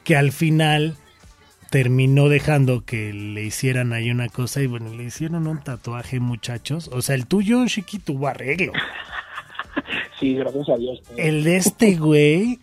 que 0.04 0.16
al 0.16 0.32
final 0.32 0.96
terminó 1.70 2.28
dejando 2.28 2.84
que 2.84 3.12
le 3.14 3.44
hicieran 3.44 3.94
ahí 3.94 4.10
una 4.10 4.28
cosa 4.28 4.60
y 4.60 4.66
bueno, 4.66 4.92
le 4.92 5.04
hicieron 5.04 5.46
un 5.46 5.58
tatuaje, 5.60 6.20
muchachos. 6.20 6.90
O 6.92 7.00
sea, 7.00 7.14
el 7.14 7.26
tuyo, 7.26 7.66
Chiqui, 7.66 7.98
tuvo 7.98 8.28
arreglo. 8.28 8.72
Sí, 10.20 10.34
gracias 10.34 10.68
a 10.68 10.76
Dios. 10.76 11.02
tío. 11.02 11.16
El 11.16 11.42
de 11.42 11.56
este 11.56 11.96
güey, 11.96 12.60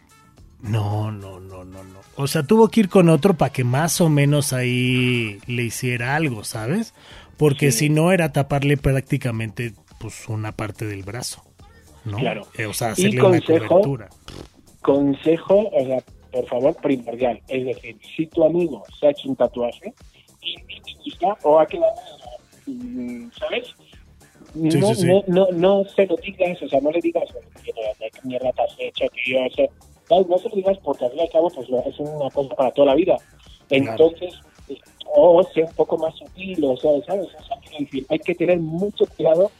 no, 0.62 1.12
no, 1.12 1.40
no, 1.40 1.66
no, 1.66 1.84
no. 1.84 2.00
O 2.16 2.28
sea, 2.28 2.44
tuvo 2.44 2.70
que 2.70 2.82
ir 2.82 2.90
con 2.90 3.10
otro 3.10 3.34
para 3.34 3.52
que 3.52 3.64
más 3.64 4.00
o 4.00 4.10
menos 4.10 4.54
ahí 4.54 5.40
le 5.48 5.64
hiciera 5.64 6.16
algo, 6.16 6.44
¿sabes? 6.44 6.94
Porque 7.40 7.72
si 7.72 7.90
no 7.90 8.12
era 8.12 8.34
taparle 8.34 8.76
prácticamente 8.78 9.72
pues 10.00 10.28
una 10.28 10.52
parte 10.52 10.86
del 10.86 11.04
brazo, 11.04 11.42
¿no? 12.04 12.18
Claro. 12.18 12.46
Eh, 12.58 12.66
o 12.66 12.74
sea, 12.74 12.90
Y 12.90 12.92
hacerle 12.92 13.22
una 13.22 13.30
consejo, 13.30 13.68
cobertura. 13.68 14.10
Consejo, 14.82 15.70
o 15.72 15.86
sea, 15.86 16.04
por 16.32 16.46
favor, 16.48 16.76
primordial. 16.76 17.42
Es 17.48 17.66
decir, 17.66 17.98
si 18.16 18.28
tu 18.28 18.44
amigo 18.44 18.84
se 19.00 19.08
ha 19.08 19.12
hecho 19.12 19.30
un 19.30 19.36
tatuaje 19.38 19.94
y 20.42 20.56
te 20.58 20.94
gusta 21.04 21.38
o 21.44 21.60
ha 21.60 21.66
quedado, 21.66 21.94
mm, 22.68 23.30
¿sabes? 23.40 23.74
No, 24.54 24.72
Sí, 24.72 24.82
sí, 24.82 24.96
sí. 24.96 25.08
No, 25.08 25.24
no, 25.28 25.48
no 25.52 25.84
se 25.86 26.06
lo 26.08 26.18
digas, 26.18 26.62
o 26.62 26.68
sea, 26.68 26.82
no 26.82 26.92
le 26.92 27.00
digas, 27.00 27.24
"Oye, 27.34 27.74
¿de 28.00 28.10
qué 28.12 28.20
mierda 28.24 28.52
te 28.52 28.62
has 28.64 28.76
hecho, 28.80 29.06
tío? 29.14 29.46
O 29.46 29.50
sea, 29.52 29.68
no 30.10 30.38
se 30.38 30.50
lo 30.50 30.56
digas 30.56 30.78
porque 30.84 31.06
al 31.06 31.12
fin 31.12 31.20
y 31.20 31.24
al 31.24 31.30
cabo 31.30 31.50
pues, 31.50 31.70
es 31.70 32.00
una 32.00 32.30
cosa 32.32 32.56
para 32.56 32.72
toda 32.72 32.88
la 32.88 32.96
vida. 32.96 33.18
Entonces, 33.70 34.34
o 35.16 35.44
sea 35.54 35.66
un 35.66 35.74
poco 35.74 35.98
más 35.98 36.16
sutil, 36.18 36.64
o 36.64 36.78
sea, 36.78 36.92
¿sabes? 37.06 37.28
Hay 38.10 38.20
que 38.20 38.36
tener 38.36 38.60
mucho 38.60 39.06
cuidado. 39.06 39.52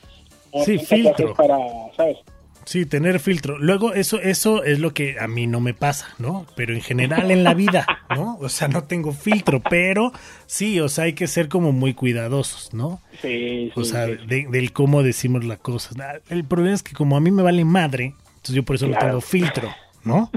Sí, 0.66 0.80
filtro. 0.80 1.34
Para, 1.36 1.58
¿sabes? 1.96 2.18
Sí, 2.66 2.86
tener 2.86 3.20
filtro. 3.20 3.58
Luego, 3.58 3.94
eso, 3.94 4.20
eso 4.20 4.64
es 4.64 4.80
lo 4.80 4.94
que 4.94 5.16
a 5.20 5.28
mí 5.28 5.48
no 5.48 5.60
me 5.60 5.74
pasa, 5.74 6.08
¿no? 6.20 6.46
Pero 6.56 6.74
en 6.76 6.82
general 6.82 7.32
en 7.32 7.44
la 7.44 7.56
vida, 7.56 7.86
¿no? 8.16 8.38
O 8.42 8.50
sea, 8.50 8.68
no 8.68 8.84
tengo 8.84 9.12
filtro, 9.12 9.60
pero 9.68 10.12
sí, 10.46 10.80
o 10.80 10.88
sea, 10.88 11.06
hay 11.06 11.14
que 11.14 11.26
ser 11.28 11.50
como 11.50 11.72
muy 11.72 11.96
cuidadosos, 11.96 12.72
¿no? 12.74 13.02
Sí, 13.22 13.72
sí, 13.74 13.80
O 13.80 13.84
sea, 13.84 14.06
sí. 14.06 14.18
de- 14.28 14.48
del 14.52 14.72
cómo 14.72 15.02
decimos 15.02 15.46
las 15.46 15.58
cosas. 15.60 15.96
El 16.30 16.44
problema 16.44 16.76
es 16.76 16.84
que 16.84 16.94
como 16.94 17.18
a 17.18 17.22
mí 17.22 17.32
me 17.32 17.42
vale 17.42 17.66
madre, 17.66 18.14
entonces 18.28 18.56
yo 18.56 18.64
por 18.64 18.76
eso 18.76 18.86
no 18.86 18.92
Claro. 18.94 19.08
tengo 19.08 19.22
filtro, 19.22 19.70
¿no? 20.04 20.30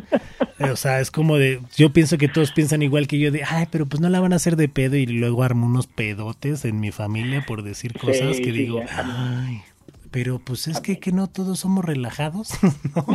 Eh, 0.58 0.70
O 0.70 0.76
sea, 0.76 1.00
es 1.00 1.10
como 1.10 1.36
de, 1.36 1.60
yo 1.76 1.92
pienso 1.92 2.18
que 2.18 2.28
todos 2.28 2.52
piensan 2.52 2.82
igual 2.82 3.06
que 3.06 3.18
yo 3.18 3.30
de, 3.30 3.42
ay, 3.44 3.66
pero 3.70 3.86
pues 3.86 4.00
no 4.00 4.08
la 4.08 4.20
van 4.20 4.32
a 4.32 4.36
hacer 4.36 4.56
de 4.56 4.68
pedo 4.68 4.96
y 4.96 5.06
luego 5.06 5.42
armo 5.42 5.66
unos 5.66 5.86
pedotes 5.86 6.64
en 6.64 6.80
mi 6.80 6.90
familia 6.92 7.44
por 7.46 7.62
decir 7.62 7.92
cosas 7.98 8.36
Sí, 8.36 8.42
que 8.42 8.52
sí, 8.52 8.58
digo, 8.58 8.80
ay, 8.90 9.62
pero 10.10 10.38
pues 10.38 10.68
es 10.68 10.80
que, 10.80 10.98
que 10.98 11.12
no 11.12 11.26
todos 11.28 11.60
somos 11.60 11.84
relajados, 11.84 12.50
¿no? 12.94 13.06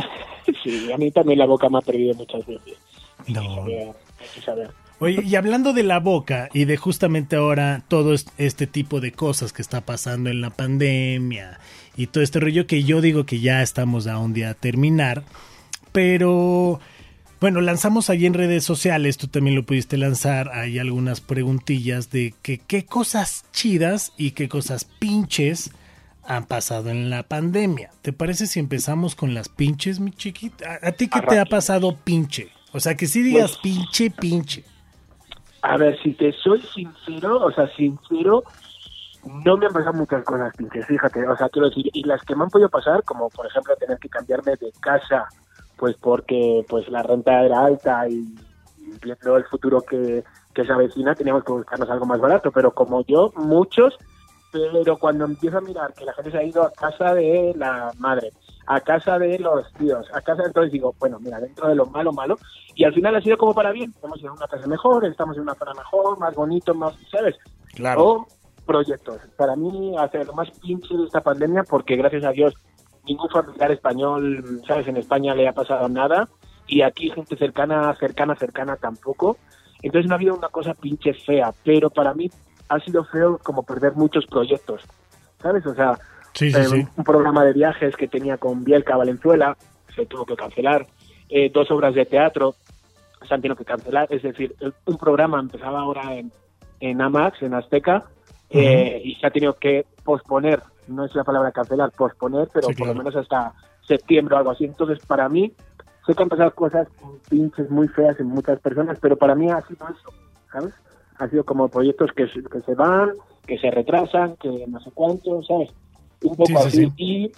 Sí, 0.64 0.90
a 0.92 0.96
mí 0.98 1.10
también 1.10 1.38
la 1.38 1.46
boca 1.46 1.68
me 1.68 1.78
ha 1.78 1.82
perdido 1.82 2.14
muchas 2.14 2.44
veces. 2.46 2.74
Hay 3.20 3.24
que 3.26 3.32
No. 3.32 3.54
saber, 3.56 3.88
hay 3.88 4.26
que 4.34 4.40
saber. 4.42 4.70
Oye, 5.00 5.22
y 5.22 5.36
hablando 5.36 5.72
de 5.74 5.84
la 5.84 6.00
boca 6.00 6.48
y 6.52 6.64
de 6.64 6.76
justamente 6.76 7.36
ahora 7.36 7.84
todo 7.86 8.14
es- 8.14 8.26
este 8.36 8.66
tipo 8.66 9.00
de 9.00 9.12
cosas 9.12 9.52
que 9.52 9.62
está 9.62 9.80
pasando 9.82 10.28
en 10.28 10.40
la 10.40 10.50
pandemia 10.50 11.60
y 11.96 12.08
todo 12.08 12.24
este 12.24 12.40
rollo 12.40 12.66
que 12.66 12.82
yo 12.82 13.00
digo 13.00 13.24
que 13.24 13.38
ya 13.38 13.62
estamos 13.62 14.08
a 14.08 14.18
un 14.18 14.32
día 14.32 14.50
a 14.50 14.54
terminar, 14.54 15.22
pero 15.92 16.80
bueno, 17.40 17.60
lanzamos 17.60 18.10
allí 18.10 18.26
en 18.26 18.34
redes 18.34 18.64
sociales, 18.64 19.16
tú 19.16 19.28
también 19.28 19.56
lo 19.56 19.62
pudiste 19.64 19.96
lanzar, 19.96 20.50
hay 20.52 20.78
algunas 20.78 21.20
preguntillas 21.20 22.10
de 22.10 22.34
que 22.42 22.58
qué 22.58 22.84
cosas 22.84 23.44
chidas 23.52 24.12
y 24.16 24.32
qué 24.32 24.48
cosas 24.48 24.84
pinches 24.84 25.70
han 26.24 26.44
pasado 26.46 26.90
en 26.90 27.08
la 27.10 27.22
pandemia. 27.22 27.90
¿Te 28.02 28.12
parece 28.12 28.46
si 28.46 28.58
empezamos 28.60 29.14
con 29.14 29.34
las 29.34 29.48
pinches, 29.48 29.98
mi 30.00 30.10
chiquita? 30.12 30.78
¿A, 30.82 30.88
a 30.88 30.92
ti 30.92 31.08
qué 31.08 31.20
te 31.22 31.38
ha 31.38 31.44
pasado 31.46 31.96
pinche? 31.96 32.48
O 32.72 32.80
sea, 32.80 32.96
que 32.96 33.06
si 33.06 33.22
digas 33.22 33.52
Pues- 33.52 33.58
pinche, 33.62 34.10
pinche. 34.10 34.64
A 35.62 35.76
ver, 35.76 35.98
si 36.02 36.12
te 36.12 36.32
soy 36.32 36.62
sincero, 36.74 37.38
o 37.44 37.50
sea, 37.50 37.66
sincero, 37.74 38.44
no 39.44 39.56
me 39.56 39.66
han 39.66 39.72
pasado 39.72 39.94
muchas 39.94 40.22
cosas 40.24 40.54
pinches, 40.56 40.86
fíjate. 40.86 41.26
O 41.26 41.36
sea, 41.36 41.48
quiero 41.48 41.68
decir, 41.68 41.90
y 41.92 42.04
las 42.04 42.22
que 42.22 42.36
me 42.36 42.44
han 42.44 42.50
podido 42.50 42.68
pasar, 42.68 43.02
como 43.04 43.28
por 43.30 43.46
ejemplo 43.46 43.74
tener 43.76 43.98
que 43.98 44.08
cambiarme 44.08 44.52
de 44.52 44.70
casa, 44.80 45.26
pues 45.78 45.96
porque 45.96 46.64
pues 46.68 46.88
la 46.88 47.02
renta 47.02 47.44
era 47.44 47.64
alta 47.64 48.08
y 48.08 48.34
viendo 49.02 49.36
el 49.36 49.44
futuro 49.44 49.80
que, 49.80 50.24
que 50.52 50.64
se 50.64 50.72
avecina, 50.72 51.14
teníamos 51.14 51.44
que 51.44 51.52
buscarnos 51.52 51.88
algo 51.88 52.06
más 52.06 52.20
barato. 52.20 52.50
Pero 52.50 52.72
como 52.72 53.04
yo, 53.06 53.32
muchos, 53.36 53.96
pero 54.52 54.96
cuando 54.96 55.24
empiezo 55.24 55.58
a 55.58 55.62
mirar 55.62 55.94
que 55.94 56.04
la 56.04 56.12
gente 56.14 56.30
se 56.30 56.38
ha 56.38 56.44
ido 56.44 56.62
a 56.62 56.72
casa 56.72 57.14
de 57.14 57.54
la 57.56 57.92
madre, 57.98 58.32
a 58.66 58.80
casa 58.80 59.18
de 59.18 59.38
los 59.38 59.72
tíos, 59.74 60.06
a 60.12 60.20
casa, 60.20 60.42
entonces 60.44 60.72
digo, 60.72 60.94
bueno, 60.98 61.18
mira, 61.20 61.40
dentro 61.40 61.68
de 61.68 61.74
lo 61.74 61.86
malo, 61.86 62.12
malo, 62.12 62.36
y 62.74 62.84
al 62.84 62.92
final 62.92 63.16
ha 63.16 63.20
sido 63.20 63.38
como 63.38 63.54
para 63.54 63.72
bien, 63.72 63.94
hemos 64.02 64.20
ido 64.20 64.30
a 64.30 64.34
una 64.34 64.46
casa 64.46 64.66
mejor, 64.66 65.04
estamos 65.06 65.36
en 65.36 65.42
una 65.42 65.54
zona 65.54 65.74
mejor, 65.74 66.18
más 66.18 66.34
bonito, 66.34 66.74
más, 66.74 66.94
¿sabes? 67.10 67.36
Claro. 67.74 68.04
O 68.04 68.26
proyectos. 68.66 69.18
Para 69.36 69.56
mí, 69.56 69.96
hacer 69.98 70.26
lo 70.26 70.34
más 70.34 70.50
pinche 70.60 70.94
de 70.94 71.04
esta 71.04 71.22
pandemia, 71.22 71.64
porque 71.64 71.96
gracias 71.96 72.24
a 72.24 72.32
Dios, 72.32 72.54
ningún 73.08 73.28
familiar 73.30 73.72
español, 73.72 74.60
¿sabes? 74.66 74.86
En 74.86 74.96
España 74.96 75.34
le 75.34 75.48
ha 75.48 75.52
pasado 75.52 75.88
nada, 75.88 76.28
y 76.66 76.82
aquí 76.82 77.10
gente 77.10 77.36
cercana, 77.36 77.94
cercana, 77.94 78.36
cercana 78.36 78.76
tampoco. 78.76 79.38
Entonces 79.82 80.08
no 80.08 80.14
ha 80.14 80.18
habido 80.18 80.34
una 80.34 80.48
cosa 80.48 80.74
pinche 80.74 81.14
fea, 81.14 81.52
pero 81.64 81.88
para 81.90 82.12
mí 82.14 82.30
ha 82.68 82.78
sido 82.80 83.04
feo 83.04 83.38
como 83.42 83.62
perder 83.62 83.94
muchos 83.94 84.26
proyectos, 84.26 84.82
¿sabes? 85.42 85.64
O 85.66 85.74
sea, 85.74 85.98
Sí, 86.34 86.52
sí, 86.52 86.60
eh, 86.60 86.64
sí. 86.64 86.86
un 86.96 87.04
programa 87.04 87.44
de 87.44 87.52
viajes 87.52 87.96
que 87.96 88.06
tenía 88.06 88.36
con 88.36 88.62
Bielka 88.62 88.96
Valenzuela 88.96 89.56
se 89.94 90.06
tuvo 90.06 90.24
que 90.24 90.36
cancelar, 90.36 90.86
Eh, 91.30 91.50
dos 91.52 91.70
obras 91.70 91.94
de 91.94 92.06
teatro 92.06 92.54
se 93.26 93.34
han 93.34 93.42
tenido 93.42 93.56
que 93.56 93.64
cancelar, 93.64 94.06
es 94.10 94.22
decir, 94.22 94.54
un 94.86 94.96
programa 94.96 95.38
empezaba 95.38 95.80
ahora 95.80 96.14
en, 96.14 96.32
en 96.80 97.02
Amax, 97.02 97.42
en 97.42 97.52
Azteca, 97.52 98.04
eh, 98.48 99.00
y 99.04 99.14
se 99.16 99.26
ha 99.26 99.30
tenido 99.30 99.52
que 99.54 99.84
posponer, 100.04 100.62
no 100.88 101.04
es 101.04 101.14
la 101.14 101.24
palabra 101.24 101.52
cancelar, 101.52 101.92
posponer, 101.92 102.48
pero 102.52 102.68
Sí, 102.68 102.74
por 102.74 102.86
claro. 102.86 102.94
lo 102.94 102.98
menos 103.04 103.16
hasta 103.16 103.54
septiembre 103.86 104.34
o 104.34 104.38
algo 104.38 104.50
así. 104.50 104.64
Entonces, 104.64 104.98
para 105.06 105.28
mí, 105.28 105.54
sé 106.06 106.14
que 106.14 106.22
han 106.22 106.28
pasado 106.28 106.54
cosas 106.54 106.88
pinches 107.28 107.70
muy 107.70 107.88
feas 107.88 108.18
en 108.20 108.26
muchas 108.26 108.60
personas, 108.60 108.98
pero 109.00 109.16
para 109.16 109.34
mí 109.34 109.50
ha 109.50 109.60
sido 109.62 109.86
eso, 109.88 110.12
¿sabes? 110.52 110.74
Ha 111.18 111.28
sido 111.28 111.44
como 111.44 111.68
proyectos 111.68 112.10
que, 112.12 112.28
se- 112.28 112.42
que 112.42 112.60
se 112.62 112.74
van 112.74 113.12
que 113.46 113.58
se 113.58 113.70
retrasan, 113.70 114.36
que 114.36 114.66
no 114.68 114.78
sé 114.80 114.90
cuánto, 114.92 115.42
¿sabes? 115.42 115.70
Un 116.22 116.36
poco 116.36 116.48
Sí, 116.48 116.54
sí, 116.56 116.68
así. 116.68 116.84
sí. 116.86 116.92
Y, 116.98 117.32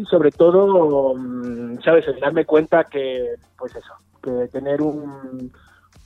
y 0.00 0.04
sobre 0.04 0.30
todo, 0.30 1.12
mm, 1.16 1.80
¿sabes? 1.82 2.06
El 2.06 2.20
darme 2.20 2.44
cuenta 2.44 2.84
que, 2.84 3.34
pues 3.58 3.74
eso, 3.74 3.92
que 4.22 4.46
tener 4.52 4.80
un, 4.80 5.52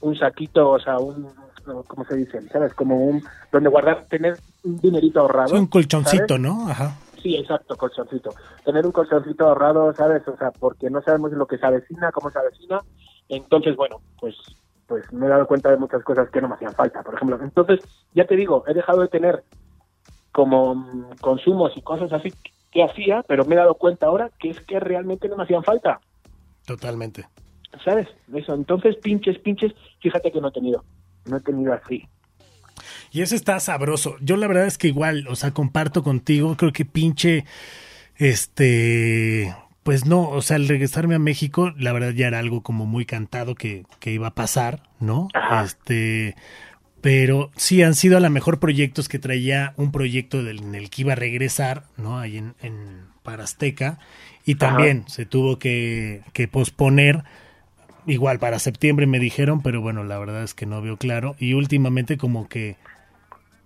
un 0.00 0.16
saquito, 0.16 0.70
o 0.70 0.78
sea, 0.78 0.98
un, 0.98 1.30
no, 1.68 1.82
¿cómo 1.84 2.04
se 2.04 2.16
dice? 2.16 2.40
¿Sabes? 2.48 2.74
Como 2.74 2.96
un, 2.96 3.22
donde 3.52 3.68
guardar, 3.68 4.06
tener 4.06 4.36
un 4.64 4.78
dinerito 4.78 5.20
ahorrado. 5.20 5.48
Sí, 5.48 5.56
un 5.56 5.66
colchoncito, 5.68 6.26
¿sabes? 6.26 6.42
¿no? 6.42 6.68
Ajá. 6.68 6.96
Sí, 7.22 7.36
exacto, 7.36 7.76
colchoncito. 7.76 8.30
Tener 8.64 8.84
un 8.84 8.92
colchoncito 8.92 9.46
ahorrado, 9.46 9.92
¿sabes? 9.94 10.26
O 10.26 10.36
sea, 10.36 10.50
porque 10.50 10.90
no 10.90 11.02
sabemos 11.02 11.32
lo 11.32 11.46
que 11.46 11.58
se 11.58 11.66
avecina, 11.66 12.10
cómo 12.12 12.30
se 12.30 12.38
avecina. 12.38 12.80
Entonces, 13.28 13.76
bueno, 13.76 14.00
pues 14.18 14.34
pues 14.86 15.12
me 15.12 15.26
he 15.26 15.28
dado 15.28 15.46
cuenta 15.46 15.70
de 15.70 15.76
muchas 15.76 16.02
cosas 16.02 16.30
que 16.30 16.40
no 16.40 16.48
me 16.48 16.54
hacían 16.54 16.72
falta, 16.72 17.02
por 17.02 17.14
ejemplo. 17.14 17.38
Entonces, 17.42 17.80
ya 18.14 18.26
te 18.26 18.36
digo, 18.36 18.64
he 18.66 18.72
dejado 18.72 19.02
de 19.02 19.08
tener 19.08 19.44
como 20.32 20.74
mm, 20.74 21.16
consumos 21.20 21.72
y 21.76 21.82
cosas 21.82 22.10
así 22.12 22.32
que 22.72 22.82
hacía, 22.82 23.22
pero 23.28 23.44
me 23.44 23.54
he 23.54 23.58
dado 23.58 23.74
cuenta 23.74 24.06
ahora 24.06 24.30
que 24.38 24.48
es 24.48 24.60
que 24.60 24.80
realmente 24.80 25.28
no 25.28 25.36
me 25.36 25.44
hacían 25.44 25.62
falta, 25.62 26.00
Totalmente. 26.66 27.26
¿sabes? 27.84 28.08
Eso, 28.32 28.54
entonces 28.54 28.96
pinches, 28.96 29.38
pinches, 29.38 29.72
fíjate 30.00 30.30
que 30.30 30.40
no 30.40 30.48
he 30.48 30.52
tenido, 30.52 30.84
no 31.28 31.36
he 31.36 31.40
tenido 31.40 31.72
así. 31.72 32.08
Y 33.10 33.22
eso 33.22 33.34
está 33.34 33.58
sabroso. 33.60 34.16
Yo 34.20 34.36
la 34.36 34.46
verdad 34.46 34.66
es 34.66 34.78
que 34.78 34.88
igual, 34.88 35.26
o 35.28 35.36
sea, 35.36 35.52
comparto 35.52 36.02
contigo, 36.02 36.56
creo 36.56 36.72
que 36.72 36.84
pinche, 36.84 37.44
este, 38.16 39.54
pues 39.82 40.04
no, 40.04 40.28
o 40.28 40.42
sea, 40.42 40.56
al 40.56 40.68
regresarme 40.68 41.14
a 41.14 41.18
México, 41.18 41.72
la 41.76 41.92
verdad 41.92 42.12
ya 42.12 42.26
era 42.26 42.38
algo 42.38 42.62
como 42.62 42.86
muy 42.86 43.06
cantado 43.06 43.54
que, 43.54 43.84
que 44.00 44.12
iba 44.12 44.28
a 44.28 44.34
pasar, 44.34 44.82
¿no? 45.00 45.28
Ajá. 45.34 45.64
Este, 45.64 46.36
pero 47.00 47.50
sí 47.56 47.82
han 47.82 47.94
sido 47.94 48.16
a 48.16 48.20
lo 48.20 48.28
mejor 48.28 48.58
proyectos 48.58 49.08
que 49.08 49.18
traía 49.18 49.72
un 49.76 49.92
proyecto 49.92 50.42
del, 50.42 50.58
en 50.58 50.74
el 50.74 50.90
que 50.90 51.02
iba 51.02 51.12
a 51.12 51.16
regresar, 51.16 51.84
¿no? 51.96 52.18
Ahí 52.18 52.36
en, 52.38 52.54
en 52.60 53.08
para 53.22 53.44
Azteca, 53.44 53.98
y 54.44 54.54
también 54.54 55.04
se 55.06 55.26
tuvo 55.26 55.58
que, 55.58 56.22
que 56.32 56.48
posponer. 56.48 57.24
Igual 58.08 58.38
para 58.40 58.58
septiembre 58.58 59.06
me 59.06 59.20
dijeron, 59.20 59.62
pero 59.62 59.80
bueno, 59.82 60.04
la 60.04 60.18
verdad 60.18 60.42
es 60.44 60.54
que 60.54 60.66
no 60.66 60.82
veo 60.82 60.96
claro. 60.98 61.36
Y 61.38 61.54
últimamente 61.54 62.18
como 62.18 62.48
que, 62.48 62.78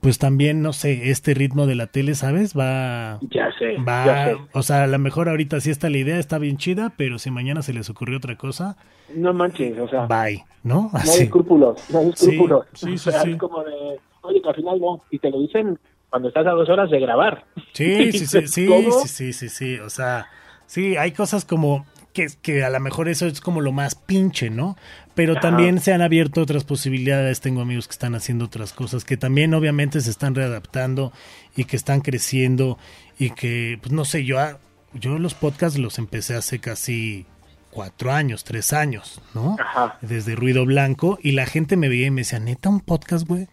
pues 0.01 0.19
también, 0.19 0.63
no 0.63 0.73
sé, 0.73 1.11
este 1.11 1.35
ritmo 1.35 1.67
de 1.67 1.77
la 1.77 1.89
tele, 1.89 2.15
¿sabes? 2.17 2.57
Va, 2.59 3.25
Ya 3.33 3.51
sé, 3.59 3.89
ya 4.05 4.17
va, 4.17 4.25
sé. 4.25 4.47
o 4.53 4.63
sea, 4.63 4.85
a 4.85 4.89
lo 4.89 4.99
mejor 5.01 5.29
ahorita 5.31 5.61
sí 5.61 5.71
está 5.71 5.91
la 5.91 5.99
idea, 5.99 6.19
está 6.19 6.39
bien 6.39 6.59
chida, 6.59 6.95
pero 6.97 7.19
si 7.19 7.31
mañana 7.31 7.63
se 7.63 7.75
les 7.75 7.91
ocurrió 7.91 8.19
otra 8.19 8.37
cosa, 8.39 8.77
No 9.09 9.33
manches, 9.33 9.79
o 9.79 9.89
sea, 9.89 10.11
bye, 10.11 10.45
¿no? 10.63 10.91
no 11.03 11.13
hay 11.13 11.23
Así. 11.23 11.25
escrúpulos, 11.25 11.79
no 11.89 12.01
hay 12.01 12.11
Sí, 12.15 12.59
escrúpulos. 12.59 12.67
sí, 12.75 12.99
O 12.99 12.99
sí, 12.99 13.13
sea, 13.13 13.23
sí. 13.23 13.31
Es 13.33 13.37
como 13.39 13.65
de, 13.65 14.03
oye, 14.23 14.43
que 14.43 14.49
al 14.49 14.57
final 14.57 14.81
no, 14.81 15.07
y 15.11 15.19
te 15.21 15.31
lo 15.31 15.41
dicen 15.41 15.79
cuando 16.11 16.29
estás 16.29 16.47
a 16.47 16.53
dos 16.53 16.69
horas 16.71 16.91
de 16.91 17.01
grabar. 17.01 17.47
Sí, 17.75 18.13
sí, 18.13 18.27
sí, 18.27 18.47
sí, 18.49 18.93
sí, 18.93 19.09
sí, 19.09 19.33
sí, 19.33 19.49
sí, 19.49 19.79
o 19.79 19.89
sea, 19.89 20.29
sí, 20.67 20.97
hay 20.97 21.13
cosas 21.13 21.45
como 21.47 21.87
que, 22.13 22.29
que 22.43 22.65
a 22.65 22.71
lo 22.71 22.79
mejor 22.81 23.09
eso 23.09 23.27
es 23.27 23.41
como 23.41 23.61
lo 23.61 23.73
más 23.73 23.95
pinche, 23.95 24.51
¿no? 24.51 24.77
Pero 25.15 25.37
también 25.41 25.81
se 25.81 25.93
han 25.93 26.01
abierto 26.03 26.41
otras 26.41 26.65
posibilidades, 26.65 27.41
tengo 27.41 27.61
amigos 27.61 27.87
que 27.87 27.93
están 27.93 28.15
haciendo 28.15 28.47
otras 28.47 28.73
cosas, 28.73 29.05
que 29.05 29.17
también 29.17 29.53
obviamente 29.55 30.01
se 30.01 30.11
están 30.11 30.35
readaptando 30.35 31.13
y 31.57 31.65
que 31.65 31.77
están 31.77 32.01
creciendo 32.01 32.79
y 33.19 33.31
que, 33.31 33.79
pues 33.81 33.93
no 33.93 34.05
sé, 34.05 34.25
yo, 34.25 34.39
a- 34.41 34.59
yo 34.95 35.19
los 35.19 35.35
podcasts 35.35 35.79
los 35.79 35.99
empecé 35.99 36.35
hace 36.35 36.59
casi 36.61 37.27
cuatro 37.71 38.13
años, 38.13 38.45
tres 38.45 38.73
años, 38.73 39.21
¿no? 39.35 39.57
Ajá. 39.61 39.99
Desde 40.03 40.35
Ruido 40.35 40.65
Blanco 40.67 41.19
y 41.23 41.33
la 41.33 41.47
gente 41.47 41.77
me 41.77 41.89
veía 41.89 42.07
y 42.07 42.11
me 42.11 42.23
decía, 42.23 42.39
neta, 42.39 42.69
un 42.69 42.81
podcast, 42.81 43.27
güey. 43.27 43.49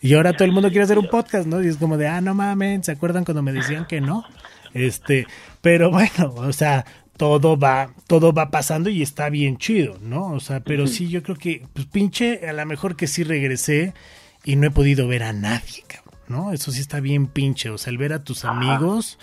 Y 0.00 0.14
ahora 0.14 0.32
todo 0.34 0.44
el 0.44 0.52
mundo 0.52 0.68
quiere 0.68 0.84
hacer 0.84 0.98
un 0.98 1.08
podcast, 1.08 1.46
¿no? 1.46 1.62
Y 1.62 1.68
es 1.68 1.78
como 1.78 1.96
de, 1.96 2.08
ah, 2.08 2.20
no 2.20 2.34
mames, 2.34 2.84
¿se 2.86 2.92
acuerdan 2.92 3.24
cuando 3.24 3.42
me 3.42 3.52
decían 3.52 3.86
que 3.86 4.00
no? 4.00 4.24
Este, 4.74 5.26
pero 5.62 5.90
bueno, 5.90 6.34
o 6.36 6.52
sea, 6.52 6.84
todo 7.16 7.56
va, 7.56 7.94
todo 8.06 8.32
va 8.32 8.50
pasando 8.50 8.90
y 8.90 9.02
está 9.02 9.28
bien 9.30 9.56
chido, 9.56 9.98
¿no? 10.02 10.32
O 10.32 10.40
sea, 10.40 10.60
pero 10.60 10.86
sí, 10.86 11.08
yo 11.08 11.22
creo 11.22 11.36
que, 11.36 11.66
pues 11.72 11.86
pinche, 11.86 12.48
a 12.48 12.52
lo 12.52 12.66
mejor 12.66 12.96
que 12.96 13.06
sí 13.06 13.22
regresé 13.22 13.94
y 14.44 14.56
no 14.56 14.66
he 14.66 14.70
podido 14.70 15.06
ver 15.06 15.22
a 15.22 15.32
nadie, 15.32 15.84
cabrón, 15.86 16.20
¿no? 16.28 16.52
Eso 16.52 16.72
sí 16.72 16.80
está 16.80 17.00
bien 17.00 17.26
pinche, 17.26 17.70
o 17.70 17.78
sea, 17.78 17.90
el 17.90 17.98
ver 17.98 18.12
a 18.12 18.24
tus 18.24 18.44
amigos 18.44 19.18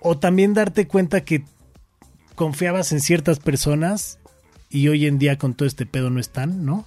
o 0.00 0.18
también 0.18 0.54
darte 0.54 0.86
cuenta 0.86 1.22
que 1.22 1.44
confiabas 2.34 2.92
en 2.92 3.00
ciertas 3.00 3.38
personas 3.38 4.18
y 4.68 4.88
hoy 4.88 5.06
en 5.06 5.18
día 5.18 5.38
con 5.38 5.54
todo 5.54 5.66
este 5.66 5.86
pedo 5.86 6.10
no 6.10 6.20
están, 6.20 6.64
¿no? 6.64 6.86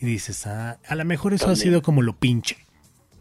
Y 0.00 0.06
dices, 0.06 0.46
ah, 0.46 0.78
a 0.86 0.94
lo 0.94 1.04
mejor 1.06 1.32
eso 1.32 1.48
ha 1.48 1.56
sido 1.56 1.80
como 1.80 2.02
lo 2.02 2.14
pinche, 2.14 2.58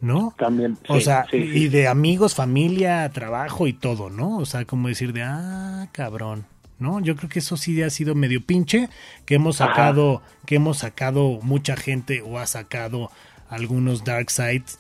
¿no? 0.02 0.34
También. 0.38 0.78
O 0.88 0.96
sí, 0.96 1.02
sea, 1.02 1.26
sí, 1.30 1.42
sí. 1.42 1.64
y 1.64 1.68
de 1.70 1.88
amigos, 1.88 2.36
familia, 2.36 3.10
trabajo 3.10 3.68
y 3.68 3.74
todo, 3.74 4.10
¿no? 4.10 4.38
O 4.38 4.46
sea, 4.46 4.66
como 4.66 4.88
decir 4.88 5.14
de, 5.14 5.24
ah, 5.24 5.88
cabrón, 5.92 6.46
¿no? 6.80 7.00
Yo 7.00 7.16
creo 7.16 7.30
que 7.30 7.40
eso 7.40 7.58
sí 7.58 7.82
ha 7.82 7.90
sido 7.90 8.16
medio 8.16 8.46
pinche, 8.46 8.90
que 9.26 9.36
hemos 9.36 9.62
Ajá. 9.62 9.72
sacado, 9.72 10.22
que 10.46 10.56
hemos 10.56 10.80
sacado 10.80 11.40
mucha 11.42 11.76
gente 11.76 12.22
o 12.22 12.38
ha 12.38 12.46
sacado 12.46 13.10
algunos 13.50 14.04
dark 14.04 14.30
sides 14.30 14.80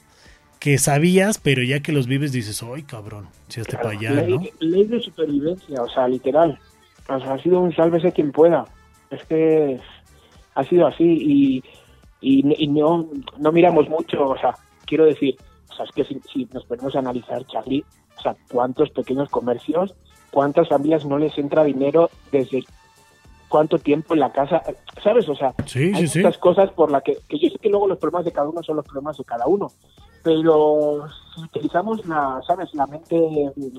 que 0.59 0.77
sabías, 0.77 1.37
pero 1.37 1.61
ya 1.61 1.81
que 1.81 1.91
los 1.91 2.07
vives 2.07 2.31
dices, 2.31 2.63
ay, 2.63 2.83
cabrón, 2.83 3.27
si 3.49 3.61
hasta 3.61 3.77
para 3.77 3.91
allá, 3.91 4.11
ley, 4.11 4.33
¿no? 4.33 4.43
ley 4.59 4.85
de 4.85 4.99
supervivencia, 4.99 5.81
o 5.81 5.89
sea, 5.89 6.07
literal. 6.07 6.57
O 7.07 7.19
sea, 7.19 7.33
ha 7.33 7.43
sido 7.43 7.59
un 7.59 7.75
sálvese 7.75 8.11
quien 8.11 8.31
pueda. 8.31 8.65
Es 9.11 9.23
que 9.25 9.79
ha 10.55 10.63
sido 10.63 10.87
así 10.87 11.03
y, 11.03 11.63
y, 12.19 12.63
y 12.63 12.67
no, 12.67 13.07
no 13.37 13.51
miramos 13.51 13.87
mucho, 13.89 14.29
o 14.29 14.37
sea, 14.39 14.55
quiero 14.85 15.05
decir, 15.05 15.35
o 15.69 15.73
sea, 15.75 15.85
es 15.85 15.91
que 15.91 16.03
si, 16.05 16.19
si 16.31 16.47
nos 16.53 16.65
ponemos 16.65 16.95
a 16.95 16.99
analizar, 16.99 17.45
Charlie, 17.47 17.83
o 18.17 18.21
sea, 18.21 18.35
cuántos 18.51 18.89
pequeños 18.91 19.29
comercios, 19.29 19.95
cuántas 20.31 20.69
familias 20.69 21.05
no 21.05 21.17
les 21.17 21.37
entra 21.37 21.63
dinero 21.63 22.09
desde 22.31 22.63
cuánto 23.49 23.77
tiempo 23.77 24.13
en 24.13 24.19
la 24.21 24.31
casa, 24.31 24.61
¿sabes? 25.03 25.27
O 25.29 25.35
sea, 25.35 25.53
Sí, 25.65 25.91
hay 25.93 26.01
sí, 26.01 26.07
sí. 26.07 26.19
muchas 26.19 26.37
cosas 26.39 26.71
por 26.71 26.91
las 26.91 27.03
que, 27.03 27.17
que 27.29 27.37
yo 27.39 27.49
sé 27.49 27.57
que 27.59 27.69
luego 27.69 27.87
los 27.87 27.97
problemas 27.97 28.25
de 28.25 28.31
cada 28.31 28.49
uno 28.49 28.61
son 28.63 28.77
los 28.77 28.85
problemas 28.85 29.17
de 29.17 29.23
cada 29.23 29.45
uno, 29.47 29.67
pero 30.23 31.05
si 31.35 31.41
utilizamos 31.43 32.05
la, 32.05 32.41
¿sabes? 32.45 32.73
La 32.73 32.87
mente, 32.87 33.15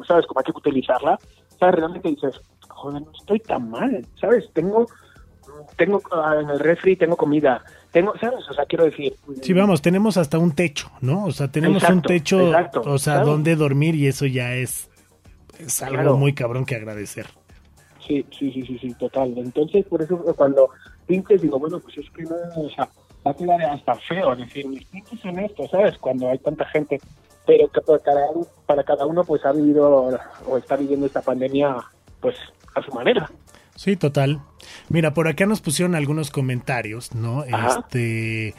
sabes 0.07 0.27
cómo 0.27 0.41
hay 0.41 0.45
que 0.45 0.53
utilizarla, 0.57 1.19
¿sabes? 1.59 1.75
Realmente 1.75 2.09
dices, 2.11 2.41
joder, 2.69 3.03
no 3.03 3.11
estoy 3.19 3.41
tan 3.41 3.71
mal, 3.71 4.07
¿sabes? 4.21 4.49
Tengo, 4.53 4.87
tengo 5.77 6.01
ah, 6.13 6.37
en 6.41 6.49
el 6.51 6.59
refri, 6.61 6.97
tengo 6.97 7.17
comida, 7.17 7.63
tengo, 7.93 8.15
¿sabes? 8.19 8.49
O 8.49 8.53
sea, 8.55 8.65
quiero 8.67 8.85
decir... 8.85 9.15
Sí, 9.43 9.53
vamos, 9.53 9.83
tenemos 9.83 10.17
hasta 10.17 10.39
un 10.39 10.53
techo, 10.53 10.91
¿no? 11.01 11.25
O 11.25 11.33
sea, 11.33 11.49
tenemos 11.49 11.83
un 11.89 12.03
techo, 12.03 12.41
exacto, 12.49 12.83
o 12.85 12.99
sea, 12.99 13.21
donde 13.21 13.57
dormir 13.57 13.95
y 13.95 14.07
eso 14.07 14.27
ya 14.27 14.55
es, 14.55 14.89
es 15.59 15.83
algo 15.83 15.95
Claro. 15.97 16.17
muy 16.17 16.33
cabrón 16.35 16.65
que 16.65 16.77
agradecer. 16.77 17.27
Sí, 18.07 18.25
sí, 18.39 18.53
sí, 18.53 18.63
sí, 18.67 18.79
sí, 18.79 18.95
total. 18.95 19.35
Entonces, 19.37 19.85
por 19.87 20.01
eso 20.03 20.17
cuando 20.37 20.69
pinches 21.07 21.43
digo, 21.43 21.59
bueno, 21.59 21.81
pues 21.81 21.99
es 21.99 22.09
que 22.11 22.23
no, 22.23 22.37
o 22.57 22.71
sea, 22.71 22.89
va 23.27 23.33
a 23.33 23.35
quedar 23.35 23.61
hasta 23.63 23.95
feo 23.97 24.37
decir, 24.37 24.67
mis 24.69 24.85
pinches 24.85 25.19
son 25.21 25.39
estos, 25.41 25.71
¿sabes? 25.71 25.99
Cuando 25.99 26.29
hay 26.31 26.39
tanta 26.39 26.65
gente. 26.67 27.01
Pero 27.47 27.69
que 27.69 27.81
para 27.81 27.99
cada, 28.01 28.31
uno- 28.31 28.47
para 28.67 28.83
cada 28.85 29.07
uno, 29.07 29.23
pues 29.25 29.45
ha 29.45 29.53
vivido 29.53 30.11
o 30.49 30.57
está 30.59 30.77
viviendo 30.77 31.07
esta 31.07 31.23
pandemia, 31.23 31.77
pues 32.21 32.37
a 32.75 32.83
su 32.83 32.93
manera. 32.93 33.31
Sí, 33.77 33.97
total. 33.97 34.41
Mira, 34.89 35.15
por 35.15 35.29
acá 35.29 35.47
nos 35.47 35.61
pusieron 35.61 35.95
algunos 35.95 36.31
comentarios, 36.31 37.15
¿no? 37.15 37.45
Ajá. 37.51 37.81
Este, 37.81 38.55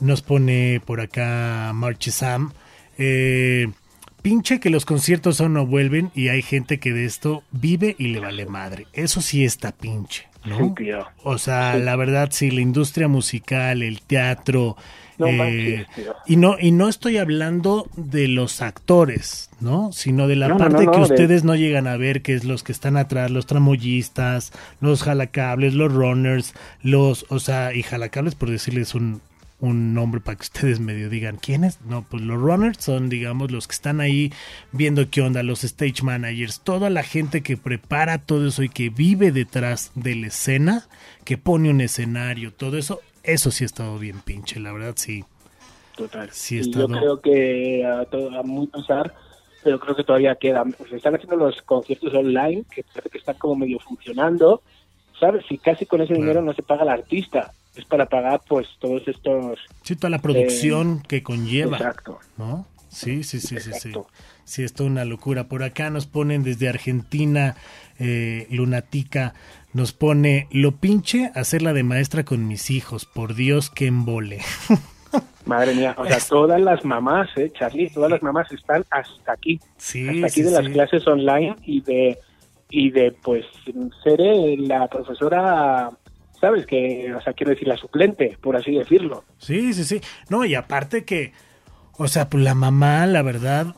nos 0.00 0.22
pone 0.22 0.80
por 0.84 1.00
acá 1.00 1.72
Marchisam, 1.74 2.52
eh, 2.98 3.68
pinche 4.22 4.60
que 4.60 4.70
los 4.70 4.84
conciertos 4.84 5.40
aún 5.40 5.54
no 5.54 5.66
vuelven 5.66 6.10
y 6.14 6.28
hay 6.28 6.42
gente 6.42 6.78
que 6.78 6.92
de 6.92 7.04
esto 7.04 7.42
vive 7.52 7.94
y 7.98 8.08
le 8.08 8.20
vale 8.20 8.46
madre. 8.46 8.86
Eso 8.92 9.20
sí 9.20 9.44
está 9.44 9.72
pinche, 9.72 10.26
¿no? 10.44 10.74
Sí. 10.76 10.86
O 11.22 11.38
sea, 11.38 11.74
Sí. 11.76 11.82
la 11.82 11.96
verdad, 11.96 12.28
sí, 12.32 12.50
la 12.50 12.60
industria 12.60 13.08
musical, 13.08 13.82
el 13.82 14.00
teatro. 14.02 14.76
No 15.18 15.26
eh, 15.28 15.86
y 16.26 16.36
no, 16.36 16.56
y 16.60 16.70
no 16.72 16.88
estoy 16.88 17.16
hablando 17.16 17.88
de 17.96 18.28
los 18.28 18.60
actores, 18.62 19.48
¿no? 19.60 19.90
Sino 19.92 20.28
de 20.28 20.36
la 20.36 20.48
No, 20.48 20.58
parte 20.58 20.84
no, 20.84 20.90
que 20.92 20.98
de- 20.98 21.02
ustedes 21.04 21.44
no 21.44 21.54
llegan 21.54 21.86
a 21.86 21.96
ver, 21.96 22.22
que 22.22 22.34
es 22.34 22.44
los 22.44 22.62
que 22.62 22.72
están 22.72 22.96
atrás, 22.96 23.30
los 23.30 23.46
tramoyistas, 23.46 24.52
los 24.80 25.02
jalacables, 25.02 25.74
los 25.74 25.92
runners, 25.92 26.54
los, 26.82 27.26
o 27.28 27.38
sea, 27.38 27.72
y 27.74 27.82
jalacables 27.82 28.34
por 28.34 28.50
decirles 28.50 28.94
un, 28.94 29.20
un 29.58 29.94
nombre 29.94 30.20
para 30.20 30.36
que 30.36 30.42
ustedes 30.42 30.80
medio 30.80 31.08
digan 31.08 31.36
quiénes. 31.38 31.78
No, 31.88 32.02
pues 32.02 32.22
los 32.22 32.38
runners 32.38 32.78
son, 32.84 33.08
digamos, 33.08 33.50
los 33.50 33.66
que 33.66 33.72
están 33.74 34.00
ahí 34.00 34.32
viendo 34.72 35.08
qué 35.08 35.22
onda, 35.22 35.42
los 35.42 35.64
stage 35.64 36.02
managers, 36.02 36.60
toda 36.60 36.90
la 36.90 37.02
gente 37.02 37.40
que 37.42 37.56
prepara 37.56 38.18
todo 38.18 38.48
eso 38.48 38.62
y 38.62 38.68
que 38.68 38.90
vive 38.90 39.32
detrás 39.32 39.92
de 39.94 40.14
la 40.14 40.26
escena, 40.26 40.86
que 41.24 41.38
pone 41.38 41.70
un 41.70 41.80
escenario, 41.80 42.52
todo 42.52 42.76
eso, 42.76 43.00
eso 43.26 43.50
sí 43.50 43.64
ha 43.64 43.66
estado 43.66 43.98
bien 43.98 44.20
pinche, 44.20 44.58
la 44.60 44.72
verdad 44.72 44.94
sí. 44.96 45.24
Total. 45.96 46.28
Sí, 46.32 46.56
y 46.56 46.60
estado- 46.60 46.88
yo 46.88 46.94
creo 46.98 47.20
que 47.20 47.84
a, 47.86 48.04
todo, 48.06 48.38
a 48.38 48.42
muy 48.42 48.66
pesar, 48.66 49.14
pero 49.64 49.80
creo 49.80 49.96
que 49.96 50.04
todavía 50.04 50.34
queda. 50.36 50.64
Pues 50.76 50.92
están 50.92 51.14
haciendo 51.14 51.36
los 51.36 51.60
conciertos 51.62 52.12
online, 52.14 52.64
que 52.70 52.82
parece 52.84 53.10
que 53.10 53.18
están 53.18 53.36
como 53.38 53.56
medio 53.56 53.78
funcionando, 53.80 54.62
¿sabes? 55.18 55.44
Y 55.50 55.58
casi 55.58 55.86
con 55.86 56.00
ese 56.02 56.08
Claro. 56.08 56.20
dinero 56.22 56.42
no 56.42 56.52
se 56.54 56.62
paga 56.62 56.82
al 56.82 56.90
artista. 56.90 57.52
es 57.74 57.84
para 57.84 58.06
pagar 58.06 58.40
pues 58.48 58.66
todos 58.78 59.06
estos... 59.06 59.58
Sí, 59.82 59.96
toda 59.96 60.08
la 60.08 60.18
producción 60.20 61.02
que 61.02 61.22
conlleva, 61.22 61.76
Exacto. 61.76 62.18
¿no? 62.38 62.66
Sí, 62.88 63.22
sí, 63.22 63.38
sí, 63.38 63.60
sí, 63.60 63.70
sí. 63.78 63.92
Sí, 64.44 64.62
es 64.62 64.72
toda 64.72 64.88
una 64.88 65.04
locura. 65.04 65.44
Por 65.48 65.62
acá 65.62 65.90
nos 65.90 66.06
ponen 66.06 66.42
desde 66.42 66.70
Argentina, 66.70 67.54
eh, 67.98 68.46
Lunatica, 68.50 69.34
nos 69.76 69.92
pone, 69.92 70.48
lo 70.50 70.72
pinche 70.72 71.30
hacerla 71.34 71.74
de 71.74 71.82
maestra 71.82 72.24
con 72.24 72.48
mis 72.48 72.70
hijos, 72.70 73.04
por 73.04 73.34
Dios 73.34 73.68
que 73.68 73.86
embole. 73.86 74.40
Madre 75.44 75.74
mía, 75.74 75.94
o 75.98 76.06
sea, 76.06 76.18
todas 76.26 76.58
las 76.58 76.82
mamás, 76.82 77.28
eh, 77.36 77.52
Charlie, 77.56 77.90
todas 77.90 78.10
las 78.10 78.22
mamás 78.22 78.50
están 78.50 78.86
hasta 78.90 79.32
aquí, 79.32 79.60
Sí, 79.76 80.08
hasta 80.08 80.26
aquí 80.28 80.40
sí, 80.40 80.42
de 80.44 80.50
las 80.50 80.64
sí. 80.64 80.72
clases 80.72 81.06
online 81.06 81.56
y 81.66 81.82
de 81.82 82.18
y 82.70 82.90
de 82.90 83.12
pues 83.22 83.44
ser 84.02 84.18
eh, 84.18 84.56
la 84.58 84.88
profesora, 84.88 85.90
sabes 86.40 86.64
que, 86.64 87.14
o 87.14 87.20
sea, 87.20 87.34
quiero 87.34 87.50
decir 87.50 87.68
la 87.68 87.76
suplente, 87.76 88.38
por 88.40 88.56
así 88.56 88.72
decirlo. 88.72 89.24
Sí, 89.36 89.74
sí, 89.74 89.84
sí. 89.84 90.00
No, 90.30 90.46
y 90.46 90.54
aparte 90.54 91.04
que, 91.04 91.32
o 91.98 92.08
sea, 92.08 92.30
pues 92.30 92.42
la 92.42 92.54
mamá, 92.54 93.06
la 93.06 93.20
verdad, 93.20 93.76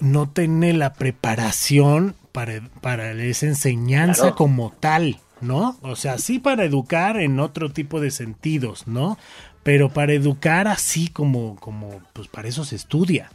no 0.00 0.28
tiene 0.28 0.72
la 0.72 0.92
preparación 0.92 2.16
para, 2.34 2.60
para 2.80 3.12
esa 3.12 3.46
enseñanza 3.46 4.22
Claro. 4.22 4.34
como 4.36 4.72
tal, 4.80 5.18
¿no? 5.40 5.76
O 5.82 5.94
sea, 5.94 6.18
sí 6.18 6.40
para 6.40 6.64
educar 6.64 7.16
en 7.16 7.38
otro 7.38 7.70
tipo 7.70 8.00
de 8.00 8.10
sentidos, 8.10 8.88
¿no? 8.88 9.16
Pero 9.62 9.88
para 9.88 10.12
educar 10.14 10.66
así 10.66 11.06
como, 11.08 11.54
como, 11.60 12.00
pues 12.12 12.26
para 12.26 12.48
eso 12.48 12.64
se 12.64 12.74
estudia, 12.74 13.30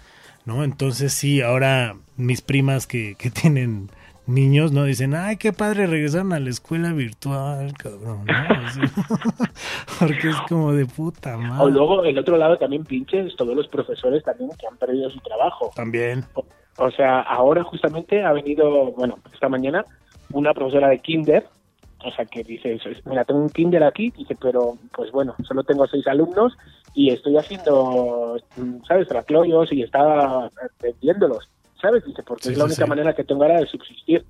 ¿no? 0.46 0.66
Entonces 0.66 1.14
sí, 1.14 1.40
ahora 1.42 1.96
mis 2.18 2.42
primas 2.42 2.88
que, 2.88 3.16
que 3.18 3.32
tienen 3.42 3.90
niños, 4.28 4.74
¿no? 4.74 4.84
Dicen, 4.84 5.16
ay, 5.16 5.38
qué 5.38 5.54
padre, 5.54 5.88
regresaron 5.88 6.34
a 6.34 6.40
la 6.42 6.50
escuela 6.50 6.92
virtual, 6.92 7.74
cabrón, 7.76 8.26
¿no? 8.26 8.34
Porque 10.00 10.30
es 10.30 10.36
como 10.50 10.74
de 10.74 10.86
puta 10.86 11.38
madre. 11.38 11.64
O 11.64 11.70
luego, 11.70 12.04
el 12.04 12.18
otro 12.18 12.36
lado 12.38 12.58
también 12.58 12.84
pinches, 12.84 13.34
todos 13.38 13.56
los 13.56 13.68
profesores 13.70 14.24
también 14.24 14.52
que 14.60 14.68
han 14.68 14.76
perdido 14.78 15.10
su 15.10 15.20
trabajo. 15.22 15.72
También. 15.74 16.26
O, 16.78 16.92
sea, 16.92 17.20
ahora 17.22 17.64
justamente 17.64 18.24
ha 18.24 18.32
venido, 18.32 18.92
bueno, 18.94 19.20
esta 19.34 19.50
mañana, 19.50 19.86
una 20.32 20.54
profesora 20.54 20.90
de 20.90 21.00
kinder, 21.00 21.46
o 22.06 22.12
sea, 22.12 22.26
que 22.26 22.44
dice, 22.44 22.80
mira, 23.06 23.26
tengo 23.26 23.42
un 23.42 23.50
kinder 23.50 23.84
aquí, 23.84 24.12
dice, 24.12 24.38
pero, 24.42 24.78
pues 24.96 25.12
bueno, 25.12 25.36
solo 25.44 25.64
tengo 25.64 25.86
seis 25.88 26.08
alumnos 26.08 26.58
y 26.94 27.12
estoy 27.12 27.36
haciendo, 27.38 28.38
¿sabes?, 28.88 29.08
tracloyos 29.10 29.72
y 29.74 29.84
estaba 29.84 30.50
vendiéndolos, 30.82 31.50
¿sabes? 31.82 32.06
Dice, 32.06 32.24
porque 32.24 32.44
Sí, 32.46 32.52
es 32.54 32.58
la 32.58 32.66
única 32.66 32.86
sí. 32.86 32.90
manera 32.90 33.14
que 33.14 33.26
tengo 33.26 33.44
ahora 33.44 33.60
de 33.60 33.68
subsistir, 33.68 34.26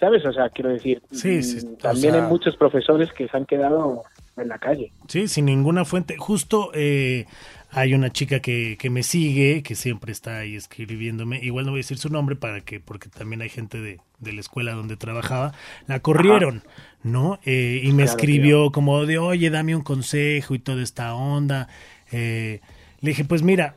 ¿sabes? 0.00 0.24
O 0.24 0.32
sea, 0.32 0.48
quiero 0.48 0.70
decir, 0.70 1.02
Sí, 1.10 1.38
mm, 1.38 1.74
o 1.74 1.76
también 1.76 2.14
sea- 2.14 2.22
hay 2.24 2.28
muchos 2.30 2.56
profesores 2.56 3.12
que 3.12 3.28
se 3.28 3.36
han 3.36 3.44
quedado 3.44 4.02
en 4.36 4.48
la 4.48 4.58
calle. 4.58 4.92
Sí, 5.08 5.28
sin 5.28 5.46
ninguna 5.46 5.84
fuente. 5.84 6.16
Justo 6.18 6.70
eh, 6.74 7.26
hay 7.70 7.94
una 7.94 8.10
chica 8.10 8.40
que, 8.40 8.76
que 8.78 8.90
me 8.90 9.02
sigue, 9.02 9.62
que 9.62 9.74
siempre 9.74 10.12
está 10.12 10.38
ahí 10.38 10.56
escribiéndome. 10.56 11.38
Igual 11.42 11.66
no 11.66 11.72
voy 11.72 11.78
a 11.80 11.82
decir 11.82 11.98
su 11.98 12.08
nombre 12.10 12.36
para 12.36 12.60
que, 12.60 12.80
porque 12.80 13.08
también 13.08 13.42
hay 13.42 13.48
gente 13.48 13.80
de, 13.80 14.00
de 14.18 14.32
la 14.32 14.40
escuela 14.40 14.72
donde 14.72 14.96
trabajaba. 14.96 15.52
La 15.86 16.00
corrieron, 16.00 16.64
¿no? 17.02 17.38
Eh, 17.44 17.80
y 17.84 17.92
me 17.92 18.04
Claro, 18.04 18.10
escribió 18.12 18.72
como 18.72 19.06
de, 19.06 19.18
oye, 19.18 19.50
dame 19.50 19.76
un 19.76 19.82
consejo 19.82 20.54
y 20.54 20.58
toda 20.58 20.82
esta 20.82 21.14
onda. 21.14 21.68
Eh, 22.12 22.60
le 23.00 23.10
dije, 23.10 23.24
pues 23.24 23.42
mira, 23.42 23.74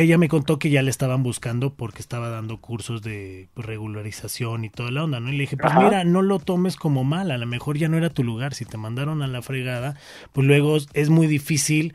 ella 0.00 0.18
me 0.18 0.28
contó 0.28 0.58
que 0.58 0.70
ya 0.70 0.82
le 0.82 0.90
estaban 0.90 1.22
buscando 1.22 1.74
porque 1.74 2.00
estaba 2.00 2.28
dando 2.28 2.60
cursos 2.60 3.02
de 3.02 3.48
regularización 3.56 4.64
y 4.64 4.70
toda 4.70 4.90
la 4.90 5.04
onda, 5.04 5.20
¿no? 5.20 5.28
Y 5.30 5.32
le 5.32 5.40
dije, 5.40 5.56
pues 5.56 5.72
Ajá. 5.72 5.82
mira, 5.82 6.04
no 6.04 6.22
lo 6.22 6.38
tomes 6.38 6.76
como 6.76 7.04
mal, 7.04 7.30
a 7.30 7.38
lo 7.38 7.46
mejor 7.46 7.76
ya 7.78 7.88
no 7.88 7.96
era 7.96 8.10
tu 8.10 8.22
lugar, 8.24 8.54
si 8.54 8.64
te 8.64 8.76
mandaron 8.76 9.22
a 9.22 9.26
la 9.26 9.42
fregada, 9.42 9.96
pues 10.32 10.46
luego 10.46 10.76
es 10.94 11.10
muy 11.10 11.26
difícil 11.26 11.94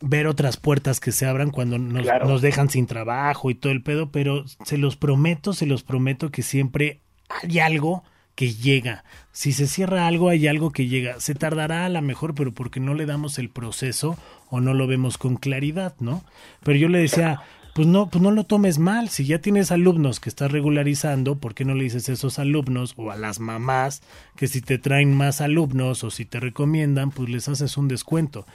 ver 0.00 0.26
otras 0.26 0.56
puertas 0.56 0.98
que 1.00 1.12
se 1.12 1.26
abran 1.26 1.50
cuando 1.50 1.78
nos, 1.78 2.02
Claro. 2.02 2.26
nos 2.26 2.40
dejan 2.42 2.70
sin 2.70 2.86
trabajo 2.86 3.50
y 3.50 3.54
todo 3.54 3.72
el 3.72 3.82
pedo, 3.82 4.10
pero 4.10 4.44
se 4.64 4.78
los 4.78 4.96
prometo, 4.96 5.52
se 5.52 5.66
los 5.66 5.82
prometo 5.82 6.30
que 6.30 6.42
siempre 6.42 7.00
hay 7.42 7.58
algo 7.58 8.02
que 8.34 8.52
llega. 8.54 9.04
Si 9.32 9.52
se 9.52 9.66
cierra 9.66 10.06
algo, 10.06 10.28
hay 10.28 10.48
algo 10.48 10.72
que 10.72 10.88
llega. 10.88 11.20
Se 11.20 11.34
tardará 11.34 11.86
a 11.86 11.88
lo 11.88 12.02
mejor, 12.02 12.34
pero 12.34 12.52
porque 12.52 12.80
no 12.80 12.94
le 12.94 13.06
damos 13.06 13.38
el 13.38 13.48
proceso 13.48 14.18
o 14.48 14.60
no 14.60 14.74
lo 14.74 14.86
vemos 14.86 15.18
con 15.18 15.36
claridad, 15.36 15.94
¿no? 16.00 16.24
Pero 16.64 16.78
yo 16.78 16.88
le 16.88 16.98
decía, 16.98 17.40
pues 17.74 17.86
no, 17.86 18.10
pues 18.10 18.22
no 18.22 18.32
lo 18.32 18.44
tomes 18.44 18.78
mal. 18.78 19.08
Si 19.08 19.24
ya 19.24 19.40
tienes 19.40 19.70
alumnos 19.70 20.18
que 20.18 20.28
estás 20.28 20.50
regularizando, 20.50 21.38
¿por 21.38 21.54
qué 21.54 21.64
no 21.64 21.74
le 21.74 21.84
dices 21.84 22.08
a 22.08 22.12
esos 22.12 22.40
alumnos 22.40 22.94
o 22.96 23.12
a 23.12 23.16
las 23.16 23.38
mamás 23.38 24.02
que 24.36 24.48
si 24.48 24.60
te 24.60 24.78
traen 24.78 25.14
más 25.14 25.40
alumnos 25.40 26.02
o 26.02 26.10
si 26.10 26.24
te 26.24 26.40
recomiendan, 26.40 27.12
pues 27.12 27.28
les 27.28 27.48
haces 27.48 27.76
un 27.76 27.86
descuento? 27.86 28.46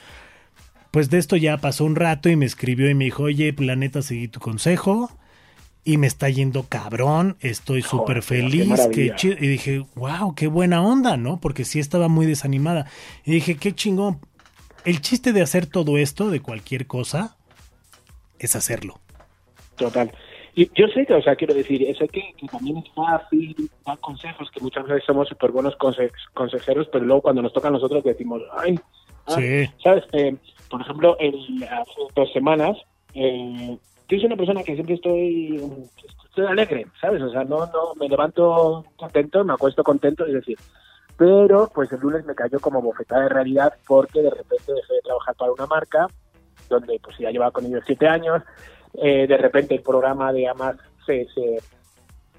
Pues 0.90 1.08
de 1.08 1.18
esto 1.18 1.36
ya 1.36 1.56
pasó 1.56 1.84
un 1.84 1.96
rato 1.96 2.28
y 2.28 2.36
me 2.36 2.46
escribió 2.46 2.90
y 2.90 2.94
me 2.94 3.06
dijo, 3.06 3.24
oye, 3.24 3.52
planeta, 3.54 4.02
seguí 4.02 4.28
tu 4.28 4.40
consejo 4.40 5.10
y 5.86 5.96
me 5.98 6.06
está 6.08 6.28
yendo 6.28 6.64
cabrón, 6.68 7.36
estoy 7.40 7.80
súper 7.80 8.22
feliz, 8.22 8.88
qué 8.92 9.14
chido. 9.14 9.36
Y 9.40 9.46
dije, 9.46 9.86
wow, 9.94 10.34
qué 10.34 10.48
buena 10.48 10.82
onda, 10.82 11.16
¿no? 11.16 11.38
Porque 11.40 11.64
sí 11.64 11.78
estaba 11.78 12.08
muy 12.08 12.26
desanimada. 12.26 12.86
Y 13.24 13.30
dije, 13.32 13.56
qué 13.56 13.72
chingón. 13.72 14.18
El 14.84 15.00
chiste 15.00 15.32
de 15.32 15.42
hacer 15.42 15.66
todo 15.66 15.96
esto, 15.96 16.28
de 16.30 16.40
cualquier 16.40 16.86
cosa, 16.86 17.36
es 18.38 18.56
hacerlo. 18.56 19.00
Total. 19.76 20.12
Y 20.54 20.66
yo 20.74 20.86
sé 20.94 21.06
que, 21.06 21.14
o 21.14 21.22
sea, 21.22 21.36
quiero 21.36 21.54
decir, 21.54 21.86
sé 21.98 22.08
que, 22.08 22.34
que 22.36 22.46
también 22.48 22.78
es 22.78 22.90
fácil 22.94 23.70
dar 23.84 23.98
consejos, 23.98 24.50
que 24.50 24.60
muchas 24.60 24.86
veces 24.86 25.04
somos 25.06 25.28
súper 25.28 25.50
buenos 25.52 25.76
conse- 25.78 26.10
consejeros, 26.34 26.88
pero 26.90 27.04
luego 27.04 27.22
cuando 27.22 27.42
nos 27.42 27.52
toca 27.52 27.68
a 27.68 27.70
nosotros 27.70 28.02
decimos, 28.02 28.42
ay, 28.58 28.78
ay", 29.26 29.34
Sí. 29.68 29.74
¿sabes? 29.84 30.04
Eh, 30.12 30.34
por 30.70 30.80
ejemplo, 30.80 31.16
el, 31.20 31.62
hace 31.64 32.00
dos 32.14 32.32
semanas, 32.32 32.76
eh, 33.14 33.76
yo 34.08 34.16
soy 34.18 34.26
una 34.26 34.36
persona 34.36 34.62
que 34.62 34.74
siempre 34.74 34.94
estoy, 34.94 35.60
estoy 36.28 36.46
alegre, 36.46 36.86
¿sabes? 37.00 37.22
O 37.22 37.30
sea, 37.30 37.44
no, 37.44 37.66
no, 37.66 37.94
me 37.98 38.08
levanto 38.08 38.84
contento, 38.96 39.44
me 39.44 39.54
acuesto 39.54 39.82
contento, 39.82 40.24
es 40.26 40.34
decir, 40.34 40.58
pero 41.16 41.70
pues 41.74 41.90
el 41.92 42.00
lunes 42.00 42.24
me 42.24 42.34
cayó 42.34 42.60
como 42.60 42.82
bofetada 42.82 43.22
de 43.22 43.28
realidad 43.30 43.72
porque 43.86 44.20
de 44.22 44.30
repente 44.30 44.72
dejé 44.72 44.94
de 44.94 45.00
trabajar 45.02 45.34
para 45.34 45.52
una 45.52 45.66
marca 45.66 46.06
donde 46.68 47.00
pues 47.02 47.16
ya 47.18 47.30
llevaba 47.30 47.50
con 47.52 47.64
ellos 47.66 47.82
siete 47.86 48.06
años, 48.06 48.42
eh, 48.94 49.26
de 49.26 49.36
repente 49.36 49.74
el 49.74 49.82
programa 49.82 50.32
de 50.32 50.48
Amas 50.48 50.76
se, 51.06 51.26
se 51.34 51.58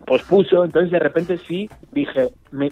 pospuso, 0.06 0.64
entonces 0.64 0.92
de 0.92 1.00
repente 1.00 1.38
sí 1.48 1.70
dije, 1.92 2.30
me, 2.52 2.72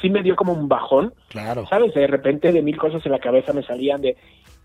sí 0.00 0.10
me 0.10 0.22
dio 0.22 0.36
como 0.36 0.52
un 0.52 0.68
bajón, 0.68 1.12
Claro. 1.28 1.66
¿sabes? 1.66 1.94
De 1.94 2.06
repente 2.06 2.52
de 2.52 2.62
mil 2.62 2.76
cosas 2.78 3.04
en 3.04 3.12
la 3.12 3.18
cabeza 3.18 3.52
me 3.52 3.62
salían 3.62 4.00
de, 4.00 4.16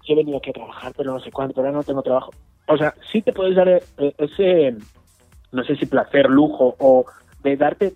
yo 0.04 0.14
he 0.14 0.18
venido 0.18 0.38
aquí 0.38 0.50
a 0.50 0.54
trabajar, 0.54 0.94
pero 0.96 1.14
no 1.14 1.20
sé 1.20 1.32
cuánto, 1.32 1.60
ahora 1.60 1.72
no 1.72 1.84
tengo 1.84 2.02
trabajo. 2.02 2.34
O 2.68 2.78
sea, 2.78 2.94
sí 3.12 3.22
te 3.22 3.34
puedes 3.34 3.56
dar 3.56 3.68
eh, 3.70 3.84
ese, 4.18 4.76
no 5.52 5.64
sé 5.64 5.76
si 5.76 5.86
placer, 5.86 6.30
lujo, 6.30 6.76
o 6.80 7.06
de 7.40 7.58
darte, 7.58 7.94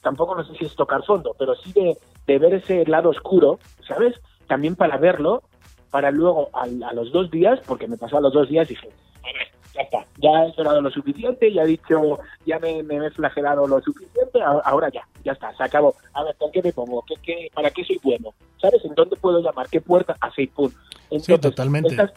tampoco 0.00 0.34
no 0.34 0.44
sé 0.44 0.54
si 0.56 0.64
es 0.64 0.74
tocar 0.76 1.04
fondo, 1.04 1.34
pero 1.38 1.54
sí 1.56 1.72
de, 1.72 1.96
de 2.26 2.38
ver 2.38 2.54
ese 2.54 2.84
lado 2.86 3.10
oscuro, 3.10 3.60
¿sabes? 3.86 4.14
También 4.46 4.76
para 4.76 4.96
verlo, 4.96 5.42
para 5.90 6.10
luego 6.10 6.50
al- 6.52 6.82
a, 6.82 6.92
los 6.92 7.12
dos 7.12 7.30
días, 7.30 7.60
porque 7.66 7.88
me 7.88 7.98
pasó 7.98 8.18
a 8.18 8.20
los 8.20 8.32
dos 8.32 8.48
días, 8.48 8.68
dije, 8.68 8.88
a 8.88 9.11
ya 9.74 9.82
está, 9.82 10.06
ya 10.18 10.44
he 10.44 10.52
llorado 10.56 10.80
lo 10.80 10.90
suficiente, 10.90 11.52
ya 11.52 11.62
he 11.62 11.66
dicho, 11.66 12.18
ya 12.44 12.58
me, 12.58 12.82
me 12.82 13.06
he 13.06 13.10
flagelado 13.10 13.66
lo 13.66 13.80
suficiente, 13.80 14.40
ahora 14.42 14.90
ya, 14.90 15.06
ya 15.24 15.32
está, 15.32 15.54
se 15.56 15.64
acabó. 15.64 15.94
A 16.12 16.24
ver, 16.24 16.36
¿con 16.36 16.52
qué 16.52 16.62
me 16.62 16.72
pongo? 16.72 17.02
¿Qué, 17.06 17.14
qué, 17.22 17.50
¿Para 17.54 17.70
qué 17.70 17.84
soy 17.84 17.98
bueno? 18.02 18.34
¿Sabes? 18.58 18.84
¿En 18.84 18.94
dónde 18.94 19.16
puedo 19.16 19.40
llamar? 19.40 19.68
¿Qué 19.68 19.80
puerta? 19.80 20.16
Así, 20.20 20.46
pum. 20.46 20.70
Entonces, 21.10 21.40
totalmente. 21.40 21.90
Estas, 21.90 22.12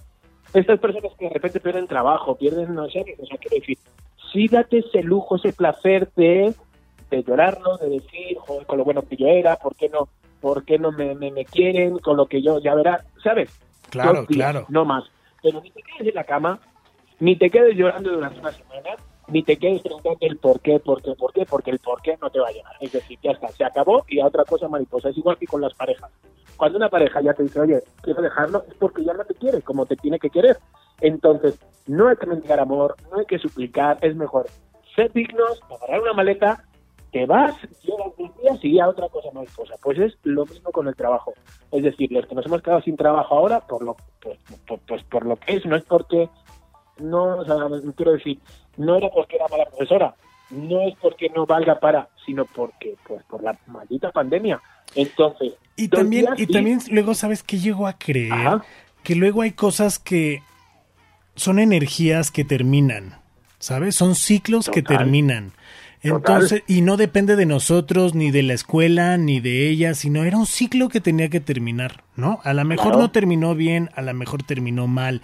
estas 0.53 0.79
personas 0.79 1.11
que 1.17 1.25
de 1.25 1.33
repente 1.33 1.59
pierden 1.59 1.87
trabajo, 1.87 2.35
pierden, 2.35 2.73
no 2.73 2.89
sé, 2.89 3.05
o 3.19 3.25
sea, 3.25 3.37
quiero 3.37 3.57
decir, 3.57 3.77
sí 4.31 4.47
date 4.47 4.79
ese 4.79 5.01
lujo, 5.01 5.37
ese 5.37 5.53
placer 5.53 6.09
de, 6.15 6.53
de 7.09 7.23
llorarlo, 7.23 7.77
de 7.77 7.89
decir, 7.89 8.37
joder, 8.39 8.65
con 8.65 8.77
lo 8.77 8.83
bueno 8.83 9.01
que 9.01 9.15
yo 9.15 9.27
era, 9.27 9.55
¿por 9.57 9.75
qué 9.75 9.89
no, 9.89 10.09
por 10.41 10.63
qué 10.65 10.77
no 10.77 10.91
me, 10.91 11.15
me, 11.15 11.31
me 11.31 11.45
quieren 11.45 11.99
con 11.99 12.17
lo 12.17 12.27
que 12.27 12.41
yo, 12.41 12.59
ya 12.59 12.75
verás, 12.75 13.05
¿sabes? 13.23 13.49
Claro, 13.89 14.19
Dos 14.19 14.27
días, 14.27 14.51
claro. 14.51 14.65
No 14.69 14.85
más. 14.85 15.03
Pero 15.41 15.61
ni 15.61 15.71
te 15.71 15.81
quedes 15.81 16.09
en 16.09 16.15
la 16.15 16.23
cama, 16.23 16.59
ni 17.19 17.35
te 17.35 17.49
quedes 17.49 17.75
llorando 17.75 18.11
durante 18.11 18.39
una 18.39 18.51
semana, 18.51 18.95
ni 19.27 19.43
te 19.43 19.57
quedes 19.57 19.81
preguntando 19.81 20.19
el 20.21 20.37
por 20.37 20.59
qué, 20.59 20.79
por 20.79 21.01
qué, 21.01 21.13
por 21.15 21.33
qué, 21.33 21.45
porque 21.45 21.71
el 21.71 21.79
por 21.79 22.01
qué 22.01 22.17
no 22.21 22.29
te 22.29 22.39
va 22.39 22.49
a 22.49 22.51
llegar. 22.51 22.73
Es 22.79 22.91
decir, 22.91 23.17
ya 23.23 23.31
está, 23.31 23.49
se 23.49 23.63
acabó 23.63 24.05
y 24.07 24.19
a 24.19 24.27
otra 24.27 24.43
cosa 24.43 24.67
mariposa. 24.67 25.09
Es 25.09 25.17
igual 25.17 25.37
que 25.37 25.47
con 25.47 25.61
las 25.61 25.73
parejas. 25.73 26.11
Cuando 26.57 26.77
una 26.77 26.89
pareja 26.89 27.21
ya 27.21 27.33
te 27.33 27.43
dice, 27.43 27.59
oye, 27.59 27.81
quiero 28.01 28.21
dejarlo, 28.21 28.63
es 28.67 28.75
porque 28.75 29.03
ya 29.03 29.13
no 29.13 29.25
te 29.25 29.33
quiere 29.33 29.61
como 29.61 29.85
te 29.85 29.95
tiene 29.95 30.19
que 30.19 30.29
querer. 30.29 30.57
Entonces, 31.01 31.59
no 31.87 32.07
hay 32.07 32.15
que 32.15 32.27
mendigar 32.27 32.59
amor, 32.59 32.95
no 33.11 33.19
hay 33.19 33.25
que 33.25 33.39
suplicar, 33.39 33.97
es 34.01 34.15
mejor 34.15 34.47
ser 34.95 35.11
dignos, 35.11 35.59
agarrar 35.69 36.01
una 36.01 36.13
maleta, 36.13 36.63
te 37.11 37.25
vas, 37.25 37.55
llevas 37.83 38.11
dos 38.17 38.37
días 38.41 38.59
y 38.63 38.75
ya 38.75 38.87
otra 38.87 39.09
cosa 39.09 39.29
mariposa. 39.33 39.75
Pues 39.81 39.99
es 39.99 40.17
lo 40.23 40.45
mismo 40.45 40.71
con 40.71 40.87
el 40.87 40.95
trabajo. 40.95 41.33
Es 41.71 41.83
decir, 41.83 42.11
los 42.11 42.25
que 42.25 42.35
nos 42.35 42.45
hemos 42.45 42.61
quedado 42.61 42.81
sin 42.81 42.95
trabajo 42.95 43.35
ahora, 43.35 43.61
por 43.61 43.83
lo, 43.83 43.95
pues, 44.21 44.37
pues 44.87 45.03
por 45.03 45.25
lo 45.25 45.35
que 45.37 45.55
es, 45.55 45.65
no 45.65 45.75
es 45.75 45.83
porque, 45.83 46.29
no, 46.99 47.37
o 47.37 47.45
sea, 47.45 47.55
quiero 47.95 48.13
decir, 48.13 48.39
no 48.77 48.95
era 48.97 49.09
porque 49.09 49.35
era 49.37 49.47
mala 49.49 49.65
profesora, 49.65 50.15
no 50.51 50.81
es 50.87 50.95
porque 51.01 51.29
no 51.35 51.45
valga 51.45 51.79
para, 51.79 52.09
sino 52.25 52.45
porque, 52.45 52.95
pues, 53.07 53.23
por 53.25 53.43
la 53.43 53.57
maldita 53.67 54.11
pandemia. 54.11 54.61
Entonces, 54.95 55.53
Y 55.75 55.87
también, 55.89 56.27
y 56.37 56.47
también 56.47 56.79
luego 56.91 57.13
sabes 57.15 57.43
que 57.43 57.57
llego 57.57 57.87
a 57.87 57.97
creer 57.97 58.31
Ajá. 58.31 58.63
que 59.03 59.15
luego 59.15 59.41
hay 59.41 59.51
cosas 59.51 59.99
que 59.99 60.41
son 61.35 61.59
energías 61.59 62.31
que 62.31 62.45
terminan, 62.45 63.15
¿sabes? 63.59 63.95
Son 63.95 64.15
ciclos 64.15 64.69
que 64.69 64.81
terminan. 64.81 65.51
Total. 66.01 66.17
Entonces, 66.17 66.63
y 66.67 66.81
no 66.81 66.97
depende 66.97 67.35
de 67.35 67.47
nosotros, 67.47 68.13
ni 68.13 68.29
de 68.29 68.43
la 68.43 68.53
escuela, 68.53 69.17
ni 69.17 69.39
de 69.39 69.67
ella, 69.69 69.95
sino 69.95 70.23
era 70.23 70.37
un 70.37 70.45
ciclo 70.45 70.87
que 70.87 71.01
tenía 71.01 71.29
que 71.29 71.39
terminar, 71.39 72.03
¿no? 72.15 72.39
A 72.43 72.53
lo 72.53 72.63
mejor 72.63 72.89
Claro. 72.91 72.99
no 72.99 73.11
terminó 73.11 73.55
bien, 73.55 73.89
a 73.95 74.03
lo 74.03 74.13
mejor 74.13 74.43
terminó 74.43 74.85
mal. 74.85 75.23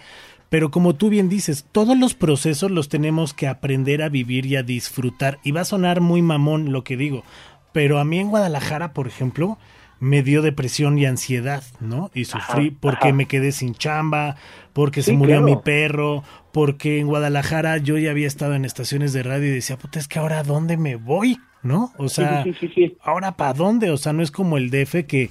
Pero 0.51 0.69
como 0.69 0.95
tú 0.95 1.09
bien 1.09 1.29
dices, 1.29 1.65
todos 1.71 1.97
los 1.97 2.13
procesos 2.13 2.71
los 2.71 2.89
tenemos 2.89 3.33
que 3.33 3.47
aprender 3.47 4.01
a 4.01 4.09
vivir 4.09 4.45
y 4.45 4.57
a 4.57 4.63
disfrutar. 4.63 5.39
Y 5.45 5.51
va 5.51 5.61
a 5.61 5.65
sonar 5.65 6.01
muy 6.01 6.21
mamón 6.21 6.73
lo 6.73 6.83
que 6.83 6.97
digo. 6.97 7.23
Pero 7.71 7.99
a 7.99 8.03
mí 8.03 8.19
en 8.19 8.27
Guadalajara, 8.27 8.91
por 8.91 9.07
ejemplo, 9.07 9.57
me 10.01 10.23
dio 10.23 10.41
depresión 10.41 10.97
y 10.97 11.05
ansiedad, 11.05 11.63
¿no? 11.79 12.11
Y 12.13 12.25
sufrí 12.25 12.67
Ajá, 12.67 12.77
porque 12.81 13.07
ajá. 13.07 13.15
me 13.15 13.27
quedé 13.27 13.53
sin 13.53 13.75
chamba, 13.75 14.35
porque 14.73 15.03
se 15.03 15.13
murió 15.13 15.37
claro. 15.37 15.45
mi 15.45 15.55
perro, 15.55 16.23
porque 16.51 16.99
en 16.99 17.07
Guadalajara 17.07 17.77
yo 17.77 17.97
ya 17.97 18.11
había 18.11 18.27
estado 18.27 18.53
en 18.53 18.65
estaciones 18.65 19.13
de 19.13 19.23
radio 19.23 19.47
y 19.47 19.51
decía, 19.51 19.77
puta, 19.77 19.99
es 19.99 20.09
que 20.09 20.19
ahora 20.19 20.39
¿a 20.39 20.43
dónde 20.43 20.75
me 20.75 20.97
voy? 20.97 21.39
¿No? 21.63 21.93
O 21.97 22.09
sea, 22.09 22.43
sí, 22.43 22.53
sí. 22.75 22.97
ahora 23.01 23.37
para 23.37 23.53
dónde? 23.53 23.89
O 23.89 23.95
sea, 23.95 24.11
no 24.11 24.21
es 24.21 24.31
como 24.31 24.57
el 24.57 24.69
DF 24.69 25.05
que 25.07 25.29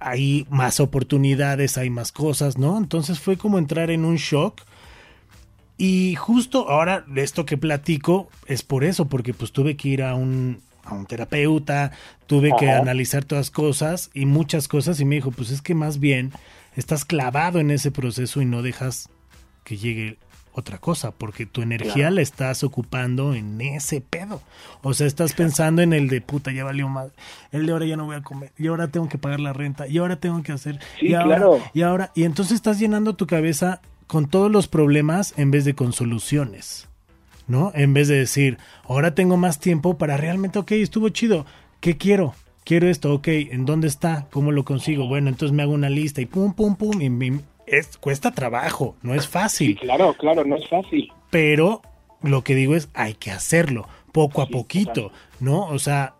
hay 0.00 0.46
más 0.50 0.80
oportunidades, 0.80 1.78
hay 1.78 1.90
más 1.90 2.10
cosas, 2.10 2.58
¿no? 2.58 2.78
Entonces 2.78 3.20
fue 3.20 3.36
como 3.36 3.58
entrar 3.58 3.90
en 3.90 4.04
un 4.04 4.16
shock. 4.16 4.62
Y 5.76 6.14
justo 6.16 6.68
ahora 6.68 7.04
esto 7.16 7.46
que 7.46 7.56
platico 7.56 8.28
es 8.46 8.62
por 8.62 8.84
eso, 8.84 9.06
porque 9.06 9.32
pues 9.32 9.52
tuve 9.52 9.76
que 9.76 9.88
ir 9.88 10.02
a 10.02 10.14
un, 10.14 10.60
a 10.84 10.94
un 10.94 11.06
terapeuta, 11.06 11.92
tuve 12.26 12.52
que 12.58 12.70
analizar 12.70 13.24
todas 13.24 13.50
cosas 13.50 14.10
y 14.12 14.26
muchas 14.26 14.68
cosas 14.68 15.00
y 15.00 15.04
me 15.04 15.16
dijo, 15.16 15.30
pues 15.30 15.50
es 15.50 15.62
que 15.62 15.74
más 15.74 15.98
bien 15.98 16.32
estás 16.76 17.04
clavado 17.04 17.60
en 17.60 17.70
ese 17.70 17.90
proceso 17.90 18.42
y 18.42 18.44
no 18.44 18.62
dejas 18.62 19.08
que 19.64 19.76
llegue 19.76 20.18
otra 20.52 20.78
cosa, 20.78 21.12
porque 21.12 21.46
tu 21.46 21.62
energía 21.62 21.92
Claro. 21.94 22.16
la 22.16 22.22
estás 22.22 22.64
ocupando 22.64 23.34
en 23.34 23.60
ese 23.60 24.00
pedo. 24.00 24.42
O 24.82 24.94
sea, 24.94 25.06
estás 25.06 25.32
pensando 25.32 25.80
en 25.82 25.92
el 25.92 26.08
de 26.08 26.20
puta, 26.20 26.50
ya 26.52 26.64
valió 26.64 26.88
más, 26.88 27.12
el 27.52 27.66
de 27.66 27.72
ahora 27.72 27.86
ya 27.86 27.96
no 27.96 28.04
voy 28.06 28.16
a 28.16 28.22
comer, 28.22 28.52
y 28.58 28.66
ahora 28.66 28.88
tengo 28.88 29.08
que 29.08 29.16
pagar 29.18 29.40
la 29.40 29.52
renta, 29.52 29.86
y 29.86 29.98
ahora 29.98 30.16
tengo 30.16 30.42
que 30.42 30.52
hacer, 30.52 30.80
Sí, 30.98 31.08
y 31.08 31.14
ahora, 31.14 31.36
claro. 31.36 31.58
y 31.72 31.82
ahora, 31.82 32.12
y 32.14 32.24
entonces 32.24 32.56
estás 32.56 32.78
llenando 32.78 33.14
tu 33.14 33.26
cabeza 33.26 33.80
con 34.06 34.26
todos 34.28 34.50
los 34.50 34.66
problemas 34.66 35.34
en 35.36 35.50
vez 35.52 35.64
de 35.64 35.74
con 35.74 35.92
soluciones, 35.92 36.88
¿no? 37.46 37.70
En 37.74 37.94
vez 37.94 38.08
de 38.08 38.16
decir, 38.16 38.58
ahora 38.88 39.14
tengo 39.14 39.36
más 39.36 39.60
tiempo 39.60 39.98
para 39.98 40.16
realmente, 40.16 40.58
ok, 40.58 40.72
estuvo 40.72 41.08
chido, 41.10 41.46
¿qué 41.80 41.96
quiero? 41.96 42.34
Quiero 42.64 42.88
esto, 42.88 43.14
ok, 43.14 43.28
¿en 43.28 43.64
dónde 43.66 43.88
está? 43.88 44.26
¿Cómo 44.30 44.52
lo 44.52 44.64
consigo? 44.64 45.06
Bueno, 45.08 45.28
entonces 45.28 45.54
me 45.56 45.62
hago 45.62 45.72
una 45.72 45.88
lista 45.90 46.20
y 46.20 46.26
pum, 46.26 46.52
pum, 46.52 46.76
pum, 46.76 47.00
y 47.00 47.08
me- 47.08 47.40
es, 47.70 47.96
cuesta 47.98 48.30
trabajo, 48.32 48.96
no 49.02 49.14
es 49.14 49.24
Sí, 49.24 49.30
fácil, 49.30 49.78
claro, 49.78 50.14
claro, 50.14 50.44
no 50.44 50.56
es 50.56 50.68
fácil. 50.68 51.12
pero 51.30 51.82
lo 52.22 52.42
que 52.42 52.54
digo 52.54 52.74
es, 52.76 52.88
hay 52.94 53.14
que 53.14 53.30
hacerlo, 53.30 53.86
poco 54.12 54.42
a 54.42 54.46
Sí, 54.46 54.52
poquito, 54.52 55.12
¿no? 55.40 55.66
O 55.66 55.78
sea, 55.78 56.14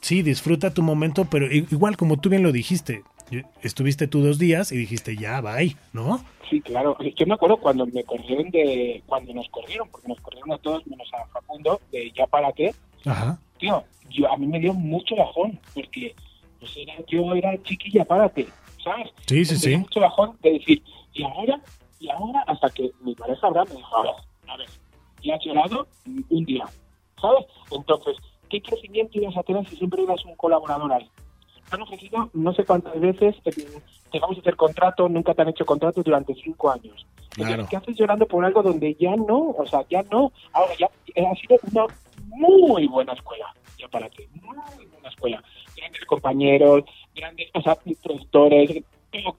sí, 0.00 0.22
disfruta 0.22 0.74
tu 0.74 0.82
momento, 0.82 1.26
pero 1.26 1.46
igual 1.52 1.96
como 1.96 2.18
tú 2.18 2.28
bien 2.30 2.42
lo 2.42 2.50
dijiste, 2.52 3.02
estuviste 3.62 4.06
tú 4.06 4.20
dos 4.22 4.38
días 4.38 4.72
y 4.72 4.76
dijiste, 4.76 5.16
ya, 5.16 5.40
bye, 5.40 5.76
¿no? 5.92 6.24
Sí, 6.50 6.60
claro. 6.60 6.96
Yo 7.16 7.26
me 7.26 7.34
acuerdo 7.34 7.56
cuando 7.56 7.86
me 7.86 8.04
corrieron 8.04 8.50
de... 8.50 9.02
Cuando 9.06 9.32
nos 9.32 9.48
corrieron, 9.48 9.88
porque 9.88 10.08
nos 10.08 10.20
corrieron 10.20 10.52
a 10.52 10.58
todos 10.58 10.86
menos 10.86 11.08
a 11.14 11.26
Facundo, 11.28 11.80
de 11.90 12.12
ya 12.12 12.26
para 12.26 12.52
qué. 12.52 12.74
Ajá. 13.06 13.38
Tío, 13.58 13.82
yo, 14.10 14.30
a 14.30 14.36
mí 14.36 14.46
me 14.46 14.60
dio 14.60 14.74
mucho 14.74 15.16
bajón, 15.16 15.58
porque 15.74 16.14
pues 16.60 16.76
era, 16.76 16.94
yo 17.08 17.34
era 17.34 17.60
chiquilla, 17.62 18.04
párate, 18.04 18.46
¿sabes? 18.84 19.10
Sí, 19.26 19.44
sí, 19.44 19.56
sí. 19.56 19.76
mucho 19.76 20.00
bajón 20.00 20.36
de 20.42 20.52
decir, 20.52 20.82
y 21.12 21.24
ahora, 21.24 21.60
y 21.98 22.10
ahora, 22.10 22.44
hasta 22.46 22.68
que 22.70 22.90
mi 23.00 23.14
pareja 23.14 23.46
Abraham 23.46 23.68
me 23.70 23.76
dijo, 23.76 23.96
a 23.96 24.02
ver, 24.02 24.14
a 24.48 24.56
ver, 24.56 24.68
ya 25.22 25.34
has 25.34 25.44
llorado 25.44 25.88
un 26.06 26.44
día, 26.44 26.64
¿sabes? 27.20 27.46
Entonces, 27.70 28.16
¿qué 28.48 28.60
crecimiento 28.62 29.18
ibas 29.18 29.36
a 29.36 29.42
tener 29.42 29.68
si 29.68 29.76
siempre 29.76 30.02
eras 30.02 30.24
un 30.24 30.36
colaborador 30.36 30.92
ahí? 30.92 31.08
Han 31.70 31.82
ofrecido 31.82 32.30
no 32.34 32.52
sé 32.52 32.64
cuántas 32.64 33.00
veces, 33.00 33.34
te 33.42 34.20
vamos 34.20 34.36
a 34.36 34.40
hacer 34.40 34.54
contrato, 34.54 35.08
nunca 35.08 35.34
te 35.34 35.42
han 35.42 35.48
hecho 35.48 35.64
contrato 35.64 36.02
durante 36.02 36.34
cinco 36.34 36.70
años. 36.70 37.04
Claro. 37.30 37.66
¿Qué 37.68 37.76
haces 37.76 37.96
llorando 37.96 38.26
por 38.26 38.44
algo 38.44 38.62
donde 38.62 38.94
ya 38.94 39.16
no? 39.16 39.50
O 39.58 39.66
sea, 39.66 39.84
ya 39.90 40.02
no. 40.04 40.32
Ahora 40.52 40.72
ya 40.78 40.88
eh, 41.16 41.26
ha 41.26 41.34
sido 41.34 41.58
una 41.72 41.86
muy 42.26 42.86
buena 42.86 43.12
escuela. 43.12 43.46
Ya 43.76 43.88
para 43.88 44.08
ti, 44.08 44.28
muy 44.40 44.56
buena 44.86 45.08
escuela. 45.08 45.42
Grandes 45.76 46.04
compañeros, 46.04 46.84
grandes, 47.14 47.48
o 47.54 47.62
sea, 47.62 47.76
productores, 48.02 48.82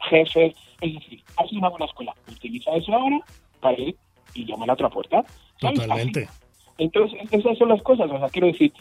jefes. 0.10 0.56
Es 0.82 0.94
decir, 0.94 1.24
ha 1.38 1.48
sido 1.48 1.60
una 1.60 1.70
buena 1.70 1.86
escuela. 1.86 2.14
Utiliza 2.32 2.72
eso 2.76 2.94
ahora 2.94 3.20
para 3.60 3.80
ir 3.80 3.96
y 4.34 4.46
llamar 4.46 4.70
a 4.70 4.74
otra 4.74 4.90
puerta. 4.90 5.24
¿sabes? 5.62 5.80
Totalmente. 5.80 6.24
Así. 6.26 6.40
Entonces, 6.78 7.20
esas 7.32 7.58
son 7.58 7.70
las 7.70 7.82
cosas. 7.82 8.10
O 8.12 8.18
sea, 8.20 8.30
quiero 8.30 8.48
decir, 8.48 8.74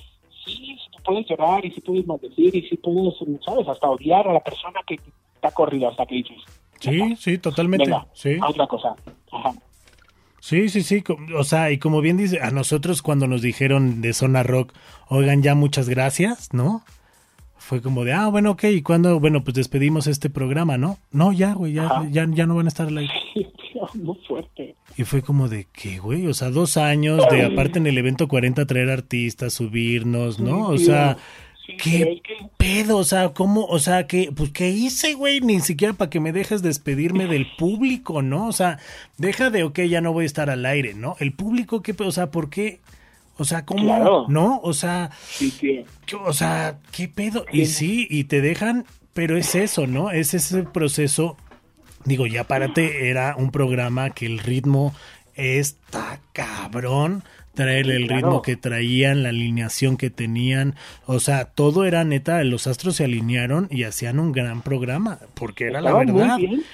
sí, 0.45 0.77
sí 0.77 0.99
puedes 1.05 1.27
llorar 1.29 1.65
y 1.65 1.71
sí 1.71 1.81
puedes 1.81 2.07
maldecir 2.07 2.55
y 2.55 2.69
sí 2.69 2.77
puedes, 2.77 3.15
¿sabes? 3.45 3.69
Hasta 3.69 3.89
odiar 3.89 4.27
a 4.29 4.33
la 4.33 4.41
persona 4.41 4.81
que 4.87 4.97
te 4.97 5.47
ha 5.49 5.51
corrido 5.53 5.89
hasta 5.89 6.05
que 6.07 6.16
dices. 6.16 6.37
"Ya 6.81 6.91
Sí, 6.93 7.16
sí, 7.16 7.39
totalmente. 7.39 7.85
Venga, 7.85 8.07
Sí. 8.15 8.37
a 8.41 8.49
otra 8.49 8.66
cosa. 8.66 8.95
Ajá. 9.33 9.53
Sí, 10.41 10.69
sí, 10.69 10.83
sí. 10.83 11.03
O 11.39 11.45
sea, 11.45 11.71
y 11.71 11.79
como 11.79 12.01
bien 12.03 12.16
dice, 12.19 12.41
a 12.43 12.51
nosotros 12.51 13.01
cuando 13.01 13.27
nos 13.27 13.41
dijeron 13.41 14.03
de 14.03 14.12
Zona 14.12 14.43
Rock, 14.43 14.75
oigan, 15.09 15.43
ya 15.43 15.55
muchas 15.55 15.89
gracias, 15.89 16.53
¿no? 16.53 16.83
Fue 17.66 17.81
como 17.81 18.05
de, 18.05 18.12
ah, 18.12 18.28
bueno, 18.28 18.51
ok, 18.51 18.65
¿y 18.65 18.82
cuándo? 18.82 19.19
Bueno, 19.20 19.43
pues 19.43 19.55
despedimos 19.55 20.07
este 20.07 20.28
programa, 20.28 20.77
¿no? 20.77 20.99
No, 21.12 21.32
ya, 21.32 21.55
güey, 21.55 21.73
ya, 21.73 21.86
Ajá. 21.86 22.07
ya, 22.11 22.27
ya 22.31 22.45
no 22.45 22.57
van 22.57 22.66
a 22.66 22.69
estar 22.69 22.86
al 22.86 22.99
aire. 22.99 23.12
Sí, 23.93 23.99
muy 23.99 24.16
fuerte. 24.28 24.77
Y 24.97 25.03
fue 25.03 25.23
como 25.23 25.49
de, 25.49 25.66
¿qué, 25.73 25.99
güey? 25.99 26.27
O 26.28 26.35
sea, 26.35 26.51
dos 26.51 26.77
años 26.77 27.23
de, 27.31 27.45
aparte 27.45 27.78
en 27.81 27.86
el 27.89 27.99
evento 27.99 28.28
40, 28.28 28.65
traer 28.66 28.89
artistas, 28.89 29.55
subirnos, 29.55 30.39
¿no? 30.39 30.69
O 30.69 30.78
sea, 30.78 31.16
sí, 31.66 31.77
¿qué 31.82 32.23
pedo? 32.57 32.99
O 32.99 33.05
sea, 33.05 33.31
¿cómo? 33.31 33.65
O 33.66 33.81
sea, 33.81 34.07
¿qué, 34.07 34.31
pues, 34.35 34.51
¿qué 34.51 34.70
hice, 34.70 35.15
güey? 35.15 35.41
Ni 35.41 35.61
siquiera 35.61 35.93
para 35.93 36.09
que 36.09 36.20
me 36.20 36.32
dejes 36.32 36.62
despedirme 36.62 37.27
del 37.27 37.47
público, 37.59 38.23
¿no? 38.23 38.47
O 38.47 38.53
sea, 38.53 38.78
deja 39.19 39.51
de, 39.51 39.65
ok, 39.65 39.81
ya 39.81 40.01
no 40.01 40.12
voy 40.12 40.23
a 40.23 40.27
estar 40.27 40.51
al 40.51 40.65
aire, 40.66 40.95
¿no? 40.95 41.16
El 41.19 41.32
público, 41.32 41.82
¿qué 41.82 41.95
pedo? 41.95 42.09
O 42.09 42.12
sea, 42.12 42.31
¿por 42.31 42.51
qué? 42.51 42.78
O 43.36 43.44
sea, 43.44 43.65
¿cómo? 43.65 43.85
Claro. 43.85 44.27
¿No? 44.28 44.61
O 44.62 44.73
sea, 44.73 45.11
Sí. 45.28 45.51
¿qué- 46.06 46.16
o 46.24 46.32
sea, 46.32 46.78
¿qué 46.93 47.09
pedo? 47.09 47.44
Y 47.52 47.66
sí, 47.66 48.06
y 48.11 48.24
te 48.24 48.40
dejan, 48.40 48.85
pero 49.12 49.36
es 49.36 49.55
eso, 49.55 49.86
¿no? 49.86 50.11
Es 50.11 50.35
ese 50.35 50.62
proceso. 50.62 51.36
Digo, 52.05 52.27
ya 52.27 52.44
párate, 52.44 53.09
era 53.09 53.35
un 53.36 53.51
programa 53.51 54.11
que 54.11 54.27
el 54.27 54.39
ritmo 54.39 54.94
está 55.35 56.20
cabrón. 56.32 57.24
Traer 57.55 57.89
el 57.89 58.09
Claro. 58.09 58.16
ritmo 58.27 58.43
que 58.43 58.56
traían, 58.56 59.23
la 59.23 59.28
alineación 59.28 59.97
que 59.97 60.11
tenían. 60.11 60.74
O 61.06 61.20
sea, 61.20 61.44
todo 61.44 61.85
era 61.85 62.02
neta, 62.02 62.43
los 62.43 62.66
astros 62.66 62.97
se 62.97 63.05
alinearon 63.05 63.69
y 63.70 63.85
hacían 63.85 64.19
un 64.19 64.32
gran 64.32 64.61
programa. 64.62 65.20
Porque 65.35 65.66
era 65.69 65.81
la 65.81 65.90
Estaba 65.90 66.05
verdad. 66.05 66.36
bien. 66.39 66.65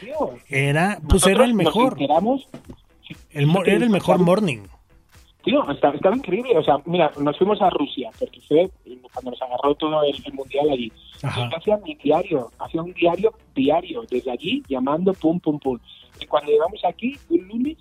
Era, 0.48 0.96
pues 1.02 1.12
Nosotros 1.24 1.36
era 1.36 1.44
el 1.44 1.52
mejor. 1.54 1.98
sí, 1.98 3.14
El, 3.32 3.46
sí, 3.46 3.56
era 3.66 3.84
el 3.84 3.90
mejor 3.90 4.18
morning. 4.20 4.60
Tío, 5.42 5.68
estaba, 5.70 5.94
estaba 5.94 6.16
increíble. 6.16 6.56
O 6.58 6.62
sea, 6.62 6.76
mira, 6.84 7.10
nos 7.18 7.36
fuimos 7.38 7.60
a 7.62 7.70
Rusia, 7.70 8.10
porque 8.18 8.40
fue 8.42 8.70
cuando 9.12 9.30
nos 9.30 9.42
agarró 9.42 9.74
todo 9.74 10.02
el, 10.02 10.14
el 10.24 10.32
mundial 10.32 10.70
allí. 10.70 10.92
Ajá. 11.22 11.48
Yo 11.50 11.56
hacía 11.56 11.76
mi 11.78 11.94
diario, 11.94 12.50
hacía 12.58 12.82
un 12.82 12.92
diario 12.92 13.32
diario, 13.54 14.02
desde 14.10 14.30
allí, 14.30 14.62
llamando 14.68 15.12
pum, 15.14 15.40
pum, 15.40 15.58
pum. 15.58 15.78
Y 16.20 16.26
cuando 16.26 16.50
llegamos 16.50 16.80
aquí, 16.84 17.16
un 17.30 17.48
lunes, 17.48 17.78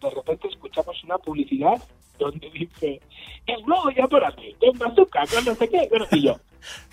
de 0.00 0.10
repente 0.10 0.48
escuchamos 0.48 1.02
una 1.04 1.18
publicidad 1.18 1.82
donde 2.18 2.50
dice, 2.50 3.00
el 3.46 3.62
nuevo 3.66 3.90
ya 3.90 4.06
por 4.06 4.24
aquí, 4.24 4.54
con 4.60 4.78
bazooka, 4.78 5.24
con 5.26 5.44
no 5.44 5.54
sé 5.54 5.68
qué. 5.68 5.86
Bueno, 5.90 6.06
y 6.12 6.22
yo, 6.22 6.36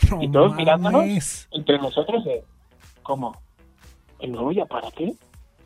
No 0.10 0.24
y 0.24 0.32
todos 0.32 0.56
mirándonos 0.56 1.48
entre 1.52 1.78
nosotros 1.78 2.24
de, 2.26 2.44
¿cómo? 3.04 3.40
¿El 4.20 4.32
nuevo 4.32 4.52
ya 4.52 4.66
para 4.66 4.90
qué? 4.92 5.14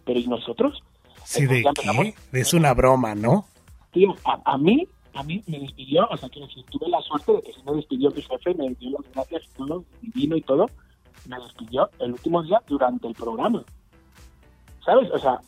¿Pero 0.05 0.19
y 0.19 0.27
nosotros? 0.27 0.83
Sí, 1.23 1.45
¿de 1.45 1.63
qué? 1.63 2.13
Es 2.33 2.53
una 2.53 2.73
broma, 2.73 3.15
¿no? 3.15 3.45
Tío, 3.93 4.15
a, 4.25 4.53
a 4.53 4.57
mí, 4.57 4.87
a 5.13 5.23
mí 5.23 5.41
me 5.47 5.59
despidió, 5.59 6.07
o 6.09 6.17
sea, 6.17 6.29
que 6.29 6.41
tuve 6.69 6.89
la 6.89 7.01
suerte 7.01 7.33
de 7.33 7.41
que 7.41 7.53
sí 7.53 7.61
me 7.65 7.73
despidió 7.73 8.11
mi 8.11 8.21
jefe, 8.21 8.53
me 8.55 8.69
dio 8.75 8.91
las 8.91 9.11
gracias 9.13 9.43
y 9.43 9.57
todo, 9.57 9.85
divino 10.01 10.35
y 10.35 10.41
todo, 10.41 10.69
me 11.27 11.37
despidió 11.37 11.89
el 11.99 12.13
último 12.13 12.43
día 12.43 12.61
durante 12.67 13.07
el 13.07 13.13
programa. 13.13 13.63
¿Sabes? 14.83 15.09
O 15.11 15.19
sea, 15.19 15.39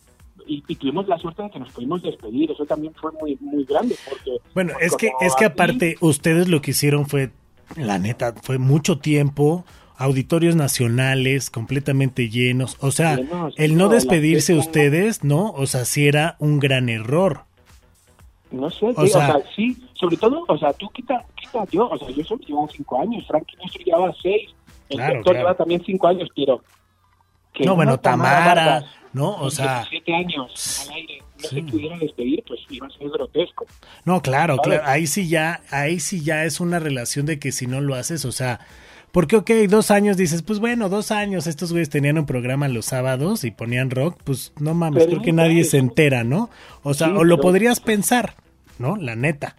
y, 0.47 0.63
y 0.67 0.75
tuvimos 0.75 1.07
la 1.07 1.17
suerte 1.17 1.43
de 1.43 1.49
que 1.49 1.59
nos 1.59 1.71
pudimos 1.71 2.01
despedir, 2.03 2.51
eso 2.51 2.65
también 2.65 2.93
fue 2.93 3.11
muy 3.13 3.37
muy 3.41 3.65
grande, 3.65 3.95
porque... 4.07 4.37
Bueno, 4.53 4.73
porque 4.73 4.85
es 4.85 4.95
que, 4.95 5.11
es 5.21 5.35
que 5.35 5.45
aparte, 5.45 5.95
ustedes 6.01 6.47
lo 6.47 6.61
que 6.61 6.71
hicieron 6.71 7.07
fue, 7.07 7.31
la 7.75 7.97
neta, 7.97 8.33
fue 8.41 8.59
mucho 8.59 8.99
tiempo, 8.99 9.65
auditorios 9.97 10.55
nacionales 10.55 11.49
completamente 11.49 12.29
llenos. 12.29 12.77
O 12.81 12.91
sea, 12.91 13.15
Llenos, 13.15 13.53
el 13.57 13.77
no 13.77 13.89
despedirse 13.89 14.53
ustedes, 14.53 15.23
¿no? 15.23 15.51
O 15.51 15.65
sea, 15.67 15.85
sí 15.85 16.07
era 16.07 16.35
un 16.39 16.59
gran 16.59 16.89
error. 16.89 17.45
No 18.55 18.69
sé, 18.69 18.85
O 18.85 18.93
tío, 18.93 19.03
o, 19.03 19.07
sea- 19.07 19.25
sea, 19.27 19.41
sí, 19.55 19.75
sobre 19.93 20.17
todo, 20.17 20.45
o 20.47 20.57
sea, 20.57 20.71
tú 20.73 20.89
quita, 20.89 21.25
quita 21.35 21.65
yo, 21.71 21.89
o 21.89 21.97
sea, 21.97 22.09
yo 22.09 22.23
solo 22.23 22.41
llevaba 22.47 22.67
cinco 22.75 22.99
años, 23.01 23.25
Frankie 23.27 23.57
Nuestro 23.57 23.81
llevaba 23.83 24.13
seis, 24.21 24.49
el 24.89 24.97
Claro, 24.97 25.13
doctor 25.15 25.33
claro. 25.33 25.39
lleva 25.47 25.57
también 25.57 25.83
cinco 25.85 26.07
años, 26.07 26.29
pero... 26.35 26.61
que 27.53 27.65
No, 27.65 27.75
bueno, 27.75 27.99
Tamara, 27.99 28.45
Vargas 28.45 28.85
¿no? 29.13 29.35
O 29.37 29.49
sea, 29.49 29.85
17 29.89 30.13
años 30.13 30.85
al 30.87 30.95
aire, 30.95 31.19
no 31.41 31.49
Sí. 31.49 31.55
se 31.55 31.61
pudiera 31.63 31.97
despedir, 31.97 32.43
pues 32.47 32.59
iba 32.69 32.87
a 32.87 32.89
ser 32.89 33.09
grotesco. 33.09 33.65
No, 34.03 34.21
claro, 34.21 34.55
¿Sabes? 34.57 34.79
claro. 34.79 34.91
Ahí 34.91 35.07
sí 35.07 35.27
ya, 35.29 35.61
ahí 35.71 35.99
sí 35.99 36.21
ya 36.23 36.43
es 36.45 36.59
una 36.59 36.79
relación 36.79 37.25
de 37.25 37.39
que 37.39 37.51
si 37.51 37.65
no 37.67 37.79
lo 37.81 37.95
haces, 37.95 38.25
o 38.25 38.31
sea, 38.33 38.59
porque 39.13 39.37
ok, 39.37 39.49
dos 39.69 39.89
años 39.91 40.17
dices, 40.17 40.41
pues 40.41 40.59
bueno, 40.59 40.89
dos 40.89 41.11
años, 41.11 41.47
estos 41.47 41.71
güeyes 41.71 41.89
tenían 41.89 42.17
un 42.17 42.25
programa 42.25 42.67
los 42.67 42.85
sábados 42.87 43.45
y 43.45 43.51
ponían 43.51 43.89
rock, 43.89 44.19
pues 44.25 44.51
no 44.59 44.73
mames, 44.73 45.03
Pero 45.05 45.11
creo 45.17 45.23
que 45.23 45.31
nadie 45.31 45.63
se 45.63 45.77
entera, 45.77 46.25
¿no? 46.25 46.49
O 46.83 46.93
sea, 46.93 47.07
Sí, 47.07 47.13
o 47.15 47.23
lo 47.23 47.39
podrías 47.39 47.79
pensar, 47.79 48.35
¿no? 48.79 48.95
La 48.95 49.15
neta. 49.15 49.55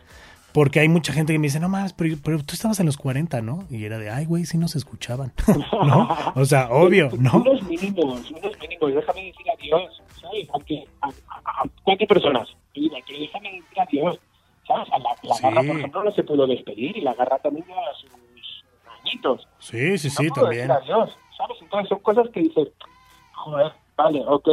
Porque 0.52 0.80
hay 0.80 0.88
mucha 0.88 1.12
gente 1.12 1.34
que 1.34 1.38
me 1.38 1.48
dice, 1.48 1.60
no 1.60 1.68
mames, 1.68 1.92
pero, 1.92 2.16
pero 2.24 2.38
tú 2.38 2.54
estabas 2.54 2.80
en 2.80 2.86
los 2.86 2.96
40, 2.96 3.42
¿no? 3.42 3.64
Y 3.70 3.84
era 3.84 3.98
de, 3.98 4.08
ay, 4.08 4.24
güey, 4.24 4.46
sí 4.46 4.56
nos 4.56 4.74
escuchaban, 4.74 5.32
¿no? 5.86 6.08
O 6.34 6.44
sea, 6.46 6.70
obvio, 6.70 7.10
¿no? 7.18 7.34
Unos 7.36 7.62
mínimos, 7.64 8.30
unos 8.30 8.58
mínimos, 8.58 8.94
déjame 8.94 9.24
decir 9.26 9.46
adiós, 9.58 10.02
¿sabes? 10.20 10.48
Aunque 10.54 10.84
a, 11.02 11.08
a- 11.08 11.62
a 11.62 11.64
cuatro 11.82 12.06
personas, 12.06 12.48
pero 12.72 12.88
déjame 13.18 13.52
decir 13.52 13.80
adiós, 13.80 14.18
¿sabes? 14.66 14.88
A 14.92 14.98
la, 14.98 15.10
la 15.24 15.34
Sí. 15.34 15.42
garra, 15.42 15.62
por 15.62 15.76
ejemplo, 15.76 16.04
no 16.04 16.12
se 16.12 16.22
pudo 16.24 16.46
despedir 16.46 16.96
y 16.96 17.00
la 17.02 17.12
garra 17.12 17.38
también 17.38 17.66
lleva 17.66 17.82
sus 18.00 18.10
añitos. 19.00 19.46
Sí, 19.58 19.98
sí, 19.98 20.08
no 20.08 20.14
sí, 20.14 20.28
puedo 20.30 20.46
también. 20.46 20.68
decir 20.68 20.82
adiós, 20.84 21.10
¿sabes? 21.36 21.56
Entonces 21.60 21.88
son 21.90 21.98
cosas 22.00 22.28
que 22.32 22.40
dices, 22.40 22.68
joder, 23.34 23.72
vale, 23.94 24.22
ok, 24.26 24.48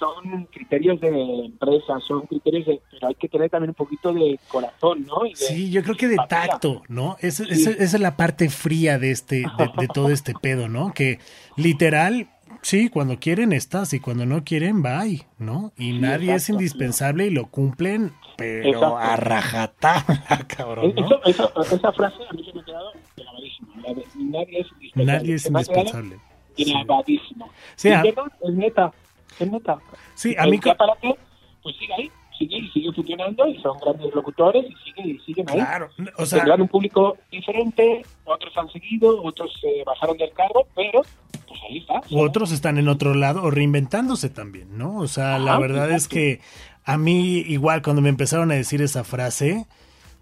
son 0.00 0.46
criterios 0.46 1.00
de 1.00 1.44
empresa, 1.44 2.00
son 2.08 2.22
criterios 2.26 2.66
de... 2.66 2.80
Pero 2.90 3.06
hay 3.08 3.14
que 3.14 3.28
tener 3.28 3.50
también 3.50 3.70
un 3.70 3.74
poquito 3.74 4.12
de 4.12 4.40
corazón, 4.48 5.04
¿no? 5.06 5.24
Y 5.26 5.30
de- 5.30 5.36
Sí, 5.36 5.70
yo 5.70 5.82
creo 5.84 5.94
que 5.96 6.08
de 6.08 6.16
tacto, 6.28 6.82
¿no? 6.88 7.16
Esa, 7.20 7.44
Sí. 7.44 7.68
es 7.78 8.00
la 8.00 8.16
parte 8.16 8.48
fría 8.48 8.98
de 8.98 9.10
este, 9.12 9.36
de, 9.36 9.70
de 9.78 9.86
todo 9.94 10.08
este 10.10 10.34
pedo, 10.34 10.68
¿no? 10.68 10.92
Que 10.94 11.18
literal, 11.56 12.28
sí, 12.62 12.88
cuando 12.88 13.18
quieren 13.18 13.52
estás 13.52 13.92
y 13.92 14.00
cuando 14.00 14.24
no 14.26 14.42
quieren, 14.42 14.82
bye, 14.82 15.26
¿no? 15.38 15.72
Y 15.76 15.92
nadie 15.98 16.34
es 16.34 16.48
indispensable 16.48 17.26
y 17.26 17.30
lo 17.30 17.46
cumplen, 17.46 18.12
pero 18.38 18.64
Exacto. 18.68 18.96
a 18.98 19.16
rajatabla, 19.16 20.46
cabrón, 20.56 20.94
¿no? 20.96 21.04
Eso, 21.26 21.50
eso, 21.54 21.76
esa 21.76 21.92
frase 21.92 22.16
a 22.28 22.32
mí 22.32 22.42
se 22.44 22.52
me 22.54 22.60
ha 22.60 22.64
quedado 22.64 22.92
grabadísima. 23.16 23.68
Nadie 23.76 24.60
es 24.60 24.68
indispensable. 24.72 25.04
Nadie 25.04 25.34
es 25.34 25.46
indispensable. 25.46 26.16
Sí. 26.56 26.72
Grabadísimo. 26.72 27.50
Sí, 27.76 27.88
Y 27.88 27.92
a- 27.92 28.02
llega, 28.02 28.22
es 28.42 28.54
neta. 28.54 28.92
Es 29.40 29.50
neta. 29.50 29.78
Sí, 30.14 30.34
a 30.38 30.44
mí 30.44 30.56
El 30.56 30.60
co- 30.62 30.70
aparato, 30.70 31.16
pues 31.62 31.76
sigue 31.76 31.94
ahí. 31.94 32.10
Sigue 32.38 32.56
y 32.56 32.68
sigue 32.70 32.90
funcionando 32.94 33.46
y 33.48 33.60
son 33.60 33.76
grandes 33.78 34.14
locutores 34.14 34.64
y 34.64 34.74
sigue 34.84 35.10
y 35.10 35.18
siguen 35.26 35.50
ahí. 35.50 35.56
Claro, 35.56 35.90
o 36.16 36.24
sea, 36.24 36.38
Tendrán 36.38 36.62
un 36.62 36.68
público 36.68 37.18
diferente, 37.30 38.02
otros 38.24 38.56
han 38.56 38.70
seguido, 38.70 39.22
otros 39.22 39.52
se 39.60 39.84
bajaron 39.84 40.16
del 40.16 40.32
carro, 40.32 40.66
pero 40.74 41.02
pues 41.46 41.60
ahí 41.68 41.78
está. 41.78 42.00
otros 42.16 42.50
están 42.52 42.78
en 42.78 42.88
otro 42.88 43.12
lado 43.14 43.42
o 43.42 43.50
reinventándose 43.50 44.30
también, 44.30 44.78
¿no? 44.78 44.96
O 45.00 45.06
sea, 45.06 45.38
la 45.38 45.58
verdad 45.58 45.90
es 45.90 46.08
que 46.08 46.40
a 46.86 46.96
mí 46.96 47.40
igual 47.40 47.82
cuando 47.82 48.00
me 48.00 48.08
empezaron 48.08 48.50
a 48.52 48.54
decir 48.54 48.80
esa 48.80 49.04
frase, 49.04 49.66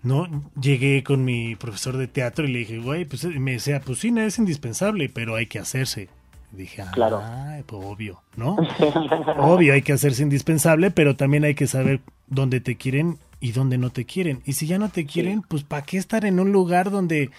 ¿no? 0.02 0.26
Llegué 0.60 1.04
con 1.04 1.24
mi 1.24 1.54
profesor 1.54 1.96
de 1.98 2.08
teatro 2.08 2.46
y 2.46 2.52
le 2.52 2.58
dije, 2.60 2.78
güey, 2.80 3.04
pues 3.04 3.22
y 3.22 3.28
me 3.38 3.52
decía, 3.52 3.80
pues 3.80 4.00
sí, 4.00 4.10
no 4.10 4.22
es 4.22 4.38
indispensable, 4.40 5.08
pero 5.08 5.36
hay 5.36 5.46
que 5.46 5.60
hacerse. 5.60 6.08
Dije, 6.50 6.82
ah, 6.82 6.90
Claro. 6.92 7.22
pues 7.66 7.84
obvio, 7.84 8.22
¿no? 8.36 8.56
obvio, 9.38 9.74
hay 9.74 9.82
que 9.82 9.92
hacerse 9.92 10.22
indispensable, 10.22 10.90
pero 10.90 11.16
también 11.16 11.44
hay 11.44 11.54
que 11.54 11.66
saber 11.66 12.00
dónde 12.26 12.60
te 12.60 12.76
quieren 12.76 13.18
y 13.40 13.52
dónde 13.52 13.78
no 13.78 13.90
te 13.90 14.04
quieren. 14.04 14.42
Y 14.46 14.54
si 14.54 14.66
ya 14.66 14.78
no 14.78 14.88
te 14.88 15.06
quieren, 15.06 15.42
pues 15.42 15.62
¿para 15.62 15.82
qué 15.82 15.98
estar 15.98 16.24
en 16.24 16.40
un 16.40 16.52
lugar 16.52 16.90
donde 16.90 17.30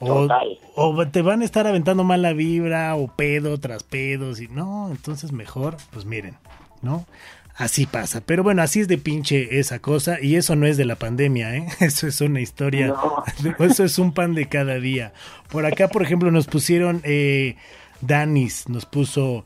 o, 0.00 1.06
te 1.08 1.20
van 1.20 1.42
a 1.42 1.44
estar 1.44 1.66
aventando 1.66 2.04
mala 2.04 2.32
vibra 2.32 2.96
o 2.96 3.08
pedo 3.08 3.58
tras 3.60 3.82
pedos 3.82 4.40
y 4.40 4.48
no, 4.48 4.88
entonces 4.90 5.30
mejor, 5.32 5.76
pues 5.90 6.06
miren, 6.06 6.36
¿no? 6.80 7.06
Así 7.54 7.84
pasa, 7.84 8.22
pero 8.24 8.42
bueno, 8.42 8.62
así 8.62 8.80
es 8.80 8.88
de 8.88 8.96
pinche 8.96 9.58
esa 9.58 9.80
cosa 9.80 10.16
y 10.18 10.36
eso 10.36 10.56
no 10.56 10.66
es 10.66 10.78
de 10.78 10.86
la 10.86 10.96
pandemia, 10.96 11.54
¿eh? 11.54 11.66
Eso 11.80 12.06
es 12.06 12.22
una 12.22 12.40
historia, 12.40 12.86
No. 12.86 13.22
eso 13.58 13.84
es 13.84 13.98
un 13.98 14.14
pan 14.14 14.34
de 14.34 14.48
cada 14.48 14.76
día. 14.76 15.12
Por 15.50 15.66
acá, 15.66 15.88
por 15.88 16.02
ejemplo, 16.02 16.30
nos 16.30 16.46
pusieron, 16.46 17.02
eh, 17.04 17.56
Danis 18.00 18.68
nos 18.68 18.86
puso 18.86 19.44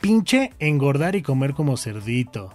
pinche 0.00 0.52
engordar 0.58 1.16
y 1.16 1.22
comer 1.22 1.54
como 1.54 1.76
cerdito. 1.76 2.54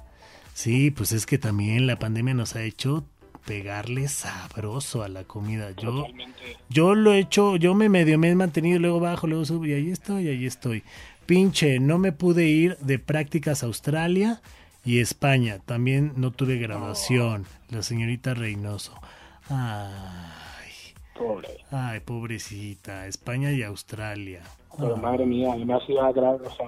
Sí, 0.53 0.91
pues 0.91 1.11
es 1.11 1.26
que 1.26 1.38
también 1.38 1.88
la 1.88 1.98
pandemia 1.98 2.34
nos 2.34 2.56
ha 2.56 2.64
hecho 2.64 3.06
pegarle 3.45 4.07
sabroso 4.07 5.02
a 5.03 5.07
la 5.10 5.23
comida. 5.23 5.72
Yo, 5.72 5.91
Totalmente. 6.03 6.57
yo 6.69 6.94
lo 6.95 7.14
he 7.14 7.19
hecho, 7.19 7.56
yo 7.56 7.73
me 7.73 7.90
medio 7.90 8.19
me 8.19 8.30
he 8.30 8.36
mantenido, 8.36 8.80
luego 8.80 8.99
bajo, 8.99 9.28
luego 9.28 9.45
subo 9.45 9.65
y 9.65 9.73
ahí 9.73 9.90
estoy, 9.90 10.28
ahí 10.28 10.45
estoy. 10.45 10.84
Pinche, 11.26 11.80
no 11.80 11.98
me 11.98 12.11
pude 12.11 12.45
ir 12.45 12.78
de 12.78 12.99
prácticas 12.99 13.64
a 13.64 13.65
Australia 13.68 14.41
y 14.86 14.99
España. 14.99 15.60
También 15.65 16.14
no 16.18 16.32
tuve 16.32 16.57
graduación. 16.57 17.45
La 17.69 17.82
señorita 17.84 18.34
Reynoso. 18.34 18.94
Ay, 19.49 20.72
Pobre. 21.18 21.49
ay, 21.72 21.99
pobrecita. 22.02 23.07
España 23.07 23.52
y 23.52 23.64
Australia. 23.64 24.41
Pero 24.77 24.95
Ah. 24.95 24.99
madre 25.02 25.26
mía, 25.26 25.52
además 25.53 25.81
iba 25.88 26.07
a 26.07 26.10
o 26.10 26.14
sea, 26.14 26.68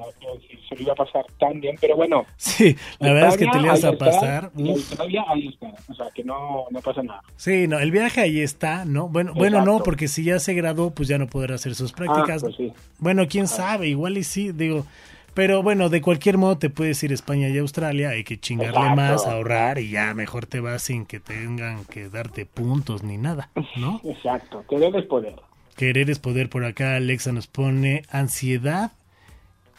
se 0.70 0.76
lo 0.76 0.82
iba 0.82 0.94
a 0.94 0.96
pasar 0.96 1.26
tan 1.40 1.60
bien, 1.60 1.76
pero 1.80 1.96
bueno. 1.96 2.26
Sí, 2.38 2.76
la 3.00 3.14
verdad 3.14 3.30
es 3.30 3.38
que 3.38 3.48
te 3.48 3.60
le 3.60 3.68
ibas 3.68 3.84
a 3.84 3.92
está, 3.92 4.06
pasar. 4.06 4.52
Australia, 4.58 5.24
ahí 5.28 5.48
está. 5.48 5.74
O 5.90 5.94
sea, 5.94 6.08
que 6.14 6.24
no, 6.24 6.66
no 6.70 6.82
pasa 6.82 7.02
nada. 7.04 7.22
Sí, 7.36 7.68
no, 7.68 7.80
el 7.80 7.92
viaje 7.92 8.22
ahí 8.22 8.42
está, 8.42 8.86
¿no? 8.86 9.08
Bueno, 9.08 9.34
bueno, 9.34 9.64
no, 9.66 9.80
porque 9.80 10.08
si 10.08 10.24
ya 10.24 10.40
se 10.40 10.54
graduó, 10.54 10.92
pues 10.92 11.08
ya 11.08 11.18
no 11.18 11.28
podrá 11.28 11.56
hacer 11.56 11.76
sus 11.76 11.92
prácticas. 11.94 12.44
Ah, 12.44 12.48
pues 12.48 12.56
sí. 12.56 12.74
Bueno, 13.00 13.28
quién 13.28 13.48
sabe, 13.48 13.88
igual 13.88 14.18
y 14.18 14.24
sí, 14.24 14.52
digo. 14.52 14.86
Pero 15.34 15.64
bueno, 15.64 15.90
de 15.90 16.00
cualquier 16.02 16.38
modo 16.38 16.60
te 16.60 16.70
puedes 16.70 17.02
ir 17.04 17.10
a 17.10 17.16
España 17.16 17.50
y 17.50 17.58
Australia, 17.58 18.10
hay 18.10 18.24
que 18.24 18.40
chingarle 18.40 18.78
Exacto. 18.80 18.96
más, 18.96 19.26
ahorrar 19.26 19.80
y 19.80 19.90
ya 19.90 20.14
mejor 20.14 20.46
te 20.46 20.60
vas 20.60 20.84
sin 20.84 21.08
que 21.08 21.20
tengan 21.20 21.86
que 21.86 22.08
darte 22.08 22.46
puntos 22.46 23.02
ni 23.02 23.18
nada, 23.18 23.50
¿no? 23.78 24.00
Exacto, 24.04 24.64
que 24.70 24.78
debes 24.78 25.06
poder. 25.08 25.34
Querer 25.76 26.10
es 26.10 26.20
poder 26.20 26.50
por 26.50 26.66
acá, 26.66 26.96
Alexa 26.96 27.32
nos 27.32 27.48
pone 27.48 28.04
ansiedad, 28.10 28.92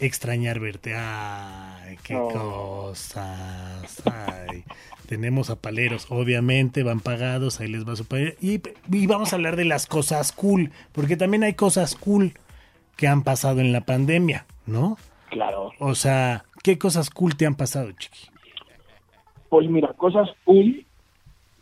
extrañar 0.00 0.60
verte. 0.60 0.94
Ay, 0.96 1.96
qué 2.02 2.14
cosas. 2.14 4.02
Ay. 4.06 4.64
Tenemos 5.06 5.50
a 5.50 5.56
paleros, 5.56 6.06
obviamente, 6.08 6.82
van 6.82 7.00
pagados, 7.00 7.60
ahí 7.60 7.68
les 7.68 7.86
va 7.86 7.94
su 7.94 8.06
palero. 8.06 8.34
Y, 8.40 8.62
y 8.90 9.06
vamos 9.06 9.32
a 9.32 9.36
hablar 9.36 9.56
de 9.56 9.66
las 9.66 9.86
cosas 9.86 10.32
cool, 10.32 10.72
porque 10.92 11.16
también 11.16 11.44
hay 11.44 11.54
cosas 11.54 11.94
cool 11.94 12.32
que 12.96 13.06
han 13.06 13.22
pasado 13.22 13.60
en 13.60 13.72
la 13.72 13.82
pandemia, 13.82 14.46
¿no? 14.66 14.96
Claro. 15.30 15.72
O 15.78 15.94
sea, 15.94 16.44
¿qué 16.62 16.78
cosas 16.78 17.10
cool 17.10 17.36
te 17.36 17.44
han 17.44 17.54
pasado, 17.54 17.92
chiqui? 17.92 18.28
Pues 19.50 19.68
mira, 19.68 19.92
cosas 19.92 20.28
cool. 20.44 20.86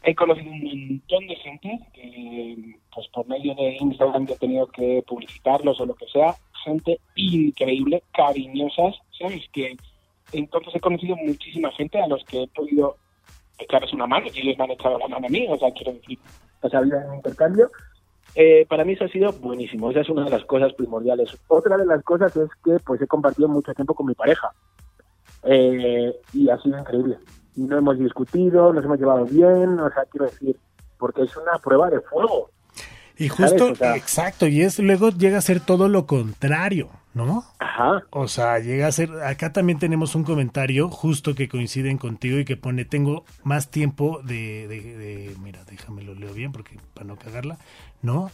He 0.05 0.15
conocido 0.15 0.51
un 0.51 0.65
montón 0.65 1.27
de 1.29 1.37
gente 1.37 1.79
que, 1.93 2.77
pues 2.95 3.07
por 3.09 3.27
medio 3.29 3.55
de 3.55 3.77
Instagram 3.81 4.27
he 4.29 4.37
tenido 4.37 4.67
que 4.67 5.03
publicitarlos 5.07 5.81
o 5.81 5.87
lo 5.87 5.95
que 5.95 6.07
sea. 6.07 6.35
Gente 6.65 6.99
increíble, 7.15 8.03
cariñosas, 8.13 8.97
¿sabes? 9.19 9.43
Que 9.53 9.77
entonces 10.33 10.75
he 10.75 10.81
conocido 10.81 11.17
muchísima 11.17 11.71
gente 11.73 12.01
a 12.01 12.09
los 12.09 12.25
que 12.25 12.43
he 12.43 12.49
podido 12.49 12.97
echarles 13.59 13.93
una 13.93 14.07
mano 14.07 14.27
y 14.33 14.41
ellos 14.41 14.59
me 14.59 14.65
han 14.65 14.71
echado 14.73 14.99
la 14.99 15.09
mano 15.09 15.27
a 15.27 15.31
mí. 15.31 15.47
O 15.49 15.59
sea, 15.59 15.71
quiero 15.73 15.93
decir, 15.93 16.19
sea, 16.69 16.79
ha 16.79 16.83
habido 16.83 16.99
un 16.99 17.15
intercambio. 17.15 17.71
Eh, 18.35 18.67
para 18.69 18.85
mí 18.85 18.95
eso 18.95 19.05
ha 19.05 19.09
sido 19.09 19.33
buenísimo. 19.33 19.91
Esa 19.91 20.01
es 20.01 20.09
una 20.09 20.25
de 20.25 20.31
las 20.31 20.45
cosas 20.45 20.73
primordiales. 20.75 21.37
Otra 21.49 21.77
de 21.77 21.87
las 21.87 22.03
cosas 22.03 22.35
es 22.37 22.51
que 22.65 22.79
pues 22.85 23.01
he 23.01 23.07
compartido 23.07 23.49
mucho 23.49 23.75
tiempo 23.75 23.95
con 23.95 24.07
mi 24.07 24.15
pareja. 24.15 24.51
Eh, 25.45 26.13
y 26.33 26.49
ha 26.49 26.59
sido 26.59 26.79
increíble. 26.79 27.19
No 27.57 27.77
hemos 27.79 27.99
discutido, 27.99 28.73
nos 28.73 28.85
hemos 28.85 28.99
llevado 28.99 29.25
bien, 29.27 29.79
o 29.79 29.91
sea, 29.91 30.05
quiero 30.11 30.27
decir, 30.27 30.57
porque 30.99 31.23
es 31.23 31.37
una 31.37 31.59
prueba 31.63 31.91
de 31.91 32.01
fuego. 32.01 32.51
Y 33.19 33.29
justo, 33.29 33.73
O 33.73 33.75
sea- 33.75 33.95
exacto, 33.97 34.47
y 34.47 34.63
es 34.63 34.79
luego 34.79 35.11
llega 35.11 35.39
a 35.39 35.43
ser 35.43 35.61
todo 35.61 35.89
lo 35.89 36.07
contrario, 36.07 36.89
¿no? 37.15 37.45
Ajá. 37.59 38.03
O 38.11 38.27
sea, 38.27 38.59
llega 38.59 38.87
a 38.87 38.93
ser. 38.93 39.11
Acá 39.23 39.53
también 39.53 39.79
tenemos 39.79 40.15
un 40.15 40.25
comentario 40.25 40.89
justo 40.89 41.35
que 41.35 41.47
coinciden 41.49 41.99
contigo 41.99 42.39
y 42.39 42.45
que 42.47 42.57
pone: 42.57 42.85
Tengo 42.87 43.25
más 43.45 43.71
tiempo 43.71 44.21
de. 44.25 44.67
de- 44.67 44.97
de- 44.97 45.37
mira, 45.43 45.63
déjame 45.71 46.03
lo 46.03 46.15
leo 46.15 46.33
bien 46.33 46.53
porque 46.53 46.79
para 46.95 47.07
no 47.07 47.17
cagarla, 47.17 47.59
¿no? 48.01 48.31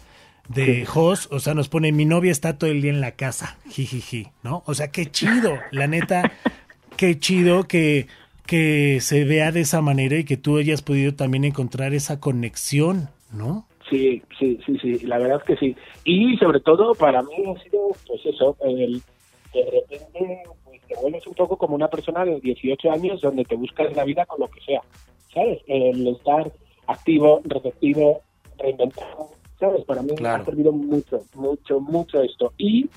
De 0.49 0.86
Jos, 0.86 1.28
o 1.32 1.40
sea, 1.40 1.55
nos 1.55 1.69
pone: 1.69 1.90
Mi 1.93 2.05
novia 2.05 2.31
está 2.31 2.57
todo 2.57 2.70
el 2.70 2.81
día 2.81 2.93
en 2.93 3.01
la 3.01 3.11
casa, 3.12 3.59
jijiji, 3.69 4.28
¿no? 4.45 4.62
O 4.65 4.74
sea, 4.74 4.89
qué 4.93 5.07
chido, 5.11 5.59
la 5.73 5.89
neta, 5.89 6.31
qué 6.97 7.19
chido 7.19 7.65
que, 7.65 8.07
que 8.49 8.99
se 9.03 9.25
vea 9.25 9.53
de 9.53 9.61
esa 9.61 9.83
manera 9.83 10.16
y 10.16 10.25
que 10.25 10.39
tú 10.39 10.57
hayas 10.57 10.81
podido 10.83 11.15
también 11.15 11.45
encontrar 11.45 11.93
esa 11.93 12.19
conexión, 12.19 13.11
¿no? 13.31 13.66
Sí, 13.91 14.23
sí, 14.39 14.59
sí, 14.66 14.77
sí, 14.81 15.07
la 15.07 15.19
verdad 15.19 15.39
es 15.39 15.45
que 15.45 15.57
sí. 15.57 15.77
Y 16.05 16.37
sobre 16.39 16.61
todo 16.61 16.95
para 16.95 17.23
mí 17.23 17.35
ha 17.47 17.62
sido, 17.62 17.89
pues 18.07 18.25
eso, 18.25 18.57
el 18.62 19.03
de 19.53 19.65
repente 19.70 20.43
pues, 20.65 20.81
te 20.89 20.95
vuelves 21.01 21.27
un 21.27 21.35
poco 21.35 21.57
como 21.59 21.75
una 21.75 21.89
persona 21.89 22.25
de 22.25 22.41
18 22.41 22.91
años 22.91 23.20
donde 23.20 23.45
te 23.45 23.55
buscas 23.55 23.95
la 23.95 24.05
vida 24.05 24.25
con 24.27 24.41
lo 24.41 24.49
que 24.49 24.61
sea, 24.62 24.81
¿sabes? 25.33 25.61
El 25.66 26.07
estar 26.09 26.51
activo, 26.87 27.43
receptivo, 27.45 28.23
reinventado, 28.59 29.29
¿sabes? 29.61 29.85
Para 29.85 30.03
mí 30.03 30.15
Claro. 30.16 30.43
ha 30.43 30.47
servido 30.47 30.73
mucho, 30.73 31.23
mucho, 31.35 31.81
mucho 31.81 32.23
esto. 32.23 32.53
Y 32.57 32.89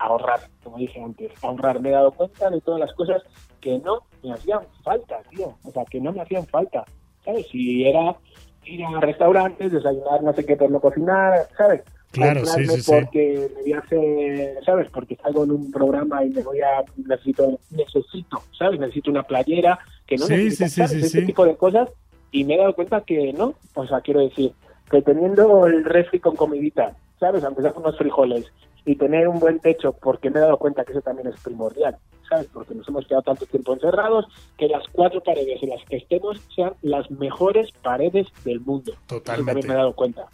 ahorrar, 0.00 0.40
como 0.64 0.78
dije 0.78 1.00
antes, 1.02 1.30
ahorrar. 1.42 1.80
Me 1.80 1.90
he 1.90 1.92
dado 1.92 2.10
cuenta 2.12 2.50
de 2.50 2.60
todas 2.60 2.80
las 2.80 2.92
cosas 2.94 3.22
que 3.60 3.78
no 3.78 4.00
me 4.22 4.32
hacían 4.32 4.60
falta, 4.82 5.20
tío. 5.30 5.54
O 5.64 5.70
sea, 5.70 5.84
que 5.84 6.00
no 6.00 6.12
me 6.12 6.22
hacían 6.22 6.46
falta, 6.46 6.84
¿sabes? 7.24 7.46
Si 7.48 7.86
era 7.86 8.16
ir 8.64 8.84
a 8.84 9.00
restaurantes, 9.00 9.72
desayunar 9.72 10.22
no 10.22 10.32
sé 10.32 10.44
qué 10.44 10.56
por 10.56 10.70
no 10.70 10.80
cocinar, 10.80 11.46
¿sabes? 11.56 11.82
Claro, 12.12 12.44
sí, 12.44 12.66
sí, 12.66 12.80
sí. 12.80 12.90
porque 12.90 13.48
me 13.54 13.62
voy 13.62 13.72
a 13.74 13.78
hacer, 13.78 14.64
¿sabes? 14.64 14.90
Porque 14.90 15.16
salgo 15.16 15.44
en 15.44 15.52
un 15.52 15.70
programa 15.70 16.24
y 16.24 16.30
me 16.30 16.42
voy 16.42 16.60
a, 16.60 16.82
necesito, 16.96 17.58
necesito, 17.70 18.42
¿sabes? 18.58 18.80
Necesito 18.80 19.10
una 19.12 19.22
playera 19.22 19.78
que 20.06 20.16
no 20.16 20.26
Sí, 20.26 20.32
necesito, 20.34 20.64
sí, 20.64 20.70
sí, 20.70 20.76
¿sabes? 20.76 20.90
sí, 20.90 21.06
Este 21.06 21.20
sí. 21.20 21.26
tipo 21.26 21.44
de 21.44 21.56
cosas 21.56 21.88
y 22.32 22.44
me 22.44 22.54
he 22.54 22.58
dado 22.58 22.74
cuenta 22.74 23.02
que 23.02 23.32
no, 23.32 23.54
o 23.74 23.86
sea, 23.86 24.00
quiero 24.00 24.20
decir, 24.20 24.52
que 24.90 25.02
teniendo 25.02 25.66
el 25.66 25.84
refri 25.84 26.18
con 26.18 26.34
comidita, 26.34 26.96
¿sabes? 27.20 27.44
Aunque 27.44 27.62
sea 27.62 27.72
con 27.72 27.84
unos 27.84 27.96
frijoles 27.96 28.50
y 28.84 28.96
tener 28.96 29.28
un 29.28 29.38
buen 29.38 29.60
techo, 29.60 29.92
porque 29.92 30.30
me 30.30 30.38
he 30.38 30.42
dado 30.42 30.56
cuenta 30.58 30.84
que 30.84 30.92
eso 30.92 31.02
también 31.02 31.28
es 31.28 31.38
primordial, 31.40 31.96
¿sabes? 32.28 32.48
Porque 32.52 32.74
nos 32.74 32.88
hemos 32.88 33.06
quedado 33.06 33.22
tanto 33.22 33.46
tiempo 33.46 33.74
encerrados 33.74 34.26
que 34.56 34.68
las 34.68 34.84
cuatro 34.92 35.22
paredes 35.22 35.62
en 35.62 35.70
las 35.70 35.84
que 35.84 35.96
estemos 35.96 36.40
sean 36.54 36.72
las 36.82 37.10
mejores 37.10 37.70
paredes 37.82 38.26
del 38.44 38.60
mundo. 38.60 38.92
Eso 38.92 39.00
Totalmente. 39.18 39.46
también 39.52 39.68
me 39.68 39.74
he 39.74 39.76
dado 39.76 39.94
cuenta. 39.94 40.26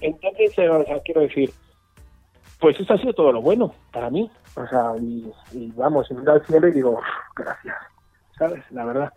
Entonces, 0.00 0.56
eh, 0.58 0.68
o 0.68 0.84
sea, 0.84 1.00
quiero 1.00 1.20
decir, 1.22 1.50
pues 2.58 2.78
eso 2.78 2.94
ha 2.94 2.98
sido 2.98 3.12
todo 3.12 3.32
lo 3.32 3.42
bueno 3.42 3.74
para 3.92 4.10
mí. 4.10 4.30
O 4.56 4.66
sea, 4.66 4.92
y, 5.00 5.30
y 5.52 5.72
vamos, 5.76 6.10
y 6.10 6.14
miro 6.14 6.32
al 6.32 6.44
cielo 6.46 6.68
y 6.68 6.72
digo, 6.72 6.90
"Uf, 6.92 7.04
gracias, 7.36 7.76
¿sabes? 8.38 8.62
La 8.70 8.84
verdad. 8.84 9.12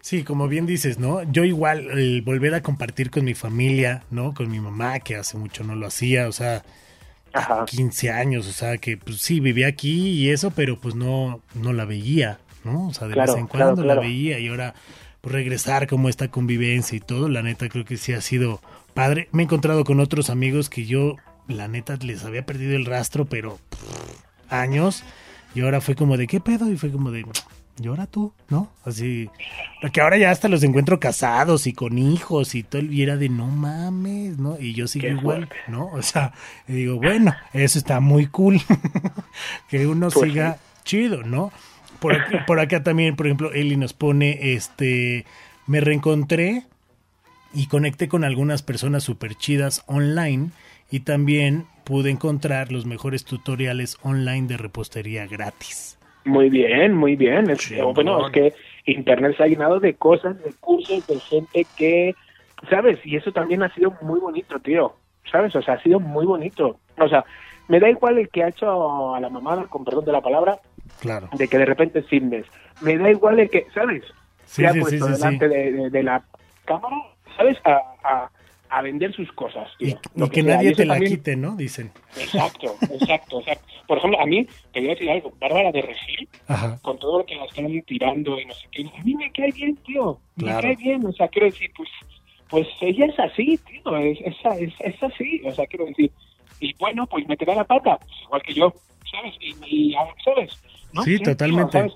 Sí, 0.00 0.22
como 0.22 0.46
bien 0.48 0.66
dices, 0.66 0.98
¿no? 0.98 1.22
Yo 1.24 1.44
igual, 1.44 1.86
el 1.90 2.22
volver 2.22 2.54
a 2.54 2.62
compartir 2.62 3.10
con 3.10 3.24
mi 3.24 3.34
familia, 3.34 4.04
¿no? 4.10 4.34
Con 4.34 4.50
mi 4.50 4.60
mamá, 4.60 5.00
que 5.00 5.16
hace 5.16 5.36
mucho 5.36 5.64
no 5.64 5.74
lo 5.74 5.86
hacía, 5.86 6.28
o 6.28 6.32
sea, 6.32 6.62
Ajá. 7.34 7.64
15 7.66 8.10
años, 8.10 8.46
o 8.46 8.52
sea, 8.52 8.78
que 8.78 8.96
pues 8.96 9.18
sí, 9.18 9.40
vivía 9.40 9.66
aquí 9.66 10.10
y 10.10 10.30
eso, 10.30 10.50
pero 10.52 10.80
pues 10.80 10.94
no, 10.94 11.40
no 11.54 11.72
la 11.72 11.84
veía, 11.84 12.38
¿no? 12.64 12.88
O 12.88 12.94
sea, 12.94 13.08
de 13.08 13.14
Claro, 13.14 13.32
vez 13.34 13.40
en 13.40 13.46
claro, 13.48 13.66
cuando 13.66 13.82
claro. 13.82 14.00
la 14.00 14.06
veía 14.06 14.38
y 14.38 14.48
ahora 14.48 14.74
pues 15.20 15.32
regresar 15.34 15.86
como 15.86 16.08
esta 16.08 16.28
convivencia 16.30 16.96
y 16.96 17.00
todo, 17.00 17.28
la 17.28 17.42
neta 17.42 17.68
creo 17.68 17.84
que 17.84 17.96
sí 17.96 18.12
ha 18.12 18.20
sido 18.20 18.60
padre. 18.94 19.28
Me 19.32 19.42
he 19.42 19.44
encontrado 19.44 19.84
con 19.84 20.00
otros 20.00 20.30
amigos 20.30 20.68
que 20.70 20.86
yo, 20.86 21.16
la 21.48 21.66
neta, 21.68 21.96
les 21.96 22.24
había 22.24 22.46
perdido 22.46 22.76
el 22.76 22.84
rastro, 22.86 23.24
pero 23.24 23.58
pff, 23.70 24.52
años, 24.52 25.02
y 25.54 25.60
ahora 25.62 25.80
fue 25.80 25.94
como 25.94 26.16
de, 26.16 26.26
¿qué 26.26 26.40
pedo? 26.40 26.70
Y 26.70 26.76
fue 26.76 26.90
como 26.90 27.10
de, 27.10 27.24
llora 27.76 28.06
tú, 28.06 28.32
¿no? 28.48 28.70
Así, 28.84 29.30
que 29.92 30.00
ahora 30.00 30.16
ya 30.16 30.30
hasta 30.30 30.48
los 30.48 30.62
encuentro 30.62 31.00
casados 31.00 31.66
y 31.66 31.72
con 31.72 31.98
hijos 31.98 32.54
y 32.54 32.62
todo, 32.62 32.82
y 32.82 33.02
era 33.02 33.16
de, 33.16 33.28
no 33.28 33.46
mames, 33.46 34.38
¿no? 34.38 34.58
Y 34.58 34.74
yo 34.74 34.86
sigo 34.86 35.06
Qué 35.06 35.12
igual, 35.12 35.46
fuerte. 35.48 35.56
¿no? 35.68 35.86
O 35.88 36.02
sea, 36.02 36.32
y 36.68 36.72
digo, 36.72 36.96
bueno, 36.96 37.34
eso 37.52 37.78
está 37.78 38.00
muy 38.00 38.26
cool, 38.26 38.60
que 39.68 39.86
uno 39.86 40.10
Pues 40.10 40.30
siga 40.30 40.58
chido, 40.84 41.22
¿no? 41.22 41.52
Por 42.00 42.16
por 42.46 42.60
acá 42.60 42.82
también, 42.82 43.16
por 43.16 43.26
ejemplo, 43.26 43.52
Eli 43.52 43.76
nos 43.76 43.94
pone, 43.94 44.54
este, 44.54 45.24
me 45.66 45.80
reencontré 45.80 46.64
y 47.54 47.66
conecté 47.66 48.08
con 48.08 48.24
algunas 48.24 48.62
personas 48.62 49.04
súper 49.04 49.36
chidas 49.36 49.82
online 49.86 50.50
y 50.90 51.00
también 51.00 51.66
pude 51.84 52.10
encontrar 52.10 52.72
los 52.72 52.86
mejores 52.86 53.24
tutoriales 53.24 53.96
online 54.02 54.46
de 54.48 54.56
repostería 54.56 55.26
gratis. 55.26 55.93
Muy 56.24 56.48
bien, 56.50 56.94
muy 56.94 57.16
bien. 57.16 57.50
Es- 57.50 57.72
bueno, 57.94 58.26
es 58.26 58.32
que 58.32 58.54
Internet 58.86 59.36
se 59.36 59.42
ha 59.42 59.46
llenado 59.46 59.80
de 59.80 59.94
cosas, 59.94 60.42
de 60.42 60.52
cursos, 60.60 61.06
de 61.06 61.18
gente 61.20 61.66
que, 61.76 62.14
¿sabes? 62.70 62.98
Y 63.04 63.16
eso 63.16 63.30
también 63.32 63.62
ha 63.62 63.72
sido 63.74 63.92
muy 64.02 64.20
bonito, 64.20 64.58
tío. 64.60 64.94
¿Sabes? 65.30 65.54
O 65.56 65.62
sea, 65.62 65.74
ha 65.74 65.82
sido 65.82 66.00
muy 66.00 66.26
bonito. 66.26 66.78
O 66.98 67.08
sea, 67.08 67.24
me 67.68 67.80
da 67.80 67.88
igual 67.88 68.18
el 68.18 68.28
que 68.28 68.42
ha 68.44 68.48
hecho 68.48 69.14
a 69.14 69.20
la 69.20 69.30
mamada, 69.30 69.64
con 69.64 69.84
perdón 69.84 70.04
de 70.04 70.12
la 70.12 70.20
palabra, 70.20 70.58
Claro. 71.00 71.28
de 71.32 71.48
que 71.48 71.58
de 71.58 71.64
repente 71.64 72.00
es 72.00 72.06
fitness. 72.08 72.46
Me 72.82 72.96
da 72.98 73.10
igual 73.10 73.40
el 73.40 73.48
que, 73.48 73.66
¿sabes? 73.74 74.02
Sí, 74.44 74.62
se 74.62 74.66
ha 74.66 74.72
sí, 74.72 74.80
puesto 74.80 75.06
delante 75.06 75.48
De, 75.48 75.72
de- 75.72 75.90
de 75.90 76.02
la 76.02 76.22
cámara, 76.66 76.96
¿sabes? 77.36 77.56
A, 77.64 77.80
a- 78.04 78.30
a 78.76 78.82
vender 78.82 79.12
sus 79.14 79.30
cosas, 79.32 79.68
tío. 79.78 79.88
Y, 80.16 80.28
que 80.30 80.42
nadie 80.42 80.72
te 80.74 80.84
la 80.84 80.94
también- 80.94 81.12
quite, 81.16 81.36
¿no? 81.36 81.54
Dicen. 81.56 81.92
Exacto, 82.18 82.74
exacto, 82.90 83.40
exacto. 83.40 83.66
Por 83.86 83.98
ejemplo, 83.98 84.20
a 84.20 84.26
mí, 84.26 84.46
te 84.72 84.80
voy 84.80 84.88
a 84.90 84.94
decir 84.94 85.10
algo, 85.10 85.32
Bárbara 85.40 85.70
de 85.72 85.82
Regil, 85.82 86.28
Ajá. 86.48 86.78
con 86.82 86.98
todo 86.98 87.18
lo 87.18 87.26
que 87.26 87.36
la 87.36 87.44
están 87.44 87.66
tirando 87.82 88.40
y 88.40 88.46
no 88.46 88.54
sé 88.54 88.66
qué, 88.72 88.82
a 88.98 89.02
mí 89.04 89.14
me 89.14 89.30
cae 89.30 89.52
bien, 89.52 89.76
tío. 89.76 90.18
Claro. 90.36 90.56
Me 90.68 90.74
cae 90.74 90.76
bien, 90.84 91.06
o 91.06 91.12
sea, 91.12 91.28
quiero 91.28 91.46
decir, 91.46 91.70
pues, 91.76 91.88
pues 92.48 92.66
ella 92.80 93.06
es 93.06 93.18
así, 93.18 93.58
tío, 93.58 93.96
es, 93.98 94.18
es, 94.22 94.36
es, 94.60 94.72
es 94.80 95.02
así, 95.02 95.40
o 95.44 95.52
sea, 95.52 95.66
quiero 95.66 95.86
decir. 95.86 96.10
Y 96.60 96.74
bueno, 96.78 97.06
pues 97.06 97.26
me 97.28 97.36
da 97.36 97.54
la 97.54 97.64
pata, 97.64 97.98
pues, 97.98 98.12
igual 98.22 98.42
que 98.42 98.54
yo, 98.54 98.72
¿sabes? 99.10 99.34
Y, 99.40 99.54
y, 99.90 99.94
¿sabes? 100.24 100.58
No 100.92 101.02
Sí, 101.02 101.12
sé, 101.12 101.18
tío, 101.18 101.32
totalmente. 101.32 101.72
¿sabes? 101.72 101.92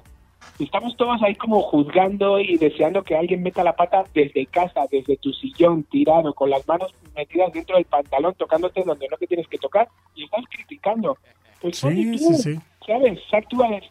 Estamos 0.59 0.97
todos 0.97 1.23
ahí 1.23 1.35
como 1.37 1.63
juzgando 1.63 2.39
y 2.41 2.57
deseando 2.57 3.03
que 3.03 3.17
alguien 3.17 3.43
meta 3.43 3.63
la 3.63 3.77
pata 3.77 4.05
desde 4.15 4.47
casa, 4.47 4.83
desde 4.91 5.17
tu 5.19 5.33
sillón, 5.33 5.85
tirado, 5.85 6.35
con 6.35 6.51
las 6.51 6.67
manos 6.67 6.93
metidas 7.17 7.53
dentro 7.53 7.77
del 7.77 7.85
pantalón, 7.85 8.35
tocándote 8.37 8.83
donde 8.85 9.07
no 9.09 9.17
te 9.17 9.27
tienes 9.27 9.47
que 9.49 9.59
tocar, 9.59 9.89
y 10.15 10.25
estás 10.25 10.45
criticando. 10.51 11.17
Pues 11.61 11.79
Sí, 11.79 11.87
oye, 11.87 12.19
sí, 12.19 12.27
tú, 12.27 12.35
sí. 12.35 12.59
¿sabes? 12.87 13.19
Tú 13.49 13.63
a 13.63 13.69
decir, 13.69 13.89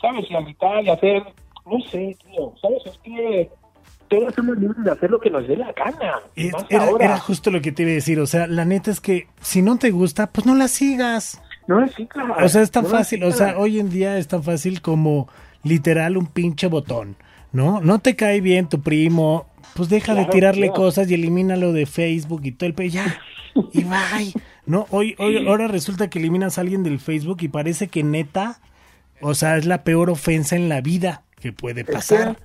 ¿sabes? 0.00 0.30
Y 0.30 0.34
a 0.34 0.40
gritar 0.40 0.84
y 0.84 0.90
hacer, 0.90 1.22
no 1.66 1.80
sé, 1.90 2.16
tío, 2.24 2.52
¿sabes? 2.60 2.82
Es 2.86 2.98
que 2.98 3.50
todos 4.08 4.34
somos 4.34 4.58
libres 4.58 4.84
de 4.84 4.90
hacer 4.90 5.10
lo 5.10 5.20
que 5.20 5.30
nos 5.30 5.46
dé 5.46 5.56
la 5.56 5.72
gana. 5.72 6.20
más 6.52 6.66
Era, 6.98 7.18
justo 7.18 7.50
lo 7.50 7.60
que 7.60 7.70
te 7.70 7.82
iba 7.82 7.92
a 7.92 7.94
decir. 7.94 8.18
O 8.18 8.26
sea, 8.26 8.48
la 8.48 8.64
neta 8.64 8.90
es 8.90 9.00
que 9.00 9.28
si 9.40 9.62
no 9.62 9.78
te 9.78 9.90
gusta, 9.92 10.26
pues 10.28 10.46
no 10.46 10.54
la 10.56 10.66
sigas. 10.66 11.40
No, 11.68 11.86
sí, 11.88 12.06
claro. 12.06 12.34
O 12.44 12.48
sea, 12.48 12.62
es 12.62 12.72
tan 12.72 12.82
No, 12.82 12.88
fácil. 12.90 13.22
O 13.22 13.30
sea, 13.30 13.56
hoy 13.56 13.78
en 13.78 13.88
día 13.88 14.18
es 14.18 14.26
tan 14.26 14.42
fácil 14.42 14.82
como 14.82 15.28
literal 15.62 16.16
un 16.16 16.26
pinche 16.26 16.66
botón. 16.66 17.16
¿No? 17.52 17.80
No 17.80 17.98
te 17.98 18.14
cae 18.14 18.40
bien 18.40 18.68
tu 18.68 18.80
primo. 18.80 19.46
Pues 19.74 19.88
deja 19.88 20.14
de 20.14 20.24
tirarle 20.26 20.68
claro. 20.68 20.82
cosas 20.82 21.10
y 21.10 21.14
elimínalo 21.14 21.72
de 21.72 21.86
Facebook 21.86 22.42
y 22.44 22.52
todo 22.52 22.66
el 22.66 22.74
pe 22.74 22.90
ya. 22.90 23.20
Y 23.72 23.82
bye. 23.82 24.32
No, 24.64 24.86
hoy, 24.90 25.16
hoy, 25.18 25.48
ahora 25.48 25.66
resulta 25.66 26.08
que 26.08 26.20
eliminas 26.20 26.56
a 26.56 26.60
alguien 26.60 26.84
del 26.84 27.00
Facebook 27.00 27.38
y 27.40 27.48
parece 27.48 27.88
que 27.88 28.04
neta, 28.04 28.60
o 29.20 29.34
sea, 29.34 29.56
es 29.56 29.66
la 29.66 29.82
peor 29.82 30.10
ofensa 30.10 30.54
en 30.54 30.68
la 30.68 30.80
vida 30.80 31.24
que 31.40 31.52
puede 31.52 31.84
pasar. 31.84 32.36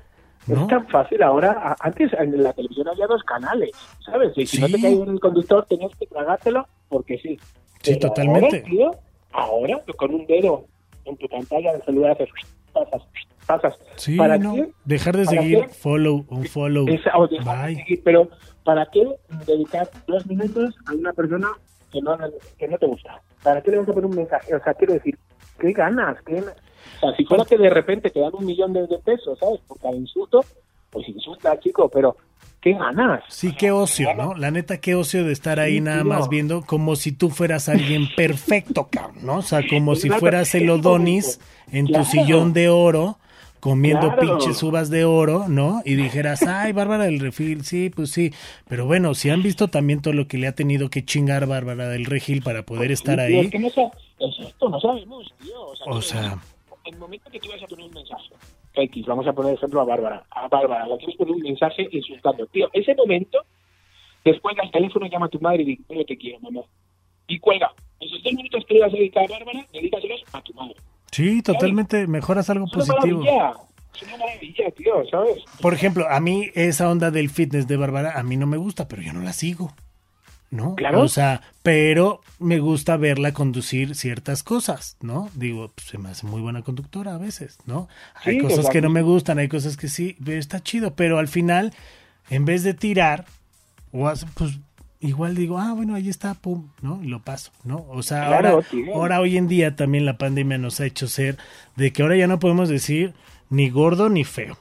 ¿no? 0.47 0.63
Es 0.63 0.67
tan 0.67 0.87
fácil 0.87 1.21
ahora. 1.21 1.75
Antes 1.79 2.11
en 2.13 2.41
la 2.41 2.53
televisión 2.53 2.87
había 2.87 3.05
dos 3.05 3.23
canales, 3.23 3.71
¿sabes? 4.03 4.31
Y 4.35 4.45
si 4.47 4.59
no 4.59 4.67
te 4.67 4.81
caía 4.81 5.03
el 5.03 5.19
conductor, 5.19 5.65
tenías 5.67 5.91
que 5.99 6.07
tragártelo 6.07 6.67
porque 6.89 7.17
sí. 7.19 7.37
Sí, 7.81 7.95
Pero 7.99 8.07
totalmente. 8.07 8.57
Ahora, 8.57 8.69
tío, 8.69 8.91
ahora 9.31 9.81
con 9.95 10.13
un 10.13 10.25
dedo 10.25 10.65
en 11.05 11.17
tu 11.17 11.27
pantalla 11.27 11.73
del 11.73 11.83
celular 11.83 12.11
haces 12.11 12.29
pasas, 12.76 13.02
pasas. 13.47 13.80
Sí, 13.95 14.18
¿Para 14.18 14.38
no. 14.38 14.53
qué? 14.56 14.72
Dejar 14.85 15.18
de 15.18 15.26
¿Para 15.26 15.41
seguir, 15.41 15.61
qué? 15.61 15.69
follow, 15.69 16.26
un 16.30 16.45
follow. 16.45 16.85
Bye. 16.85 17.76
seguir, 17.77 18.02
pero 18.03 18.30
¿para 18.64 18.85
qué 18.91 19.07
dedicar 19.47 19.89
dos 20.07 20.26
minutos 20.27 20.76
a 20.85 20.93
una 20.93 21.14
persona 21.14 21.47
que 21.91 22.02
no, 22.02 22.18
que 22.60 22.68
no 22.68 22.77
te 22.77 22.85
gusta? 22.85 23.22
¿Para 23.43 23.61
qué 23.61 23.72
le 23.72 23.77
vas 23.80 23.89
a 23.89 23.93
poner 23.93 24.10
un 24.10 24.15
mensaje? 24.15 24.53
O 24.56 24.64
sea, 24.64 24.73
quiero 24.73 24.93
decir, 24.93 25.18
¿qué 25.60 25.72
ganas? 25.72 26.18
¿Qué 26.26 26.35
ganas? 26.35 26.56
O 26.97 26.99
sea, 27.07 27.15
si 27.15 27.26
fuera 27.26 27.45
que 27.45 27.57
de 27.57 27.69
repente 27.69 28.10
te 28.10 28.19
dan 28.19 28.31
un 28.34 28.45
millón 28.45 28.73
de, 28.73 28.85
de 28.88 28.97
pesos, 28.99 29.39
¿sabes? 29.39 29.60
Por 29.68 29.80
cada 29.80 29.95
insulto, 29.95 30.41
pues 30.91 31.07
insulta, 31.10 31.60
chico, 31.60 31.89
pero 31.89 32.15
¿qué 32.65 32.73
ganas? 32.73 33.23
Sí, 33.29 33.53
qué 33.57 33.69
ocio, 33.71 34.13
¿no? 34.15 34.33
La 34.33 34.49
neta, 34.51 34.81
qué 34.81 34.95
ocio 34.95 35.23
de 35.23 35.31
estar 35.31 35.59
ahí 35.59 35.75
Sí, 35.75 35.81
nada 35.81 36.01
tío. 36.01 36.09
más 36.11 36.27
viendo 36.29 36.63
como 36.63 36.95
si 36.97 37.11
tú 37.13 37.29
fueras 37.29 37.69
alguien 37.69 38.07
perfecto, 38.17 38.87
cabrón, 38.91 39.23
¿no? 39.25 39.37
O 39.37 39.41
sea, 39.43 39.61
como 39.69 39.95
si 39.95 40.09
fueras 40.09 40.53
el 40.55 40.69
Odonis 40.69 41.39
en 41.71 41.85
tu 41.87 42.03
sillón 42.03 42.51
de 42.53 42.69
oro, 42.69 43.19
comiendo 43.59 44.07
Claro. 44.15 44.37
pinches 44.39 44.61
uvas 44.63 44.89
de 44.89 45.05
oro, 45.05 45.45
¿no? 45.47 45.81
Y 45.85 45.93
dijeras, 45.95 46.41
ay, 46.43 46.71
Bárbara 46.71 47.03
del 47.05 47.19
Regil, 47.19 47.63
sí, 47.63 47.89
pues 47.89 48.09
sí. 48.11 48.33
Pero 48.67 48.85
bueno, 48.87 49.13
si 49.13 49.29
han 49.29 49.43
visto 49.43 49.67
también 49.67 50.01
todo 50.01 50.13
lo 50.15 50.27
que 50.27 50.37
le 50.39 50.47
ha 50.47 50.55
tenido 50.55 50.89
que 50.89 51.05
chingar 51.05 51.45
Bárbara 51.45 51.87
del 51.89 52.05
Regil 52.05 52.41
para 52.41 52.63
poder 52.63 52.91
estar 52.91 53.19
ahí. 53.19 53.37
Es 53.41 53.51
que 53.51 53.59
no 53.59 53.67
es 53.67 53.75
esto, 54.47 54.69
no 54.69 54.79
sabemos, 54.79 55.31
tío. 55.41 55.61
O 55.87 56.01
sea, 56.01 56.39
O 56.69 56.77
el 56.85 56.97
momento 56.97 57.29
que 57.31 57.39
tú 57.39 57.49
vas 57.49 57.61
a 57.63 57.67
poner 57.67 57.85
un 57.85 57.93
mensaje, 57.93 58.29
X, 58.76 59.06
vamos 59.06 59.26
a 59.27 59.34
poner 59.34 59.53
ejemplo 59.56 59.81
a 59.81 59.85
Bárbara, 59.85 60.23
a 60.31 60.47
Bárbara, 60.47 60.88
le 60.88 60.97
quieres 60.97 61.15
poner 61.15 61.34
un 61.35 61.41
mensaje 61.41 61.88
insultando, 61.91 62.45
tío, 62.47 62.69
ese 62.73 62.93
momento, 62.95 63.39
después 64.23 64.56
al 64.60 64.72
teléfono 64.72 65.07
llama 65.07 65.27
a 65.27 65.30
tu 65.30 65.39
madre 65.39 65.64
y 65.64 65.65
dice, 65.65 65.84
yo 65.89 66.06
te 66.06 66.18
quiero, 66.18 66.39
mamá, 66.41 66.61
y 67.27 67.39
cuelga. 67.39 67.72
Esos 67.99 68.22
dos 68.23 68.34
minutos 68.34 68.64
que 68.68 68.73
le 68.76 68.81
vas 68.81 68.93
a 68.93 68.97
dedicar 68.97 69.23
a 69.26 69.27
Bárbara, 69.27 69.65
dedícaselos 69.73 70.23
a 70.34 70.41
tu 70.41 70.53
madre. 70.53 70.76
sí, 71.11 71.41
totalmente, 71.41 72.07
mejoras 72.07 72.49
algo 72.49 72.65
Es 72.65 72.73
una 72.76 72.85
positivo. 72.85 73.19
maravilla, 73.22 73.53
es 73.95 74.03
una 74.03 74.18
maravilla, 74.18 74.72
tío, 74.72 75.06
¿sabes? 75.10 75.43
Por 75.61 75.73
ejemplo, 75.73 76.06
a 76.10 76.19
mí 76.19 76.49
esa 76.53 76.89
onda 76.89 77.11
del 77.11 77.30
fitness 77.30 77.68
de 77.68 77.77
Bárbara, 77.77 78.19
a 78.19 78.23
mí 78.23 78.35
no 78.38 78.45
me 78.47 78.57
gusta, 78.57 78.88
pero 78.88 79.02
yo 79.02 79.14
no 79.14 79.22
la 79.22 79.31
sigo. 79.34 79.72
¿No? 80.56 80.76
Claro. 80.76 81.02
O 81.02 81.07
sea, 81.07 81.41
pero 81.64 82.22
me 82.40 82.60
gusta 82.60 82.95
verla 82.98 83.34
conducir 83.34 83.94
ciertas 83.95 84.41
cosas, 84.44 84.95
¿no? 85.02 85.30
Digo, 85.36 85.72
pues, 85.76 85.88
se 85.88 85.98
me 85.98 86.10
hace 86.10 86.26
muy 86.26 86.40
buena 86.41 86.61
conductora 86.61 87.15
a 87.15 87.18
veces, 87.18 87.57
¿no? 87.65 87.88
Hay 88.23 88.38
cosas 88.40 88.69
que 88.69 88.82
no 88.82 88.90
me 88.90 89.02
gustan, 89.02 89.38
hay 89.40 89.48
cosas 89.49 89.76
que 89.76 89.88
sí, 89.90 90.15
pero 90.23 90.40
está 90.40 90.61
chido, 90.61 90.95
pero 90.95 91.19
al 91.19 91.27
final 91.27 91.73
en 92.30 92.45
vez 92.45 92.64
de 92.64 92.73
tirar, 92.73 93.26
o 93.91 94.07
hace- 94.07 94.26
pues 94.34 94.57
igual 95.02 95.36
digo, 95.36 95.60
ah, 95.60 95.73
bueno, 95.73 95.94
ahí 95.94 96.10
está, 96.10 96.34
pum, 96.36 96.69
¿no? 96.82 96.99
Y 97.03 97.07
lo 97.07 97.19
paso, 97.22 97.52
¿no? 97.64 97.86
O 97.90 98.02
sea, 98.02 98.27
Claro, 98.27 98.49
ahora, 98.49 98.68
ahora 98.94 99.19
hoy 99.19 99.38
en 99.38 99.48
día 99.48 99.76
también 99.76 100.06
la 100.06 100.18
pandemia 100.18 100.57
nos 100.57 100.80
ha 100.80 100.86
hecho 100.86 101.07
ser 101.07 101.38
de 101.76 101.91
que 101.91 102.02
ahora 102.02 102.15
ya 102.15 102.27
no 102.27 102.40
podemos 102.40 102.69
decir 102.69 103.14
ni 103.49 103.69
gordo 103.69 104.10
ni 104.10 104.23
feo, 104.23 104.57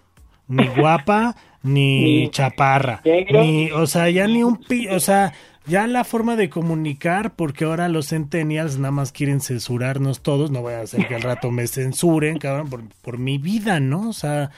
ni 0.49 0.66
guapa 0.77 1.37
ni 1.62 2.03
Ni 2.25 2.31
chaparra, 2.31 3.01
negro. 3.07 3.41
ni, 3.43 3.71
o 3.71 3.87
sea, 3.87 4.11
ya 4.11 4.27
ni 4.27 4.43
un 4.43 4.59
pi, 4.59 4.87
o 4.89 5.01
sea, 5.01 5.33
ya 5.66 5.86
la 5.86 6.05
forma 6.05 6.36
de 6.36 6.51
comunicar, 6.51 7.35
porque 7.36 7.65
ahora 7.65 7.89
los 7.89 8.09
centennials 8.09 8.78
nada 8.78 8.93
más 8.93 9.12
quieren 9.12 9.41
censurarnos 9.41 10.23
todos, 10.23 10.51
no 10.51 10.62
voy 10.62 10.74
a 10.74 10.81
hacer 10.81 11.07
que 11.07 11.15
al 11.15 11.23
rato 11.23 11.51
me 11.51 11.66
censuren, 11.66 12.39
cabrón, 12.39 12.69
por, 12.69 12.82
por 13.03 13.19
mi 13.19 13.39
vida, 13.39 13.81
¿no? 13.81 14.09
O 14.09 14.12
sea, 14.12 14.51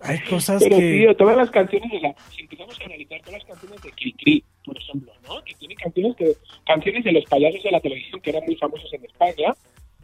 hay 0.00 0.18
cosas 0.28 0.62
Pero 0.62 0.76
que... 0.76 0.92
tío, 0.92 1.16
todas 1.16 1.36
las 1.36 1.50
canciones, 1.50 1.90
o 1.92 2.00
sea, 2.00 2.14
si 2.34 2.42
empezamos 2.42 2.78
a 2.80 2.84
analizar 2.84 3.20
todas 3.20 3.40
las 3.40 3.44
canciones 3.44 3.82
de 3.82 3.90
Cricri, 3.90 4.44
por 4.64 4.76
ejemplo, 4.78 5.12
¿no? 5.26 5.42
Que 5.44 5.54
tiene 5.54 5.74
canciones 5.76 6.16
que 6.16 6.32
canciones 6.66 7.04
de 7.04 7.12
los 7.12 7.24
payasos 7.24 7.62
de 7.62 7.70
la 7.70 7.80
televisión 7.80 8.20
que 8.20 8.30
eran 8.30 8.44
muy 8.44 8.56
famosos 8.56 8.92
en 8.92 9.04
España, 9.04 9.54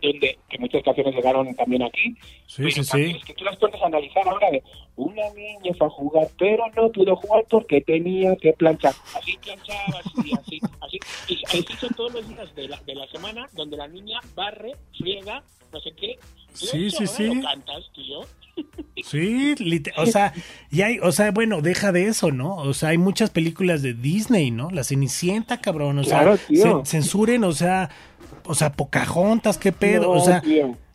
donde 0.02 0.38
que 0.48 0.58
muchas 0.58 0.82
canciones 0.82 1.14
llegaron 1.14 1.54
también 1.54 1.82
aquí, 1.82 2.16
Sí, 2.46 2.56
pero 2.58 2.70
sí, 2.70 2.84
sí. 2.84 2.90
canciones 2.90 3.24
que 3.24 3.34
tú 3.34 3.44
las 3.44 3.56
puedes 3.58 3.82
analizar 3.82 4.26
ahora 4.28 4.50
de 4.50 4.62
una 4.96 5.30
niña 5.30 5.72
fue 5.78 5.86
a 5.86 5.90
jugar, 5.90 6.28
pero 6.38 6.64
no 6.76 6.90
pudo 6.92 7.16
jugar 7.16 7.44
porque 7.48 7.80
tenía 7.80 8.36
que 8.36 8.52
planchar. 8.52 8.92
Así 9.16 9.36
planchaba, 9.42 10.00
así, 10.00 10.32
así, 10.38 10.60
así. 10.80 10.98
Y 11.28 11.44
así 11.46 11.64
son 11.80 11.90
todos 11.94 12.14
los 12.14 12.28
días 12.28 12.54
de 12.54 12.68
la, 12.68 12.80
de 12.86 12.94
la 12.94 13.06
semana 13.08 13.48
donde 13.52 13.76
la 13.76 13.88
niña 13.88 14.20
barre, 14.34 14.72
friega, 14.98 15.42
no 15.72 15.80
sé 15.80 15.92
qué. 15.92 16.18
Sí, 16.52 16.86
eso 16.86 16.98
sí, 16.98 17.06
sí. 17.06 17.34
lo 17.34 17.42
cantas, 17.42 17.90
tío. 17.94 18.20
Sí, 19.02 19.54
o 19.96 20.04
sea, 20.04 20.34
y 20.70 20.82
hay, 20.82 20.98
o 20.98 21.10
sea, 21.10 21.30
bueno, 21.30 21.62
deja 21.62 21.90
de 21.90 22.04
eso, 22.08 22.30
¿no? 22.32 22.56
O 22.56 22.74
sea, 22.74 22.90
hay 22.90 22.98
muchas 22.98 23.30
películas 23.30 23.80
de 23.80 23.94
Disney, 23.94 24.50
¿no? 24.50 24.70
La 24.70 24.84
Cenicienta, 24.84 25.62
cabrón, 25.62 25.98
o 26.00 26.04
sea, 26.04 26.20
Claro, 26.20 26.36
tío. 26.36 26.64
cen- 26.82 26.84
censuren, 26.86 27.44
o 27.44 27.52
sea, 27.52 27.88
o 28.44 28.54
sea, 28.54 28.72
Pocahontas, 28.72 29.58
qué 29.58 29.72
pedo, 29.72 30.02
No, 30.02 30.10
o 30.12 30.20
sea, 30.20 30.42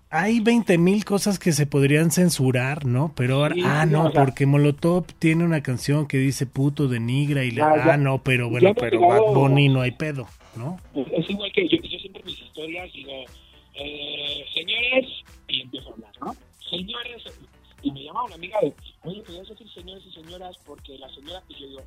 hay 0.10 0.40
20 0.40 0.78
mil 0.78 1.04
cosas 1.04 1.40
que 1.40 1.52
se 1.52 1.66
podrían 1.66 2.12
censurar, 2.12 2.86
¿no? 2.86 3.12
Pero 3.16 3.36
ahora, 3.36 3.56
Sí, 3.56 3.62
ah, 3.66 3.86
no, 3.86 4.06
o 4.06 4.12
sea- 4.12 4.22
porque 4.24 4.46
Molotov 4.46 5.06
tiene 5.20 5.44
una 5.44 5.62
canción 5.62 6.08
que 6.08 6.18
dice 6.18 6.46
puto 6.46 6.88
denigra 6.88 7.44
y 7.44 7.52
le, 7.52 7.62
Ah, 7.62 7.74
ah, 7.94 7.98
no, 7.98 8.20
pero 8.24 8.50
bueno, 8.50 8.74
pero 8.76 9.02
Bad 9.02 9.34
Bunny 9.34 9.68
no 9.70 9.82
hay 9.82 9.92
pedo, 9.92 10.28
¿no? 10.56 10.80
Es 10.96 11.08
es 11.26 11.30
igual 11.30 11.52
que 11.52 11.68
yo, 11.68 11.78
yo 11.82 12.00
siempre 12.00 12.24
mis 12.24 12.40
historias 12.40 12.92
digo, 12.94 13.12
eh, 13.74 14.46
señores, 14.54 15.06
y 15.48 15.62
empiezo 15.62 15.90
a 15.90 15.94
hablar, 15.94 16.12
¿no? 16.22 16.36
Señores, 16.70 17.24
y 17.82 17.92
me 17.92 18.04
llama 18.04 18.24
una 18.24 18.36
amiga 18.36 18.58
de, 18.62 18.74
oye, 19.04 19.22
¿podrías 19.22 19.50
decir 19.50 19.68
señores 19.74 20.04
y 20.08 20.12
señoras? 20.14 20.56
Porque 20.66 20.98
la 20.98 21.10
señora, 21.10 21.42
y 21.50 21.60
yo 21.60 21.68
digo, 21.68 21.82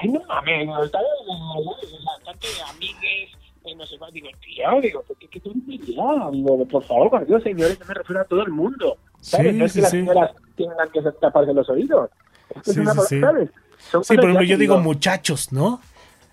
ay, 0.00 0.08
no 0.08 0.20
mames, 0.26 0.90
tanto 0.90 2.46
de 2.46 2.62
amigues, 2.68 3.30
eh, 3.64 3.74
no 3.76 3.86
sé 3.86 3.98
cuál, 3.98 4.12
digo, 4.12 4.28
tío, 4.44 4.80
digo, 4.80 5.04
¿qué, 5.18 5.28
qué 5.28 5.40
tontería? 5.40 6.02
Digo, 6.32 6.64
por 6.66 6.82
favor, 6.84 7.10
cuando 7.10 7.26
digo 7.26 7.40
señores, 7.40 7.78
yo 7.78 7.84
me 7.86 7.94
refiero 7.94 8.20
a 8.22 8.24
todo 8.24 8.42
el 8.42 8.50
mundo, 8.52 8.96
¿sabes? 9.20 9.52
Sí, 9.52 9.58
no 9.58 9.64
es 9.66 9.72
sí, 9.72 9.78
que 9.78 9.82
las 9.82 9.90
señoras 9.90 10.30
tengan 10.56 10.90
que 10.90 11.00
taparse 11.20 11.52
los 11.52 11.68
oídos, 11.68 12.10
es 12.56 12.62
que 12.62 12.72
Sí, 12.72 12.80
es 12.80 12.86
una, 12.86 12.94
sí. 13.02 13.20
¿sabes? 13.20 13.50
Son 13.90 14.04
Sí, 14.04 14.14
por 14.16 14.24
ejemplo, 14.24 14.42
yo 14.44 14.56
digo 14.58 14.78
muchachos, 14.78 15.52
¿no? 15.52 15.80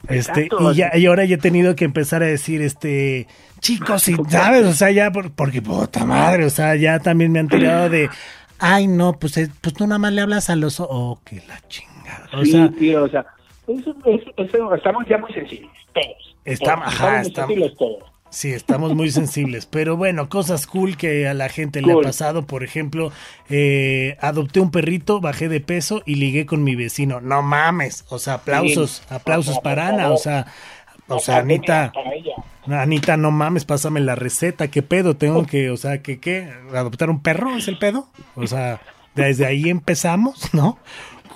Este, 0.08 0.44
Exacto. 0.45 0.72
y 0.72 0.76
ya, 0.76 0.91
y 0.95 1.06
ahora 1.08 1.26
ya 1.26 1.36
he 1.36 1.40
tenido 1.40 1.76
que 1.76 1.84
empezar 1.86 2.22
a 2.24 2.28
decir, 2.28 2.62
este, 2.62 3.28
chicos, 3.60 4.08
y 4.08 4.16
sabes, 4.30 4.66
o 4.66 4.74
sea, 4.74 4.91
ya, 4.91 5.12
por- 5.12 5.32
porque 5.32 5.62
puta 5.62 6.06
madre, 6.06 6.45
o 6.45 6.49
sea, 6.49 6.76
ya 6.76 6.99
también 6.99 7.32
me 7.32 7.40
han 7.40 7.48
tirado 7.49 7.90
de, 7.90 8.10
ay, 8.60 8.88
no, 8.88 9.14
pues, 9.20 9.36
eh, 9.38 9.49
pues 9.60 9.74
tú 9.74 9.86
nada 9.88 9.98
más 9.98 10.14
le 10.14 10.22
hablas 10.22 10.49
a 10.49 10.56
los, 10.56 10.80
o- 10.80 10.88
oh, 10.90 11.20
que 11.26 11.41
la 11.48 11.60
chingada, 11.68 12.30
o 12.34 12.45
sí, 12.45 12.52
sea, 12.52 12.70
tío, 12.72 13.04
o 13.04 13.10
sea, 13.10 13.26
eso, 13.68 13.95
eso, 14.06 14.32
eso- 14.38 14.76
estamos 14.76 15.04
ya 15.10 15.18
muy 15.18 15.34
sensibles, 15.34 15.72
todos. 15.94 16.27
Estamos- 16.53 16.86
Todos, 16.86 16.99
ajá, 17.02 17.22
estamos- 17.22 17.48
sensibles 17.49 17.78
todos. 17.78 18.03
sí, 18.30 18.52
estamos 18.52 18.95
muy 18.95 19.11
sensibles, 19.11 19.65
pero 19.72 19.98
bueno, 19.98 20.30
cosas 20.30 20.65
cool 20.68 20.98
que 20.98 21.28
a 21.28 21.34
la 21.34 21.49
gente 21.49 21.82
le 21.82 21.94
ha 21.94 21.98
pasado, 22.02 22.45
por 22.48 22.64
ejemplo, 22.64 23.11
eh, 23.49 24.18
adopté 24.22 24.60
un 24.60 24.72
perrito, 24.72 25.22
bajé 25.22 25.49
de 25.49 25.60
peso 25.61 26.02
y 26.06 26.15
ligué 26.15 26.45
con 26.45 26.64
mi 26.64 26.76
vecino, 26.76 27.22
no 27.22 27.41
mames, 27.41 28.06
o 28.10 28.19
sea, 28.19 28.36
aplausos, 28.36 29.03
Sí. 29.07 29.14
aplausos 29.14 29.60
para. 29.60 29.90
Ana, 29.90 30.11
o 30.11 30.18
sea, 30.18 30.48
o 31.07 31.19
sea, 31.19 31.38
Anita... 31.38 31.91
Anita, 32.69 33.15
no 33.15 33.32
mames, 33.32 33.64
pásame 33.64 34.02
la 34.02 34.15
receta, 34.15 34.68
¿qué 34.68 34.82
pedo? 34.82 35.15
Tengo 35.15 35.45
que, 35.45 35.69
o 35.69 35.78
sea, 35.78 36.02
¿qué 36.02 36.19
qué? 36.19 36.52
¿Adoptar 36.76 37.10
un 37.10 37.22
perro 37.22 37.56
es 37.56 37.69
el 37.69 37.78
pedo? 37.78 38.10
O 38.36 38.45
sea, 38.45 38.82
desde 39.15 39.45
ahí 39.45 39.69
empezamos, 39.69 40.49
¿no? 40.53 40.78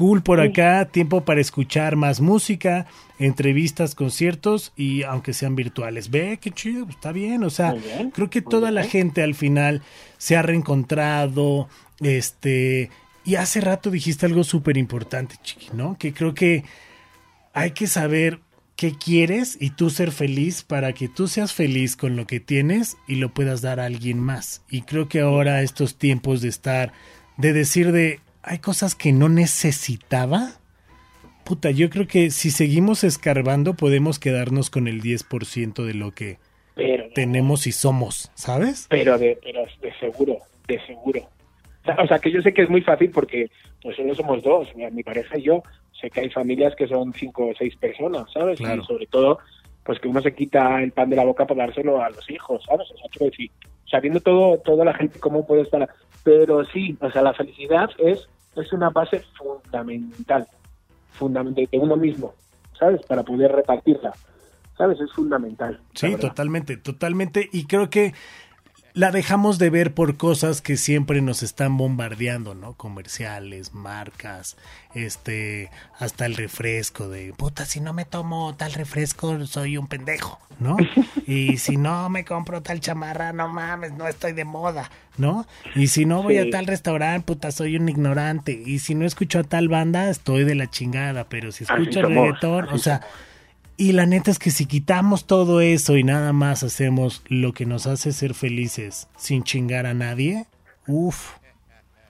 Cool 0.02 0.24
por 0.24 0.42
acá, 0.42 0.86
tiempo 0.86 1.26
para 1.26 1.42
escuchar 1.42 1.96
más 1.96 2.22
música, 2.22 2.88
entrevistas, 3.20 3.94
conciertos 3.94 4.74
y 4.76 5.04
aunque 5.04 5.32
sean 5.32 5.56
virtuales. 5.56 6.10
Ve, 6.10 6.40
qué 6.42 6.50
chido, 6.50 6.88
está 6.90 7.12
bien, 7.12 7.44
o 7.44 7.52
sea, 7.52 7.74
bien, 7.74 8.10
creo 8.10 8.28
que 8.28 8.42
toda 8.42 8.72
la 8.72 8.84
gente 8.84 9.22
al 9.22 9.36
final 9.36 9.84
se 10.18 10.36
ha 10.36 10.42
reencontrado, 10.42 11.70
este, 12.00 12.90
y 13.24 13.36
hace 13.36 13.62
rato 13.62 13.92
dijiste 13.92 14.26
algo 14.26 14.44
súper 14.44 14.76
importante, 14.76 15.36
chiqui, 15.44 15.70
¿no? 15.74 15.96
Que 16.00 16.14
creo 16.14 16.34
que 16.34 16.64
hay 17.54 17.70
que 17.70 17.86
saber 17.86 18.40
qué 18.76 18.98
quieres 18.98 19.56
y 19.60 19.70
tú 19.70 19.92
ser 19.92 20.12
feliz 20.12 20.64
para 20.64 20.94
que 20.94 21.10
tú 21.10 21.28
seas 21.28 21.54
feliz 21.54 21.96
con 21.96 22.16
lo 22.16 22.26
que 22.26 22.40
tienes 22.40 22.98
y 23.08 23.18
lo 23.18 23.36
puedas 23.36 23.62
dar 23.62 23.80
a 23.80 23.86
alguien 23.86 24.18
más. 24.20 24.64
Y 24.68 24.82
creo 24.82 25.08
que 25.08 25.20
ahora 25.20 25.62
estos 25.62 26.00
tiempos 26.00 26.42
de 26.42 26.50
estar, 26.50 26.92
de 27.38 27.54
decir 27.54 27.92
de, 27.92 28.20
hay 28.44 28.60
cosas 28.60 28.96
que 28.96 29.12
no 29.12 29.30
necesitaba. 29.30 30.52
Puta, 31.44 31.72
yo 31.72 31.90
creo 31.90 32.08
que 32.08 32.32
si 32.32 32.52
seguimos 32.52 33.04
escarbando 33.04 33.74
podemos 33.74 34.20
quedarnos 34.20 34.70
con 34.70 34.88
el 34.88 35.02
10% 35.02 35.84
de 35.84 35.94
lo 35.94 36.12
que 36.12 36.38
Pero, 36.76 37.10
tenemos 37.14 37.68
y 37.68 37.72
somos, 37.72 38.32
¿sabes? 38.36 38.88
pero, 38.90 39.18
de, 39.18 39.38
pero 39.42 39.66
de 39.82 39.94
seguro, 40.00 40.38
de 40.68 40.80
seguro. 40.86 41.28
O 41.98 42.08
sea, 42.08 42.20
que 42.20 42.32
yo 42.32 42.42
sé 42.42 42.54
que 42.54 42.62
es 42.62 42.70
muy 42.70 42.82
fácil 42.82 43.10
porque 43.10 43.50
pues 43.82 43.96
solo 43.96 44.14
somos 44.14 44.44
dos, 44.44 44.68
mi, 44.76 45.04
pareja 45.04 45.38
y 45.38 45.44
yo. 45.44 45.64
Sé 46.00 46.10
que 46.10 46.22
hay 46.22 46.30
familias 46.30 46.76
que 46.76 46.88
son 46.88 47.14
cinco 47.14 47.48
o 47.48 47.54
seis 47.58 47.76
personas, 47.76 48.32
¿sabes? 48.32 48.60
Claro. 48.60 48.82
Y 48.82 48.86
sobre 48.86 49.08
todo, 49.08 49.40
pues 49.84 50.00
que 50.00 50.08
uno 50.08 50.22
se 50.22 50.34
quita 50.34 50.82
el 50.82 50.92
pan 50.92 51.10
de 51.10 51.16
la 51.16 51.26
boca 51.26 51.46
para 51.46 51.66
dárselo 51.66 52.02
a 52.02 52.10
los 52.10 52.30
hijos, 52.30 52.64
¿sabes? 52.68 52.88
O 52.92 52.98
sea, 52.98 53.28
decir, 53.28 53.52
sabiendo 53.90 54.20
todo, 54.20 54.58
toda 54.60 54.86
la 54.86 54.94
gente 54.94 55.20
cómo 55.20 55.46
puede 55.46 55.64
estar. 55.64 55.90
Pero 56.24 56.66
sí, 56.66 56.98
o 57.00 57.10
sea, 57.12 57.22
la 57.22 57.34
felicidad 57.34 57.90
es, 57.98 58.28
es 58.56 58.74
una 58.74 58.90
base 58.90 59.24
fundamental, 59.38 60.48
fundamental 61.12 61.68
de 61.72 61.80
uno 61.80 61.96
mismo, 61.96 62.34
¿sabes? 62.78 63.02
Para 63.08 63.24
poder 63.24 63.52
repartirla, 63.52 64.14
¿sabes? 64.78 65.00
Es 65.00 65.12
fundamental. 65.14 65.80
Sí, 65.94 66.16
totalmente, 66.18 66.78
totalmente. 66.78 67.50
Y 67.52 67.66
creo 67.66 67.90
que 67.90 68.14
la 68.94 69.12
dejamos 69.12 69.58
de 69.58 69.70
ver 69.70 69.94
por 69.94 70.18
cosas 70.18 70.62
que 70.62 70.76
siempre 70.78 71.22
nos 71.22 71.44
están 71.44 71.78
bombardeando, 71.78 72.56
¿no? 72.56 72.74
Comerciales, 72.74 73.74
marcas, 73.74 74.58
este, 74.96 75.70
hasta 76.00 76.26
el 76.26 76.36
refresco 76.36 77.08
de, 77.10 77.34
puta, 77.34 77.66
si 77.66 77.80
no 77.80 77.94
me 77.94 78.06
tomo 78.06 78.56
tal 78.56 78.74
refresco, 78.74 79.46
soy 79.48 79.78
un 79.78 79.88
pendejo, 79.88 80.40
¿no? 80.60 80.76
Y 81.28 81.58
si 81.58 81.78
no 81.78 82.10
me 82.10 82.26
compro 82.26 82.62
tal 82.62 82.80
chamarra, 82.82 83.32
no 83.32 83.48
mames, 83.48 83.94
no 83.94 84.08
estoy 84.08 84.34
de 84.34 84.44
moda, 84.44 84.90
¿no? 85.18 85.46
Y 85.76 85.88
si 85.88 86.06
no 86.06 86.22
voy 86.24 86.34
Sí. 86.36 86.40
a 86.48 86.50
tal 86.50 86.68
restaurante, 86.68 87.26
puta, 87.26 87.52
soy 87.52 87.78
un 87.78 87.88
ignorante. 87.88 88.52
Y 88.66 88.80
si 88.80 88.96
no 88.96 89.06
escucho 89.06 89.40
a 89.40 89.44
tal 89.44 89.70
banda, 89.70 90.10
estoy 90.10 90.44
de 90.44 90.56
la 90.56 90.70
chingada. 90.70 91.30
Pero 91.30 91.52
si 91.52 91.64
escucho 91.64 92.02
reggaetón, 92.02 92.68
o 92.70 92.78
sea, 92.78 93.02
y 93.82 93.94
la 93.94 94.06
neta 94.06 94.30
es 94.30 94.38
que 94.38 94.52
si 94.52 94.68
quitamos 94.68 95.26
todo 95.26 95.60
eso 95.60 95.98
y 95.98 96.04
nada 96.04 96.34
más 96.34 96.62
hacemos 96.62 97.24
lo 97.30 97.52
que 97.54 97.66
nos 97.66 97.88
hace 97.88 98.12
ser 98.12 98.36
felices 98.36 99.08
sin 99.18 99.42
chingar 99.42 99.88
a 99.88 99.96
nadie, 99.96 100.46
uff, 100.86 101.32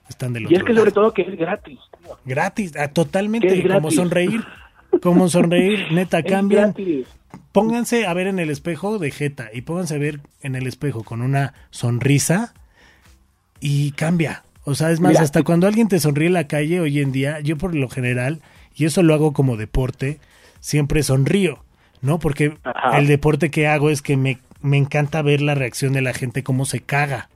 están 0.06 0.34
del 0.34 0.42
Y 0.42 0.46
otro 0.48 0.58
es 0.58 0.64
que 0.64 0.72
lado. 0.74 0.80
sobre 0.82 0.92
todo 0.92 1.14
que 1.14 1.22
es 1.22 1.34
gratis. 1.38 1.78
tío. 2.04 2.18
Gratis, 2.26 2.72
ah, 2.76 2.88
totalmente, 2.88 3.66
como 3.66 3.90
sonreír, 3.90 4.44
como 5.02 5.30
sonreír, 5.30 5.90
neta, 5.92 6.22
cambian. 6.22 6.74
gratis. 6.74 7.06
Pónganse 7.52 8.04
a 8.06 8.12
ver 8.12 8.26
en 8.26 8.38
el 8.38 8.50
espejo 8.50 8.98
de 8.98 9.10
jeta 9.10 9.48
y 9.50 9.62
pónganse 9.62 9.94
a 9.94 9.98
ver 9.98 10.20
en 10.42 10.56
el 10.56 10.66
espejo 10.66 11.04
con 11.04 11.22
una 11.22 11.54
sonrisa 11.70 12.52
y 13.60 13.92
cambia. 13.92 14.44
O 14.64 14.74
sea, 14.74 14.90
es 14.90 15.00
más, 15.00 15.18
hasta 15.18 15.42
cuando 15.42 15.66
alguien 15.66 15.88
te 15.88 16.00
sonríe 16.00 16.26
en 16.26 16.34
la 16.34 16.48
calle 16.48 16.80
hoy 16.80 17.00
en 17.00 17.12
día, 17.12 17.40
yo 17.40 17.56
por 17.56 17.74
lo 17.74 17.88
general, 17.88 18.42
y 18.74 18.84
eso 18.84 19.02
lo 19.02 19.14
hago 19.14 19.32
como 19.32 19.56
deporte, 19.56 20.20
siempre 20.62 21.02
sonrío, 21.02 21.62
¿no? 22.00 22.18
Porque 22.18 22.56
Ajá. 22.62 22.96
el 22.98 23.06
deporte 23.08 23.50
que 23.50 23.66
hago 23.66 23.90
es 23.90 24.00
que 24.00 24.16
me, 24.16 24.38
me 24.62 24.78
encanta 24.78 25.20
ver 25.20 25.42
la 25.42 25.54
reacción 25.54 25.92
de 25.92 26.00
la 26.00 26.14
gente, 26.14 26.42
cómo 26.42 26.64
se 26.64 26.80
caga. 26.80 27.28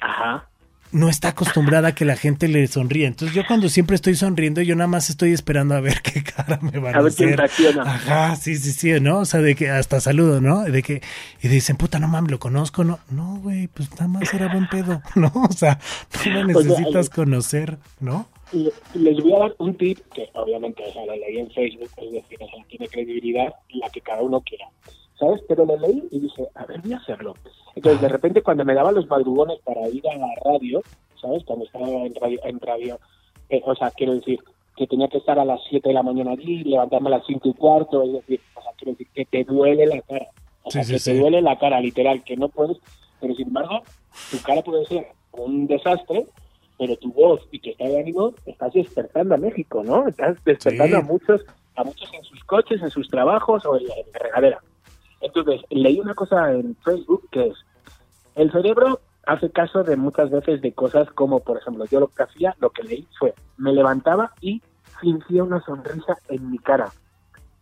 Ajá. 0.00 0.48
No 0.92 1.08
está 1.08 1.28
acostumbrada 1.28 1.88
a 1.88 1.94
que 1.94 2.04
la 2.04 2.16
gente 2.16 2.48
le 2.48 2.66
sonríe. 2.66 3.06
Entonces 3.06 3.34
yo 3.34 3.42
cuando 3.46 3.68
siempre 3.68 3.96
estoy 3.96 4.14
sonriendo, 4.14 4.60
yo 4.62 4.76
nada 4.76 4.88
más 4.88 5.10
estoy 5.10 5.32
esperando 5.32 5.74
a 5.74 5.80
ver 5.80 6.00
qué 6.02 6.22
cara 6.22 6.58
me 6.60 6.78
van 6.78 6.94
a, 6.94 6.98
A 6.98 7.02
ver 7.02 7.12
quién 7.12 7.36
reacciona. 7.36 7.82
Ajá, 7.82 8.36
sí, 8.36 8.56
sí, 8.56 8.72
sí, 8.72 9.00
¿no? 9.00 9.20
O 9.20 9.24
sea, 9.24 9.40
de 9.40 9.54
que 9.54 9.70
hasta 9.70 10.00
saludo, 10.00 10.40
¿no? 10.40 10.62
De 10.62 10.82
que, 10.82 11.02
y 11.42 11.48
dicen, 11.48 11.76
puta, 11.76 11.98
no 11.98 12.08
mames, 12.08 12.30
lo 12.30 12.38
conozco, 12.38 12.84
¿no? 12.84 13.00
No, 13.10 13.38
güey, 13.42 13.68
pues 13.68 13.90
nada 13.92 14.08
más 14.08 14.32
era 14.32 14.52
buen 14.52 14.68
pedo, 14.68 15.02
¿no? 15.14 15.32
O 15.34 15.52
sea, 15.52 15.78
no 16.26 16.46
me 16.46 16.54
O 16.54 16.60
sea, 16.60 16.70
necesitas 16.70 17.10
conocer, 17.10 17.78
¿no? 18.00 18.28
Les 18.52 19.16
voy 19.22 19.32
a 19.32 19.38
dar 19.38 19.54
un 19.58 19.74
tip 19.76 19.98
que 20.14 20.28
obviamente 20.34 20.84
o 20.86 20.92
sea, 20.92 21.06
lo 21.06 21.16
leí 21.16 21.38
en 21.38 21.50
Facebook, 21.50 21.88
es 21.96 22.12
decir, 22.12 22.38
o 22.38 22.48
sea, 22.48 22.62
tiene 22.68 22.86
credibilidad 22.86 23.54
la 23.70 23.88
que 23.88 24.02
cada 24.02 24.20
uno 24.20 24.42
quiera. 24.42 24.66
¿Sabes? 25.18 25.42
Pero 25.48 25.64
lo 25.64 25.76
leí 25.76 26.08
y 26.10 26.20
dije, 26.20 26.48
a 26.54 26.66
ver, 26.66 26.80
voy 26.80 26.92
a 26.94 26.96
hacerlo. 26.98 27.34
Entonces, 27.74 28.00
de 28.00 28.08
repente, 28.08 28.42
cuando 28.42 28.64
me 28.64 28.74
daban 28.74 28.94
los 28.94 29.08
madrugones 29.08 29.58
para 29.60 29.88
ir 29.88 30.02
a 30.08 30.16
la 30.16 30.28
radio, 30.44 30.82
¿sabes? 31.20 31.44
Cuando 31.44 31.64
estaba 31.64 31.86
en 31.88 32.14
radio, 32.14 32.40
en 32.44 32.60
radio 32.60 32.98
eh, 33.52 33.62
o 33.64 33.74
sea, 33.74 33.90
quiero 33.90 34.14
decir, 34.14 34.40
que 34.76 34.86
tenía 34.86 35.08
que 35.08 35.18
estar 35.18 35.38
a 35.38 35.44
las 35.44 35.60
7 35.68 35.86
de 35.88 35.94
la 35.94 36.02
mañana 36.02 36.32
allí, 36.32 36.64
levantarme 36.64 37.08
a 37.08 37.18
las 37.18 37.26
5 37.26 37.48
y 37.48 37.54
cuarto, 37.54 38.02
es 38.02 38.12
decir, 38.14 38.40
o 38.54 38.62
sea, 38.62 38.72
quiero 38.76 38.92
decir, 38.92 39.08
que 39.14 39.24
te 39.26 39.44
duele 39.44 39.86
la 39.86 40.00
cara. 40.00 40.26
O 40.62 40.70
sea, 40.70 40.82
Sí, 40.82 40.88
sí, 40.88 40.92
que 40.94 40.98
sí. 40.98 41.10
te 41.12 41.18
duele 41.18 41.42
la 41.42 41.58
cara, 41.58 41.80
literal, 41.80 42.24
que 42.24 42.36
no 42.36 42.48
puedes, 42.48 42.78
pero 43.20 43.34
sin 43.34 43.48
embargo, 43.48 43.82
tu 44.30 44.38
cara 44.42 44.62
puede 44.62 44.86
ser 44.86 45.06
un 45.32 45.66
desastre, 45.66 46.26
pero 46.78 46.96
tu 46.96 47.12
voz 47.12 47.46
y 47.52 47.58
tu 47.58 47.70
estado 47.70 47.90
de 47.90 48.00
ánimo 48.00 48.32
estás 48.46 48.72
despertando 48.72 49.34
a 49.34 49.38
México, 49.38 49.82
¿no? 49.84 50.08
Estás 50.08 50.42
despertando 50.44 50.96
a 50.96 51.02
muchos, 51.02 51.42
a 51.76 51.84
muchos 51.84 52.10
en 52.14 52.24
sus 52.24 52.42
coches, 52.44 52.80
en 52.82 52.90
sus 52.90 53.08
trabajos 53.08 53.64
o 53.66 53.76
en 53.76 53.86
la 53.86 53.94
regadera. 54.18 54.60
Entonces, 55.22 55.62
leí 55.70 56.00
una 56.00 56.14
cosa 56.14 56.52
en 56.52 56.76
Facebook 56.84 57.28
que 57.30 57.48
es, 57.48 57.54
el 58.34 58.50
cerebro 58.52 59.00
hace 59.26 59.50
caso 59.50 59.84
de 59.84 59.96
muchas 59.96 60.30
veces 60.30 60.60
de 60.60 60.72
cosas 60.72 61.08
como, 61.12 61.40
por 61.40 61.56
ejemplo, 61.56 61.84
yo 61.86 62.00
lo 62.00 62.08
que 62.08 62.24
hacía, 62.24 62.54
lo 62.60 62.70
que 62.70 62.82
leí 62.82 63.06
fue, 63.18 63.34
me 63.56 63.72
levantaba 63.72 64.32
y 64.40 64.60
fingía 65.00 65.44
una 65.44 65.60
sonrisa 65.64 66.16
en 66.28 66.50
mi 66.50 66.58
cara. 66.58 66.90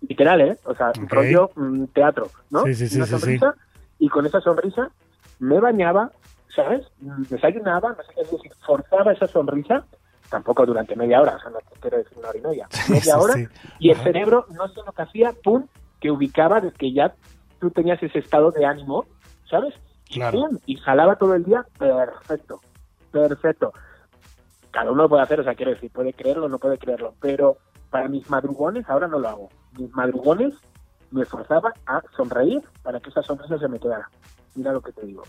Literal, 0.00 0.40
¿eh? 0.40 0.58
O 0.64 0.74
sea, 0.74 0.88
Ok. 0.88 1.12
rollo 1.12 1.50
mm, 1.54 1.84
teatro, 1.86 2.30
¿no? 2.50 2.64
Sí, 2.64 2.74
sí, 2.74 2.88
sí, 2.88 2.96
una 2.96 3.06
sonrisa 3.06 3.54
y 3.98 4.08
con 4.08 4.24
esa 4.24 4.40
sonrisa 4.40 4.90
me 5.38 5.60
bañaba, 5.60 6.10
¿sabes? 6.54 6.86
Mm, 7.00 7.24
Desayunaba, 7.24 7.90
no 7.90 8.02
sé 8.04 8.12
qué 8.14 8.22
decir, 8.22 8.52
forzaba 8.64 9.12
esa 9.12 9.26
sonrisa, 9.26 9.84
tampoco 10.30 10.64
durante 10.64 10.96
media 10.96 11.20
hora, 11.20 11.36
o 11.36 11.40
sea, 11.40 11.50
no 11.50 11.58
quiero 11.80 11.98
decir 11.98 12.16
una 12.16 12.28
hora 12.30 12.38
y 12.38 12.42
media, 12.42 12.68
media 12.88 13.18
hora, 13.18 13.34
y 13.78 13.90
el 13.90 13.96
cerebro 13.98 14.46
no 14.54 14.68
sé 14.68 14.80
lo 14.86 14.92
que 14.92 15.02
hacía, 15.02 15.34
pum, 15.42 15.66
que 16.00 16.10
ubicaba 16.10 16.60
de 16.62 16.72
que 16.72 16.92
ya 16.92 17.14
tú 17.60 17.70
tenías 17.70 18.02
ese 18.02 18.18
estado 18.18 18.50
de 18.50 18.64
ánimo, 18.64 19.06
¿sabes? 19.48 19.74
Y 20.08 20.20
pum, 20.20 20.58
y 20.66 20.76
jalaba 20.76 21.16
todo 21.16 21.34
el 21.34 21.44
día, 21.44 21.64
perfecto, 21.78 22.60
perfecto. 23.12 23.72
Cada 24.70 24.90
uno 24.90 25.02
lo 25.02 25.08
puede 25.08 25.22
hacer, 25.22 25.40
o 25.40 25.44
sea, 25.44 25.54
quiero 25.54 25.72
decir, 25.72 25.90
puede 25.90 26.12
creerlo 26.12 26.46
o 26.46 26.48
no 26.48 26.58
puede 26.58 26.78
creerlo, 26.78 27.14
pero 27.20 27.58
para 27.90 28.08
mis 28.08 28.28
madrugones 28.30 28.88
ahora 28.88 29.08
no 29.08 29.18
lo 29.18 29.28
hago. 29.28 29.48
Mis 29.78 29.92
madrugones 29.92 30.54
me 31.10 31.24
forzaba 31.24 31.72
a 31.86 32.02
sonreír 32.16 32.62
para 32.82 33.00
que 33.00 33.10
esa 33.10 33.22
sonrisa 33.22 33.58
se 33.58 33.68
me 33.68 33.78
quedara. 33.78 34.08
Mira 34.54 34.72
lo 34.72 34.80
que 34.80 34.92
te 34.92 35.06
digo. 35.06 35.22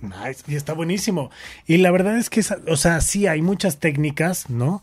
Nice, 0.00 0.44
y 0.50 0.56
está 0.56 0.72
buenísimo. 0.72 1.30
Y 1.66 1.78
la 1.78 1.90
verdad 1.90 2.16
es 2.16 2.30
que, 2.30 2.40
o 2.68 2.76
sea, 2.76 3.00
sí 3.00 3.26
hay 3.26 3.42
muchas 3.42 3.78
técnicas, 3.78 4.48
¿no? 4.48 4.80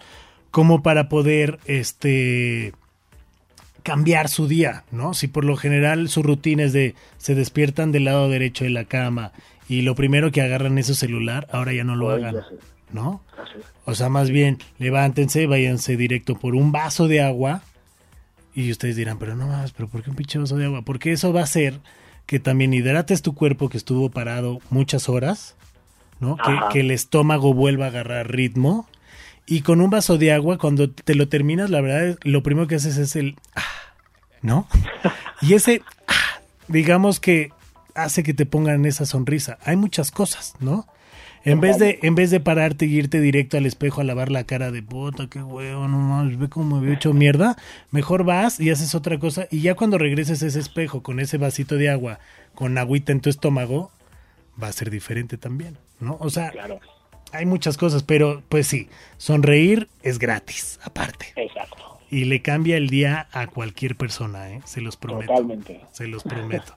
Como 0.51 0.83
para 0.83 1.09
poder, 1.09 1.59
este, 1.65 2.73
cambiar 3.87 4.27
su 4.27 4.49
día, 4.49 4.83
¿no? 4.91 5.13
Si 5.13 5.29
por 5.29 5.45
lo 5.45 5.55
general 5.55 6.09
su 6.09 6.21
rutina 6.21 6.63
es 6.63 6.73
de 6.73 6.93
se 7.17 7.35
despiertan 7.35 7.93
del 7.93 8.03
lado 8.03 8.27
derecho 8.27 8.65
de 8.65 8.69
la 8.69 8.83
cama 8.83 9.31
y 9.69 9.83
lo 9.83 9.95
primero 9.95 10.29
que 10.29 10.41
agarran 10.41 10.77
es 10.77 10.87
su 10.87 10.93
celular, 10.93 11.47
ahora 11.53 11.71
ya 11.71 11.85
no 11.85 11.95
lo 11.95 12.09
hagan, 12.09 12.35
¿no? 12.91 13.21
O 13.85 13.95
sea, 13.95 14.09
más 14.09 14.29
bien, 14.29 14.57
levántense, 14.77 15.47
váyanse 15.47 15.95
directo 15.95 16.37
por 16.37 16.53
un 16.53 16.73
vaso 16.73 17.07
de 17.07 17.21
agua. 17.21 17.61
Y 18.53 18.71
ustedes 18.71 18.97
dirán, 18.97 19.19
pero 19.19 19.37
no 19.37 19.47
más, 19.47 19.71
pero 19.71 19.87
¿por 19.87 20.03
qué 20.03 20.09
un 20.09 20.17
pinche 20.17 20.37
vaso 20.37 20.57
de 20.57 20.65
agua? 20.65 20.81
Porque 20.81 21.13
eso 21.13 21.31
va 21.31 21.39
a 21.39 21.43
hacer 21.45 21.79
que 22.25 22.41
también 22.41 22.73
hidrates 22.73 23.21
tu 23.21 23.35
cuerpo 23.35 23.69
que 23.69 23.77
estuvo 23.77 24.09
parado 24.09 24.59
muchas 24.69 25.07
horas, 25.07 25.55
¿no? 26.19 26.35
Que, 26.35 26.59
que 26.73 26.79
el 26.81 26.91
estómago 26.91 27.53
vuelva 27.53 27.85
a 27.85 27.87
agarrar 27.87 28.29
ritmo. 28.29 28.85
Y 29.47 29.61
con 29.61 29.81
un 29.81 29.89
vaso 29.89 30.17
de 30.17 30.33
agua, 30.33 30.57
cuando 30.57 30.89
te 30.91 31.15
lo 31.15 31.27
terminas, 31.29 31.69
la 31.69 31.81
verdad, 31.81 32.05
es- 32.09 32.17
lo 32.23 32.43
primero 32.43 32.67
que 32.67 32.75
haces 32.75 32.97
es 32.97 33.15
el... 33.15 33.35
ah, 33.55 33.63
¿No? 34.41 34.67
Y 35.41 35.53
ese, 35.53 35.81
ah, 36.07 36.13
digamos 36.67 37.19
que 37.19 37.51
hace 37.95 38.23
que 38.23 38.33
te 38.33 38.45
pongan 38.45 38.85
esa 38.85 39.05
sonrisa. 39.05 39.57
Hay 39.63 39.75
muchas 39.77 40.11
cosas, 40.11 40.53
¿no? 40.59 40.85
En 41.45 41.61
vez 41.61 41.77
de, 41.79 41.99
en 42.01 42.13
vez 42.15 42.29
de 42.29 42.39
pararte 42.41 42.85
y 42.87 42.95
irte 42.95 43.21
directo 43.21 43.57
al 43.57 43.65
espejo 43.65 44.01
a 44.01 44.03
lavar 44.03 44.29
la 44.31 44.43
cara 44.43 44.69
de 44.71 44.83
puta, 44.83 45.27
qué 45.29 45.41
huevo, 45.41 45.87
no 45.87 45.97
mames, 45.97 46.37
ve 46.37 46.49
cómo 46.49 46.75
me 46.81 46.85
veo 46.85 46.95
hecho 46.95 47.13
mierda, 47.13 47.55
mejor 47.91 48.25
vas 48.25 48.59
y 48.59 48.69
haces 48.69 48.95
otra 48.95 49.17
cosa 49.17 49.47
y 49.49 49.61
ya 49.61 49.75
cuando 49.75 49.97
regreses 49.97 50.43
a 50.43 50.47
ese 50.47 50.59
espejo 50.59 51.03
con 51.03 51.21
ese 51.21 51.37
vasito 51.37 51.75
de 51.75 51.89
agua, 51.89 52.19
con 52.53 52.77
agüita 52.77 53.13
en 53.13 53.21
tu 53.21 53.29
estómago, 53.29 53.91
va 54.61 54.67
a 54.67 54.73
ser 54.73 54.89
diferente 54.89 55.37
también, 55.37 55.77
¿no? 56.01 56.17
O 56.19 56.29
sea, 56.29 56.49
Claro, 56.51 56.79
hay 57.31 57.45
muchas 57.45 57.77
cosas, 57.77 58.03
pero 58.03 58.41
pues 58.49 58.67
sí, 58.67 58.89
sonreír 59.17 59.87
es 60.03 60.19
gratis, 60.19 60.79
aparte. 60.83 61.33
exacto. 61.35 61.99
Y 62.09 62.23
le 62.23 62.41
cambia 62.41 62.77
el 62.77 62.89
día 62.89 63.27
a 63.33 63.47
cualquier 63.47 63.97
persona, 63.97 64.49
¿eh? 64.49 64.61
Se 64.63 64.79
los 64.79 64.95
prometo. 64.95 65.33
Totalmente. 65.33 65.81
Se 65.91 66.07
los 66.07 66.23
prometo. 66.23 66.73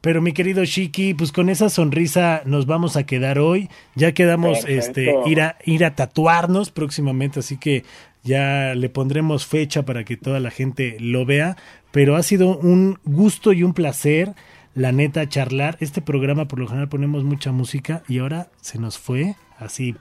Pero 0.00 0.20
mi 0.20 0.32
querido 0.32 0.64
Shiki, 0.64 1.14
pues 1.14 1.30
con 1.30 1.48
esa 1.48 1.70
sonrisa 1.70 2.42
nos 2.46 2.66
vamos 2.66 2.96
a 2.96 3.06
quedar 3.06 3.38
hoy. 3.38 3.68
Ya 3.94 4.12
quedamos 4.12 4.64
Perfecto. 4.64 5.00
este 5.00 5.14
ir 5.30 5.40
a 5.40 5.56
ir 5.64 5.84
a 5.84 5.94
tatuarnos 5.94 6.72
próximamente, 6.72 7.38
así 7.38 7.58
que 7.58 7.84
ya 8.24 8.74
le 8.74 8.88
pondremos 8.88 9.46
fecha 9.46 9.84
para 9.84 10.04
que 10.04 10.16
toda 10.16 10.40
la 10.40 10.50
gente 10.50 10.96
lo 10.98 11.24
vea, 11.24 11.56
pero 11.92 12.16
ha 12.16 12.22
sido 12.24 12.58
un 12.58 12.98
gusto 13.04 13.52
y 13.52 13.62
un 13.62 13.74
placer 13.74 14.34
la 14.74 14.92
neta 14.92 15.28
charlar. 15.28 15.76
Este 15.80 16.00
programa 16.02 16.46
por 16.46 16.58
lo 16.58 16.66
general 16.66 16.88
ponemos 16.88 17.24
mucha 17.24 17.52
música 17.52 18.02
y 18.08 18.18
ahora 18.20 18.48
se 18.60 18.78
nos 18.78 18.98
fue 18.98 19.34
así. 19.58 19.94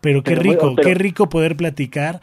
Pero 0.00 0.22
qué 0.22 0.30
Pero 0.36 0.42
rico, 0.42 0.72
pero- 0.76 0.88
qué 0.88 0.94
rico 0.94 1.28
poder 1.28 1.56
platicar 1.56 2.20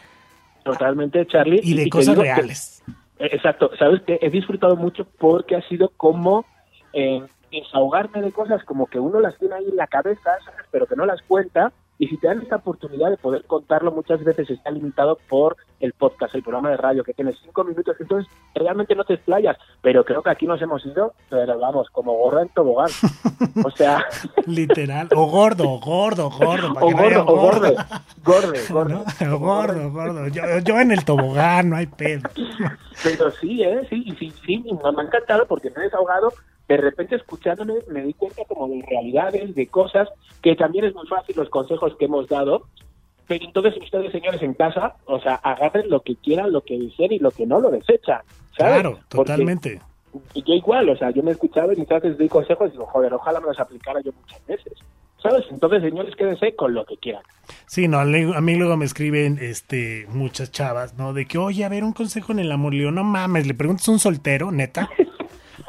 Totalmente, 0.63 1.25
Charlie. 1.27 1.59
y 1.63 1.75
de 1.75 1.89
cosas 1.89 2.15
que- 2.15 2.21
reales. 2.21 2.83
Eh, 3.19 3.29
Exacto, 3.31 3.69
sabes 3.77 4.01
que 4.03 4.17
he 4.21 4.29
disfrutado 4.29 4.75
mucho 4.75 5.05
porque 5.19 5.55
ha 5.55 5.61
sido 5.67 5.89
como 5.97 6.45
eh, 6.93 7.21
desahogarme 7.51 8.21
de 8.21 8.31
cosas 8.31 8.63
como 8.63 8.87
que 8.87 8.99
uno 8.99 9.19
las 9.19 9.37
tiene 9.37 9.55
ahí 9.55 9.65
en 9.69 9.75
la 9.75 9.87
cabeza, 9.87 10.31
¿sabes? 10.45 10.65
pero 10.71 10.85
que 10.87 10.95
no 10.95 11.05
las 11.05 11.21
cuenta. 11.23 11.71
Y 11.97 12.07
si 12.07 12.17
te 12.17 12.27
dan 12.27 12.41
esta 12.41 12.57
oportunidad 12.57 13.09
de 13.09 13.17
poder 13.17 13.45
contarlo, 13.45 13.91
muchas 13.91 14.23
veces 14.23 14.49
está 14.49 14.69
limitado 14.69 15.17
por 15.29 15.55
el 15.79 15.93
podcast, 15.93 16.35
el 16.35 16.43
programa 16.43 16.71
de 16.71 16.77
radio, 16.77 17.03
que 17.03 17.13
tienes 17.13 17.37
cinco 17.41 17.63
minutos, 17.63 17.95
entonces 17.99 18.31
realmente 18.53 18.95
no 18.95 19.05
te 19.05 19.13
explayas. 19.13 19.57
Pero 19.81 20.03
creo 20.03 20.21
que 20.21 20.29
aquí 20.29 20.45
nos 20.45 20.61
hemos 20.61 20.85
ido, 20.85 21.13
pero 21.29 21.57
vamos, 21.57 21.89
como 21.91 22.13
gorra 22.13 22.41
en 22.41 22.49
tobogán. 22.49 22.89
O 23.63 23.71
sea, 23.71 24.05
Literal. 24.45 25.07
O 25.15 25.27
gordo, 25.27 25.79
gordo, 25.79 26.29
gordo. 26.29 26.73
para 26.73 26.85
o 26.85 26.89
que 26.89 26.95
no 26.95 27.01
haya 27.01 27.19
gordo, 27.19 27.33
o 27.33 27.39
gorde, 27.41 27.75
¿no? 28.69 28.73
gorde. 28.73 29.27
O 29.29 29.39
gordo, 29.39 29.91
gordo. 29.91 30.27
Yo, 30.27 30.43
yo 30.63 30.79
en 30.79 30.91
el 30.91 31.05
tobogán, 31.05 31.69
no 31.69 31.77
hay 31.77 31.87
pedo. 31.87 32.29
Pero 33.03 33.31
sí, 33.31 33.63
¿eh? 33.63 33.85
Sí, 33.89 34.05
sí, 34.19 34.33
sí, 34.45 34.63
me 34.63 35.01
ha 35.01 35.03
encantado 35.03 35.45
porque 35.47 35.69
me 35.69 35.81
he 35.81 35.85
desahogado. 35.85 36.33
De 36.67 36.77
repente, 36.77 37.15
escuchándome, 37.15 37.75
me 37.89 38.01
di 38.03 38.13
cuenta 38.13 38.43
como 38.47 38.67
de 38.67 38.83
realidades, 38.89 39.53
de 39.53 39.67
cosas, 39.67 40.09
que 40.41 40.55
también 40.55 40.85
es 40.85 40.95
muy 40.95 41.05
fácil 41.07 41.35
los 41.37 41.49
consejos 41.49 41.95
que 41.97 42.05
hemos 42.05 42.27
dado. 42.27 42.63
Pero 43.27 43.45
entonces 43.45 43.73
ustedes, 43.81 44.11
señores, 44.11 44.41
en 44.41 44.53
casa, 44.53 44.95
o 45.05 45.19
sea, 45.19 45.35
agarren 45.35 45.89
lo 45.89 46.01
que 46.01 46.15
quieran, 46.15 46.51
lo 46.51 46.61
que 46.61 46.77
deseen 46.77 47.13
y 47.13 47.19
lo 47.19 47.31
que 47.31 47.45
no 47.45 47.59
lo 47.59 47.69
desechan. 47.71 48.21
¿sabes? 48.57 48.73
Claro, 48.73 48.91
Porque 49.09 49.31
totalmente. 49.31 49.81
yo 50.33 50.53
igual, 50.53 50.89
o 50.89 50.97
sea, 50.97 51.11
yo 51.11 51.23
me 51.23 51.31
he 51.31 51.33
escuchado 51.33 51.71
y 51.73 51.75
muchas 51.75 52.01
veces 52.01 52.17
doy 52.17 52.29
consejos 52.29 52.69
y 52.69 52.71
digo, 52.73 52.85
joder, 52.87 53.13
ojalá 53.13 53.39
me 53.39 53.47
los 53.47 53.59
aplicara 53.59 53.99
yo 54.01 54.11
muchas 54.11 54.45
veces. 54.45 54.73
¿Sabes? 55.21 55.43
Entonces, 55.49 55.81
señores, 55.81 56.15
quédense 56.15 56.55
con 56.55 56.75
lo 56.75 56.85
que 56.85 56.97
quieran. 56.97 57.23
Sí, 57.65 57.87
no, 57.87 57.97
a 57.99 58.05
mí 58.05 58.55
luego 58.55 58.77
me 58.77 58.85
escriben 58.85 59.39
este 59.41 60.05
muchas 60.09 60.51
chavas, 60.51 60.95
¿no? 60.99 61.13
De 61.13 61.25
que, 61.25 61.39
oye, 61.39 61.65
a 61.65 61.69
ver, 61.69 61.83
un 61.83 61.93
consejo 61.93 62.31
en 62.31 62.39
el 62.39 62.51
amor. 62.51 62.73
Le 62.73 62.79
digo, 62.79 62.91
no 62.91 63.03
mames, 63.03 63.47
le 63.47 63.55
preguntas 63.55 63.87
a 63.87 63.91
un 63.91 63.99
soltero, 63.99 64.51
neta. 64.51 64.89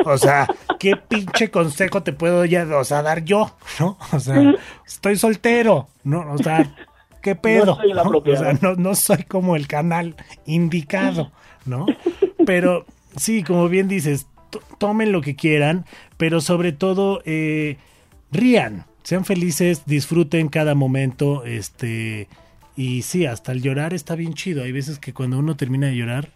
O 0.05 0.19
sea, 0.19 0.47
¿qué 0.79 0.97
pinche 0.97 1.51
consejo 1.51 2.03
te 2.03 2.13
puedo 2.13 2.45
ya, 2.45 2.67
o 2.77 2.85
sea, 2.85 3.03
dar 3.03 3.25
yo? 3.25 3.57
¿No? 3.81 3.97
O 4.13 4.21
sea, 4.21 4.55
estoy 4.87 5.17
soltero, 5.17 5.89
¿no? 6.05 6.31
O 6.33 6.39
sea, 6.39 6.75
¿qué 7.23 7.35
pedo? 7.35 7.77
soy 7.77 7.91
el 7.91 7.97
¿no? 7.97 8.03
O 8.19 8.37
sea, 8.37 8.53
no, 8.61 8.75
no 8.77 8.95
soy 8.95 9.25
como 9.25 9.57
el 9.57 9.67
canal 9.67 10.15
indicado, 10.45 11.33
¿no? 11.65 11.87
Pero 12.45 12.87
sí, 13.17 13.43
como 13.43 13.69
bien 13.69 13.89
dices, 13.89 14.27
to- 14.51 14.63
tomen 14.79 15.13
lo 15.13 15.21
que 15.23 15.35
quieran, 15.35 15.87
pero 16.17 16.41
sobre 16.41 16.73
todo 16.73 17.23
eh, 17.25 17.79
rían, 18.31 18.85
sean 19.03 19.25
felices, 19.25 19.83
disfruten 19.87 20.49
cada 20.49 20.75
momento, 20.75 21.45
este 21.45 22.29
y 22.77 23.03
sí, 23.03 23.25
hasta 23.25 23.53
el 23.53 23.63
llorar 23.63 23.95
está 23.95 24.15
bien 24.17 24.35
chido. 24.35 24.63
Hay 24.63 24.71
veces 24.73 24.99
que 24.99 25.15
cuando 25.15 25.39
uno 25.39 25.57
termina 25.57 25.87
de 25.87 25.97
llorar, 25.97 26.33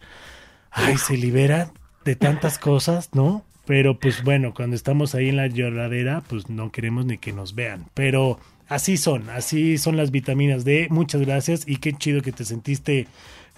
ay, 0.71 0.97
se 0.97 1.19
libera 1.19 1.71
de 2.05 2.17
tantas 2.17 2.59
cosas, 2.59 3.11
¿no? 3.13 3.45
Pero 3.71 3.97
pues 3.97 4.25
bueno, 4.25 4.53
cuando 4.53 4.75
estamos 4.75 5.15
ahí 5.15 5.29
en 5.29 5.37
la 5.37 5.47
lloradera, 5.47 6.25
pues 6.27 6.51
no 6.51 6.73
queremos 6.73 7.07
ni 7.07 7.19
que 7.19 7.33
nos 7.33 7.55
vean. 7.55 7.87
Pero 7.95 8.41
así 8.67 8.97
son, 8.97 9.31
así 9.31 9.79
son 9.79 9.97
las 9.97 10.11
vitaminas 10.11 10.65
D. 10.65 10.89
Muchas 10.91 11.21
gracias 11.21 11.69
y 11.69 11.77
qué 11.77 11.93
chido 11.93 12.21
que 12.21 12.33
te 12.33 12.45
sentiste 12.45 13.07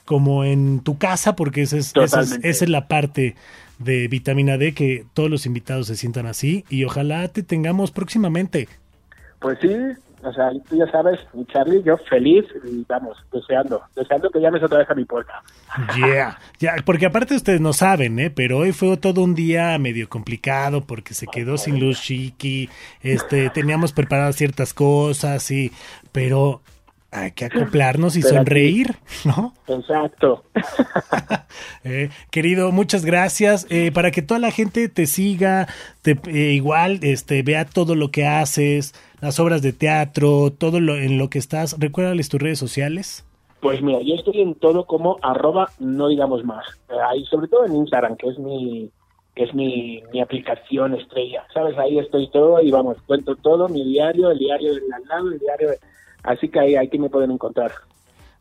como 0.04 0.44
en 0.44 0.80
tu 0.80 0.98
casa, 0.98 1.34
porque 1.34 1.62
esa 1.62 1.78
es, 1.78 1.96
esa 1.96 2.20
es, 2.20 2.32
esa 2.42 2.64
es 2.66 2.68
la 2.68 2.88
parte 2.88 3.36
de 3.78 4.06
vitamina 4.08 4.58
D, 4.58 4.74
que 4.74 5.06
todos 5.14 5.30
los 5.30 5.46
invitados 5.46 5.86
se 5.86 5.96
sientan 5.96 6.26
así 6.26 6.66
y 6.68 6.84
ojalá 6.84 7.26
te 7.28 7.42
tengamos 7.42 7.90
próximamente. 7.90 8.68
Pues 9.38 9.60
sí, 9.62 9.74
o 10.22 10.32
sea, 10.32 10.50
tú 10.68 10.76
ya 10.76 10.86
sabes, 10.90 11.18
Charlie, 11.52 11.82
yo 11.84 11.96
feliz 12.08 12.44
y 12.64 12.84
vamos, 12.88 13.16
deseando, 13.32 13.82
deseando 13.96 14.30
que 14.30 14.40
llames 14.40 14.62
otra 14.62 14.78
vez 14.78 14.90
a 14.90 14.94
mi 14.94 15.04
puerta. 15.04 15.42
Yeah, 15.96 16.38
ya, 16.58 16.74
porque 16.84 17.06
aparte 17.06 17.34
ustedes 17.34 17.60
no 17.60 17.72
saben, 17.72 18.18
¿eh? 18.18 18.30
Pero 18.30 18.58
hoy 18.58 18.72
fue 18.72 18.96
todo 18.96 19.22
un 19.22 19.34
día 19.34 19.76
medio 19.78 20.08
complicado 20.08 20.82
porque 20.86 21.14
se 21.14 21.26
quedó 21.26 21.58
sin 21.58 21.80
luz 21.80 22.00
Chiqui, 22.02 22.68
este, 23.00 23.50
teníamos 23.50 23.92
preparadas 23.92 24.36
ciertas 24.36 24.74
cosas 24.74 25.50
y, 25.50 25.72
pero 26.12 26.60
hay 27.10 27.32
que 27.32 27.44
acoplarnos 27.44 28.16
y 28.16 28.20
Pero 28.22 28.28
aquí- 28.28 28.36
sonreír, 28.38 28.96
¿no? 29.24 29.54
Exacto. 29.66 30.44
Eh, 31.84 32.10
querido, 32.30 32.70
muchas 32.72 33.04
gracias. 33.04 33.66
Eh, 33.68 33.90
para 33.92 34.10
que 34.10 34.22
toda 34.22 34.40
la 34.40 34.50
gente 34.50 34.88
te 34.88 35.06
siga, 35.06 35.68
te, 36.00 36.18
eh, 36.28 36.52
igual, 36.54 37.00
este, 37.02 37.42
vea 37.42 37.64
todo 37.66 37.94
lo 37.94 38.10
que 38.10 38.26
haces, 38.26 38.94
las 39.22 39.40
obras 39.40 39.62
de 39.62 39.72
teatro, 39.72 40.52
todo 40.52 40.80
lo 40.80 40.96
en 40.98 41.16
lo 41.16 41.30
que 41.30 41.38
estás. 41.38 41.76
Recuérdales 41.78 42.28
tus 42.28 42.42
redes 42.42 42.58
sociales. 42.58 43.24
Pues 43.60 43.80
mira, 43.80 44.00
yo 44.02 44.16
estoy 44.16 44.42
en 44.42 44.54
todo 44.56 44.84
como 44.86 45.18
arroba 45.22 45.70
no 45.78 46.08
digamos 46.08 46.44
más. 46.44 46.66
Eh, 46.90 46.94
Ahí, 47.10 47.24
sobre 47.26 47.48
todo 47.48 47.64
en 47.64 47.76
Instagram, 47.76 48.16
que 48.16 48.28
es 48.28 48.38
mi 48.38 48.90
que 49.34 49.44
es 49.44 49.54
mi, 49.54 50.02
mi 50.12 50.20
aplicación 50.20 50.94
estrella. 50.94 51.44
¿Sabes? 51.54 51.78
Ahí 51.78 51.98
estoy 51.98 52.28
todo 52.30 52.60
y 52.60 52.70
vamos, 52.70 52.98
cuento 53.06 53.34
todo, 53.36 53.68
mi 53.68 53.82
diario, 53.82 54.30
el 54.30 54.38
diario 54.38 54.74
del 54.74 54.92
al 54.92 55.04
lado, 55.08 55.30
el 55.32 55.38
diario... 55.38 55.70
de- 55.70 55.78
Así 56.24 56.48
que 56.48 56.60
ahí, 56.60 56.88
me 56.98 57.08
pueden 57.08 57.30
encontrar. 57.30 57.72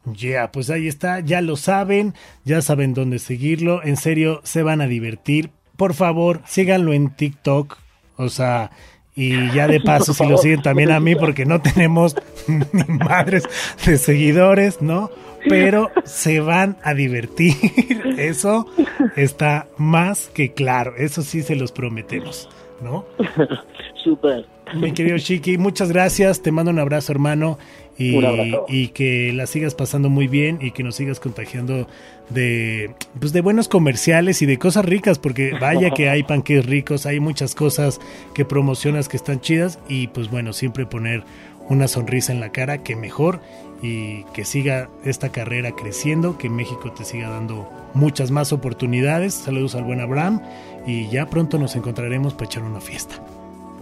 Ya, 0.05 0.51
pues 0.51 0.69
ahí 0.69 0.87
está, 0.87 1.19
ya 1.19 1.41
lo 1.41 1.55
saben, 1.55 2.13
ya 2.43 2.61
saben 2.61 2.93
dónde 2.93 3.19
seguirlo, 3.19 3.83
en 3.83 3.97
serio, 3.97 4.41
se 4.43 4.63
van 4.63 4.81
a 4.81 4.87
divertir. 4.87 5.51
Por 5.77 5.93
favor, 5.93 6.41
síganlo 6.45 6.91
en 6.93 7.15
TikTok, 7.15 7.77
o 8.17 8.29
sea, 8.29 8.71
y 9.15 9.51
ya 9.51 9.67
de 9.67 9.79
paso 9.81 10.13
si 10.13 10.25
lo 10.25 10.37
siguen 10.37 10.61
también 10.61 10.91
a 10.91 10.99
mí 10.99 11.15
porque 11.15 11.45
no 11.45 11.61
tenemos 11.61 12.15
ni 12.47 12.83
madres 12.95 13.43
de 13.85 13.97
seguidores, 13.97 14.81
¿no? 14.81 15.09
Pero 15.49 15.89
se 16.05 16.39
van 16.39 16.77
a 16.83 16.93
divertir, 16.93 17.55
eso 18.17 18.67
está 19.15 19.67
más 19.77 20.27
que 20.27 20.53
claro, 20.53 20.93
eso 20.97 21.23
sí 21.23 21.41
se 21.41 21.55
los 21.55 21.71
prometemos, 21.71 22.47
¿no? 22.81 23.05
Súper. 24.03 24.45
Mi 24.73 24.93
querido 24.93 25.17
Chiqui, 25.17 25.57
muchas 25.57 25.91
gracias. 25.91 26.41
Te 26.41 26.51
mando 26.51 26.71
un 26.71 26.79
abrazo, 26.79 27.11
hermano. 27.11 27.57
Y, 28.01 28.15
Un 28.15 28.25
abrazo. 28.25 28.65
y 28.67 28.89
que 28.89 29.31
la 29.33 29.45
sigas 29.45 29.75
pasando 29.75 30.09
muy 30.09 30.27
bien 30.27 30.59
y 30.61 30.71
que 30.71 30.83
nos 30.83 30.95
sigas 30.95 31.19
contagiando 31.19 31.87
de, 32.29 32.95
pues 33.19 33.33
de 33.33 33.41
buenos 33.41 33.67
comerciales 33.67 34.41
y 34.41 34.45
de 34.45 34.57
cosas 34.57 34.85
ricas, 34.85 35.19
porque 35.19 35.51
vaya 35.61 35.91
que 35.91 36.09
hay 36.09 36.23
panques 36.23 36.65
ricos, 36.65 37.05
hay 37.05 37.19
muchas 37.19 37.55
cosas 37.55 37.99
que 38.33 38.45
promocionas 38.45 39.09
que 39.09 39.17
están 39.17 39.41
chidas 39.41 39.79
y 39.87 40.07
pues 40.07 40.29
bueno, 40.29 40.53
siempre 40.53 40.85
poner 40.85 41.23
una 41.69 41.87
sonrisa 41.87 42.33
en 42.33 42.39
la 42.39 42.51
cara, 42.51 42.83
que 42.83 42.95
mejor 42.95 43.39
y 43.81 44.23
que 44.33 44.45
siga 44.45 44.89
esta 45.03 45.31
carrera 45.31 45.71
creciendo, 45.71 46.37
que 46.37 46.49
México 46.49 46.91
te 46.91 47.03
siga 47.03 47.29
dando 47.29 47.67
muchas 47.93 48.31
más 48.31 48.53
oportunidades. 48.53 49.33
Saludos 49.33 49.75
al 49.75 49.83
buen 49.83 50.01
Abraham 50.01 50.41
y 50.85 51.07
ya 51.09 51.27
pronto 51.27 51.57
nos 51.57 51.75
encontraremos 51.75 52.33
para 52.33 52.45
echar 52.45 52.63
una 52.63 52.81
fiesta. 52.81 53.15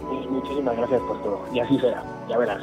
Pues 0.08 0.28
muchísimas 0.30 0.76
gracias 0.76 1.00
por 1.02 1.22
todo. 1.22 1.44
Y 1.52 1.60
así 1.60 1.78
será. 1.78 2.02
Ya 2.28 2.38
verás. 2.38 2.62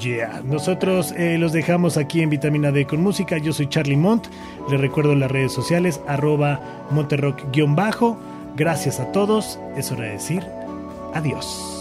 Yeah. 0.00 0.42
Nosotros 0.44 1.12
eh, 1.16 1.38
los 1.38 1.52
dejamos 1.52 1.96
aquí 1.96 2.20
en 2.20 2.30
Vitamina 2.30 2.72
D 2.72 2.84
con 2.86 3.00
música. 3.00 3.38
Yo 3.38 3.52
soy 3.52 3.68
Charlie 3.68 3.96
Mont. 3.96 4.26
Les 4.68 4.80
recuerdo 4.80 5.14
las 5.14 5.30
redes 5.30 5.52
sociales, 5.52 6.00
arroba 6.08 6.60
monterrock-bajo. 6.90 8.16
Gracias 8.56 9.00
a 9.00 9.12
todos. 9.12 9.58
Es 9.76 9.92
hora 9.92 10.04
de 10.04 10.12
decir 10.12 10.44
adiós. 11.14 11.73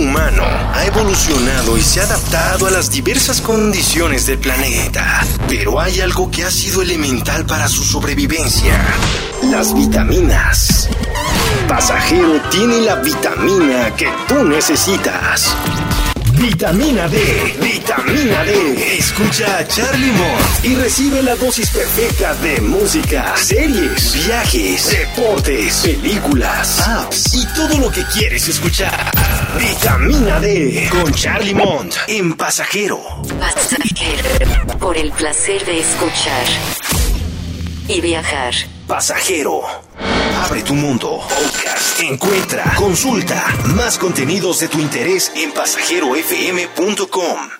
Humano 0.00 0.42
ha 0.74 0.84
evolucionado 0.86 1.76
y 1.76 1.82
se 1.82 2.00
ha 2.00 2.04
adaptado 2.04 2.66
a 2.66 2.70
las 2.70 2.90
diversas 2.90 3.40
condiciones 3.40 4.26
del 4.26 4.38
planeta, 4.38 5.24
pero 5.48 5.80
hay 5.80 6.00
algo 6.00 6.30
que 6.30 6.44
ha 6.44 6.50
sido 6.50 6.82
elemental 6.82 7.44
para 7.44 7.68
su 7.68 7.84
sobrevivencia, 7.84 8.80
las 9.50 9.74
vitaminas. 9.74 10.88
Pasajero 11.68 12.40
tiene 12.50 12.80
la 12.80 12.96
vitamina 12.96 13.94
que 13.94 14.08
tú 14.26 14.42
necesitas. 14.44 15.54
Vitamina 16.40 17.06
D, 17.06 17.54
vitamina 17.60 18.42
D. 18.44 18.96
Escucha 18.96 19.58
a 19.58 19.68
Charlie 19.68 20.12
Mont 20.12 20.64
y 20.64 20.74
recibe 20.74 21.22
la 21.22 21.36
dosis 21.36 21.68
perfecta 21.68 22.34
de 22.36 22.62
música, 22.62 23.34
series, 23.36 24.26
viajes, 24.26 24.90
deportes, 24.90 25.82
películas, 25.84 26.80
apps 26.80 27.34
y 27.34 27.46
todo 27.54 27.76
lo 27.76 27.90
que 27.90 28.02
quieres 28.04 28.48
escuchar. 28.48 29.09
Vitamina 29.60 30.40
D 30.40 30.88
con 30.90 31.12
Charlie 31.12 31.54
Mont 31.54 31.94
en 32.08 32.34
Pasajero. 32.34 32.98
Pasajero. 33.38 34.78
Por 34.78 34.96
el 34.96 35.12
placer 35.12 35.62
de 35.66 35.80
escuchar 35.80 36.46
y 37.86 38.00
viajar. 38.00 38.54
Pasajero. 38.86 39.60
Abre 40.46 40.62
tu 40.62 40.74
mundo. 40.74 41.20
Podcast. 41.28 42.00
Encuentra, 42.00 42.72
consulta 42.74 43.54
más 43.76 43.98
contenidos 43.98 44.60
de 44.60 44.68
tu 44.68 44.80
interés 44.80 45.30
en 45.36 45.52
pasajerofm.com. 45.52 47.59